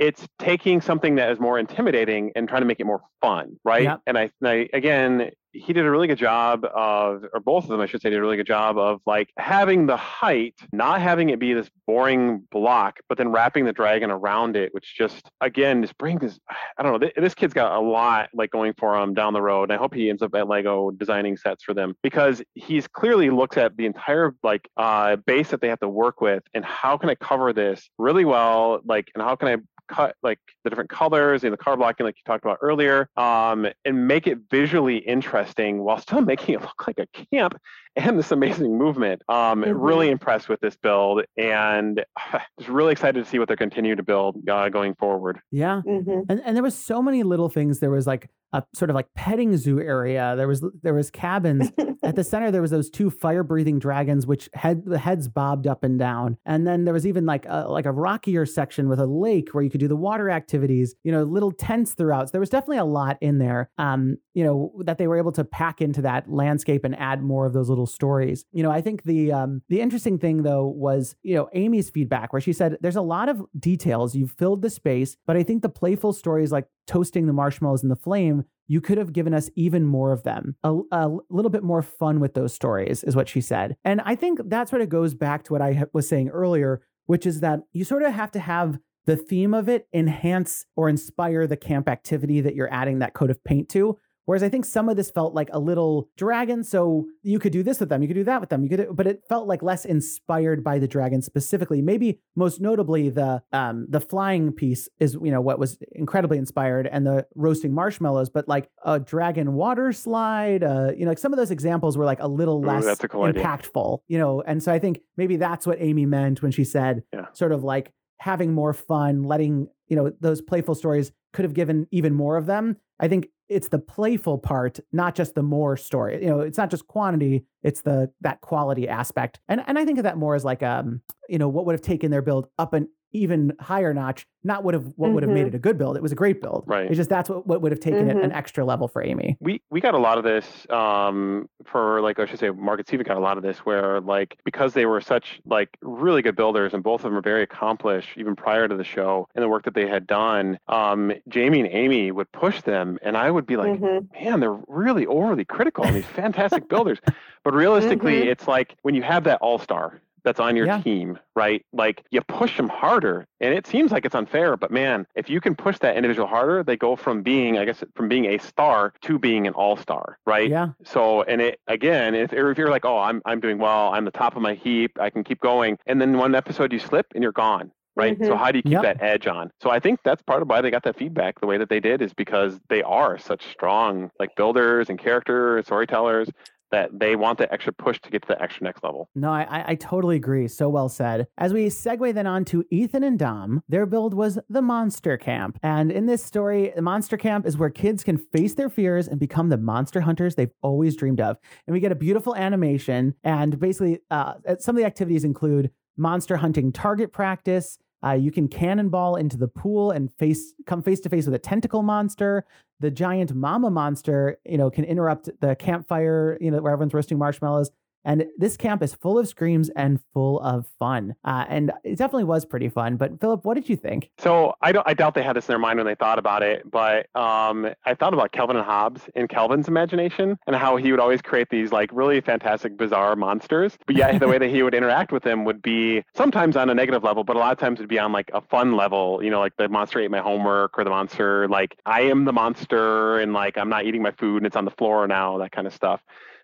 it's 0.00 0.26
taking 0.38 0.80
something 0.80 1.14
that 1.16 1.30
is 1.30 1.38
more 1.38 1.58
intimidating 1.58 2.32
and 2.34 2.48
trying 2.48 2.62
to 2.62 2.66
make 2.66 2.80
it 2.80 2.86
more 2.86 3.02
fun, 3.20 3.60
right? 3.64 3.84
Yep. 3.84 4.00
And 4.06 4.18
I, 4.18 4.30
and 4.40 4.48
I 4.48 4.68
again, 4.72 5.30
he 5.52 5.72
did 5.72 5.84
a 5.84 5.90
really 5.90 6.06
good 6.06 6.18
job 6.18 6.64
of, 6.64 7.24
or 7.32 7.40
both 7.40 7.64
of 7.64 7.70
them, 7.70 7.80
I 7.80 7.86
should 7.86 8.02
say, 8.02 8.10
did 8.10 8.18
a 8.18 8.22
really 8.22 8.36
good 8.36 8.46
job 8.46 8.78
of 8.78 9.00
like 9.06 9.30
having 9.36 9.86
the 9.86 9.96
height, 9.96 10.54
not 10.72 11.00
having 11.00 11.30
it 11.30 11.38
be 11.38 11.54
this 11.54 11.68
boring 11.86 12.46
block, 12.50 13.00
but 13.08 13.18
then 13.18 13.30
wrapping 13.30 13.64
the 13.64 13.72
dragon 13.72 14.10
around 14.10 14.56
it, 14.56 14.72
which 14.72 14.94
just 14.96 15.30
again 15.40 15.82
just 15.82 15.96
brings 15.98 16.20
this. 16.20 16.38
I 16.78 16.82
don't 16.82 16.92
know. 16.92 16.98
Th- 16.98 17.14
this 17.16 17.34
kid's 17.34 17.54
got 17.54 17.72
a 17.72 17.80
lot 17.80 18.28
like 18.34 18.50
going 18.50 18.74
for 18.78 18.96
him 18.96 19.14
down 19.14 19.32
the 19.32 19.42
road, 19.42 19.64
and 19.64 19.72
I 19.72 19.76
hope 19.76 19.94
he 19.94 20.08
ends 20.10 20.22
up 20.22 20.34
at 20.34 20.48
Lego 20.48 20.90
designing 20.90 21.36
sets 21.36 21.64
for 21.64 21.74
them 21.74 21.94
because 22.02 22.42
he's 22.54 22.86
clearly 22.86 23.30
looks 23.30 23.56
at 23.56 23.76
the 23.76 23.86
entire 23.86 24.34
like 24.42 24.68
uh, 24.76 25.16
base 25.16 25.50
that 25.50 25.60
they 25.60 25.68
have 25.68 25.80
to 25.80 25.88
work 25.88 26.20
with, 26.20 26.42
and 26.54 26.64
how 26.64 26.96
can 26.96 27.10
I 27.10 27.14
cover 27.16 27.52
this 27.52 27.90
really 27.98 28.24
well, 28.24 28.80
like, 28.84 29.10
and 29.14 29.22
how 29.22 29.36
can 29.36 29.48
I 29.48 29.56
cut 29.88 30.14
like 30.22 30.38
the 30.62 30.70
different 30.70 30.88
colors 30.88 31.42
and 31.42 31.52
the 31.52 31.56
color 31.56 31.76
blocking 31.76 32.06
like 32.06 32.14
you 32.16 32.22
talked 32.24 32.44
about 32.44 32.58
earlier 32.62 33.08
um, 33.16 33.66
and 33.84 34.06
make 34.06 34.28
it 34.28 34.38
visually 34.48 34.98
interesting 34.98 35.39
while 35.84 35.98
still 35.98 36.20
making 36.32 36.54
it 36.54 36.60
look 36.60 36.86
like 36.86 36.98
a 36.98 37.06
camp 37.32 37.54
and 37.96 38.18
this 38.18 38.30
amazing 38.32 38.76
movement 38.78 39.22
um, 39.28 39.62
Mhm. 39.62 39.74
really 39.76 40.10
impressed 40.10 40.48
with 40.48 40.60
this 40.60 40.76
build 40.76 41.22
and 41.36 42.04
just 42.58 42.70
really 42.70 42.92
excited 42.92 43.22
to 43.24 43.28
see 43.30 43.38
what 43.38 43.48
they're 43.48 43.56
continue 43.56 43.96
to 43.96 44.02
build 44.02 44.36
uh, 44.48 44.68
going 44.68 44.94
forward 44.94 45.40
Yeah. 45.50 45.82
Mhm. 45.86 46.26
And 46.28 46.40
and 46.44 46.56
there 46.56 46.62
was 46.62 46.74
so 46.76 47.02
many 47.02 47.22
little 47.22 47.48
things. 47.48 47.80
There 47.80 47.90
was 47.90 48.06
like 48.06 48.28
a 48.52 48.62
sort 48.74 48.90
of 48.90 48.94
like 48.94 49.06
petting 49.14 49.56
zoo 49.56 49.80
area. 49.80 50.34
There 50.36 50.48
was 50.48 50.64
there 50.82 50.94
was 50.94 51.10
cabins. 51.10 51.70
At 52.02 52.16
the 52.16 52.24
center 52.30 52.50
there 52.50 52.62
was 52.62 52.70
those 52.70 52.90
two 52.90 53.10
fire 53.10 53.42
breathing 53.42 53.78
dragons 53.78 54.26
which 54.26 54.48
had 54.54 54.84
the 54.84 54.98
heads 54.98 55.28
bobbed 55.28 55.66
up 55.66 55.84
and 55.84 55.98
down. 55.98 56.36
And 56.44 56.66
then 56.66 56.84
there 56.84 56.94
was 56.94 57.06
even 57.06 57.26
like 57.26 57.46
a 57.46 57.68
like 57.68 57.86
a 57.86 57.92
rockier 57.92 58.46
section 58.46 58.88
with 58.88 59.00
a 59.00 59.06
lake 59.06 59.50
where 59.52 59.62
you 59.62 59.70
could 59.70 59.80
do 59.80 59.88
the 59.88 59.96
water 59.96 60.30
activities, 60.30 60.94
you 61.04 61.12
know, 61.12 61.22
little 61.22 61.52
tents 61.52 61.94
throughout. 61.94 62.28
So 62.28 62.32
there 62.32 62.40
was 62.40 62.50
definitely 62.50 62.78
a 62.78 62.84
lot 62.84 63.18
in 63.20 63.38
there. 63.38 63.70
Um, 63.78 64.16
you 64.34 64.44
know, 64.44 64.72
that 64.84 64.98
they 64.98 65.06
were 65.06 65.18
able 65.18 65.32
to 65.32 65.44
pack 65.44 65.80
into 65.80 66.02
that 66.02 66.30
landscape 66.30 66.84
and 66.84 66.96
add 66.98 67.22
more 67.22 67.46
of 67.46 67.52
those 67.52 67.68
little 67.68 67.86
stories. 67.86 68.44
You 68.52 68.62
know, 68.62 68.70
I 68.70 68.80
think 68.80 69.04
the 69.04 69.32
um 69.32 69.62
the 69.68 69.80
interesting 69.80 70.18
thing 70.18 70.42
though 70.42 70.66
was, 70.66 71.14
you 71.22 71.34
know, 71.34 71.48
Amy's 71.52 71.90
feedback 71.90 72.32
where 72.32 72.40
she 72.40 72.52
said 72.52 72.78
there's 72.80 72.96
a 72.96 73.02
lot 73.02 73.28
of 73.28 73.42
details. 73.58 74.14
You've 74.14 74.32
filled 74.32 74.62
the 74.62 74.70
space, 74.70 75.16
but 75.26 75.36
I 75.36 75.42
think 75.42 75.62
the 75.62 75.68
playful 75.68 76.12
stories 76.12 76.52
like 76.52 76.66
toasting 76.90 77.26
the 77.26 77.32
marshmallows 77.32 77.84
in 77.84 77.88
the 77.88 77.94
flame 77.94 78.44
you 78.66 78.80
could 78.80 78.98
have 78.98 79.12
given 79.12 79.32
us 79.32 79.48
even 79.54 79.86
more 79.86 80.12
of 80.12 80.24
them. 80.24 80.56
A, 80.64 80.76
a 80.90 81.08
little 81.28 81.50
bit 81.50 81.62
more 81.62 81.82
fun 81.82 82.18
with 82.18 82.34
those 82.34 82.52
stories, 82.52 83.04
is 83.04 83.14
what 83.14 83.28
she 83.28 83.40
said. 83.40 83.76
And 83.84 84.00
I 84.04 84.16
think 84.16 84.40
that 84.44 84.68
sort 84.68 84.82
of 84.82 84.88
goes 84.88 85.14
back 85.14 85.44
to 85.44 85.52
what 85.52 85.62
I 85.62 85.84
was 85.92 86.08
saying 86.08 86.28
earlier, 86.28 86.80
which 87.06 87.26
is 87.26 87.40
that 87.40 87.60
you 87.72 87.84
sort 87.84 88.02
of 88.02 88.12
have 88.12 88.32
to 88.32 88.40
have 88.40 88.78
the 89.06 89.16
theme 89.16 89.54
of 89.54 89.68
it 89.68 89.88
enhance 89.92 90.66
or 90.76 90.88
inspire 90.88 91.46
the 91.46 91.56
camp 91.56 91.88
activity 91.88 92.40
that 92.40 92.54
you're 92.54 92.72
adding 92.72 93.00
that 93.00 93.14
coat 93.14 93.30
of 93.30 93.42
paint 93.44 93.68
to. 93.70 93.96
Whereas 94.26 94.42
I 94.42 94.48
think 94.48 94.64
some 94.64 94.88
of 94.88 94.96
this 94.96 95.10
felt 95.10 95.34
like 95.34 95.48
a 95.52 95.58
little 95.58 96.08
dragon. 96.16 96.62
So 96.62 97.06
you 97.22 97.38
could 97.38 97.52
do 97.52 97.62
this 97.62 97.80
with 97.80 97.88
them, 97.88 98.02
you 98.02 98.08
could 98.08 98.14
do 98.14 98.24
that 98.24 98.40
with 98.40 98.50
them, 98.50 98.62
you 98.62 98.68
could, 98.68 98.88
but 98.94 99.06
it 99.06 99.22
felt 99.28 99.48
like 99.48 99.62
less 99.62 99.84
inspired 99.84 100.62
by 100.62 100.78
the 100.78 100.86
dragon 100.86 101.22
specifically. 101.22 101.82
Maybe 101.82 102.20
most 102.36 102.60
notably 102.60 103.08
the 103.08 103.42
um 103.52 103.86
the 103.88 104.00
flying 104.00 104.52
piece 104.52 104.88
is 104.98 105.14
you 105.14 105.30
know 105.30 105.40
what 105.40 105.58
was 105.58 105.78
incredibly 105.92 106.38
inspired, 106.38 106.86
and 106.86 107.06
the 107.06 107.26
roasting 107.34 107.74
marshmallows. 107.74 108.30
But 108.30 108.48
like 108.48 108.68
a 108.84 109.00
dragon 109.00 109.54
water 109.54 109.92
slide, 109.92 110.62
uh, 110.62 110.92
you 110.96 111.04
know, 111.04 111.10
like 111.10 111.18
some 111.18 111.32
of 111.32 111.36
those 111.36 111.50
examples 111.50 111.96
were 111.96 112.04
like 112.04 112.20
a 112.20 112.28
little 112.28 112.60
less 112.60 112.84
Ooh, 112.84 112.90
a 112.90 113.08
cool 113.08 113.32
impactful, 113.32 113.94
idea. 113.94 114.04
you 114.08 114.18
know. 114.18 114.42
And 114.46 114.62
so 114.62 114.72
I 114.72 114.78
think 114.78 115.00
maybe 115.16 115.36
that's 115.36 115.66
what 115.66 115.78
Amy 115.80 116.06
meant 116.06 116.42
when 116.42 116.52
she 116.52 116.64
said 116.64 117.02
yeah. 117.12 117.26
sort 117.32 117.52
of 117.52 117.64
like 117.64 117.92
having 118.18 118.52
more 118.52 118.74
fun, 118.74 119.22
letting 119.22 119.68
you 119.88 119.96
know 119.96 120.12
those 120.20 120.40
playful 120.40 120.74
stories 120.74 121.10
could 121.32 121.44
have 121.44 121.54
given 121.54 121.86
even 121.90 122.14
more 122.14 122.36
of 122.36 122.46
them. 122.46 122.76
I 122.98 123.08
think 123.08 123.28
it's 123.50 123.68
the 123.68 123.78
playful 123.78 124.38
part, 124.38 124.78
not 124.92 125.14
just 125.14 125.34
the 125.34 125.42
more 125.42 125.76
story. 125.76 126.22
You 126.22 126.30
know, 126.30 126.40
it's 126.40 126.56
not 126.56 126.70
just 126.70 126.86
quantity, 126.86 127.44
it's 127.62 127.82
the 127.82 128.10
that 128.22 128.40
quality 128.40 128.88
aspect. 128.88 129.40
And 129.48 129.62
and 129.66 129.78
I 129.78 129.84
think 129.84 129.98
of 129.98 130.04
that 130.04 130.16
more 130.16 130.34
as 130.34 130.44
like 130.44 130.62
um, 130.62 131.02
you 131.28 131.38
know, 131.38 131.48
what 131.48 131.66
would 131.66 131.72
have 131.72 131.82
taken 131.82 132.10
their 132.10 132.22
build 132.22 132.46
up 132.58 132.72
an 132.72 132.88
even 133.12 133.52
higher 133.60 133.92
notch 133.92 134.26
not 134.42 134.64
would 134.64 134.74
have 134.74 134.84
what 134.84 135.06
mm-hmm. 135.06 135.14
would 135.14 135.22
have 135.22 135.32
made 135.32 135.40
mm-hmm. 135.40 135.48
it 135.48 135.54
a 135.54 135.58
good 135.58 135.76
build 135.76 135.96
it 135.96 136.02
was 136.02 136.12
a 136.12 136.16
great 136.16 136.40
build 136.40 136.64
right 136.66 136.86
it's 136.86 136.96
just 136.96 137.10
that's 137.10 137.28
what, 137.28 137.46
what 137.46 137.60
would 137.60 137.72
have 137.72 137.80
taken 137.80 138.00
mm-hmm. 138.00 138.10
it 138.10 138.16
an 138.16 138.30
mm-hmm. 138.30 138.38
extra 138.38 138.64
level 138.64 138.88
for 138.88 139.04
amy 139.04 139.36
we 139.40 139.60
we 139.70 139.80
got 139.80 139.94
a 139.94 139.98
lot 139.98 140.18
of 140.18 140.24
this 140.24 140.68
um 140.70 141.48
for 141.64 142.00
like 142.00 142.18
i 142.18 142.26
should 142.26 142.38
say 142.38 142.50
market 142.50 142.86
steven 142.86 143.04
got 143.04 143.16
a 143.16 143.20
lot 143.20 143.36
of 143.36 143.42
this 143.42 143.58
where 143.58 144.00
like 144.00 144.38
because 144.44 144.72
they 144.72 144.86
were 144.86 145.00
such 145.00 145.40
like 145.44 145.76
really 145.82 146.22
good 146.22 146.36
builders 146.36 146.72
and 146.72 146.82
both 146.82 147.00
of 147.00 147.10
them 147.10 147.16
are 147.16 147.22
very 147.22 147.42
accomplished 147.42 148.10
even 148.16 148.34
prior 148.34 148.68
to 148.68 148.76
the 148.76 148.84
show 148.84 149.28
and 149.34 149.42
the 149.42 149.48
work 149.48 149.64
that 149.64 149.74
they 149.74 149.86
had 149.86 150.06
done 150.06 150.58
um 150.68 151.12
jamie 151.28 151.60
and 151.60 151.68
amy 151.72 152.10
would 152.10 152.30
push 152.32 152.62
them 152.62 152.98
and 153.02 153.16
i 153.16 153.30
would 153.30 153.46
be 153.46 153.56
like 153.56 153.72
mm-hmm. 153.72 154.24
man 154.24 154.40
they're 154.40 154.58
really 154.68 155.06
overly 155.06 155.44
critical 155.44 155.84
on 155.84 155.94
these 155.94 156.06
fantastic 156.06 156.68
builders 156.68 156.98
but 157.44 157.54
realistically 157.54 158.20
mm-hmm. 158.20 158.28
it's 158.28 158.46
like 158.46 158.76
when 158.82 158.94
you 158.94 159.02
have 159.02 159.24
that 159.24 159.40
all-star 159.40 160.00
that's 160.24 160.40
on 160.40 160.56
your 160.56 160.66
yeah. 160.66 160.80
team, 160.80 161.18
right? 161.34 161.64
Like 161.72 162.04
you 162.10 162.20
push 162.22 162.56
them 162.56 162.68
harder. 162.68 163.26
And 163.40 163.54
it 163.54 163.66
seems 163.66 163.90
like 163.90 164.04
it's 164.04 164.14
unfair, 164.14 164.56
but 164.56 164.70
man, 164.70 165.06
if 165.14 165.30
you 165.30 165.40
can 165.40 165.54
push 165.54 165.78
that 165.78 165.96
individual 165.96 166.28
harder, 166.28 166.62
they 166.62 166.76
go 166.76 166.96
from 166.96 167.22
being, 167.22 167.58
I 167.58 167.64
guess, 167.64 167.82
from 167.94 168.08
being 168.08 168.26
a 168.26 168.38
star 168.38 168.92
to 169.02 169.18
being 169.18 169.46
an 169.46 169.54
all 169.54 169.76
star, 169.76 170.18
right? 170.26 170.50
Yeah. 170.50 170.68
So, 170.84 171.22
and 171.22 171.40
it, 171.40 171.60
again, 171.66 172.14
if, 172.14 172.32
if 172.32 172.58
you're 172.58 172.70
like, 172.70 172.84
oh, 172.84 172.98
I'm, 172.98 173.22
I'm 173.24 173.40
doing 173.40 173.58
well, 173.58 173.92
I'm 173.92 174.04
the 174.04 174.10
top 174.10 174.36
of 174.36 174.42
my 174.42 174.54
heap, 174.54 174.98
I 175.00 175.10
can 175.10 175.24
keep 175.24 175.40
going. 175.40 175.78
And 175.86 176.00
then 176.00 176.18
one 176.18 176.34
episode 176.34 176.72
you 176.72 176.78
slip 176.78 177.06
and 177.14 177.22
you're 177.22 177.32
gone, 177.32 177.70
right? 177.96 178.14
Mm-hmm. 178.14 178.26
So 178.26 178.36
how 178.36 178.52
do 178.52 178.58
you 178.58 178.62
keep 178.62 178.72
yep. 178.72 178.82
that 178.82 179.02
edge 179.02 179.26
on? 179.26 179.50
So 179.62 179.70
I 179.70 179.80
think 179.80 180.00
that's 180.04 180.22
part 180.22 180.42
of 180.42 180.48
why 180.48 180.60
they 180.60 180.70
got 180.70 180.82
that 180.84 180.98
feedback 180.98 181.40
the 181.40 181.46
way 181.46 181.58
that 181.58 181.68
they 181.68 181.80
did 181.80 182.02
is 182.02 182.12
because 182.12 182.60
they 182.68 182.82
are 182.82 183.18
such 183.18 183.46
strong 183.50 184.10
like 184.18 184.34
builders 184.36 184.90
and 184.90 184.98
character 184.98 185.62
storytellers 185.64 186.28
that 186.70 186.98
they 186.98 187.16
want 187.16 187.38
the 187.38 187.52
extra 187.52 187.72
push 187.72 188.00
to 188.00 188.10
get 188.10 188.22
to 188.22 188.28
the 188.28 188.42
extra 188.42 188.64
next 188.64 188.82
level. 188.82 189.08
No, 189.14 189.30
I, 189.30 189.64
I 189.68 189.74
totally 189.74 190.16
agree. 190.16 190.48
So 190.48 190.68
well 190.68 190.88
said. 190.88 191.26
As 191.38 191.52
we 191.52 191.66
segue 191.66 192.14
then 192.14 192.26
on 192.26 192.44
to 192.46 192.64
Ethan 192.70 193.02
and 193.02 193.18
Dom, 193.18 193.62
their 193.68 193.86
build 193.86 194.14
was 194.14 194.38
the 194.48 194.62
Monster 194.62 195.16
Camp. 195.16 195.58
And 195.62 195.90
in 195.90 196.06
this 196.06 196.24
story, 196.24 196.72
the 196.74 196.82
Monster 196.82 197.16
Camp 197.16 197.46
is 197.46 197.56
where 197.56 197.70
kids 197.70 198.04
can 198.04 198.18
face 198.18 198.54
their 198.54 198.68
fears 198.68 199.08
and 199.08 199.18
become 199.18 199.48
the 199.48 199.58
monster 199.58 200.00
hunters 200.00 200.34
they've 200.34 200.50
always 200.62 200.96
dreamed 200.96 201.20
of. 201.20 201.36
And 201.66 201.74
we 201.74 201.80
get 201.80 201.92
a 201.92 201.96
beautiful 201.96 202.34
animation. 202.36 203.14
And 203.24 203.58
basically, 203.58 204.00
uh, 204.10 204.34
some 204.58 204.76
of 204.76 204.80
the 204.80 204.86
activities 204.86 205.24
include 205.24 205.70
monster 205.96 206.38
hunting 206.38 206.72
target 206.72 207.12
practice, 207.12 207.78
uh, 208.04 208.12
you 208.12 208.30
can 208.30 208.48
cannonball 208.48 209.16
into 209.16 209.36
the 209.36 209.48
pool 209.48 209.90
and 209.90 210.12
face 210.14 210.54
come 210.66 210.82
face 210.82 211.00
to 211.00 211.08
face 211.08 211.26
with 211.26 211.34
a 211.34 211.38
tentacle 211.38 211.82
monster. 211.82 212.44
The 212.80 212.90
giant 212.90 213.34
mama 213.34 213.70
monster, 213.70 214.38
you 214.46 214.56
know, 214.56 214.70
can 214.70 214.84
interrupt 214.84 215.28
the 215.40 215.54
campfire, 215.56 216.38
you 216.40 216.50
know, 216.50 216.60
where 216.62 216.72
everyone's 216.72 216.94
roasting 216.94 217.18
marshmallows. 217.18 217.70
And 218.04 218.26
this 218.38 218.56
camp 218.56 218.82
is 218.82 218.94
full 218.94 219.18
of 219.18 219.28
screams 219.28 219.68
and 219.70 220.00
full 220.12 220.40
of 220.40 220.66
fun. 220.78 221.14
Uh, 221.24 221.44
and 221.48 221.72
it 221.84 221.96
definitely 221.96 222.24
was 222.24 222.44
pretty 222.44 222.68
fun. 222.68 222.96
But 222.96 223.20
Philip, 223.20 223.44
what 223.44 223.54
did 223.54 223.68
you 223.68 223.76
think? 223.76 224.10
So 224.18 224.54
I 224.62 224.72
don't 224.72 224.86
I 224.86 224.94
doubt 224.94 225.14
they 225.14 225.22
had 225.22 225.36
this 225.36 225.48
in 225.48 225.52
their 225.52 225.58
mind 225.58 225.78
when 225.78 225.86
they 225.86 225.94
thought 225.94 226.18
about 226.18 226.42
it, 226.42 226.70
but 226.70 227.14
um, 227.14 227.68
I 227.84 227.94
thought 227.94 228.14
about 228.14 228.32
Calvin 228.32 228.56
and 228.56 228.64
Hobbes 228.64 229.02
in 229.14 229.28
Calvin's 229.28 229.68
imagination 229.68 230.38
and 230.46 230.56
how 230.56 230.76
he 230.76 230.90
would 230.90 231.00
always 231.00 231.22
create 231.22 231.48
these 231.50 231.72
like 231.72 231.90
really 231.92 232.20
fantastic, 232.20 232.76
bizarre 232.76 233.16
monsters. 233.16 233.78
But 233.86 233.96
yeah, 233.96 234.18
the 234.18 234.28
way 234.28 234.38
that 234.38 234.48
he 234.48 234.62
would 234.62 234.74
interact 234.74 235.12
with 235.12 235.22
them 235.22 235.44
would 235.44 235.62
be 235.62 236.02
sometimes 236.14 236.56
on 236.56 236.70
a 236.70 236.74
negative 236.74 237.04
level, 237.04 237.24
but 237.24 237.36
a 237.36 237.38
lot 237.38 237.52
of 237.52 237.58
times 237.58 237.78
it 237.78 237.82
would 237.82 237.88
be 237.88 237.98
on 237.98 238.12
like 238.12 238.30
a 238.32 238.40
fun 238.40 238.76
level, 238.76 239.22
you 239.22 239.30
know, 239.30 239.40
like 239.40 239.56
the 239.56 239.68
monster 239.68 240.00
ate 240.00 240.10
my 240.10 240.20
homework 240.20 240.78
or 240.78 240.84
the 240.84 240.90
monster 240.90 241.48
like 241.48 241.76
I 241.86 242.02
am 242.02 242.24
the 242.24 242.32
monster 242.32 243.18
and 243.18 243.32
like 243.32 243.58
I'm 243.58 243.68
not 243.68 243.84
eating 243.84 244.02
my 244.02 244.12
food 244.12 244.38
and 244.38 244.46
it's 244.46 244.56
on 244.56 244.64
the 244.64 244.70
floor 244.70 245.06
now, 245.06 245.38
that 245.38 245.52
kind 245.52 245.66
of 245.66 245.74
stuff. 245.74 246.00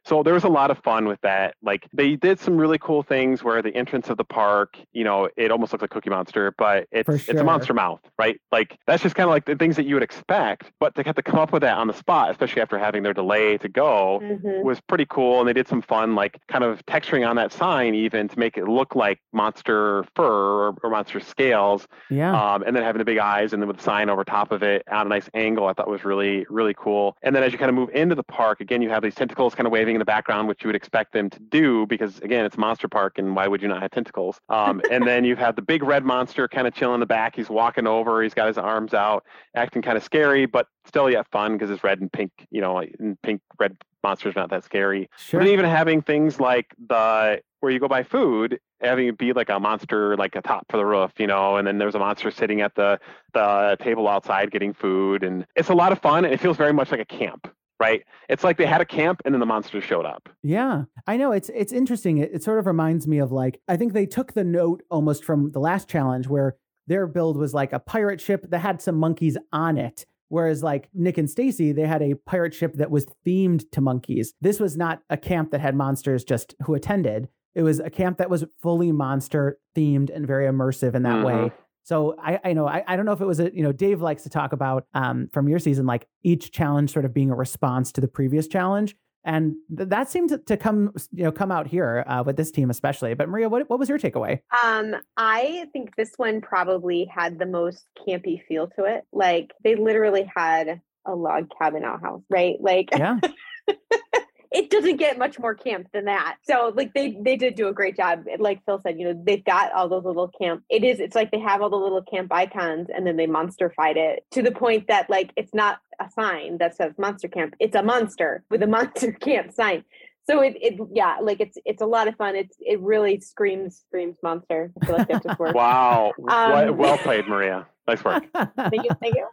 So 0.07 0.23
there 0.23 0.35
was 0.35 0.45
a 0.45 0.49
lot 0.49 0.71
of 0.71 0.79
fun 0.79 1.09
with 1.09 1.21
that. 1.23 1.57
Like 1.63 1.89
they 1.93 2.15
did 2.15 2.39
some 2.39 2.57
really 2.57 2.79
cool 2.79 3.03
things 3.03 3.43
where 3.43 3.61
the 3.61 3.75
entrance 3.75 4.09
of 4.09 4.17
the 4.17 4.25
park, 4.25 4.79
you 4.93 5.03
know, 5.03 5.29
it 5.37 5.51
almost 5.51 5.73
looks 5.73 5.83
like 5.83 5.91
Cookie 5.91 6.11
Monster, 6.11 6.55
but 6.57 6.87
it's 6.93 7.07
sure. 7.07 7.17
it's 7.17 7.41
a 7.41 7.45
monster 7.45 7.75
mouth, 7.75 8.01
right? 8.17 8.41
Like 8.53 8.79
that's 8.87 9.03
just 9.03 9.17
kind 9.17 9.29
of 9.29 9.33
like 9.33 9.47
the 9.47 9.57
things 9.57 9.75
that 9.75 9.85
you 9.85 9.95
would 9.95 10.05
expect. 10.05 10.71
But 10.79 10.95
to 10.95 11.03
have 11.03 11.17
to 11.17 11.23
come 11.23 11.41
up 11.41 11.53
with 11.53 11.63
that 11.63 11.77
on 11.77 11.89
the 11.89 11.93
spot, 11.93 12.31
especially 12.31 12.63
after 12.63 12.79
having 12.79 13.03
their 13.03 13.15
delay 13.15 13.59
to 13.59 13.69
go, 13.69 14.21
mm-hmm. 14.23 14.65
was 14.65 14.81
pretty 14.81 15.07
cool. 15.07 15.41
And 15.41 15.49
they 15.49 15.53
did 15.53 15.67
some 15.67 15.83
fun, 15.83 16.15
like 16.15 16.39
kind 16.47 16.63
of 16.63 16.87
texturing 16.87 17.29
on 17.29 17.35
that 17.37 17.53
sign 17.53 17.97
even 17.97 18.29
to 18.29 18.39
make 18.39 18.57
it 18.57 18.69
look 18.69 18.95
like 18.95 19.19
monster 19.33 20.05
fur 20.15 20.69
or, 20.69 20.77
or 20.85 20.91
monster 20.91 21.19
scales. 21.19 21.89
Yeah. 22.11 22.31
Um, 22.31 22.63
and 22.63 22.77
then 22.77 22.85
having 22.85 23.01
the 23.01 23.05
big 23.05 23.19
eyes 23.19 23.53
and 23.53 23.61
then 23.61 23.67
with 23.67 23.79
the 23.79 23.83
sign 23.83 24.09
over 24.09 24.23
top 24.23 24.53
of 24.53 24.63
it 24.63 24.85
at 24.87 25.05
a 25.05 25.09
nice 25.09 25.29
angle, 25.35 25.67
I 25.67 25.73
thought 25.73 25.89
was 25.89 26.05
really 26.05 26.47
really 26.49 26.75
cool. 26.75 27.17
And 27.23 27.35
then 27.35 27.43
as 27.43 27.51
you 27.53 27.59
kind 27.59 27.71
of 27.71 27.75
move 27.75 27.91
into 27.93 28.15
the 28.15 28.23
park, 28.23 28.61
again, 28.61 28.83
you 28.83 28.91
have 28.91 29.03
these 29.03 29.17
tentacles 29.17 29.57
kind 29.57 29.67
of 29.67 29.73
waving 29.73 29.96
in 29.97 29.99
the 29.99 30.05
background, 30.05 30.47
which 30.47 30.63
you 30.63 30.69
would 30.69 30.77
expect 30.77 31.13
them 31.13 31.31
to 31.31 31.41
do 31.41 31.87
because 31.87 32.19
again, 32.21 32.45
it's 32.45 32.57
Monster 32.57 32.89
Park, 32.89 33.19
and 33.19 33.35
why 33.35 33.49
would 33.49 33.63
you 33.63 33.69
not 33.69 33.83
have 33.83 33.91
tentacles? 33.91 34.39
Um, 34.49 34.81
and 34.91 35.07
then 35.07 35.25
you 35.25 35.37
have 35.37 35.57
the 35.57 35.63
big 35.63 35.83
red 35.83 36.05
monster 36.05 36.47
kind 36.47 36.67
of 36.67 36.75
chilling 36.75 36.95
in 36.95 37.01
the 37.01 37.07
back. 37.07 37.35
He's 37.35 37.49
walking 37.49 37.87
over. 37.87 38.23
He's 38.23 38.35
got 38.35 38.47
his 38.47 38.59
arms 38.59 38.95
out, 38.95 39.25
acting 39.55 39.83
kind 39.83 39.97
of 39.97 40.05
scary, 40.05 40.47
but 40.47 40.69
still 40.85 41.11
yet 41.11 41.27
fun 41.31 41.55
because 41.55 41.71
it's 41.71 41.83
red 41.83 42.01
and 42.01 42.13
pink. 42.13 42.31
You 42.51 42.61
know, 42.61 42.79
and 42.79 43.21
pink 43.23 43.41
red 43.59 43.77
monster's 44.03 44.37
not 44.37 44.51
that 44.51 44.65
scary. 44.65 45.09
Sure. 45.17 45.41
But 45.41 45.49
even 45.49 45.65
having 45.65 46.03
things 46.03 46.39
like 46.39 46.75
the 46.89 47.41
where 47.61 47.73
you 47.73 47.81
go 47.81 47.89
buy 47.89 48.03
food, 48.03 48.61
having 48.81 49.09
it 49.09 49.19
be 49.19 49.33
like 49.33 49.49
a 49.49 49.59
monster, 49.59 50.17
like 50.17 50.37
a 50.37 50.43
top 50.43 50.67
for 50.71 50.77
the 50.77 50.85
roof, 50.85 51.13
you 51.19 51.27
know, 51.27 51.57
and 51.57 51.67
then 51.67 51.79
there's 51.79 51.95
a 51.95 51.99
monster 51.99 52.31
sitting 52.31 52.61
at 52.61 52.75
the 52.75 52.99
the 53.33 53.77
table 53.81 54.07
outside 54.09 54.51
getting 54.51 54.73
food, 54.73 55.23
and 55.23 55.47
it's 55.57 55.71
a 55.71 55.75
lot 55.75 55.93
of 55.93 56.01
fun. 56.01 56.25
And 56.25 56.35
it 56.35 56.41
feels 56.41 56.57
very 56.57 56.73
much 56.73 56.91
like 56.91 57.01
a 57.01 57.05
camp 57.05 57.49
right? 57.81 58.03
It's 58.29 58.45
like 58.45 58.57
they 58.57 58.67
had 58.67 58.81
a 58.81 58.87
camp 58.87 59.21
and 59.25 59.35
then 59.35 59.41
the 59.41 59.47
monsters 59.47 59.85
showed 59.85 60.07
up. 60.07 60.29
Yeah, 60.43 60.85
I 61.07 61.17
know. 61.17 61.33
It's 61.33 61.51
it's 61.55 61.73
interesting. 61.73 62.19
It, 62.19 62.31
it 62.33 62.43
sort 62.43 62.59
of 62.59 62.67
reminds 62.67 63.07
me 63.07 63.19
of 63.19 63.33
like 63.33 63.61
I 63.69 63.77
think 63.77 63.93
they 63.93 64.07
took 64.07 64.33
the 64.33 64.45
note 64.45 64.83
almost 64.91 65.25
from 65.25 65.53
the 65.53 65.61
last 65.61 65.89
challenge 65.89 66.29
where 66.29 66.57
their 66.87 67.07
build 67.07 67.37
was 67.37 67.53
like 67.53 67.73
a 67.73 67.81
pirate 67.81 68.21
ship 68.21 68.51
that 68.51 68.59
had 68.61 68.81
some 68.81 68.97
monkeys 68.97 69.37
on 69.53 69.77
it. 69.77 70.07
Whereas 70.29 70.63
like 70.63 70.89
Nick 70.93 71.19
and 71.19 71.31
Stacy, 71.31 71.73
they 71.73 71.87
had 71.87 72.03
a 72.03 72.15
pirate 72.15 72.55
ship 72.55 72.75
that 72.75 72.91
was 72.91 73.07
themed 73.25 73.65
to 73.73 73.81
monkeys. 73.81 74.35
This 74.41 74.59
was 74.59 74.77
not 74.77 75.03
a 75.09 75.17
camp 75.17 75.53
that 75.53 75.61
had 75.61 75.77
monsters 75.77 76.25
just 76.25 76.55
who 76.63 76.75
attended. 76.75 77.29
It 77.55 77.63
was 77.63 77.79
a 77.79 77.91
camp 77.91 78.19
that 78.19 78.29
was 78.29 78.45
fully 78.61 78.93
monster 78.93 79.59
themed 79.75 80.15
and 80.15 80.27
very 80.27 80.47
immersive 80.47 80.95
in 80.95 81.05
that 81.05 81.25
mm-hmm. 81.25 81.45
way. 81.45 81.53
So 81.87 82.17
I, 82.19 82.41
I 82.43 82.53
know 82.53 82.67
I, 82.67 82.83
I 82.89 82.97
don't 82.97 83.07
know 83.07 83.13
if 83.13 83.21
it 83.21 83.27
was 83.27 83.39
a 83.39 83.55
you 83.55 83.63
know 83.63 83.71
Dave 83.71 84.03
likes 84.03 84.25
to 84.25 84.29
talk 84.29 84.53
about 84.53 84.89
um, 84.93 85.29
from 85.33 85.49
your 85.49 85.61
season 85.61 85.87
like 85.87 86.09
each 86.25 86.51
challenge 86.51 86.93
sort 86.93 87.05
of 87.05 87.15
being 87.15 87.31
a 87.31 87.37
response 87.37 87.93
to 87.93 88.01
the 88.01 88.09
previous 88.09 88.49
challenge, 88.49 88.97
and 89.23 89.55
th- 89.75 89.89
that 89.91 90.11
seemed 90.11 90.31
to, 90.31 90.39
to, 90.39 90.57
come 90.57 90.93
you 91.13 91.23
know 91.23 91.31
come 91.31 91.53
out 91.53 91.69
here 91.69 92.03
uh, 92.09 92.25
with 92.27 92.37
this 92.37 92.51
team 92.51 92.71
especially. 92.71 93.15
But 93.15 93.29
Maria, 93.29 93.49
what 93.49 93.71
what 93.71 93.79
was 93.79 93.89
your 93.89 94.01
takeaway? 94.01 94.41
Um, 94.65 94.97
I 95.17 95.69
think 95.73 95.95
this 95.95 96.11
one 96.17 96.41
probably 96.41 97.05
had 97.05 97.39
the 97.39 97.47
most 97.47 97.85
campy 97.97 98.43
feel 98.49 98.67
to 98.77 98.85
it. 98.85 99.05
Like 99.13 99.53
they 99.63 99.77
literally 99.77 100.29
had 100.35 100.81
a 101.07 101.15
log 101.15 101.53
cabin 101.57 101.85
outhouse, 101.85 102.23
right? 102.29 102.57
Like 102.61 102.89
yeah. 102.97 103.21
it 104.53 104.71
doesn't 104.71 104.97
get 104.97 105.19
much 105.19 105.39
more 105.39 105.55
camp 105.55 105.89
than 105.93 106.05
that. 106.07 106.37
So 106.43 106.73
like 106.75 106.95
they 106.95 107.17
they 107.21 107.37
did 107.37 107.55
do 107.55 107.69
a 107.69 107.73
great 107.73 107.97
job. 107.97 108.25
Like 108.39 108.65
Phil 108.65 108.81
said, 108.83 108.99
you 108.99 109.05
know, 109.05 109.23
they've 109.25 109.45
got 109.45 109.73
all 109.73 109.89
those 109.89 110.05
little 110.05 110.29
camp. 110.29 110.63
It 110.69 110.85
is 110.85 111.01
it's 111.01 111.15
like 111.15 111.31
they 111.31 111.41
have 111.41 111.63
all 111.63 111.71
the 111.71 111.77
little 111.77 112.03
camp 112.03 112.33
icons 112.33 112.89
and 112.95 113.07
then 113.07 113.17
they 113.17 113.27
monsterfied 113.27 113.97
it 113.97 114.25
to 114.33 114.43
the 114.43 114.53
point 114.53 114.89
that 114.89 115.11
like 115.11 115.33
it's 115.37 115.55
not 115.55 115.79
a 116.01 116.11
sign 116.11 116.59
that 116.59 116.77
says 116.77 116.93
monster 116.99 117.29
camp. 117.29 117.55
It's 117.61 117.77
a 117.77 117.83
monster 117.83 118.45
with 118.51 118.63
a 118.63 118.67
monster 118.77 119.13
camp 119.13 119.53
sign. 119.53 119.85
So 120.29 120.41
it, 120.41 120.57
it 120.61 120.75
yeah 120.93 121.17
like 121.23 121.41
it's 121.41 121.57
it's 121.65 121.83
a 121.83 121.87
lot 121.87 122.09
of 122.09 122.17
fun 122.17 122.35
it's 122.37 122.57
it 122.61 122.81
really 122.81 123.21
screams 123.21 123.83
screams 123.87 124.17
monster 124.23 124.73
i 124.81 124.85
feel 124.87 124.97
like 124.99 125.09
that 125.09 125.23
just 125.23 125.39
works 125.39 125.55
Wow. 125.55 126.13
Well- 126.19 126.69
Um, 126.71 126.77
well 126.77 126.99
played, 126.99 127.27
Maria. 127.29 127.67
Nice 127.89 128.03
work. 128.05 128.25
thank 128.35 128.83
you 128.85 128.91
thank 129.01 129.15
you 129.15 129.27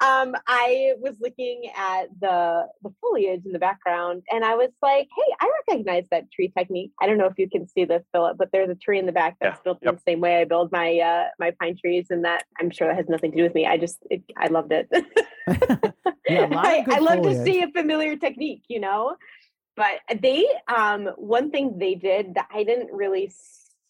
um 0.00 0.34
i 0.46 0.92
was 0.98 1.14
looking 1.20 1.68
at 1.76 2.04
the 2.22 2.66
the 2.82 2.90
foliage 3.02 3.42
in 3.44 3.52
the 3.52 3.58
background 3.58 4.22
and 4.32 4.46
i 4.46 4.54
was 4.54 4.70
like 4.80 5.08
hey 5.14 5.34
i 5.42 5.50
recognize 5.68 6.04
that 6.10 6.30
tree 6.32 6.50
technique 6.56 6.90
i 7.02 7.06
don't 7.06 7.18
know 7.18 7.26
if 7.26 7.38
you 7.38 7.50
can 7.50 7.68
see 7.68 7.84
this 7.84 8.02
philip 8.10 8.38
but 8.38 8.48
there's 8.50 8.70
a 8.70 8.74
tree 8.76 8.98
in 8.98 9.04
the 9.04 9.12
back 9.12 9.36
that's 9.42 9.58
Yeah, 9.58 9.62
built 9.62 9.78
in 9.82 9.88
yep. 9.88 9.96
the 9.96 10.02
same 10.10 10.20
way 10.20 10.40
i 10.40 10.44
build 10.44 10.72
my 10.72 10.98
uh 11.00 11.24
my 11.38 11.50
pine 11.60 11.76
trees 11.76 12.06
and 12.08 12.24
that 12.24 12.44
i'm 12.58 12.70
sure 12.70 12.88
that 12.88 12.96
has 12.96 13.08
nothing 13.10 13.30
to 13.32 13.36
do 13.36 13.42
with 13.42 13.54
me 13.54 13.66
i 13.66 13.76
just 13.76 13.98
it, 14.08 14.22
i 14.38 14.46
loved 14.46 14.72
it 14.72 14.88
Yeah, 16.28 16.46
a 16.46 16.48
lot 16.48 16.64
of 16.66 16.88
I, 16.88 16.96
I 16.96 16.98
love 17.00 17.22
to 17.24 17.44
see 17.44 17.62
a 17.62 17.68
familiar 17.68 18.16
technique, 18.16 18.62
you 18.68 18.80
know. 18.80 19.16
But 19.76 20.20
they, 20.20 20.46
um, 20.68 21.06
one 21.16 21.50
thing 21.50 21.78
they 21.78 21.94
did 21.94 22.34
that 22.34 22.48
I 22.52 22.64
didn't 22.64 22.92
really 22.92 23.32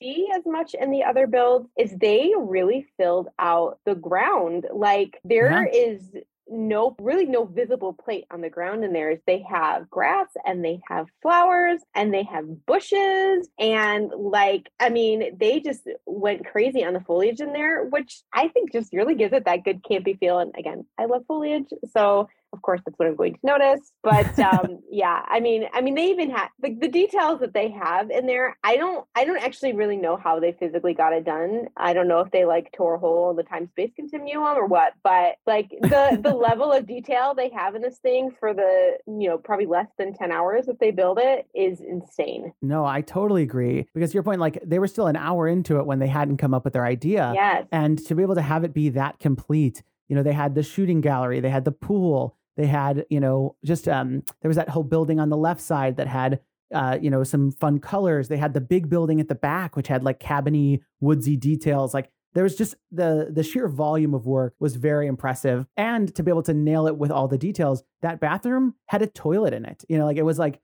see 0.01 0.29
as 0.35 0.43
much 0.47 0.75
in 0.75 0.91
the 0.91 1.05
other 1.05 1.27
builds 1.27 1.69
is 1.77 1.93
they 1.93 2.33
really 2.37 2.87
filled 2.97 3.29
out 3.39 3.79
the 3.85 3.95
ground. 3.95 4.67
Like 4.73 5.21
there 5.25 5.67
is 5.67 6.01
no 6.49 6.95
really 7.01 7.25
no 7.25 7.45
visible 7.45 7.93
plate 7.93 8.27
on 8.31 8.41
the 8.41 8.51
ground 8.51 8.85
in 8.85 8.93
theirs. 8.93 9.19
They 9.27 9.45
have 9.49 9.89
grass 9.89 10.29
and 10.45 10.65
they 10.65 10.81
have 10.89 11.07
flowers 11.23 11.81
and 11.95 12.13
they 12.13 12.25
have 12.25 12.67
bushes 12.67 13.49
and 13.59 14.11
like 14.17 14.69
I 14.79 14.91
mean 14.91 15.39
they 15.39 15.61
just 15.61 15.83
went 16.05 16.47
crazy 16.47 16.85
on 16.85 16.93
the 16.93 17.01
foliage 17.01 17.41
in 17.41 17.53
there, 17.53 17.85
which 17.85 18.23
I 18.33 18.49
think 18.49 18.73
just 18.73 18.93
really 18.93 19.15
gives 19.15 19.33
it 19.33 19.45
that 19.47 19.65
good 19.65 19.83
campy 19.83 20.19
feel. 20.19 20.39
And 20.39 20.55
again, 20.57 20.85
I 20.99 21.07
love 21.07 21.23
foliage, 21.27 21.71
so 21.93 22.29
of 22.53 22.63
course 22.63 22.81
that's 22.85 22.99
what 22.99 23.09
I'm 23.09 23.17
going 23.17 23.35
to 23.35 23.41
notice. 23.45 23.93
But 24.03 24.39
um 24.53 24.81
yeah, 24.91 25.25
I 25.27 25.41
mean 25.41 25.67
I 25.73 25.81
mean 25.81 25.95
they 25.95 26.11
even 26.11 26.31
have 26.31 26.49
the, 26.61 26.75
the 26.75 26.89
details 26.89 27.41
that 27.41 27.55
they 27.55 27.71
have 27.71 28.11
in 28.11 28.27
there. 28.27 28.57
I 28.65 28.77
don't 28.77 29.07
I 29.15 29.25
don't 29.25 29.43
actually 29.43 29.73
really 29.73 29.97
know 29.97 30.17
how 30.17 30.41
they 30.41 30.53
physically 30.53 30.95
got 30.95 31.13
it 31.13 31.25
done. 31.25 31.69
I 31.77 31.93
don't 31.93 32.09
know 32.09 32.21
if 32.21 32.31
they 32.31 32.45
like 32.45 32.73
tore 32.77 32.95
a 32.95 32.99
hole 32.99 33.31
in 33.31 33.37
the 33.37 33.43
time 33.43 33.69
space 33.69 33.91
continuum 33.97 34.57
or 34.57 34.67
what, 34.67 34.95
but 35.03 35.37
like 35.47 35.71
the 35.83 36.19
the 36.23 36.35
level 36.35 36.73
of 36.73 36.87
detail 36.87 37.35
they 37.35 37.51
have 37.51 37.75
in 37.75 37.83
this 37.83 37.99
thing 37.99 38.31
for 38.39 38.55
the 38.55 38.99
you 39.07 39.29
know 39.29 39.39
probably 39.39 39.67
less 39.67 39.89
than 39.99 40.15
10 40.15 40.33
hours 40.33 40.67
that 40.67 40.81
they 40.81 40.91
build 40.91 41.19
it 41.21 41.47
is 41.55 41.81
insane. 41.81 42.53
No, 42.63 42.85
I 42.85 43.01
totally 43.01 43.43
agree. 43.43 43.87
Because 43.95 44.15
your 44.15 44.23
point, 44.23 44.41
like 44.41 44.59
they 44.65 44.79
were 44.79 44.87
still 44.87 45.07
an 45.07 45.17
hour 45.17 45.49
into 45.49 45.79
it 45.79 45.87
when 45.87 45.99
they 45.99 46.07
hadn't 46.07 46.39
come 46.39 46.55
up 46.55 46.65
with 46.65 46.73
their 46.73 46.87
idea. 46.87 47.33
yes. 47.35 47.67
And 47.73 48.05
to 48.07 48.15
be 48.15 48.23
able 48.23 48.35
to 48.35 48.43
have 48.43 48.65
it 48.65 48.75
be 48.75 48.91
that 48.91 49.19
complete, 49.19 49.83
you 50.09 50.17
know, 50.17 50.23
they 50.23 50.33
had 50.33 50.55
the 50.55 50.63
shooting 50.63 51.01
gallery, 51.01 51.41
they 51.41 51.51
had 51.51 51.65
the 51.65 51.73
pool, 51.73 52.37
they 52.57 52.67
had, 52.67 53.07
you 53.11 53.21
know, 53.21 53.57
just 53.65 53.89
um 53.89 54.23
there 54.41 54.49
was 54.49 54.57
that 54.57 54.69
whole 54.69 54.85
building 54.85 55.21
on 55.21 55.31
the 55.31 55.37
left 55.37 55.61
side 55.61 55.97
that 55.97 56.09
had 56.09 56.41
uh, 56.73 56.99
you 57.01 57.11
know, 57.11 57.23
some 57.23 57.53
fun 57.53 57.79
colors. 57.79 58.29
They 58.29 58.39
had 58.39 58.55
the 58.55 58.61
big 58.61 58.89
building 58.89 59.21
at 59.21 59.29
the 59.29 59.35
back, 59.35 59.77
which 59.77 59.89
had 59.89 60.03
like 60.03 60.21
cabiny, 60.21 60.81
woodsy 61.01 61.37
details. 61.37 61.93
Like 61.93 62.11
there 62.35 62.45
was 62.45 62.57
just 62.57 62.75
the 62.91 63.29
the 63.31 63.43
sheer 63.43 63.69
volume 63.69 64.15
of 64.15 64.27
work 64.27 64.55
was 64.59 64.77
very 64.77 65.07
impressive. 65.07 65.67
And 65.77 66.15
to 66.15 66.23
be 66.23 66.31
able 66.31 66.43
to 66.45 66.55
nail 66.55 66.87
it 66.87 66.97
with 66.97 67.11
all 67.11 67.29
the 67.29 67.39
details, 67.39 67.83
that 68.01 68.21
bathroom 68.21 68.75
had 68.87 69.03
a 69.03 69.07
toilet 69.07 69.53
in 69.53 69.65
it. 69.65 69.85
You 69.89 69.99
know, 69.99 70.07
like 70.07 70.17
it 70.17 70.25
was 70.25 70.39
like 70.39 70.61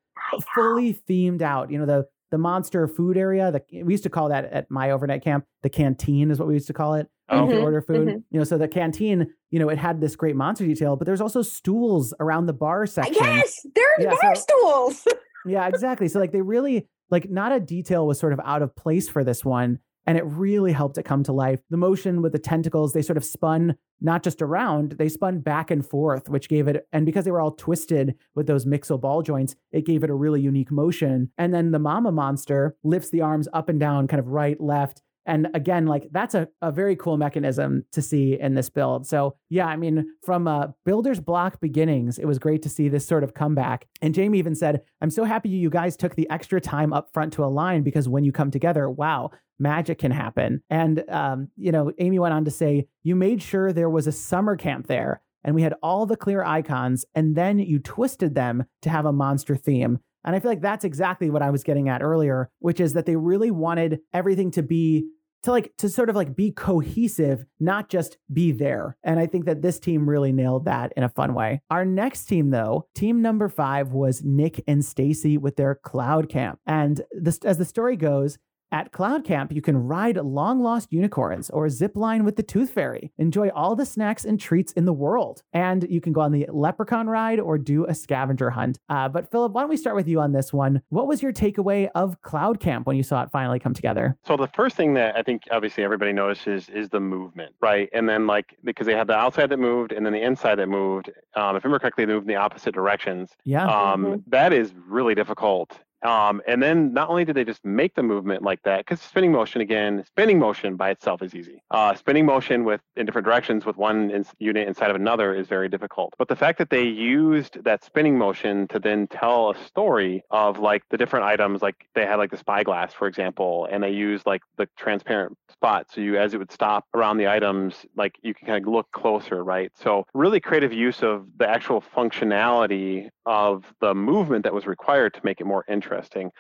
fully 0.55 0.95
themed 0.95 1.43
out. 1.43 1.71
You 1.71 1.79
know, 1.79 1.87
the 1.87 2.07
the 2.31 2.39
monster 2.39 2.87
food 2.89 3.17
area. 3.17 3.53
The, 3.53 3.83
we 3.83 3.93
used 3.93 4.05
to 4.05 4.11
call 4.11 4.29
that 4.31 4.47
at 4.47 4.71
my 4.71 4.91
overnight 4.91 5.23
camp. 5.23 5.45
The 5.63 5.71
canteen 5.71 6.31
is 6.31 6.39
what 6.39 6.49
we 6.49 6.55
used 6.55 6.69
to 6.69 6.75
call 6.75 6.95
it. 6.95 7.09
When 7.29 7.51
you 7.51 7.57
Mhm, 7.57 7.63
order 7.63 7.83
food. 7.83 8.09
mhm. 8.09 8.23
You 8.31 8.39
know, 8.39 8.45
so 8.45 8.57
the 8.59 8.69
canteen, 8.69 9.27
you 9.51 9.59
know, 9.59 9.69
it 9.69 9.79
had 9.79 10.01
this 10.01 10.17
great 10.17 10.35
monster 10.37 10.65
detail, 10.67 10.97
but 10.97 11.07
there's 11.07 11.21
also 11.21 11.43
stools 11.43 12.15
around 12.21 12.47
the 12.47 12.53
bar 12.53 12.87
section. 12.87 13.15
Yes, 13.21 13.67
there's 13.75 13.87
Yeah, 14.01 14.15
bar 14.21 14.35
so- 14.35 14.41
stools. 14.43 15.07
Yeah, 15.47 15.67
exactly. 15.69 16.09
So 16.09 16.19
like 16.19 16.33
they 16.33 16.43
really 16.43 16.89
like 17.11 17.31
not 17.31 17.53
a 17.53 17.61
detail 17.61 18.07
was 18.07 18.19
sort 18.19 18.33
of 18.35 18.41
out 18.45 18.61
of 18.61 18.75
place 18.77 19.09
for 19.09 19.25
this 19.25 19.45
one. 19.45 19.79
And 20.07 20.17
it 20.19 20.25
really 20.25 20.73
helped 20.73 20.97
it 20.99 21.05
come 21.05 21.23
to 21.25 21.33
life. 21.33 21.61
The 21.71 21.77
motion 21.77 22.23
with 22.23 22.33
the 22.33 22.39
tentacles, 22.39 22.93
they 22.95 23.03
sort 23.03 23.17
of 23.19 23.25
spun 23.25 23.77
not 24.01 24.23
just 24.23 24.41
around, 24.43 24.93
they 24.93 25.09
spun 25.09 25.41
back 25.41 25.71
and 25.71 25.85
forth, 25.87 26.29
which 26.31 26.49
gave 26.49 26.67
it, 26.67 26.87
and 26.93 27.05
because 27.05 27.25
they 27.27 27.31
were 27.31 27.41
all 27.43 27.51
twisted 27.53 28.15
with 28.35 28.47
those 28.47 28.65
mixel 28.65 28.99
ball 29.01 29.23
joints, 29.23 29.55
it 29.71 29.85
gave 29.85 30.03
it 30.05 30.09
a 30.11 30.15
really 30.15 30.41
unique 30.41 30.71
motion. 30.71 31.31
And 31.37 31.53
then 31.53 31.73
the 31.73 31.79
mama 31.79 32.11
monster 32.13 32.75
lifts 32.83 33.11
the 33.11 33.21
arms 33.21 33.49
up 33.53 33.69
and 33.69 33.79
down, 33.79 34.07
kind 34.09 34.21
of 34.21 34.29
right, 34.29 34.59
left. 34.61 35.03
And 35.29 35.49
again, 35.53 35.87
like 35.87 36.09
that's 36.11 36.35
a, 36.35 36.49
a 36.63 36.73
very 36.73 36.97
cool 36.97 37.19
mechanism 37.19 37.85
to 37.93 38.01
see 38.01 38.41
in 38.41 38.55
this 38.55 38.71
build. 38.71 39.07
So, 39.07 39.37
yeah, 39.51 39.67
I 39.67 39.77
mean, 39.77 40.07
from 40.25 40.49
uh, 40.49 40.69
builder's 40.87 41.21
block 41.21 41.61
beginnings, 41.61 42.19
it 42.19 42.25
was 42.25 42.39
great 42.39 42.63
to 42.63 42.71
see 42.71 42.89
this 42.89 43.07
sort 43.07 43.23
of 43.23 43.35
comeback. 43.35 43.87
And 44.01 44.15
Jamie 44.15 44.39
even 44.39 44.55
said, 44.55 44.81
I'm 45.03 45.11
so 45.11 45.25
happy 45.25 45.51
you 45.51 45.69
guys 45.69 45.99
took 45.99 46.15
the 46.15 46.29
extra 46.31 46.63
time 46.63 46.95
up 46.95 47.13
front 47.13 47.35
to 47.35 47.45
align 47.45 47.83
because 47.83 48.09
when 48.09 48.25
you 48.25 48.33
come 48.33 48.51
together, 48.51 48.89
wow, 48.89 49.31
magic 49.59 49.99
can 49.99 50.13
happen. 50.13 50.63
And, 50.71 51.05
um, 51.11 51.49
you 51.57 51.73
know, 51.73 51.93
Amy 51.99 52.19
went 52.19 52.33
on 52.33 52.47
to 52.47 52.51
say, 52.51 52.87
you 53.03 53.15
made 53.15 53.43
sure 53.43 53.71
there 53.71 53.91
was 53.91 54.07
a 54.07 54.13
summer 54.13 54.57
camp 54.57 54.87
there 54.87 55.21
and 55.45 55.55
we 55.55 55.61
had 55.61 55.75
all 55.83 56.07
the 56.07 56.17
clear 56.17 56.43
icons 56.43 57.05
and 57.15 57.37
then 57.37 57.59
you 57.59 57.81
twisted 57.81 58.35
them 58.35 58.65
to 58.81 58.89
have 58.89 59.05
a 59.05 59.13
monster 59.13 59.57
theme. 59.57 59.99
And 60.25 60.35
I 60.35 60.41
feel 60.41 60.51
like 60.51 60.61
that's 60.61 60.85
exactly 60.85 61.31
what 61.31 61.43
I 61.43 61.51
was 61.51 61.65
getting 61.65 61.89
at 61.89 62.03
earlier, 62.03 62.51
which 62.59 62.81
is 62.81 62.95
that 62.95 63.07
they 63.07 63.17
really 63.17 63.51
wanted 63.51 64.01
everything 64.13 64.51
to 64.53 64.63
be 64.63 65.07
to 65.43 65.51
like 65.51 65.73
to 65.79 65.89
sort 65.89 66.11
of 66.11 66.17
like 66.17 66.35
be 66.35 66.51
cohesive, 66.51 67.45
not 67.61 67.89
just 67.89 68.19
be 68.33 68.53
there. 68.53 68.97
And 69.03 69.19
I 69.21 69.27
think 69.27 69.45
that 69.47 69.63
this 69.63 69.79
team 69.79 70.09
really 70.09 70.33
nailed 70.33 70.65
that 70.65 70.93
in 70.97 71.03
a 71.03 71.09
fun 71.09 71.35
way. 71.35 71.63
Our 71.71 71.85
next 71.85 72.25
team 72.27 72.51
though, 72.51 72.87
team 72.95 73.23
number 73.23 73.49
5 73.49 73.93
was 73.93 74.23
Nick 74.25 74.63
and 74.67 74.85
Stacy 74.85 75.39
with 75.39 75.57
their 75.57 75.75
Cloud 75.75 76.29
Camp. 76.29 76.59
And 76.67 77.01
this 77.13 77.39
as 77.45 77.59
the 77.59 77.65
story 77.65 77.97
goes, 77.97 78.39
at 78.71 78.93
Cloud 78.93 79.25
Camp, 79.25 79.53
you 79.53 79.63
can 79.63 79.77
ride 79.77 80.17
long 80.17 80.61
lost 80.61 80.93
unicorns 80.93 81.49
or 81.51 81.69
zip 81.71 81.97
line 81.97 82.25
with 82.25 82.37
the 82.37 82.43
Tooth 82.43 82.71
Fairy. 82.71 83.11
Enjoy 83.19 83.49
all 83.51 83.75
the 83.75 83.87
snacks 83.87 84.25
and 84.25 84.39
treats 84.39 84.73
in 84.73 84.85
the 84.85 84.93
world. 84.93 85.43
And 85.53 85.87
you 85.89 86.01
can 86.01 86.13
go 86.13 86.21
on 86.21 86.33
the 86.33 86.47
leprechaun 86.53 87.07
ride 87.09 87.41
or 87.41 87.57
do 87.57 87.87
a 87.87 87.95
scavenger 87.95 88.51
hunt. 88.51 88.79
Uh, 88.89 89.09
but 89.09 89.31
Philip, 89.31 89.53
why 89.53 89.63
don't 89.63 89.71
we 89.71 89.77
start 89.77 89.97
with 89.97 90.07
you 90.07 90.21
on 90.21 90.33
this 90.33 90.53
one? 90.53 90.83
What 90.91 91.07
was 91.07 91.23
your 91.23 91.33
takeaway 91.33 91.89
of 91.95 92.21
Cloud 92.23 92.61
Camp 92.61 92.87
when 92.87 92.97
you 92.97 93.03
saw 93.03 93.23
it 93.23 93.31
finally 93.31 93.59
come 93.59 93.75
together? 93.75 94.17
So 94.27 94.37
the 94.37 94.49
first 94.49 94.77
thing 94.77 94.95
that 94.95 95.17
I 95.17 95.23
think 95.23 95.45
obviously 95.51 95.83
everybody 95.85 96.13
notices 96.13 96.69
is 96.69 96.89
the 96.91 97.01
movement, 97.01 97.55
right? 97.61 97.89
And 97.95 98.09
then 98.09 98.27
like 98.27 98.57
because 98.65 98.87
they 98.87 98.95
had 98.95 99.07
the 99.07 99.15
outside 99.17 99.49
that 99.51 99.59
moved 99.59 99.93
and 99.93 100.05
then 100.05 100.13
the 100.13 100.23
inside 100.23 100.57
that 100.57 100.69
moved. 100.69 101.09
Um, 101.35 101.57
if 101.57 101.65
I 101.65 101.69
remember 101.69 101.79
correctly, 101.79 102.05
they 102.05 102.13
moved 102.13 102.25
in 102.25 102.35
the 102.35 102.37
opposite 102.41 102.75
directions. 102.75 103.31
Yeah. 103.45 103.67
Um, 103.67 104.05
Mhm. 104.05 104.23
that 104.29 104.53
is 104.53 104.75
really 104.87 105.15
difficult. 105.15 105.79
Um, 106.03 106.41
and 106.47 106.63
then 106.63 106.93
not 106.93 107.09
only 107.09 107.25
did 107.25 107.37
they 107.37 107.45
just 107.45 107.65
make 107.65 107.95
the 107.95 108.03
movement 108.03 108.43
like 108.43 108.63
that, 108.63 108.79
because 108.79 109.01
spinning 109.01 109.33
motion 109.33 109.61
again, 109.61 110.05
spinning 110.07 110.39
motion 110.39 110.77
by 110.77 110.91
itself 110.91 111.23
is 111.23 111.35
easy. 111.35 111.63
Uh, 111.71 111.95
spinning 111.95 112.27
motion 112.27 112.65
with 112.65 112.81
in 112.97 113.07
different 113.07 113.25
directions 113.25 113.65
with 113.67 113.77
one 113.77 114.11
ins- 114.11 114.33
unit 114.39 114.69
inside 114.69 114.91
of 114.91 114.97
another 114.97 115.35
is 115.35 115.49
very 115.49 115.69
difficult. 115.69 116.15
But 116.19 116.29
the 116.29 116.37
fact 116.37 116.59
that 116.59 116.71
they 116.71 116.85
used 116.85 117.63
that 117.65 117.85
spinning 117.85 118.17
motion 118.17 118.69
to 118.69 118.79
then 118.79 119.07
tell 119.09 119.51
a 119.51 119.59
story 119.67 120.23
of 120.31 120.59
like 120.59 120.83
the 120.91 120.97
different 120.97 121.25
items, 121.25 121.63
like 121.63 121.89
they 121.95 122.07
had 122.07 122.17
like 122.17 122.31
the 122.31 122.37
spyglass, 122.37 122.93
for 122.93 123.09
example, 123.09 123.69
and 123.71 123.83
they 123.83 123.91
used 123.91 124.27
like 124.27 124.43
the 124.57 124.69
transparent 124.77 125.37
spot, 125.51 125.87
so 125.91 126.01
you 126.01 126.17
as 126.17 126.35
it 126.35 126.39
would 126.39 126.53
stop 126.53 126.85
around 126.95 127.19
the 127.19 127.29
items, 127.29 127.75
like 127.97 128.17
you 128.23 128.35
can 128.35 128.47
kind 128.47 128.65
of 128.65 128.73
look 128.73 128.91
closer, 128.93 129.43
right? 129.43 129.73
So 129.75 130.05
really 130.15 130.41
creative 130.41 130.73
use 130.73 131.03
of 131.03 131.27
the 131.39 131.49
actual 131.49 131.83
functionality 131.97 133.09
of 133.27 133.65
the 133.81 133.95
movement 133.95 134.45
that 134.45 134.55
was 134.55 134.67
required 134.67 135.15
to 135.15 135.21
make 135.25 135.41
it 135.41 135.45
more 135.45 135.65
interesting. 135.69 135.88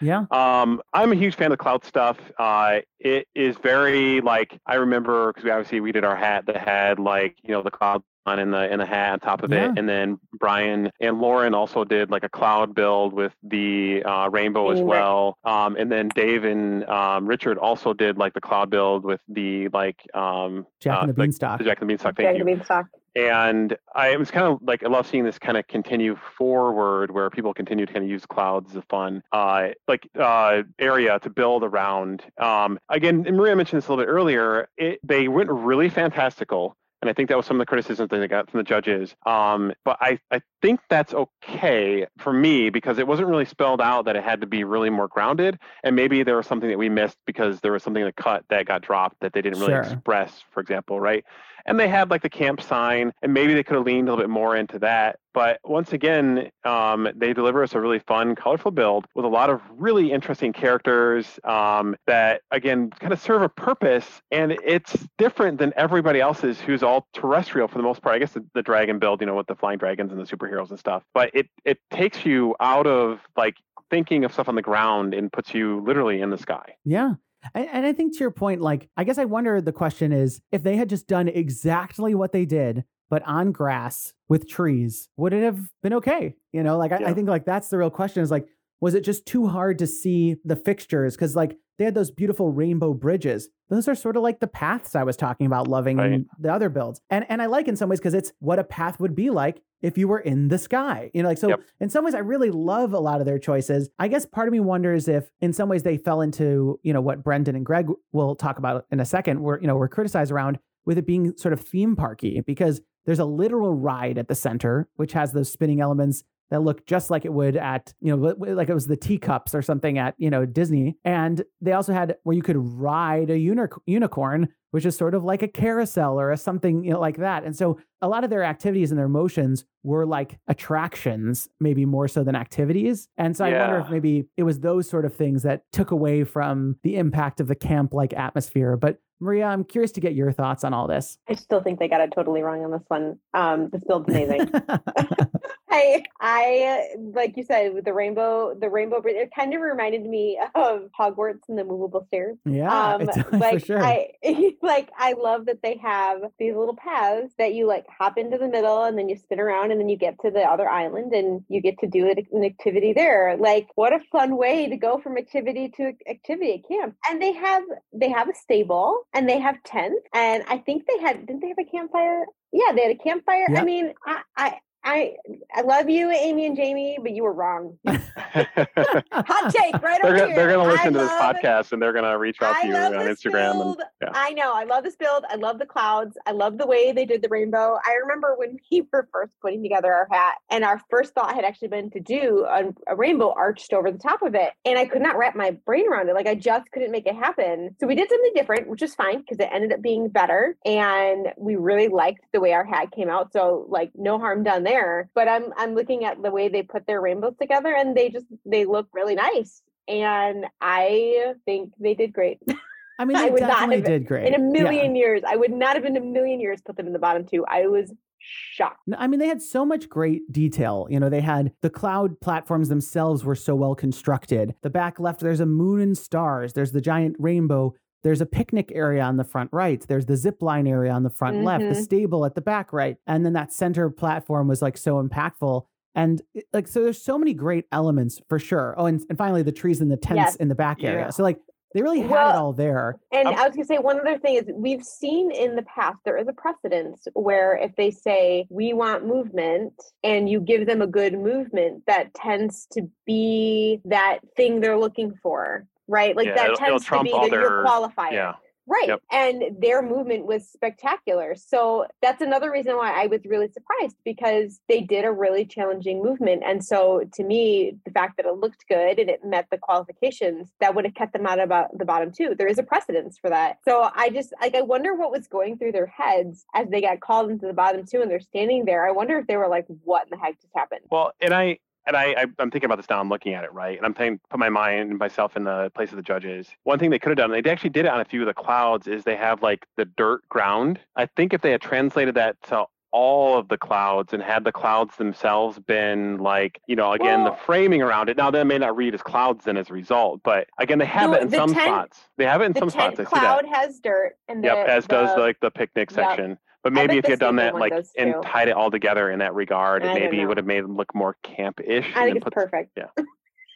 Yeah. 0.00 0.24
Um, 0.30 0.82
I'm 0.92 1.12
a 1.12 1.16
huge 1.16 1.36
fan 1.36 1.52
of 1.52 1.58
cloud 1.58 1.84
stuff. 1.84 2.18
Uh, 2.38 2.80
it 2.98 3.26
is 3.34 3.56
very 3.56 4.20
like 4.20 4.58
I 4.66 4.76
remember 4.76 5.32
because 5.32 5.44
we 5.44 5.50
obviously 5.50 5.80
we 5.80 5.92
did 5.92 6.04
our 6.04 6.16
hat 6.16 6.46
that 6.46 6.56
had 6.56 6.98
like 6.98 7.36
you 7.42 7.52
know 7.52 7.62
the 7.62 7.70
cloud 7.70 8.02
on 8.28 8.38
in 8.38 8.50
the 8.50 8.72
in 8.72 8.78
the 8.78 8.86
hat 8.86 9.12
on 9.12 9.20
top 9.20 9.42
of 9.42 9.50
Yeah. 9.52 9.70
it, 9.70 9.78
and 9.78 9.88
then 9.88 10.18
Brian 10.38 10.90
and 11.00 11.20
Lauren 11.20 11.54
also 11.54 11.84
did 11.84 12.10
like 12.10 12.24
a 12.24 12.28
cloud 12.28 12.74
build 12.74 13.12
with 13.12 13.32
the 13.42 14.02
uh, 14.04 14.28
rainbow 14.30 14.70
as 14.70 14.80
well. 14.80 15.38
Um, 15.44 15.76
and 15.76 15.90
then 15.90 16.08
Dave 16.14 16.44
and 16.44 16.84
um, 16.88 17.26
Richard 17.26 17.58
also 17.58 17.92
did 17.92 18.18
like 18.18 18.34
the 18.34 18.40
cloud 18.40 18.70
build 18.70 19.04
with 19.04 19.20
the 19.28 19.68
like 19.68 19.98
um, 20.14 20.66
Jack 20.80 20.96
uh, 20.96 21.00
and 21.00 21.08
the 21.08 21.12
like 21.20 21.26
Beanstalk. 21.28 21.58
the 21.58 21.64
Jack 21.64 21.80
and 21.80 21.88
the 21.88 21.92
Beanstalk. 21.92 22.16
Thank 22.16 22.28
Jack 22.28 22.34
you 22.36 22.46
and 22.46 22.56
Beanstalk. 22.58 22.86
and 23.16 23.76
I 23.94 24.08
it 24.10 24.18
was 24.18 24.30
kind 24.30 24.46
of 24.46 24.58
like 24.62 24.84
I 24.84 24.88
love 24.88 25.06
seeing 25.06 25.24
this 25.24 25.38
kind 25.38 25.56
of 25.56 25.66
continue 25.66 26.16
forward 26.36 27.10
where 27.10 27.28
people 27.30 27.52
continue 27.54 27.86
to 27.86 27.92
kind 27.92 28.04
of 28.04 28.10
use 28.10 28.24
clouds 28.26 28.70
as 28.70 28.76
a 28.76 28.82
fun 28.82 29.22
uh 29.32 29.68
like 29.88 30.08
uh 30.18 30.62
area 30.78 31.18
to 31.20 31.30
build 31.30 31.64
around 31.64 32.22
um 32.38 32.78
again 32.88 33.24
and 33.26 33.36
Maria 33.36 33.56
mentioned 33.56 33.78
this 33.82 33.88
a 33.88 33.90
little 33.92 34.04
bit 34.04 34.10
earlier 34.10 34.68
it 34.76 35.00
they 35.02 35.26
went 35.28 35.50
really 35.50 35.88
fantastical 35.88 36.76
and 37.00 37.08
I 37.08 37.12
think 37.12 37.28
that 37.28 37.36
was 37.36 37.46
some 37.46 37.56
of 37.56 37.60
the 37.60 37.66
criticisms 37.66 38.08
that 38.10 38.18
they 38.18 38.26
got 38.26 38.50
from 38.50 38.58
the 38.58 38.64
judges. 38.64 39.14
Um, 39.24 39.72
but 39.84 39.98
I, 40.00 40.18
I 40.32 40.40
think 40.62 40.80
that's 40.90 41.14
okay 41.14 42.06
for 42.18 42.32
me 42.32 42.70
because 42.70 42.98
it 42.98 43.06
wasn't 43.06 43.28
really 43.28 43.44
spelled 43.44 43.80
out 43.80 44.06
that 44.06 44.16
it 44.16 44.24
had 44.24 44.40
to 44.40 44.46
be 44.48 44.64
really 44.64 44.90
more 44.90 45.06
grounded. 45.06 45.58
And 45.84 45.94
maybe 45.94 46.24
there 46.24 46.36
was 46.36 46.46
something 46.46 46.68
that 46.68 46.78
we 46.78 46.88
missed 46.88 47.16
because 47.24 47.60
there 47.60 47.72
was 47.72 47.84
something 47.84 48.02
in 48.02 48.06
the 48.08 48.12
cut 48.12 48.44
that 48.50 48.66
got 48.66 48.82
dropped 48.82 49.20
that 49.20 49.32
they 49.32 49.42
didn't 49.42 49.60
really 49.60 49.74
Sure. 49.74 49.82
express, 49.82 50.42
for 50.50 50.60
example, 50.60 50.98
right? 51.00 51.24
And 51.68 51.78
they 51.78 51.88
had 51.88 52.10
like 52.10 52.22
the 52.22 52.30
camp 52.30 52.60
sign, 52.60 53.12
and 53.22 53.32
maybe 53.32 53.54
they 53.54 53.62
could 53.62 53.76
have 53.76 53.84
leaned 53.84 54.08
a 54.08 54.12
little 54.12 54.24
bit 54.24 54.30
more 54.30 54.56
into 54.56 54.78
that. 54.80 55.18
But 55.34 55.60
once 55.62 55.92
again, 55.92 56.50
um, 56.64 57.08
they 57.14 57.32
deliver 57.32 57.62
us 57.62 57.74
a 57.74 57.80
really 57.80 58.00
fun, 58.00 58.34
colorful 58.34 58.72
build 58.72 59.06
with 59.14 59.24
a 59.24 59.28
lot 59.28 59.50
of 59.50 59.60
really 59.70 60.10
interesting 60.10 60.52
characters 60.52 61.38
um, 61.44 61.94
that, 62.06 62.40
again, 62.50 62.90
kind 62.90 63.12
of 63.12 63.20
serve 63.20 63.42
a 63.42 63.48
purpose. 63.48 64.20
And 64.32 64.58
it's 64.64 64.96
different 65.16 65.58
than 65.58 65.72
everybody 65.76 66.20
else's 66.20 66.60
who's 66.60 66.82
all 66.82 67.06
terrestrial 67.12 67.68
for 67.68 67.78
the 67.78 67.84
most 67.84 68.02
part. 68.02 68.16
I 68.16 68.18
guess 68.18 68.32
the, 68.32 68.44
the 68.54 68.62
dragon 68.62 68.98
build, 68.98 69.20
you 69.20 69.26
know, 69.28 69.36
with 69.36 69.46
the 69.46 69.54
flying 69.54 69.78
dragons 69.78 70.10
and 70.10 70.20
the 70.20 70.24
superheroes 70.24 70.70
and 70.70 70.78
stuff. 70.78 71.04
But 71.14 71.30
it 71.34 71.48
it 71.64 71.78
takes 71.92 72.26
you 72.26 72.56
out 72.58 72.88
of 72.88 73.20
like 73.36 73.56
thinking 73.90 74.24
of 74.24 74.32
stuff 74.32 74.48
on 74.48 74.54
the 74.54 74.62
ground 74.62 75.14
and 75.14 75.32
puts 75.32 75.54
you 75.54 75.82
literally 75.86 76.20
in 76.20 76.30
the 76.30 76.38
sky. 76.38 76.74
Yeah. 76.84 77.12
And, 77.54 77.68
and 77.72 77.86
I 77.86 77.92
think 77.92 78.14
to 78.14 78.20
your 78.20 78.30
point, 78.30 78.60
like, 78.60 78.88
I 78.96 79.04
guess 79.04 79.18
I 79.18 79.24
wonder 79.24 79.60
the 79.60 79.72
question 79.72 80.12
is 80.12 80.40
if 80.52 80.62
they 80.62 80.76
had 80.76 80.88
just 80.88 81.06
done 81.06 81.28
exactly 81.28 82.14
what 82.14 82.32
they 82.32 82.44
did, 82.44 82.84
but 83.10 83.22
on 83.22 83.52
grass 83.52 84.12
with 84.28 84.48
trees, 84.48 85.08
would 85.16 85.32
it 85.32 85.42
have 85.42 85.60
been 85.82 85.94
okay? 85.94 86.34
You 86.52 86.62
know, 86.62 86.76
like, 86.76 86.92
I, 86.92 87.00
Yeah. 87.00 87.10
I 87.10 87.14
think 87.14 87.28
like 87.28 87.44
that's 87.44 87.68
the 87.68 87.78
real 87.78 87.90
question 87.90 88.22
is 88.22 88.30
like, 88.30 88.46
was 88.80 88.94
it 88.94 89.02
just 89.04 89.26
too 89.26 89.46
hard 89.48 89.78
to 89.80 89.86
see 89.86 90.36
the 90.44 90.56
fixtures? 90.56 91.14
Because 91.16 91.34
like 91.36 91.56
they 91.78 91.84
had 91.84 91.94
those 91.94 92.10
beautiful 92.10 92.50
rainbow 92.50 92.92
bridges. 92.94 93.48
Those 93.70 93.86
are 93.86 93.94
sort 93.94 94.16
of 94.16 94.22
like 94.22 94.40
the 94.40 94.46
paths 94.48 94.96
I 94.96 95.04
was 95.04 95.16
talking 95.16 95.46
about 95.46 95.68
loving 95.68 95.96
Right. 95.98 96.12
in 96.12 96.26
the 96.38 96.52
other 96.52 96.68
builds. 96.68 97.00
And 97.10 97.24
and 97.28 97.40
I 97.42 97.46
like 97.46 97.68
in 97.68 97.76
some 97.76 97.88
ways 97.88 98.00
because 98.00 98.14
it's 98.14 98.32
what 98.40 98.58
a 98.58 98.64
path 98.64 98.98
would 99.00 99.14
be 99.14 99.30
like 99.30 99.62
if 99.80 99.96
you 99.96 100.08
were 100.08 100.18
in 100.18 100.48
the 100.48 100.58
sky. 100.58 101.10
You 101.14 101.22
know, 101.22 101.28
like 101.28 101.38
so 101.38 101.48
Yep. 101.50 101.60
in 101.80 101.88
some 101.88 102.04
ways 102.04 102.14
I 102.14 102.18
really 102.20 102.50
love 102.50 102.92
a 102.94 102.98
lot 102.98 103.20
of 103.20 103.26
their 103.26 103.38
choices. 103.38 103.90
I 103.98 104.08
guess 104.08 104.26
part 104.26 104.48
of 104.48 104.52
me 104.52 104.60
wonders 104.60 105.06
if 105.06 105.30
in 105.40 105.52
some 105.52 105.68
ways 105.68 105.82
they 105.84 105.96
fell 105.98 106.20
into, 106.20 106.80
you 106.82 106.92
know, 106.92 107.00
what 107.00 107.22
Brendan 107.22 107.54
and 107.54 107.64
Greg 107.64 107.88
will 108.12 108.34
talk 108.34 108.58
about 108.58 108.86
in 108.90 108.98
a 109.00 109.04
second, 109.04 109.40
where, 109.42 109.60
you 109.60 109.66
know, 109.66 109.76
we're 109.76 109.88
criticized 109.88 110.32
around 110.32 110.58
with 110.84 110.98
it 110.98 111.06
being 111.06 111.36
sort 111.36 111.52
of 111.52 111.60
theme 111.60 111.94
parky 111.94 112.40
because 112.40 112.80
there's 113.06 113.18
a 113.20 113.24
literal 113.24 113.72
ride 113.74 114.18
at 114.18 114.26
the 114.28 114.34
center, 114.34 114.88
which 114.96 115.12
has 115.12 115.32
those 115.32 115.50
spinning 115.52 115.80
elements 115.80 116.24
that 116.50 116.62
looked 116.62 116.86
just 116.86 117.10
like 117.10 117.24
it 117.24 117.32
would 117.32 117.56
at, 117.56 117.92
you 118.00 118.14
know, 118.14 118.34
like 118.38 118.68
it 118.68 118.74
was 118.74 118.86
the 118.86 118.96
teacups 118.96 119.54
or 119.54 119.62
something 119.62 119.98
at, 119.98 120.14
you 120.18 120.30
know, 120.30 120.46
Disney. 120.46 120.96
And 121.04 121.44
they 121.60 121.72
also 121.72 121.92
had 121.92 122.16
where 122.22 122.36
you 122.36 122.42
could 122.42 122.56
ride 122.56 123.30
a 123.30 123.38
unic- 123.38 123.78
unicorn, 123.86 124.48
which 124.70 124.86
is 124.86 124.96
sort 124.96 125.14
of 125.14 125.24
like 125.24 125.42
a 125.42 125.48
carousel 125.48 126.18
or 126.18 126.30
a 126.30 126.36
something, 126.36 126.84
you 126.84 126.92
know, 126.92 127.00
like 127.00 127.18
that. 127.18 127.44
And 127.44 127.54
so 127.56 127.78
a 128.00 128.08
lot 128.08 128.24
of 128.24 128.30
their 128.30 128.44
activities 128.44 128.90
and 128.90 128.98
their 128.98 129.08
motions 129.08 129.64
were 129.82 130.06
like 130.06 130.38
attractions, 130.48 131.48
maybe 131.60 131.84
more 131.84 132.08
so 132.08 132.24
than 132.24 132.34
activities. 132.34 133.08
And 133.18 133.36
so 133.36 133.44
I 133.44 133.58
wonder 133.58 133.78
if 133.80 133.90
maybe 133.90 134.26
it 134.36 134.42
was 134.42 134.60
those 134.60 134.88
sort 134.88 135.04
of 135.04 135.14
things 135.14 135.42
that 135.42 135.62
took 135.72 135.90
away 135.90 136.24
from 136.24 136.76
the 136.82 136.96
impact 136.96 137.40
of 137.40 137.48
the 137.48 137.54
camp 137.54 137.92
like 137.92 138.12
atmosphere. 138.12 138.76
But 138.76 138.98
Maria, 139.20 139.46
I'm 139.46 139.64
curious 139.64 139.90
to 139.92 140.00
get 140.00 140.14
your 140.14 140.30
thoughts 140.32 140.62
on 140.62 140.72
all 140.72 140.86
this. 140.86 141.18
I 141.28 141.34
still 141.34 141.60
think 141.60 141.80
they 141.80 141.88
got 141.88 142.00
it 142.00 142.12
totally 142.14 142.42
wrong 142.42 142.64
on 142.64 142.70
this 142.70 142.84
one. 142.88 143.18
Um, 143.34 143.68
this 143.70 143.82
build's 143.84 144.08
amazing. 144.08 144.50
I, 145.70 146.04
I, 146.20 146.88
like 146.96 147.36
you 147.36 147.44
said, 147.44 147.74
with 147.74 147.84
the 147.84 147.92
rainbow, 147.92 148.54
the 148.54 148.70
rainbow 148.70 149.00
bridge, 149.00 149.16
it 149.16 149.30
kind 149.34 149.54
of 149.54 149.60
reminded 149.60 150.04
me 150.04 150.38
of 150.54 150.88
Hogwarts 150.98 151.48
and 151.48 151.58
the 151.58 151.64
movable 151.64 152.04
stairs. 152.06 152.36
yeah, 152.44 152.94
um, 152.94 153.08
like 153.32 153.64
sure. 153.64 153.82
I, 153.82 154.12
like 154.62 154.90
I 154.98 155.14
love 155.14 155.46
that 155.46 155.62
they 155.62 155.76
have 155.78 156.20
these 156.38 156.54
little 156.54 156.76
paths 156.76 157.32
that 157.38 157.54
you 157.54 157.66
like 157.66 157.86
hop 157.88 158.18
into 158.18 158.38
the 158.38 158.48
middle 158.48 158.84
and 158.84 158.98
then 158.98 159.08
you 159.08 159.16
spin 159.16 159.40
around 159.40 159.70
and 159.70 159.80
then 159.80 159.88
you 159.88 159.96
get 159.96 160.16
to 160.22 160.30
the 160.30 160.42
other 160.42 160.68
island 160.68 161.12
and 161.12 161.44
you 161.48 161.60
get 161.60 161.78
to 161.80 161.86
do 161.86 162.08
an 162.08 162.44
activity 162.44 162.92
there. 162.92 163.36
Like, 163.38 163.68
what 163.74 163.92
a 163.92 164.00
fun 164.10 164.36
way 164.36 164.68
to 164.68 164.76
go 164.76 164.98
from 164.98 165.18
activity 165.18 165.72
to 165.76 165.92
activity 166.08 166.54
at 166.54 166.68
camp. 166.68 166.96
And 167.08 167.20
they 167.20 167.32
have 167.32 167.62
they 167.92 168.08
have 168.10 168.28
a 168.28 168.34
stable 168.34 169.02
and 169.12 169.28
they 169.28 169.38
have 169.38 169.62
tents 169.64 170.02
and 170.14 170.44
I 170.48 170.58
think 170.58 170.84
they 170.86 171.00
had 171.00 171.26
didn't 171.26 171.40
they 171.40 171.48
have 171.48 171.58
a 171.58 171.70
campfire? 171.70 172.24
Yeah, 172.52 172.72
they 172.74 172.82
had 172.82 172.92
a 172.92 173.02
campfire. 173.02 173.46
I 173.54 173.62
mean, 173.62 173.92
I. 174.06 174.22
I 174.36 174.54
I 174.84 175.14
I 175.54 175.62
love 175.62 175.88
you, 175.88 176.10
Amy 176.10 176.46
and 176.46 176.56
Jamie, 176.56 176.98
but 177.02 177.12
you 177.12 177.24
were 177.24 177.32
wrong. 177.32 177.78
Hot 177.86 179.54
take, 179.54 179.74
right 179.82 180.00
they're 180.02 180.14
over 180.14 180.26
here. 180.26 180.36
they're 180.36 180.50
gonna 180.50 180.68
I 180.68 180.72
listen 180.72 180.92
to 180.94 180.98
this 181.00 181.08
love- 181.08 181.36
podcast 181.36 181.72
and 181.72 181.82
they're 181.82 181.92
gonna 181.92 182.16
reach 182.18 182.40
out 182.40 182.56
I 182.56 182.62
to 182.62 182.68
you 182.68 182.74
on 182.76 182.92
Instagram. 182.92 183.60
And, 183.72 183.76
yeah. 184.02 184.10
I 184.14 184.30
know. 184.30 184.52
I 184.54 184.64
love 184.64 184.84
this 184.84 184.96
build. 184.96 185.24
I 185.28 185.36
love 185.36 185.58
the 185.58 185.66
clouds. 185.66 186.16
I 186.26 186.32
love 186.32 186.58
the 186.58 186.66
way 186.66 186.92
they 186.92 187.04
did 187.04 187.22
the 187.22 187.28
rainbow. 187.28 187.78
I 187.84 187.94
remember 188.02 188.34
when 188.36 188.58
we 188.70 188.86
were 188.92 189.08
first 189.12 189.32
putting 189.42 189.62
together 189.62 189.92
our 189.92 190.08
hat, 190.10 190.34
and 190.50 190.64
our 190.64 190.80
first 190.90 191.14
thought 191.14 191.34
had 191.34 191.44
actually 191.44 191.68
been 191.68 191.90
to 191.90 192.00
do 192.00 192.46
a, 192.48 192.64
a 192.86 192.96
rainbow 192.96 193.32
arched 193.36 193.72
over 193.72 193.90
the 193.90 193.98
top 193.98 194.22
of 194.22 194.34
it. 194.34 194.52
And 194.64 194.78
I 194.78 194.86
could 194.86 195.02
not 195.02 195.18
wrap 195.18 195.34
my 195.36 195.52
brain 195.66 195.88
around 195.88 196.08
it. 196.08 196.14
Like 196.14 196.26
I 196.26 196.34
just 196.34 196.70
couldn't 196.72 196.92
make 196.92 197.06
it 197.06 197.14
happen. 197.14 197.74
So 197.80 197.86
we 197.86 197.94
did 197.94 198.08
something 198.08 198.32
different, 198.34 198.68
which 198.68 198.82
is 198.82 198.94
fine 198.94 199.20
because 199.20 199.38
it 199.38 199.48
ended 199.52 199.72
up 199.72 199.82
being 199.82 200.08
better. 200.08 200.56
And 200.64 201.28
we 201.36 201.56
really 201.56 201.88
liked 201.88 202.24
the 202.32 202.40
way 202.40 202.52
our 202.52 202.64
hat 202.64 202.92
came 202.92 203.10
out. 203.10 203.32
So 203.32 203.66
like 203.68 203.90
no 203.94 204.18
harm 204.18 204.44
done 204.44 204.64
there. 204.72 205.08
But 205.14 205.28
I'm 205.28 205.52
I'm 205.56 205.74
looking 205.74 206.04
at 206.04 206.22
the 206.22 206.30
way 206.30 206.48
they 206.48 206.62
put 206.62 206.86
their 206.86 207.00
rainbows 207.00 207.34
together 207.40 207.74
and 207.76 207.96
they 207.96 208.08
just 208.10 208.26
they 208.44 208.64
look 208.64 208.88
really 208.92 209.14
nice. 209.14 209.62
And 209.88 210.44
I 210.60 211.34
think 211.46 211.72
they 211.80 211.94
did 211.94 212.12
great. 212.12 212.38
I 213.00 213.04
mean, 213.04 213.16
I 213.16 213.26
they 213.26 213.30
would 213.30 213.42
not 213.42 213.72
have- 213.72 213.84
did 213.84 214.06
great. 214.06 214.26
in 214.26 214.34
a 214.34 214.38
Yeah. 214.44 214.50
million 214.64 214.96
years. 214.96 215.22
I 215.26 215.36
would 215.36 215.52
not 215.52 215.76
have 215.76 215.84
in 215.84 215.96
a 215.96 216.00
million 216.00 216.40
years 216.40 216.60
put 216.60 216.76
them 216.76 216.86
in 216.86 216.92
the 216.92 216.98
bottom 216.98 217.24
two. 217.24 217.44
I 217.46 217.66
was 217.68 217.92
shocked. 218.18 218.80
I 218.98 219.06
mean, 219.06 219.20
they 219.20 219.28
had 219.28 219.40
so 219.40 219.64
much 219.64 219.88
great 219.88 220.30
detail. 220.32 220.86
You 220.90 220.98
know, 221.00 221.08
they 221.08 221.20
had 221.20 221.52
the 221.62 221.70
cloud 221.70 222.20
platforms 222.20 222.68
themselves 222.68 223.24
were 223.24 223.36
so 223.36 223.54
well 223.54 223.74
constructed. 223.76 224.54
The 224.62 224.70
back 224.70 224.98
left, 225.00 225.20
there's 225.20 225.40
a 225.40 225.46
moon 225.46 225.80
and 225.80 225.96
stars. 225.96 226.52
There's 226.52 226.72
the 226.72 226.80
giant 226.80 227.14
rainbow. 227.18 227.74
There's 228.04 228.20
a 228.20 228.26
picnic 228.26 228.70
area 228.74 229.02
on 229.02 229.16
the 229.16 229.24
front 229.24 229.50
right. 229.52 229.80
There's 229.86 230.06
the 230.06 230.16
zip 230.16 230.40
line 230.42 230.66
area 230.66 230.92
on 230.92 231.02
the 231.02 231.10
front 231.10 231.42
left. 231.42 231.62
The 231.64 231.70
Mhm. 231.70 231.82
stable 231.82 232.24
at 232.24 232.34
the 232.34 232.40
back 232.40 232.72
right. 232.72 232.96
And 233.06 233.24
then 233.26 233.32
that 233.32 233.52
center 233.52 233.90
platform 233.90 234.46
was 234.48 234.62
like 234.62 234.76
so 234.76 235.02
impactful. 235.02 235.64
And 235.94 236.22
like, 236.52 236.68
so 236.68 236.82
there's 236.84 237.02
so 237.02 237.18
many 237.18 237.34
great 237.34 237.64
elements 237.72 238.20
for 238.28 238.38
sure. 238.38 238.74
Oh, 238.78 238.86
and, 238.86 239.00
and 239.08 239.18
finally, 239.18 239.42
the 239.42 239.50
trees 239.52 239.80
and 239.80 239.90
the 239.90 239.96
tents 239.96 240.16
Yes. 240.18 240.36
in 240.36 240.48
the 240.48 240.54
back 240.54 240.82
area. 240.84 241.06
Yeah. 241.06 241.10
So 241.10 241.22
like, 241.24 241.40
they 241.74 241.82
really 241.82 242.00
had 242.00 242.30
it 242.30 242.36
all 242.36 242.52
there. 242.54 242.98
And 243.12 243.28
Um, 243.28 243.34
I 243.34 243.46
was 243.46 243.54
gonna 243.56 243.64
say 243.66 243.78
one 243.78 244.00
other 244.00 244.16
thing 244.18 244.36
is 244.36 244.44
we've 244.54 244.82
seen 244.84 245.30
in 245.32 245.54
the 245.56 245.62
past 245.62 245.98
there 246.04 246.16
is 246.16 246.26
a 246.28 246.32
precedence 246.32 247.06
where 247.14 247.56
if 247.56 247.74
they 247.76 247.90
say 247.90 248.46
we 248.48 248.72
want 248.72 249.06
movement 249.06 249.74
and 250.02 250.30
you 250.30 250.40
give 250.40 250.66
them 250.66 250.80
a 250.80 250.86
good 250.86 251.12
movement, 251.18 251.82
that 251.86 252.14
tends 252.14 252.66
to 252.72 252.88
be 253.06 253.80
that 253.84 254.20
thing 254.36 254.60
they're 254.60 254.78
looking 254.78 255.12
for. 255.22 255.66
Right? 255.88 256.14
Like 256.14 256.26
Yeah, 256.26 256.34
that 256.34 256.44
it'll- 256.50 256.64
it'll 256.66 256.78
tends 256.80 256.86
to 256.86 257.02
be 257.02 257.12
all 257.12 257.28
the, 257.28 257.34
your 257.36 257.42
their- 257.48 257.64
qualifier. 257.64 258.12
yeah. 258.12 258.34
Right. 258.70 258.88
Yep. 258.88 259.00
And 259.10 259.56
their 259.62 259.80
movement 259.80 260.26
was 260.26 260.46
spectacular. 260.46 261.34
So 261.36 261.86
that's 262.02 262.20
another 262.20 262.50
reason 262.52 262.76
why 262.76 262.92
I 263.02 263.06
was 263.06 263.24
really 263.24 263.48
surprised 263.48 263.96
because 264.04 264.60
they 264.68 264.82
did 264.82 265.06
a 265.06 265.10
really 265.10 265.46
challenging 265.46 266.02
movement. 266.02 266.42
And 266.44 266.62
so 266.62 267.02
to 267.14 267.24
me, 267.24 267.78
the 267.86 267.90
fact 267.90 268.18
that 268.18 268.26
it 268.26 268.34
looked 268.36 268.68
good 268.68 268.98
and 268.98 269.08
it 269.08 269.24
met 269.24 269.46
the 269.50 269.56
qualifications, 269.56 270.52
that 270.60 270.74
would 270.74 270.84
have 270.84 270.92
kept 270.92 271.14
them 271.14 271.24
out 271.24 271.40
about 271.40 271.64
uh, 271.64 271.78
the 271.78 271.86
bottom 271.86 272.12
two. 272.12 272.34
There 272.36 272.46
is 272.46 272.58
a 272.58 272.62
precedence 272.62 273.16
for 273.16 273.30
that. 273.30 273.56
So 273.66 273.88
I 273.94 274.10
just 274.10 274.34
like 274.38 274.54
I 274.54 274.60
wonder 274.60 274.94
what 274.94 275.10
was 275.12 275.28
going 275.28 275.56
through 275.56 275.72
their 275.72 275.86
heads 275.86 276.44
as 276.54 276.68
they 276.68 276.82
got 276.82 277.00
called 277.00 277.30
into 277.30 277.46
the 277.46 277.54
bottom 277.54 277.86
two 277.86 278.02
and 278.02 278.10
they're 278.10 278.20
standing 278.20 278.66
there. 278.66 278.86
I 278.86 278.90
wonder 278.90 279.16
if 279.18 279.26
they 279.26 279.38
were 279.38 279.48
like, 279.48 279.64
what 279.84 280.02
in 280.04 280.10
the 280.10 280.18
heck 280.22 280.38
just 280.42 280.52
happened? 280.54 280.82
Well, 280.90 281.12
and 281.22 281.32
I 281.32 281.58
and 281.88 281.96
I, 281.96 282.04
I 282.12 282.26
I'm 282.38 282.50
thinking 282.50 282.66
about 282.66 282.76
this 282.76 282.88
now. 282.88 283.00
I'm 283.00 283.08
looking 283.08 283.34
at 283.34 283.42
it 283.42 283.52
right, 283.52 283.76
and 283.76 283.84
I'm 283.84 283.94
thinking, 283.94 284.20
put 284.30 284.38
my 284.38 284.50
mind 284.50 284.90
and 284.90 284.98
myself 284.98 285.36
in 285.36 285.42
the 285.44 285.72
place 285.74 285.90
of 285.90 285.96
the 285.96 286.02
judges. 286.02 286.48
One 286.64 286.78
thing 286.78 286.90
they 286.90 286.98
could 287.00 287.08
have 287.10 287.16
done, 287.18 287.32
and 287.32 287.44
they 287.44 287.50
actually 287.50 287.70
did 287.70 287.86
it 287.86 287.90
on 287.90 288.00
a 288.00 288.04
few 288.04 288.20
of 288.20 288.26
the 288.26 288.34
clouds, 288.34 288.86
is 288.86 289.02
they 289.02 289.16
have 289.16 289.42
like 289.42 289.66
the 289.76 289.86
dirt 289.86 290.28
ground. 290.28 290.78
I 290.94 291.06
think 291.06 291.32
if 291.32 291.40
they 291.40 291.50
had 291.50 291.62
translated 291.62 292.14
that 292.14 292.40
to 292.44 292.66
all 292.90 293.36
of 293.36 293.48
the 293.48 293.58
clouds 293.58 294.14
and 294.14 294.22
had 294.22 294.44
the 294.44 294.52
clouds 294.52 294.96
themselves 294.96 295.58
been 295.58 296.16
like, 296.18 296.58
you 296.66 296.74
know, 296.74 296.92
again 296.92 297.22
the 297.24 297.36
framing 297.44 297.82
around 297.82 298.08
it. 298.08 298.16
Now 298.16 298.30
that 298.30 298.46
may 298.46 298.56
not 298.56 298.74
read 298.76 298.94
as 298.94 299.02
clouds 299.02 299.44
then 299.44 299.58
as 299.58 299.68
a 299.68 299.74
result, 299.74 300.20
but 300.24 300.46
again 300.58 300.78
they 300.78 300.86
have 300.86 301.10
The- 301.10 301.18
it 301.18 301.22
in 301.24 301.30
some 301.30 301.52
tent- 301.52 301.66
spots. 301.66 302.00
They 302.16 302.24
have 302.24 302.40
it 302.40 302.44
in 302.46 302.52
The 302.54 302.60
some 302.60 302.70
spots. 302.70 302.98
I 302.98 303.04
see 303.04 303.08
cloud 303.10 303.44
has 303.52 303.78
dirt 303.80 304.14
and 304.28 304.42
Yep, 304.42 304.66
the, 304.66 304.72
as 304.72 304.86
does 304.86 305.18
like 305.18 305.38
the 305.40 305.50
picnic 305.50 305.90
Yep. 305.90 305.94
section. 305.94 306.38
But 306.74 306.74
maybe 306.86 306.98
if 306.98 307.04
you 307.06 307.12
had 307.12 307.20
done 307.20 307.36
that 307.36 307.54
like 307.54 307.72
and 307.96 308.14
too. 308.14 308.20
tied 308.24 308.48
it 308.48 308.52
all 308.52 308.70
together 308.70 309.10
in 309.10 309.18
that 309.20 309.34
regard, 309.34 309.84
I 309.84 309.92
it 309.92 309.94
maybe 310.00 310.18
know. 310.22 310.28
would 310.28 310.36
have 310.36 310.46
made 310.46 310.64
them 310.64 310.76
look 310.76 310.94
more 310.94 311.16
camp-ish. 311.22 311.84
I 311.94 312.02
and 312.02 312.06
think 312.06 312.16
it's 312.16 312.24
put- 312.24 312.32
perfect. 312.34 312.76
Yeah. 312.76 312.86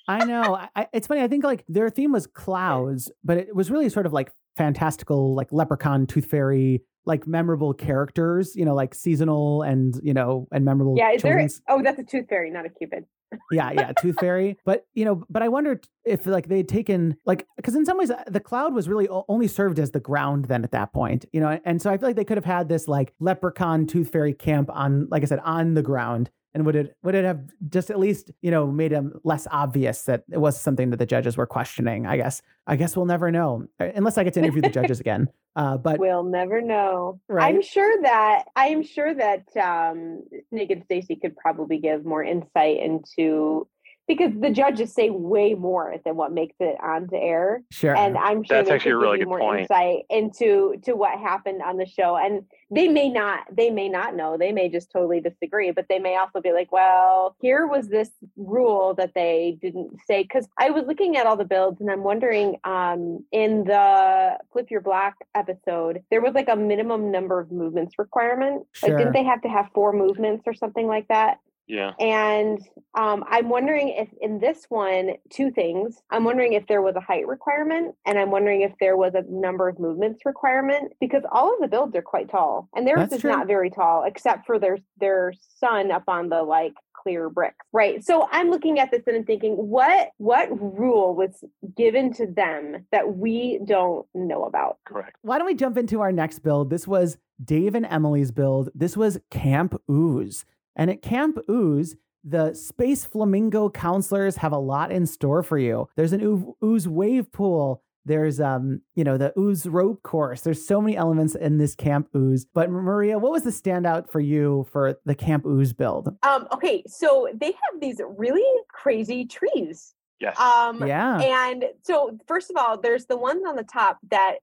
I 0.08 0.24
know. 0.24 0.56
I- 0.56 0.68
I, 0.74 0.88
it's 0.92 1.06
funny. 1.06 1.22
I 1.22 1.28
think 1.28 1.44
like 1.44 1.64
their 1.68 1.88
theme 1.90 2.12
was 2.12 2.26
clouds, 2.26 3.10
but 3.24 3.36
it 3.38 3.54
was 3.54 3.70
really 3.70 3.88
sort 3.88 4.06
of 4.06 4.12
like 4.12 4.32
fantastical, 4.56 5.34
like 5.34 5.52
leprechaun, 5.52 6.06
tooth 6.06 6.26
fairy, 6.26 6.82
like 7.04 7.26
memorable 7.26 7.72
characters. 7.74 8.56
You 8.56 8.64
know, 8.64 8.74
like 8.74 8.94
seasonal 8.94 9.62
and 9.62 9.98
you 10.02 10.14
know 10.14 10.48
and 10.52 10.64
memorable. 10.64 10.94
Yeah, 10.96 11.10
is 11.10 11.22
there? 11.22 11.32
children's- 11.32 11.62
Oh, 11.68 11.82
that's 11.82 11.98
a 11.98 12.04
tooth 12.04 12.28
fairy, 12.28 12.50
not 12.50 12.64
a 12.66 12.68
cupid. 12.68 13.04
Yeah, 13.50 13.70
yeah, 13.72 13.92
tooth 14.00 14.16
fairy. 14.18 14.58
But 14.64 14.86
you 14.94 15.04
know, 15.04 15.24
but 15.28 15.42
I 15.42 15.48
wondered 15.48 15.86
if 16.04 16.26
like 16.26 16.48
they'd 16.48 16.68
taken 16.68 17.16
like 17.24 17.46
because 17.56 17.74
in 17.74 17.84
some 17.84 17.98
ways 17.98 18.10
uh, 18.10 18.22
the 18.26 18.40
cloud 18.40 18.74
was 18.74 18.88
really 18.88 19.08
only 19.28 19.48
served 19.48 19.78
as 19.78 19.90
the 19.90 20.00
ground 20.00 20.46
then 20.46 20.64
at 20.64 20.72
that 20.72 20.92
point. 20.92 21.24
You 21.32 21.40
know, 21.40 21.60
and 21.64 21.80
so 21.80 21.90
I 21.90 21.96
feel 21.96 22.08
like 22.08 22.16
they 22.16 22.24
could 22.24 22.36
have 22.36 22.44
had 22.44 22.68
this 22.68 22.88
like 22.88 23.14
leprechaun 23.20 23.86
tooth 23.86 24.10
fairy 24.10 24.34
camp 24.34 24.70
on, 24.72 25.08
like 25.10 25.22
I 25.22 25.26
said, 25.26 25.40
on 25.40 25.74
the 25.74 25.82
ground. 25.82 26.30
And 26.54 26.66
would 26.66 26.76
it 26.76 26.96
would 27.02 27.14
it 27.14 27.24
have 27.24 27.40
just 27.68 27.90
at 27.90 27.98
least 27.98 28.30
you 28.42 28.50
know 28.50 28.66
made 28.66 28.92
him 28.92 29.18
less 29.24 29.46
obvious 29.50 30.02
that 30.02 30.24
it 30.30 30.38
was 30.38 30.60
something 30.60 30.90
that 30.90 30.98
the 30.98 31.06
judges 31.06 31.36
were 31.36 31.46
questioning? 31.46 32.06
I 32.06 32.16
guess 32.16 32.42
I 32.66 32.76
guess 32.76 32.96
we'll 32.96 33.06
never 33.06 33.30
know 33.30 33.66
uh, 33.80 33.88
unless 33.94 34.18
I 34.18 34.24
get 34.24 34.34
to 34.34 34.40
interview 34.40 34.60
the 34.62 34.68
judges 34.68 35.00
again. 35.06 35.28
Uh, 35.56 35.76
but 35.76 35.98
we'll 35.98 36.24
never 36.24 36.60
know. 36.60 37.20
Right? 37.28 37.54
I'm 37.54 37.62
sure 37.62 38.02
that 38.02 38.44
I'm 38.54 38.82
sure 38.82 39.14
that 39.14 39.56
um, 39.56 40.24
Nick 40.50 40.70
and 40.70 40.84
Stacy 40.84 41.16
could 41.16 41.36
probably 41.36 41.78
give 41.78 42.04
more 42.04 42.22
insight 42.22 42.80
into 42.80 43.66
because 44.08 44.32
the 44.40 44.50
judges 44.50 44.92
say 44.92 45.10
way 45.10 45.54
more 45.54 45.94
than 46.04 46.16
what 46.16 46.32
makes 46.32 46.56
it 46.60 46.76
onto 46.82 47.16
air. 47.16 47.62
Sure. 47.70 47.96
And 47.96 48.18
I'm 48.18 48.42
sure 48.42 48.56
That's 48.58 48.68
they 48.68 48.74
actually 48.74 48.90
a 48.90 48.94
could 48.94 49.00
really 49.00 49.18
give 49.18 49.20
you 49.20 49.24
good 49.26 49.28
more 49.30 49.38
point. 49.40 49.60
insight 49.62 50.04
into 50.10 50.76
to 50.84 50.94
what 50.94 51.18
happened 51.18 51.62
on 51.62 51.76
the 51.76 51.86
show. 51.86 52.16
And 52.16 52.44
they 52.70 52.88
may 52.88 53.08
not 53.08 53.40
they 53.52 53.70
may 53.70 53.88
not 53.88 54.16
know. 54.16 54.36
They 54.36 54.50
may 54.52 54.68
just 54.68 54.90
totally 54.90 55.20
disagree, 55.20 55.70
but 55.70 55.86
they 55.88 55.98
may 55.98 56.16
also 56.16 56.40
be 56.40 56.52
like, 56.52 56.72
well, 56.72 57.36
here 57.40 57.66
was 57.66 57.88
this 57.88 58.10
rule 58.36 58.94
that 58.94 59.12
they 59.14 59.58
didn't 59.62 59.96
say 60.06 60.24
cuz 60.24 60.48
I 60.58 60.70
was 60.70 60.84
looking 60.86 61.16
at 61.16 61.26
all 61.26 61.36
the 61.36 61.44
builds 61.44 61.80
and 61.80 61.90
I'm 61.90 62.02
wondering 62.02 62.56
um 62.64 63.24
in 63.30 63.64
the 63.64 64.38
flip 64.52 64.70
your 64.70 64.80
black 64.80 65.16
episode, 65.34 66.02
there 66.10 66.20
was 66.20 66.34
like 66.34 66.48
a 66.48 66.56
minimum 66.56 67.10
number 67.10 67.38
of 67.38 67.52
movements 67.52 67.98
requirement. 67.98 68.66
Like 68.82 68.90
Sure. 68.90 68.98
didn't 68.98 69.12
they 69.12 69.24
have 69.24 69.42
to 69.42 69.48
have 69.48 69.70
four 69.74 69.92
movements 69.92 70.42
or 70.46 70.54
something 70.54 70.86
like 70.86 71.06
that? 71.08 71.38
Yeah. 71.66 71.92
And 71.98 72.60
um, 72.98 73.24
I'm 73.28 73.48
wondering 73.48 73.88
if 73.90 74.08
in 74.20 74.38
this 74.40 74.66
one, 74.68 75.12
two 75.30 75.50
things. 75.50 76.02
I'm 76.10 76.24
wondering 76.24 76.52
if 76.52 76.66
there 76.66 76.82
was 76.82 76.96
a 76.96 77.00
height 77.00 77.26
requirement, 77.26 77.94
and 78.04 78.18
I'm 78.18 78.30
wondering 78.30 78.62
if 78.62 78.72
there 78.80 78.96
was 78.96 79.14
a 79.14 79.22
number 79.30 79.68
of 79.68 79.78
movements 79.78 80.26
requirement 80.26 80.92
because 81.00 81.22
all 81.30 81.54
of 81.54 81.60
the 81.60 81.68
builds 81.68 81.94
are 81.96 82.02
quite 82.02 82.30
tall, 82.30 82.68
and 82.74 82.86
theirs 82.86 82.98
That's 82.98 83.14
is 83.14 83.20
true. 83.22 83.30
not 83.30 83.46
very 83.46 83.70
tall 83.70 84.04
except 84.04 84.46
for 84.46 84.58
their 84.58 84.78
their 84.98 85.32
sun 85.58 85.90
up 85.90 86.04
on 86.08 86.28
the 86.28 86.42
like 86.42 86.74
clear 87.02 87.28
bricks 87.28 87.66
right 87.72 88.04
so 88.04 88.28
i'm 88.30 88.48
looking 88.48 88.78
at 88.78 88.92
this 88.92 89.02
and 89.08 89.16
I'm 89.16 89.24
thinking 89.24 89.54
what 89.54 90.10
what 90.18 90.48
rule 90.52 91.16
was 91.16 91.42
given 91.76 92.12
to 92.14 92.26
them 92.26 92.86
that 92.92 93.16
we 93.16 93.60
don't 93.66 94.06
know 94.14 94.44
about 94.44 94.78
Correct. 94.84 95.16
why 95.22 95.38
don't 95.38 95.46
we 95.46 95.54
jump 95.54 95.76
into 95.76 96.00
our 96.00 96.12
next 96.12 96.40
build? 96.40 96.70
This 96.70 96.86
was 96.86 97.18
Dave 97.44 97.74
and 97.74 97.86
Emily's 97.86 98.30
build. 98.30 98.70
This 98.74 98.96
was 98.96 99.18
Camp 99.30 99.80
Ooze. 99.90 100.44
And 100.76 100.90
at 100.90 101.02
Camp 101.02 101.38
Ooze, 101.50 101.96
the 102.24 102.54
Space 102.54 103.04
Flamingo 103.04 103.68
counselors 103.70 104.36
have 104.36 104.52
a 104.52 104.58
lot 104.58 104.92
in 104.92 105.06
store 105.06 105.42
for 105.42 105.58
you. 105.58 105.88
There's 105.96 106.12
an 106.12 106.22
oo- 106.22 106.56
ooze 106.64 106.86
wave 106.88 107.32
pool. 107.32 107.82
There's 108.04 108.40
um, 108.40 108.80
you 108.96 109.04
know, 109.04 109.16
the 109.16 109.32
ooze 109.38 109.64
rope 109.66 110.02
course. 110.02 110.40
There's 110.40 110.66
so 110.66 110.80
many 110.80 110.96
elements 110.96 111.34
in 111.36 111.58
this 111.58 111.74
Camp 111.76 112.08
Ooze. 112.16 112.44
But 112.52 112.68
Maria, 112.70 113.16
what 113.18 113.30
was 113.30 113.42
the 113.44 113.50
standout 113.50 114.10
for 114.10 114.18
you 114.18 114.66
for 114.72 114.98
the 115.04 115.14
Camp 115.14 115.46
Ooze 115.46 115.72
build? 115.72 116.08
um 116.24 116.48
okay 116.52 116.82
so 116.86 117.28
they 117.34 117.46
have 117.52 117.80
these 117.80 118.00
really 118.16 118.44
crazy 118.68 119.24
trees 119.24 119.94
Yes. 120.20 120.38
um 120.38 120.84
Yeah. 120.86 121.20
And 121.20 121.64
so, 121.82 122.16
first 122.26 122.50
of 122.50 122.56
all, 122.56 122.76
there's 122.80 123.06
the 123.06 123.16
ones 123.16 123.42
on 123.46 123.54
the 123.56 123.64
top 123.64 123.98
that 124.10 124.36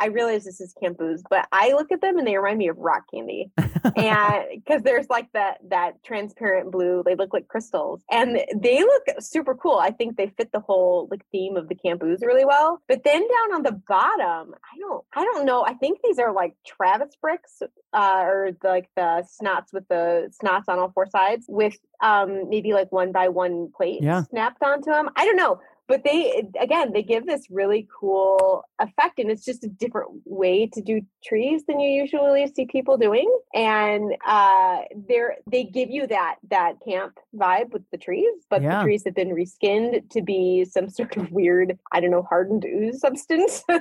I 0.00 0.06
realize 0.06 0.44
this 0.44 0.60
is 0.60 0.72
Camp 0.82 1.00
Ooze, 1.00 1.22
but 1.28 1.46
I 1.52 1.72
look 1.72 1.92
at 1.92 2.00
them 2.00 2.18
and 2.18 2.26
they 2.26 2.36
remind 2.36 2.58
me 2.58 2.68
of 2.68 2.78
rock 2.78 3.04
candy. 3.12 3.50
and 3.96 4.44
because 4.54 4.82
there's 4.82 5.08
like 5.10 5.28
that 5.34 5.58
that 5.68 6.02
transparent 6.04 6.72
blue, 6.72 7.02
they 7.04 7.14
look 7.14 7.32
like 7.32 7.48
crystals, 7.48 8.02
and 8.10 8.40
they 8.56 8.80
look 8.80 9.02
super 9.20 9.54
cool. 9.54 9.76
I 9.78 9.90
think 9.90 10.16
they 10.16 10.32
fit 10.36 10.50
the 10.52 10.60
whole 10.60 11.06
like 11.10 11.22
theme 11.30 11.56
of 11.56 11.68
the 11.68 11.74
Camp 11.74 12.02
Ooze 12.02 12.20
really 12.22 12.44
well. 12.44 12.80
But 12.88 13.04
then 13.04 13.20
down 13.20 13.54
on 13.54 13.62
the 13.62 13.80
bottom, 13.88 14.54
I 14.54 14.78
don't, 14.78 15.04
I 15.14 15.24
don't 15.24 15.44
know. 15.44 15.64
I 15.64 15.74
think 15.74 15.98
these 16.02 16.18
are 16.18 16.32
like 16.32 16.54
Travis 16.66 17.14
bricks, 17.20 17.60
uh, 17.92 18.22
or 18.24 18.50
the, 18.62 18.68
like 18.68 18.88
the 18.96 19.24
snots 19.42 19.72
with 19.72 19.86
the 19.88 20.32
snots 20.42 20.64
on 20.68 20.78
all 20.78 20.90
four 20.92 21.06
sides 21.06 21.46
with 21.48 21.76
um 22.02 22.48
maybe 22.48 22.72
like 22.72 22.90
one 22.90 23.12
by 23.12 23.28
one 23.28 23.70
plate 23.76 24.02
Yeah. 24.02 24.22
snapped 24.24 24.62
onto 24.62 24.90
them. 24.90 25.10
I 25.16 25.26
don't 25.26 25.36
know 25.36 25.60
but 25.90 26.04
they 26.04 26.40
again 26.60 26.92
they 26.92 27.02
give 27.02 27.26
this 27.26 27.48
really 27.50 27.88
cool 28.00 28.64
effect 28.78 29.18
and 29.18 29.28
it's 29.28 29.44
just 29.44 29.64
a 29.64 29.68
different 29.68 30.08
way 30.24 30.66
to 30.68 30.80
do 30.80 31.00
trees 31.24 31.64
than 31.66 31.80
you 31.80 31.90
usually 32.02 32.46
see 32.54 32.64
people 32.64 32.96
doing. 32.96 33.28
And 33.54 34.14
uh 34.24 34.78
they're 35.08 35.36
they 35.50 35.64
give 35.64 35.90
you 35.90 36.06
that 36.06 36.36
that 36.50 36.74
camp 36.88 37.18
vibe 37.34 37.72
with 37.72 37.82
the 37.90 37.98
trees 37.98 38.32
but 38.48 38.62
Yeah. 38.62 38.78
the 38.78 38.84
trees 38.84 39.02
have 39.04 39.16
been 39.16 39.30
reskinned 39.30 40.08
to 40.10 40.22
be 40.22 40.64
some 40.64 40.88
sort 40.88 41.16
of 41.16 41.30
weird 41.32 41.76
i 41.92 42.00
don't 42.00 42.12
know 42.12 42.22
hardened 42.22 42.64
ooze 42.64 43.00
substance. 43.00 43.64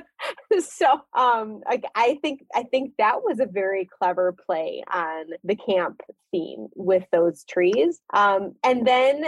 So 0.60 0.88
um 1.14 1.62
like 1.70 1.84
i 1.96 2.18
think 2.22 2.44
i 2.56 2.64
think 2.64 2.94
that 2.98 3.24
was 3.24 3.40
a 3.40 3.46
very 3.46 3.86
clever 3.98 4.34
play 4.46 4.84
on 4.92 5.26
the 5.44 5.56
camp 5.56 6.02
theme 6.32 6.68
with 6.76 7.06
those 7.12 7.44
trees. 7.46 8.02
Um 8.14 8.56
and 8.64 8.86
then 8.86 9.26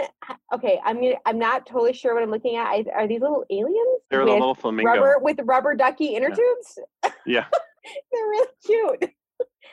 okay 0.52 0.80
i'm 0.84 0.96
gonna 1.00 1.16
i'm 1.26 1.38
not 1.38 1.66
totally 1.66 1.92
sure 1.92 2.14
what 2.14 2.22
i'm 2.22 2.30
looking 2.30 2.56
at 2.56 2.71
I, 2.72 2.84
are 2.94 3.06
these 3.06 3.20
little 3.20 3.44
aliens 3.50 4.00
They're 4.10 4.24
the 4.24 4.32
little 4.32 4.54
flamingo. 4.54 4.90
rubber 4.90 5.16
with 5.20 5.38
rubber 5.44 5.74
ducky 5.74 6.14
inner 6.16 6.28
tubes 6.30 6.78
Yeah. 7.26 7.46
they're 8.12 8.28
really 8.28 8.48
cute 8.64 9.10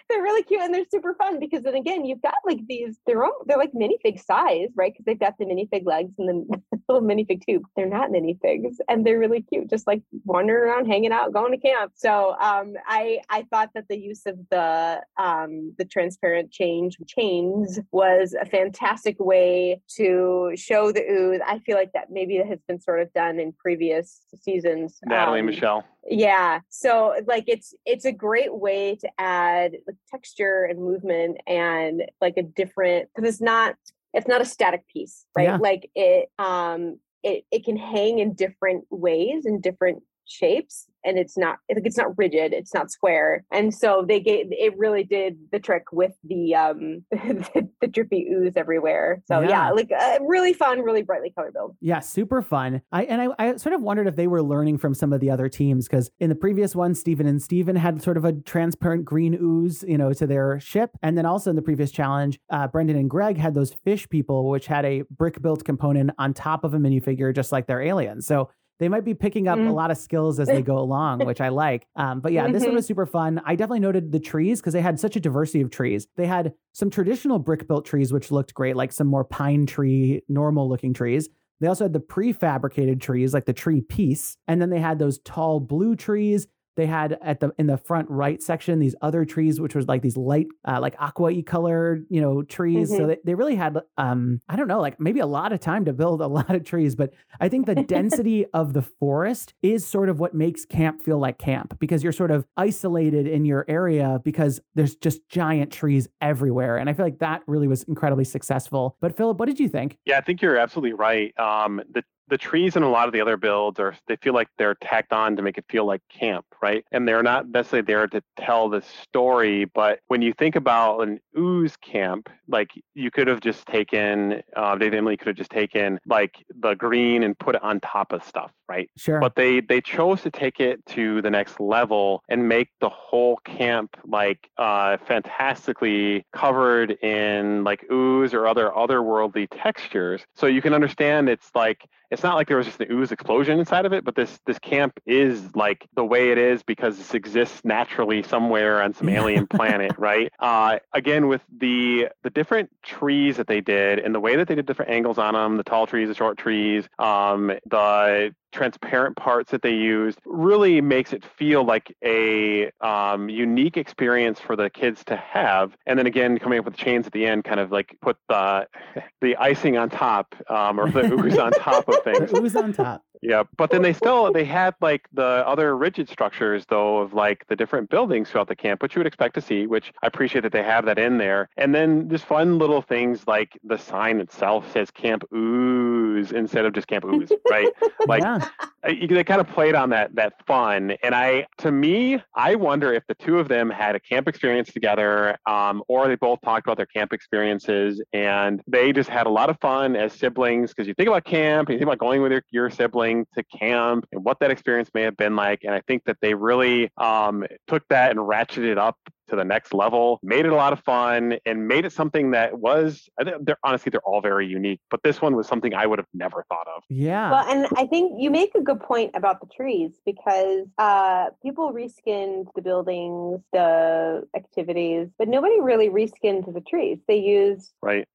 they're 0.09 0.21
really 0.21 0.43
cute 0.43 0.61
and 0.61 0.73
they're 0.73 0.85
super 0.91 1.13
fun 1.15 1.39
because 1.39 1.63
then 1.63 1.75
again 1.75 2.05
you've 2.05 2.21
got 2.21 2.35
like 2.45 2.59
these 2.67 2.97
they're 3.05 3.23
all, 3.23 3.43
they're 3.45 3.57
like 3.57 3.71
minifig 3.73 4.23
size 4.23 4.69
right? 4.75 4.93
Because 4.93 5.05
they've 5.05 5.19
got 5.19 5.37
the 5.37 5.45
minifig 5.45 5.85
legs 5.85 6.13
and 6.17 6.29
the 6.29 6.61
little 6.87 7.07
minifig 7.07 7.45
tube. 7.45 7.63
They're 7.75 7.85
not 7.85 8.09
minifigs 8.09 8.75
and 8.87 9.05
they're 9.05 9.19
really 9.19 9.41
cute 9.41 9.69
just 9.69 9.87
like 9.87 10.01
wandering 10.25 10.69
around 10.69 10.87
hanging 10.87 11.11
out 11.11 11.33
going 11.33 11.51
to 11.51 11.57
camp. 11.57 11.93
So 11.95 12.35
um 12.39 12.73
i 12.87 13.19
i 13.29 13.43
thought 13.51 13.69
that 13.75 13.85
the 13.89 13.97
use 13.97 14.21
of 14.25 14.37
the 14.49 15.01
um 15.17 15.73
the 15.77 15.85
transparent 15.85 16.51
change 16.51 16.97
chains 17.07 17.79
was 17.91 18.35
a 18.39 18.45
fantastic 18.45 19.19
way 19.19 19.81
to 19.97 20.51
show 20.55 20.91
the 20.91 21.01
ooze. 21.01 21.41
I 21.45 21.59
feel 21.59 21.75
like 21.75 21.91
that 21.93 22.07
maybe 22.09 22.37
that 22.37 22.47
has 22.47 22.59
been 22.67 22.79
sort 22.79 23.01
of 23.01 23.11
done 23.13 23.39
in 23.39 23.53
previous 23.53 24.21
seasons 24.41 24.99
Natalie 25.05 25.41
um, 25.41 25.47
Michelle. 25.47 25.83
yeah. 26.09 26.59
So 26.69 27.15
like 27.27 27.45
it's 27.47 27.73
it's 27.85 28.05
a 28.05 28.11
great 28.11 28.53
way 28.53 28.95
to 28.95 29.09
add 29.17 29.73
like, 29.87 29.97
texture 30.09 30.63
and 30.63 30.79
movement 30.79 31.37
and 31.47 32.03
like 32.21 32.35
a 32.37 32.43
different 32.43 33.09
because 33.15 33.29
it's 33.29 33.41
not 33.41 33.75
it's 34.13 34.27
not 34.27 34.41
a 34.41 34.45
static 34.45 34.87
piece 34.87 35.25
right 35.35 35.43
Yeah. 35.43 35.57
like 35.57 35.89
it 35.95 36.29
um 36.39 36.99
it, 37.21 37.43
it 37.51 37.65
can 37.65 37.75
hang 37.75 38.19
in 38.19 38.33
different 38.33 38.85
ways 38.89 39.45
in 39.45 39.59
different 39.59 40.03
shapes 40.29 40.87
and 41.03 41.17
it's 41.17 41.37
not 41.37 41.57
it- 41.69 41.81
it's 41.85 41.97
not 41.97 42.17
rigid 42.17 42.53
it's 42.53 42.73
not 42.73 42.91
square 42.91 43.43
and 43.51 43.73
so 43.73 44.03
they 44.07 44.19
gave 44.19 44.47
it 44.51 44.77
really 44.77 45.03
did 45.03 45.37
the 45.51 45.59
trick 45.59 45.83
with 45.91 46.11
the 46.25 46.53
um 46.55 47.03
the, 47.11 47.67
the 47.81 47.87
drippy 47.87 48.27
ooze 48.33 48.53
everywhere 48.57 49.21
so 49.25 49.39
yeah, 49.39 49.49
Yeah. 49.49 49.71
like 49.71 49.89
a 49.91 50.17
really 50.21 50.53
fun 50.53 50.81
really 50.81 51.01
brightly 51.03 51.31
colored 51.31 51.53
build 51.53 51.75
Yeah, 51.81 51.99
super 52.01 52.41
fun. 52.41 52.81
I 52.91 53.03
and 53.05 53.21
I, 53.21 53.27
I 53.39 53.55
sort 53.55 53.73
of 53.73 53.81
wondered 53.81 54.07
if 54.07 54.15
they 54.15 54.27
were 54.27 54.43
learning 54.43 54.77
from 54.77 54.93
some 54.93 55.13
of 55.13 55.19
the 55.21 55.31
other 55.31 55.47
teams 55.49 55.87
because 55.87 56.11
in 56.19 56.29
the 56.29 56.35
previous 56.35 56.75
one, 56.75 56.93
Steven 56.95 57.25
and 57.27 57.41
Steven 57.41 57.75
had 57.75 58.01
sort 58.01 58.17
of 58.17 58.25
a 58.25 58.33
transparent 58.33 59.05
green 59.05 59.37
ooze, 59.41 59.83
you 59.87 59.97
know, 59.97 60.11
to 60.13 60.27
their 60.27 60.59
ship, 60.59 60.91
and 61.01 61.17
then 61.17 61.25
also 61.25 61.49
in 61.49 61.55
the 61.55 61.61
previous 61.61 61.91
challenge, 61.91 62.39
uh, 62.49 62.67
Brendan 62.67 62.97
and 62.97 63.09
Greg 63.09 63.37
had 63.37 63.53
those 63.53 63.73
fish 63.73 64.07
people, 64.09 64.49
which 64.49 64.67
had 64.67 64.85
a 64.85 65.03
brick 65.09 65.41
built 65.41 65.63
component 65.63 66.11
on 66.19 66.33
top 66.33 66.63
of 66.63 66.73
a 66.73 66.77
minifigure, 66.77 67.33
just 67.33 67.51
like 67.51 67.67
their 67.67 67.81
aliens. 67.81 68.27
So. 68.27 68.49
They 68.79 68.87
might 68.89 69.03
be 69.03 69.13
picking 69.13 69.47
up 69.47 69.59
a 69.59 69.61
Mm. 69.61 69.73
lot 69.73 69.91
of 69.91 69.97
skills 69.97 70.39
as 70.39 70.47
they 70.47 70.61
go 70.61 70.79
along, 70.79 71.19
which 71.25 71.41
I 71.41 71.49
like. 71.49 71.85
Um, 71.95 72.21
but 72.21 72.31
yeah, 72.31 72.47
this 72.49 72.63
one 72.63 72.71
Mhm. 72.71 72.75
was 72.75 72.85
super 72.87 73.05
fun. 73.05 73.41
I 73.45 73.55
definitely 73.55 73.81
noted 73.81 74.11
the 74.11 74.19
trees 74.19 74.61
because 74.61 74.73
they 74.73 74.81
had 74.81 74.99
such 74.99 75.15
a 75.15 75.19
diversity 75.19 75.61
of 75.61 75.69
trees. 75.69 76.07
They 76.15 76.27
had 76.27 76.53
some 76.73 76.89
traditional 76.89 77.39
brick 77.39 77.67
built 77.67 77.85
trees, 77.85 78.13
which 78.13 78.31
looked 78.31 78.53
great, 78.53 78.75
like 78.77 78.91
some 78.93 79.07
more 79.07 79.25
pine 79.25 79.65
tree, 79.65 80.21
normal 80.29 80.67
looking 80.69 80.93
trees. 80.93 81.29
They 81.59 81.67
also 81.67 81.83
had 81.85 81.93
the 81.93 81.99
prefabricated 81.99 83.01
trees, 83.01 83.33
like 83.33 83.43
the 83.45 83.51
tree 83.53 83.81
piece, 83.81 84.37
and 84.47 84.61
then 84.61 84.69
they 84.69 84.79
had 84.79 84.97
those 84.97 85.19
tall 85.19 85.59
blue 85.59 85.95
trees. 85.97 86.47
They 86.79 86.85
had 86.85 87.17
at 87.21 87.41
the 87.41 87.51
in 87.59 87.67
the 87.67 87.75
front 87.75 88.09
right 88.09 88.41
section 88.41 88.79
these 88.79 88.95
other 89.01 89.25
trees, 89.25 89.59
which 89.59 89.75
was 89.75 89.85
like 89.89 90.01
these 90.01 90.15
light, 90.15 90.47
uh, 90.65 90.79
like 90.79 90.95
aqua 90.97 91.31
e 91.31 91.43
colored, 91.43 92.05
you 92.09 92.21
know, 92.21 92.41
trees. 92.41 92.87
So 92.87 92.99
Mhm. 93.03 93.07
they, 93.07 93.17
they 93.25 93.35
really 93.35 93.55
had, 93.55 93.77
um, 93.97 94.39
I 94.47 94.55
don't 94.55 94.69
know, 94.69 94.79
like 94.79 94.97
maybe 94.97 95.19
a 95.19 95.25
lot 95.25 95.51
of 95.51 95.59
time 95.59 95.83
to 95.85 95.91
build 95.91 96.21
a 96.21 96.27
lot 96.39 96.55
of 96.55 96.63
trees. 96.63 96.95
But 96.95 97.11
I 97.41 97.49
think 97.49 97.65
the 97.65 97.75
density 97.97 98.45
of 98.53 98.71
the 98.71 98.81
forest 98.81 99.53
is 99.61 99.85
sort 99.85 100.07
of 100.07 100.21
what 100.21 100.33
makes 100.33 100.63
camp 100.63 101.01
feel 101.01 101.19
like 101.19 101.37
camp 101.37 101.77
because 101.79 102.01
you're 102.01 102.13
sort 102.13 102.31
of 102.31 102.45
isolated 102.55 103.27
in 103.27 103.43
your 103.43 103.65
area 103.67 104.21
because 104.23 104.61
there's 104.75 104.95
just 104.95 105.27
giant 105.27 105.73
trees 105.73 106.07
everywhere, 106.21 106.77
and 106.77 106.89
I 106.89 106.93
feel 106.93 107.05
like 107.05 107.19
that 107.19 107.41
really 107.45 107.67
was 107.67 107.83
incredibly 107.83 108.23
successful. 108.23 108.95
But 109.01 109.17
Philip, 109.17 109.37
what 109.37 109.47
did 109.47 109.59
you 109.59 109.67
think? 109.67 109.97
Yeah, 110.05 110.17
I 110.17 110.21
think 110.21 110.41
you're 110.41 110.55
absolutely 110.57 110.93
right. 110.93 111.37
Um, 111.37 111.81
the 111.91 112.03
the 112.29 112.37
trees 112.37 112.75
in 112.75 112.83
a 112.83 112.89
lot 112.89 113.07
of 113.07 113.13
the 113.13 113.21
other 113.21 113.37
builds 113.37 113.79
are 113.79 113.95
they 114.07 114.15
feel 114.17 114.33
like 114.33 114.47
they're 114.57 114.75
tacked 114.75 115.11
on 115.11 115.35
to 115.35 115.41
make 115.41 115.57
it 115.57 115.65
feel 115.69 115.85
like 115.85 116.01
camp, 116.09 116.45
right? 116.61 116.85
And 116.91 117.07
they're 117.07 117.23
not 117.23 117.49
necessarily 117.49 117.85
there 117.85 118.07
to 118.07 118.21
tell 118.37 118.69
the 118.69 118.81
story, 118.81 119.65
but 119.65 119.99
when 120.07 120.21
you 120.21 120.33
think 120.33 120.55
about 120.55 120.99
an 121.01 121.19
ooze 121.37 121.75
camp, 121.77 122.29
like 122.47 122.71
you 122.93 123.11
could 123.11 123.27
have 123.27 123.41
just 123.41 123.65
taken, 123.67 124.41
uh, 124.55 124.75
Dave 124.75 124.93
Emily 124.93 125.17
could 125.17 125.27
have 125.27 125.35
just 125.35 125.51
taken 125.51 125.99
like 126.05 126.35
the 126.49 126.75
green 126.75 127.23
and 127.23 127.37
put 127.37 127.55
it 127.55 127.63
on 127.63 127.79
top 127.79 128.11
of 128.11 128.23
stuff, 128.23 128.51
right? 128.67 128.89
Sure. 128.97 129.19
But 129.19 129.35
they 129.35 129.61
they 129.61 129.81
chose 129.81 130.21
to 130.21 130.31
take 130.31 130.59
it 130.59 130.85
to 130.87 131.21
the 131.21 131.29
next 131.29 131.59
level 131.59 132.23
and 132.29 132.47
make 132.47 132.69
the 132.79 132.89
whole 132.89 133.37
camp 133.37 133.97
like 134.05 134.49
uh, 134.57 134.97
fantastically 135.07 136.25
covered 136.33 136.91
in 137.03 137.63
like 137.63 137.85
ooze 137.91 138.33
or 138.33 138.47
other 138.47 138.69
otherworldly 138.69 139.47
textures. 139.51 140.21
So 140.35 140.47
you 140.47 140.61
can 140.61 140.73
understand 140.73 141.29
it's 141.29 141.51
like 141.55 141.85
it's 142.11 142.23
not 142.23 142.35
like 142.35 142.47
there 142.47 142.57
was 142.57 142.65
just 142.65 142.79
an 142.81 142.91
ooze 142.91 143.11
explosion 143.11 143.59
inside 143.59 143.85
of 143.85 143.93
it, 143.93 144.03
but 144.03 144.15
this 144.15 144.39
this 144.45 144.59
camp 144.59 144.99
is 145.05 145.55
like 145.55 145.87
the 145.95 146.03
way 146.03 146.31
it 146.31 146.37
is 146.37 146.63
because 146.63 146.97
this 146.97 147.13
exists 147.13 147.61
naturally 147.63 148.23
somewhere 148.23 148.81
on 148.81 148.93
some 148.93 149.09
alien 149.09 149.45
planet, 149.55 149.91
right? 149.97 150.31
Uh, 150.39 150.79
again, 150.93 151.27
with 151.27 151.41
the 151.57 152.07
the 152.23 152.29
different 152.29 152.69
trees 152.83 153.37
that 153.37 153.47
they 153.47 153.61
did 153.61 153.99
and 153.99 154.13
the 154.13 154.19
way 154.19 154.35
that 154.35 154.47
they 154.47 154.55
did 154.55 154.65
different 154.65 154.91
angles 154.91 155.17
on 155.17 155.33
them, 155.33 155.57
the 155.57 155.63
tall 155.63 155.85
trees, 155.85 156.07
the 156.07 156.15
short 156.15 156.37
trees, 156.37 156.87
um, 156.97 157.51
the 157.65 158.33
transparent 158.51 159.15
parts 159.15 159.51
that 159.51 159.61
they 159.61 159.73
used 159.73 160.19
really 160.25 160.81
makes 160.81 161.13
it 161.13 161.23
feel 161.23 161.63
like 161.63 161.95
a 162.03 162.71
um, 162.81 163.29
unique 163.29 163.77
experience 163.77 164.39
for 164.39 164.55
the 164.55 164.69
kids 164.69 165.03
to 165.05 165.15
have 165.15 165.75
and 165.85 165.97
then 165.99 166.07
again 166.07 166.37
coming 166.39 166.59
up 166.59 166.65
with 166.65 166.75
chains 166.75 167.05
at 167.05 167.13
the 167.13 167.25
end 167.25 167.43
kind 167.43 167.59
of 167.59 167.71
like 167.71 167.95
put 168.01 168.17
the 168.27 168.67
the 169.21 169.35
icing 169.37 169.77
on 169.77 169.89
top 169.89 170.35
um, 170.49 170.79
or 170.79 170.89
the 170.89 171.11
ooze 171.13 171.37
on 171.37 171.51
top 171.51 171.87
of 171.87 171.95
things 172.03 172.31
ooze 172.33 172.55
on 172.55 172.73
top. 172.73 173.03
yeah 173.21 173.43
but 173.57 173.69
then 173.69 173.81
they 173.81 173.93
still 173.93 174.31
they 174.31 174.45
had 174.45 174.73
like 174.81 175.07
the 175.13 175.43
other 175.47 175.77
rigid 175.77 176.09
structures 176.09 176.65
though 176.69 176.99
of 176.99 177.13
like 177.13 177.45
the 177.47 177.55
different 177.55 177.89
buildings 177.89 178.29
throughout 178.29 178.47
the 178.47 178.55
camp 178.55 178.81
which 178.81 178.95
you 178.95 178.99
would 178.99 179.07
expect 179.07 179.35
to 179.35 179.41
see 179.41 179.67
which 179.67 179.91
i 180.01 180.07
appreciate 180.07 180.41
that 180.41 180.51
they 180.51 180.63
have 180.63 180.85
that 180.85 180.97
in 180.97 181.17
there 181.17 181.49
and 181.57 181.75
then 181.75 182.09
just 182.09 182.25
fun 182.25 182.57
little 182.57 182.81
things 182.81 183.27
like 183.27 183.57
the 183.63 183.77
sign 183.77 184.19
itself 184.19 184.71
says 184.71 184.89
camp 184.89 185.23
ooze 185.33 186.31
instead 186.31 186.65
of 186.65 186.73
just 186.73 186.87
camp 186.87 187.05
ooze 187.05 187.31
right 187.49 187.67
like 188.07 188.21
yeah. 188.21 188.38
uh, 188.83 188.93
they 189.09 189.23
kind 189.23 189.41
of 189.41 189.47
played 189.47 189.75
on 189.75 189.89
that 189.89 190.13
that 190.15 190.33
fun 190.45 190.93
and 191.03 191.13
i 191.13 191.45
to 191.57 191.71
me 191.71 192.21
i 192.35 192.55
wonder 192.55 192.93
if 192.93 193.03
the 193.07 193.15
two 193.15 193.39
of 193.39 193.47
them 193.47 193.69
had 193.69 193.95
a 193.95 193.99
camp 193.99 194.27
experience 194.27 194.71
together 194.71 195.37
um, 195.45 195.83
or 195.87 196.07
they 196.07 196.15
both 196.15 196.39
talked 196.41 196.65
about 196.65 196.77
their 196.77 196.85
camp 196.85 197.13
experiences 197.13 198.01
and 198.13 198.61
they 198.67 198.91
just 198.91 199.09
had 199.09 199.27
a 199.27 199.29
lot 199.29 199.49
of 199.49 199.57
fun 199.59 199.95
as 199.95 200.13
siblings 200.13 200.71
because 200.71 200.87
you 200.87 200.93
think 200.93 201.07
about 201.07 201.23
camp 201.25 201.69
you 201.69 201.75
think 201.75 201.87
about 201.87 201.97
going 201.97 202.21
with 202.21 202.31
your, 202.31 202.43
your 202.51 202.69
sibling 202.69 203.25
to 203.35 203.43
camp 203.43 204.05
and 204.11 204.23
what 204.23 204.39
that 204.39 204.51
experience 204.51 204.89
may 204.93 205.01
have 205.01 205.17
been 205.17 205.35
like 205.35 205.59
and 205.63 205.73
i 205.73 205.81
think 205.87 206.03
that 206.05 206.17
they 206.21 206.33
really 206.33 206.89
um, 206.97 207.45
took 207.67 207.83
that 207.89 208.11
and 208.11 208.19
ratcheted 208.19 208.71
it 208.71 208.77
up 208.77 208.97
to 209.29 209.35
the 209.35 209.43
next 209.43 209.73
level, 209.73 210.19
made 210.23 210.45
it 210.45 210.51
a 210.51 210.55
lot 210.55 210.73
of 210.73 210.79
fun, 210.81 211.37
and 211.45 211.67
made 211.67 211.85
it 211.85 211.91
something 211.91 212.31
that 212.31 212.57
was. 212.57 213.09
They're 213.41 213.57
honestly 213.63 213.89
they're 213.89 214.01
all 214.01 214.21
very 214.21 214.47
unique, 214.47 214.81
but 214.89 215.01
this 215.03 215.21
one 215.21 215.35
was 215.35 215.47
something 215.47 215.73
I 215.73 215.85
would 215.85 215.99
have 215.99 216.07
never 216.13 216.45
thought 216.49 216.67
of. 216.75 216.83
Yeah. 216.89 217.31
Well, 217.31 217.45
and 217.47 217.67
I 217.75 217.85
think 217.85 218.13
you 218.17 218.29
make 218.29 218.55
a 218.55 218.61
good 218.61 218.79
point 218.79 219.11
about 219.15 219.39
the 219.41 219.47
trees 219.55 219.91
because 220.05 220.67
uh, 220.77 221.27
people 221.43 221.73
reskinned 221.73 222.47
the 222.55 222.61
buildings, 222.61 223.41
the 223.53 224.27
activities, 224.35 225.07
but 225.17 225.27
nobody 225.27 225.59
really 225.59 225.89
reskinned 225.89 226.51
the 226.53 226.61
trees. 226.61 226.99
They 227.07 227.17
used 227.17 227.73
Right? 227.81 228.07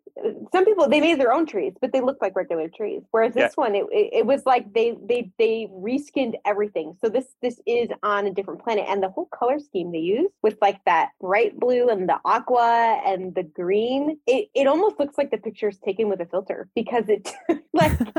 Some 0.53 0.65
people 0.65 0.89
they 0.89 1.01
made 1.01 1.19
their 1.19 1.33
own 1.33 1.45
trees, 1.47 1.75
but 1.81 1.93
they 1.93 2.01
looked 2.01 2.23
like 2.23 2.37
regular 2.37 2.69
trees. 2.69 3.03
Whereas 3.11 3.35
Yeah. 3.35 3.49
this 3.49 3.57
one, 3.57 3.75
it, 3.75 3.85
it, 3.91 4.11
it 4.21 4.27
was 4.27 4.47
like 4.47 4.73
they 4.73 4.97
they 5.09 5.31
they 5.39 5.69
reskinned 5.73 6.35
everything. 6.45 6.97
So 7.03 7.09
this 7.09 7.27
this 7.43 7.61
is 7.67 7.89
on 8.03 8.27
a 8.27 8.31
different 8.33 8.63
planet, 8.63 8.85
and 8.89 9.03
the 9.03 9.09
whole 9.09 9.27
color 9.27 9.59
scheme 9.59 9.91
they 9.93 9.99
use 9.99 10.31
with 10.43 10.57
like 10.63 10.79
that 10.87 11.11
bright 11.21 11.59
blue 11.59 11.89
and 11.89 12.09
the 12.09 12.19
aqua 12.25 13.03
and 13.05 13.35
the 13.35 13.43
green, 13.43 14.19
it 14.27 14.49
it 14.55 14.67
almost 14.67 14.99
looks 15.01 15.19
like 15.19 15.31
the 15.31 15.39
picture 15.39 15.69
is 15.69 15.79
taken 15.79 16.09
with 16.09 16.21
a 16.21 16.27
filter 16.27 16.69
because 16.75 17.09
it 17.09 17.33
like 17.73 17.99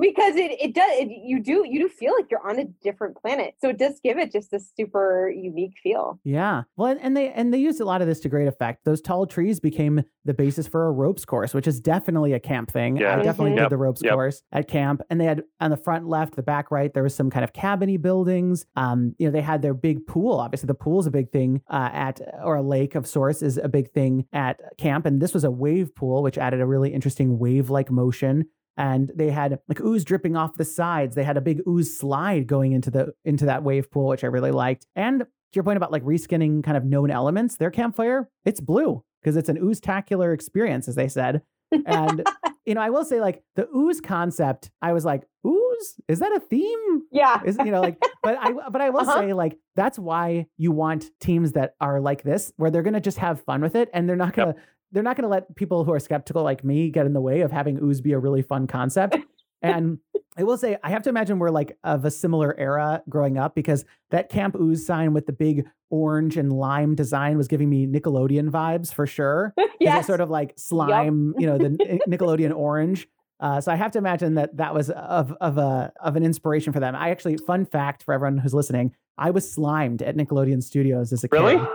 because 0.00 0.36
it 0.36 0.52
it 0.60 0.74
does 0.74 0.90
it, 0.92 1.08
you 1.24 1.40
do 1.42 1.64
you 1.68 1.80
do 1.80 1.88
feel 1.88 2.14
like 2.14 2.30
you're 2.30 2.46
on 2.46 2.58
a 2.58 2.64
different 2.82 3.16
planet. 3.16 3.54
So 3.60 3.68
it 3.68 3.78
does 3.78 4.00
give 4.02 4.18
it 4.18 4.30
just 4.32 4.50
this 4.50 4.70
super 4.76 5.30
unique 5.30 5.74
feel. 5.82 6.20
Yeah. 6.24 6.62
Well, 6.76 6.92
and- 6.92 7.00
and 7.00 7.16
they 7.16 7.30
and 7.32 7.52
they 7.54 7.58
used 7.58 7.80
a 7.80 7.84
lot 7.84 8.02
of 8.02 8.08
this 8.08 8.20
to 8.20 8.28
great 8.28 8.48
effect. 8.48 8.84
Those 8.84 9.00
tall 9.00 9.26
trees 9.26 9.60
became 9.60 10.02
the 10.24 10.34
basis 10.34 10.66
for 10.66 10.86
a 10.86 10.92
ropes 11.08 11.24
course, 11.24 11.54
which 11.54 11.66
is 11.66 11.80
definitely 11.80 12.34
a 12.34 12.40
camp 12.40 12.70
thing. 12.70 12.96
Yeah. 12.98 13.14
I 13.18 13.22
definitely 13.22 13.52
Mhm. 13.52 13.56
did 13.56 13.60
Yep, 13.62 13.70
the 13.70 13.76
ropes 13.78 14.00
yep. 14.04 14.12
course 14.14 14.42
at 14.52 14.68
camp, 14.68 15.00
and 15.08 15.18
they 15.20 15.24
had 15.24 15.42
on 15.60 15.70
the 15.70 15.76
front 15.76 16.06
left, 16.06 16.36
the 16.36 16.42
back 16.42 16.70
right, 16.70 16.92
there 16.92 17.02
was 17.02 17.14
some 17.14 17.30
kind 17.30 17.44
of 17.44 17.52
cabiny 17.52 18.00
buildings. 18.00 18.66
Um, 18.76 19.14
you 19.18 19.26
know, 19.26 19.32
they 19.32 19.40
had 19.40 19.62
their 19.62 19.74
big 19.74 20.06
pool. 20.06 20.34
Obviously, 20.38 20.66
the 20.66 20.74
pool 20.74 21.00
is 21.00 21.06
a 21.06 21.10
big 21.10 21.30
thing 21.30 21.62
uh, 21.70 21.88
at 21.92 22.20
or 22.44 22.56
a 22.56 22.62
lake 22.62 22.94
of 22.94 23.06
sorts 23.06 23.42
is 23.42 23.56
a 23.58 23.68
big 23.68 23.90
thing 23.92 24.26
at 24.32 24.60
camp, 24.76 25.06
and 25.06 25.20
this 25.22 25.32
was 25.32 25.44
a 25.44 25.50
wave 25.50 25.94
pool, 25.94 26.22
which 26.22 26.36
added 26.38 26.60
a 26.60 26.66
really 26.66 26.92
interesting 26.92 27.38
wave-like 27.38 27.90
motion 27.90 28.44
and 28.76 29.10
they 29.16 29.30
had 29.30 29.58
like 29.68 29.80
ooze 29.80 30.04
dripping 30.04 30.36
off 30.36 30.56
the 30.56 30.64
sides. 30.64 31.16
They 31.16 31.24
had 31.24 31.36
a 31.36 31.40
big 31.40 31.60
ooze 31.66 31.98
slide 31.98 32.46
going 32.46 32.72
into 32.72 32.90
the 32.92 33.12
into 33.24 33.46
that 33.46 33.64
wave 33.64 33.90
pool, 33.90 34.06
which 34.08 34.22
I 34.22 34.28
really 34.28 34.52
liked. 34.52 34.86
And 34.94 35.20
to 35.20 35.26
your 35.54 35.64
point 35.64 35.78
about 35.78 35.90
like 35.90 36.04
reskinning 36.04 36.62
kind 36.62 36.76
of 36.76 36.84
known 36.84 37.10
elements, 37.10 37.56
their 37.56 37.70
campfire, 37.72 38.28
it's 38.44 38.60
blue 38.60 39.02
because 39.22 39.36
it's 39.36 39.48
an 39.48 39.58
ooze 39.58 39.80
tacular 39.80 40.32
experience, 40.34 40.88
as 40.88 40.94
they 40.94 41.08
said. 41.08 41.42
And 41.86 42.26
you 42.66 42.74
know, 42.74 42.80
I 42.80 42.90
will 42.90 43.04
say 43.04 43.20
like 43.20 43.42
the 43.56 43.68
ooze 43.74 44.00
concept, 44.00 44.70
I 44.82 44.92
was 44.92 45.04
like, 45.04 45.24
ooze? 45.46 45.94
Is 46.08 46.18
that 46.20 46.32
a 46.34 46.40
theme? 46.40 47.02
Yeah. 47.12 47.40
Is 47.44 47.56
you 47.58 47.70
know 47.70 47.80
like, 47.80 47.98
but 48.22 48.36
I 48.40 48.52
but 48.70 48.80
I 48.80 48.90
will 48.90 49.00
Uh-huh. 49.00 49.20
say 49.20 49.32
like 49.32 49.58
that's 49.76 49.98
why 49.98 50.46
you 50.56 50.72
want 50.72 51.06
teams 51.20 51.52
that 51.52 51.74
are 51.80 52.00
like 52.00 52.22
this, 52.22 52.52
where 52.56 52.70
they're 52.70 52.82
gonna 52.82 53.00
just 53.00 53.18
have 53.18 53.42
fun 53.42 53.60
with 53.60 53.74
it, 53.74 53.88
and 53.92 54.08
they're 54.08 54.16
not 54.16 54.34
gonna 54.34 54.54
they're 54.92 55.02
not 55.02 55.16
gonna 55.16 55.28
let 55.28 55.54
people 55.54 55.84
who 55.84 55.92
are 55.92 56.00
skeptical 56.00 56.42
like 56.42 56.64
me 56.64 56.90
get 56.90 57.06
in 57.06 57.12
the 57.12 57.20
way 57.20 57.42
of 57.42 57.52
having 57.52 57.78
ooze 57.82 58.00
be 58.00 58.12
a 58.12 58.18
really 58.18 58.42
fun 58.42 58.66
concept. 58.66 59.16
And 59.62 59.98
I 60.36 60.44
will 60.44 60.56
say, 60.56 60.76
I 60.84 60.90
have 60.90 61.02
to 61.02 61.08
imagine 61.10 61.38
we're 61.38 61.50
like 61.50 61.76
of 61.84 62.04
a 62.04 62.10
similar 62.10 62.56
era 62.58 63.02
growing 63.08 63.38
up 63.38 63.54
because 63.54 63.84
that 64.10 64.28
Camp 64.28 64.54
Ooze 64.54 64.86
sign 64.86 65.12
with 65.12 65.26
the 65.26 65.32
big 65.32 65.66
orange 65.90 66.36
and 66.36 66.52
lime 66.52 66.94
design 66.94 67.36
was 67.36 67.48
giving 67.48 67.68
me 67.68 67.86
Nickelodeon 67.86 68.50
vibes 68.50 68.92
for 68.92 69.06
sure. 69.06 69.54
It's 69.80 70.06
sort 70.06 70.20
of 70.20 70.28
like 70.28 70.52
slime, 70.56 71.34
you 71.38 71.46
know, 71.46 71.56
the 71.56 71.70
Nickelodeon 72.08 72.54
orange. 72.54 73.08
Uh, 73.40 73.60
so 73.60 73.70
I 73.72 73.76
have 73.76 73.92
to 73.92 73.98
imagine 73.98 74.34
that 74.34 74.56
that 74.56 74.74
was 74.74 74.90
of 74.90 75.32
of 75.40 75.56
a 75.58 75.92
of 76.00 76.16
an 76.16 76.24
inspiration 76.24 76.72
for 76.72 76.80
them. 76.80 76.96
I 76.96 77.10
actually, 77.10 77.36
fun 77.36 77.64
fact 77.64 78.02
for 78.02 78.12
everyone 78.12 78.38
who's 78.38 78.52
listening, 78.54 78.92
I 79.16 79.30
was 79.30 79.50
slimed 79.50 80.02
at 80.02 80.16
Nickelodeon 80.16 80.62
Studios 80.62 81.12
as 81.12 81.22
a 81.24 81.28
Really? 81.30 81.56
kid. 81.56 81.66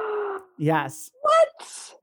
Yes. 0.57 1.09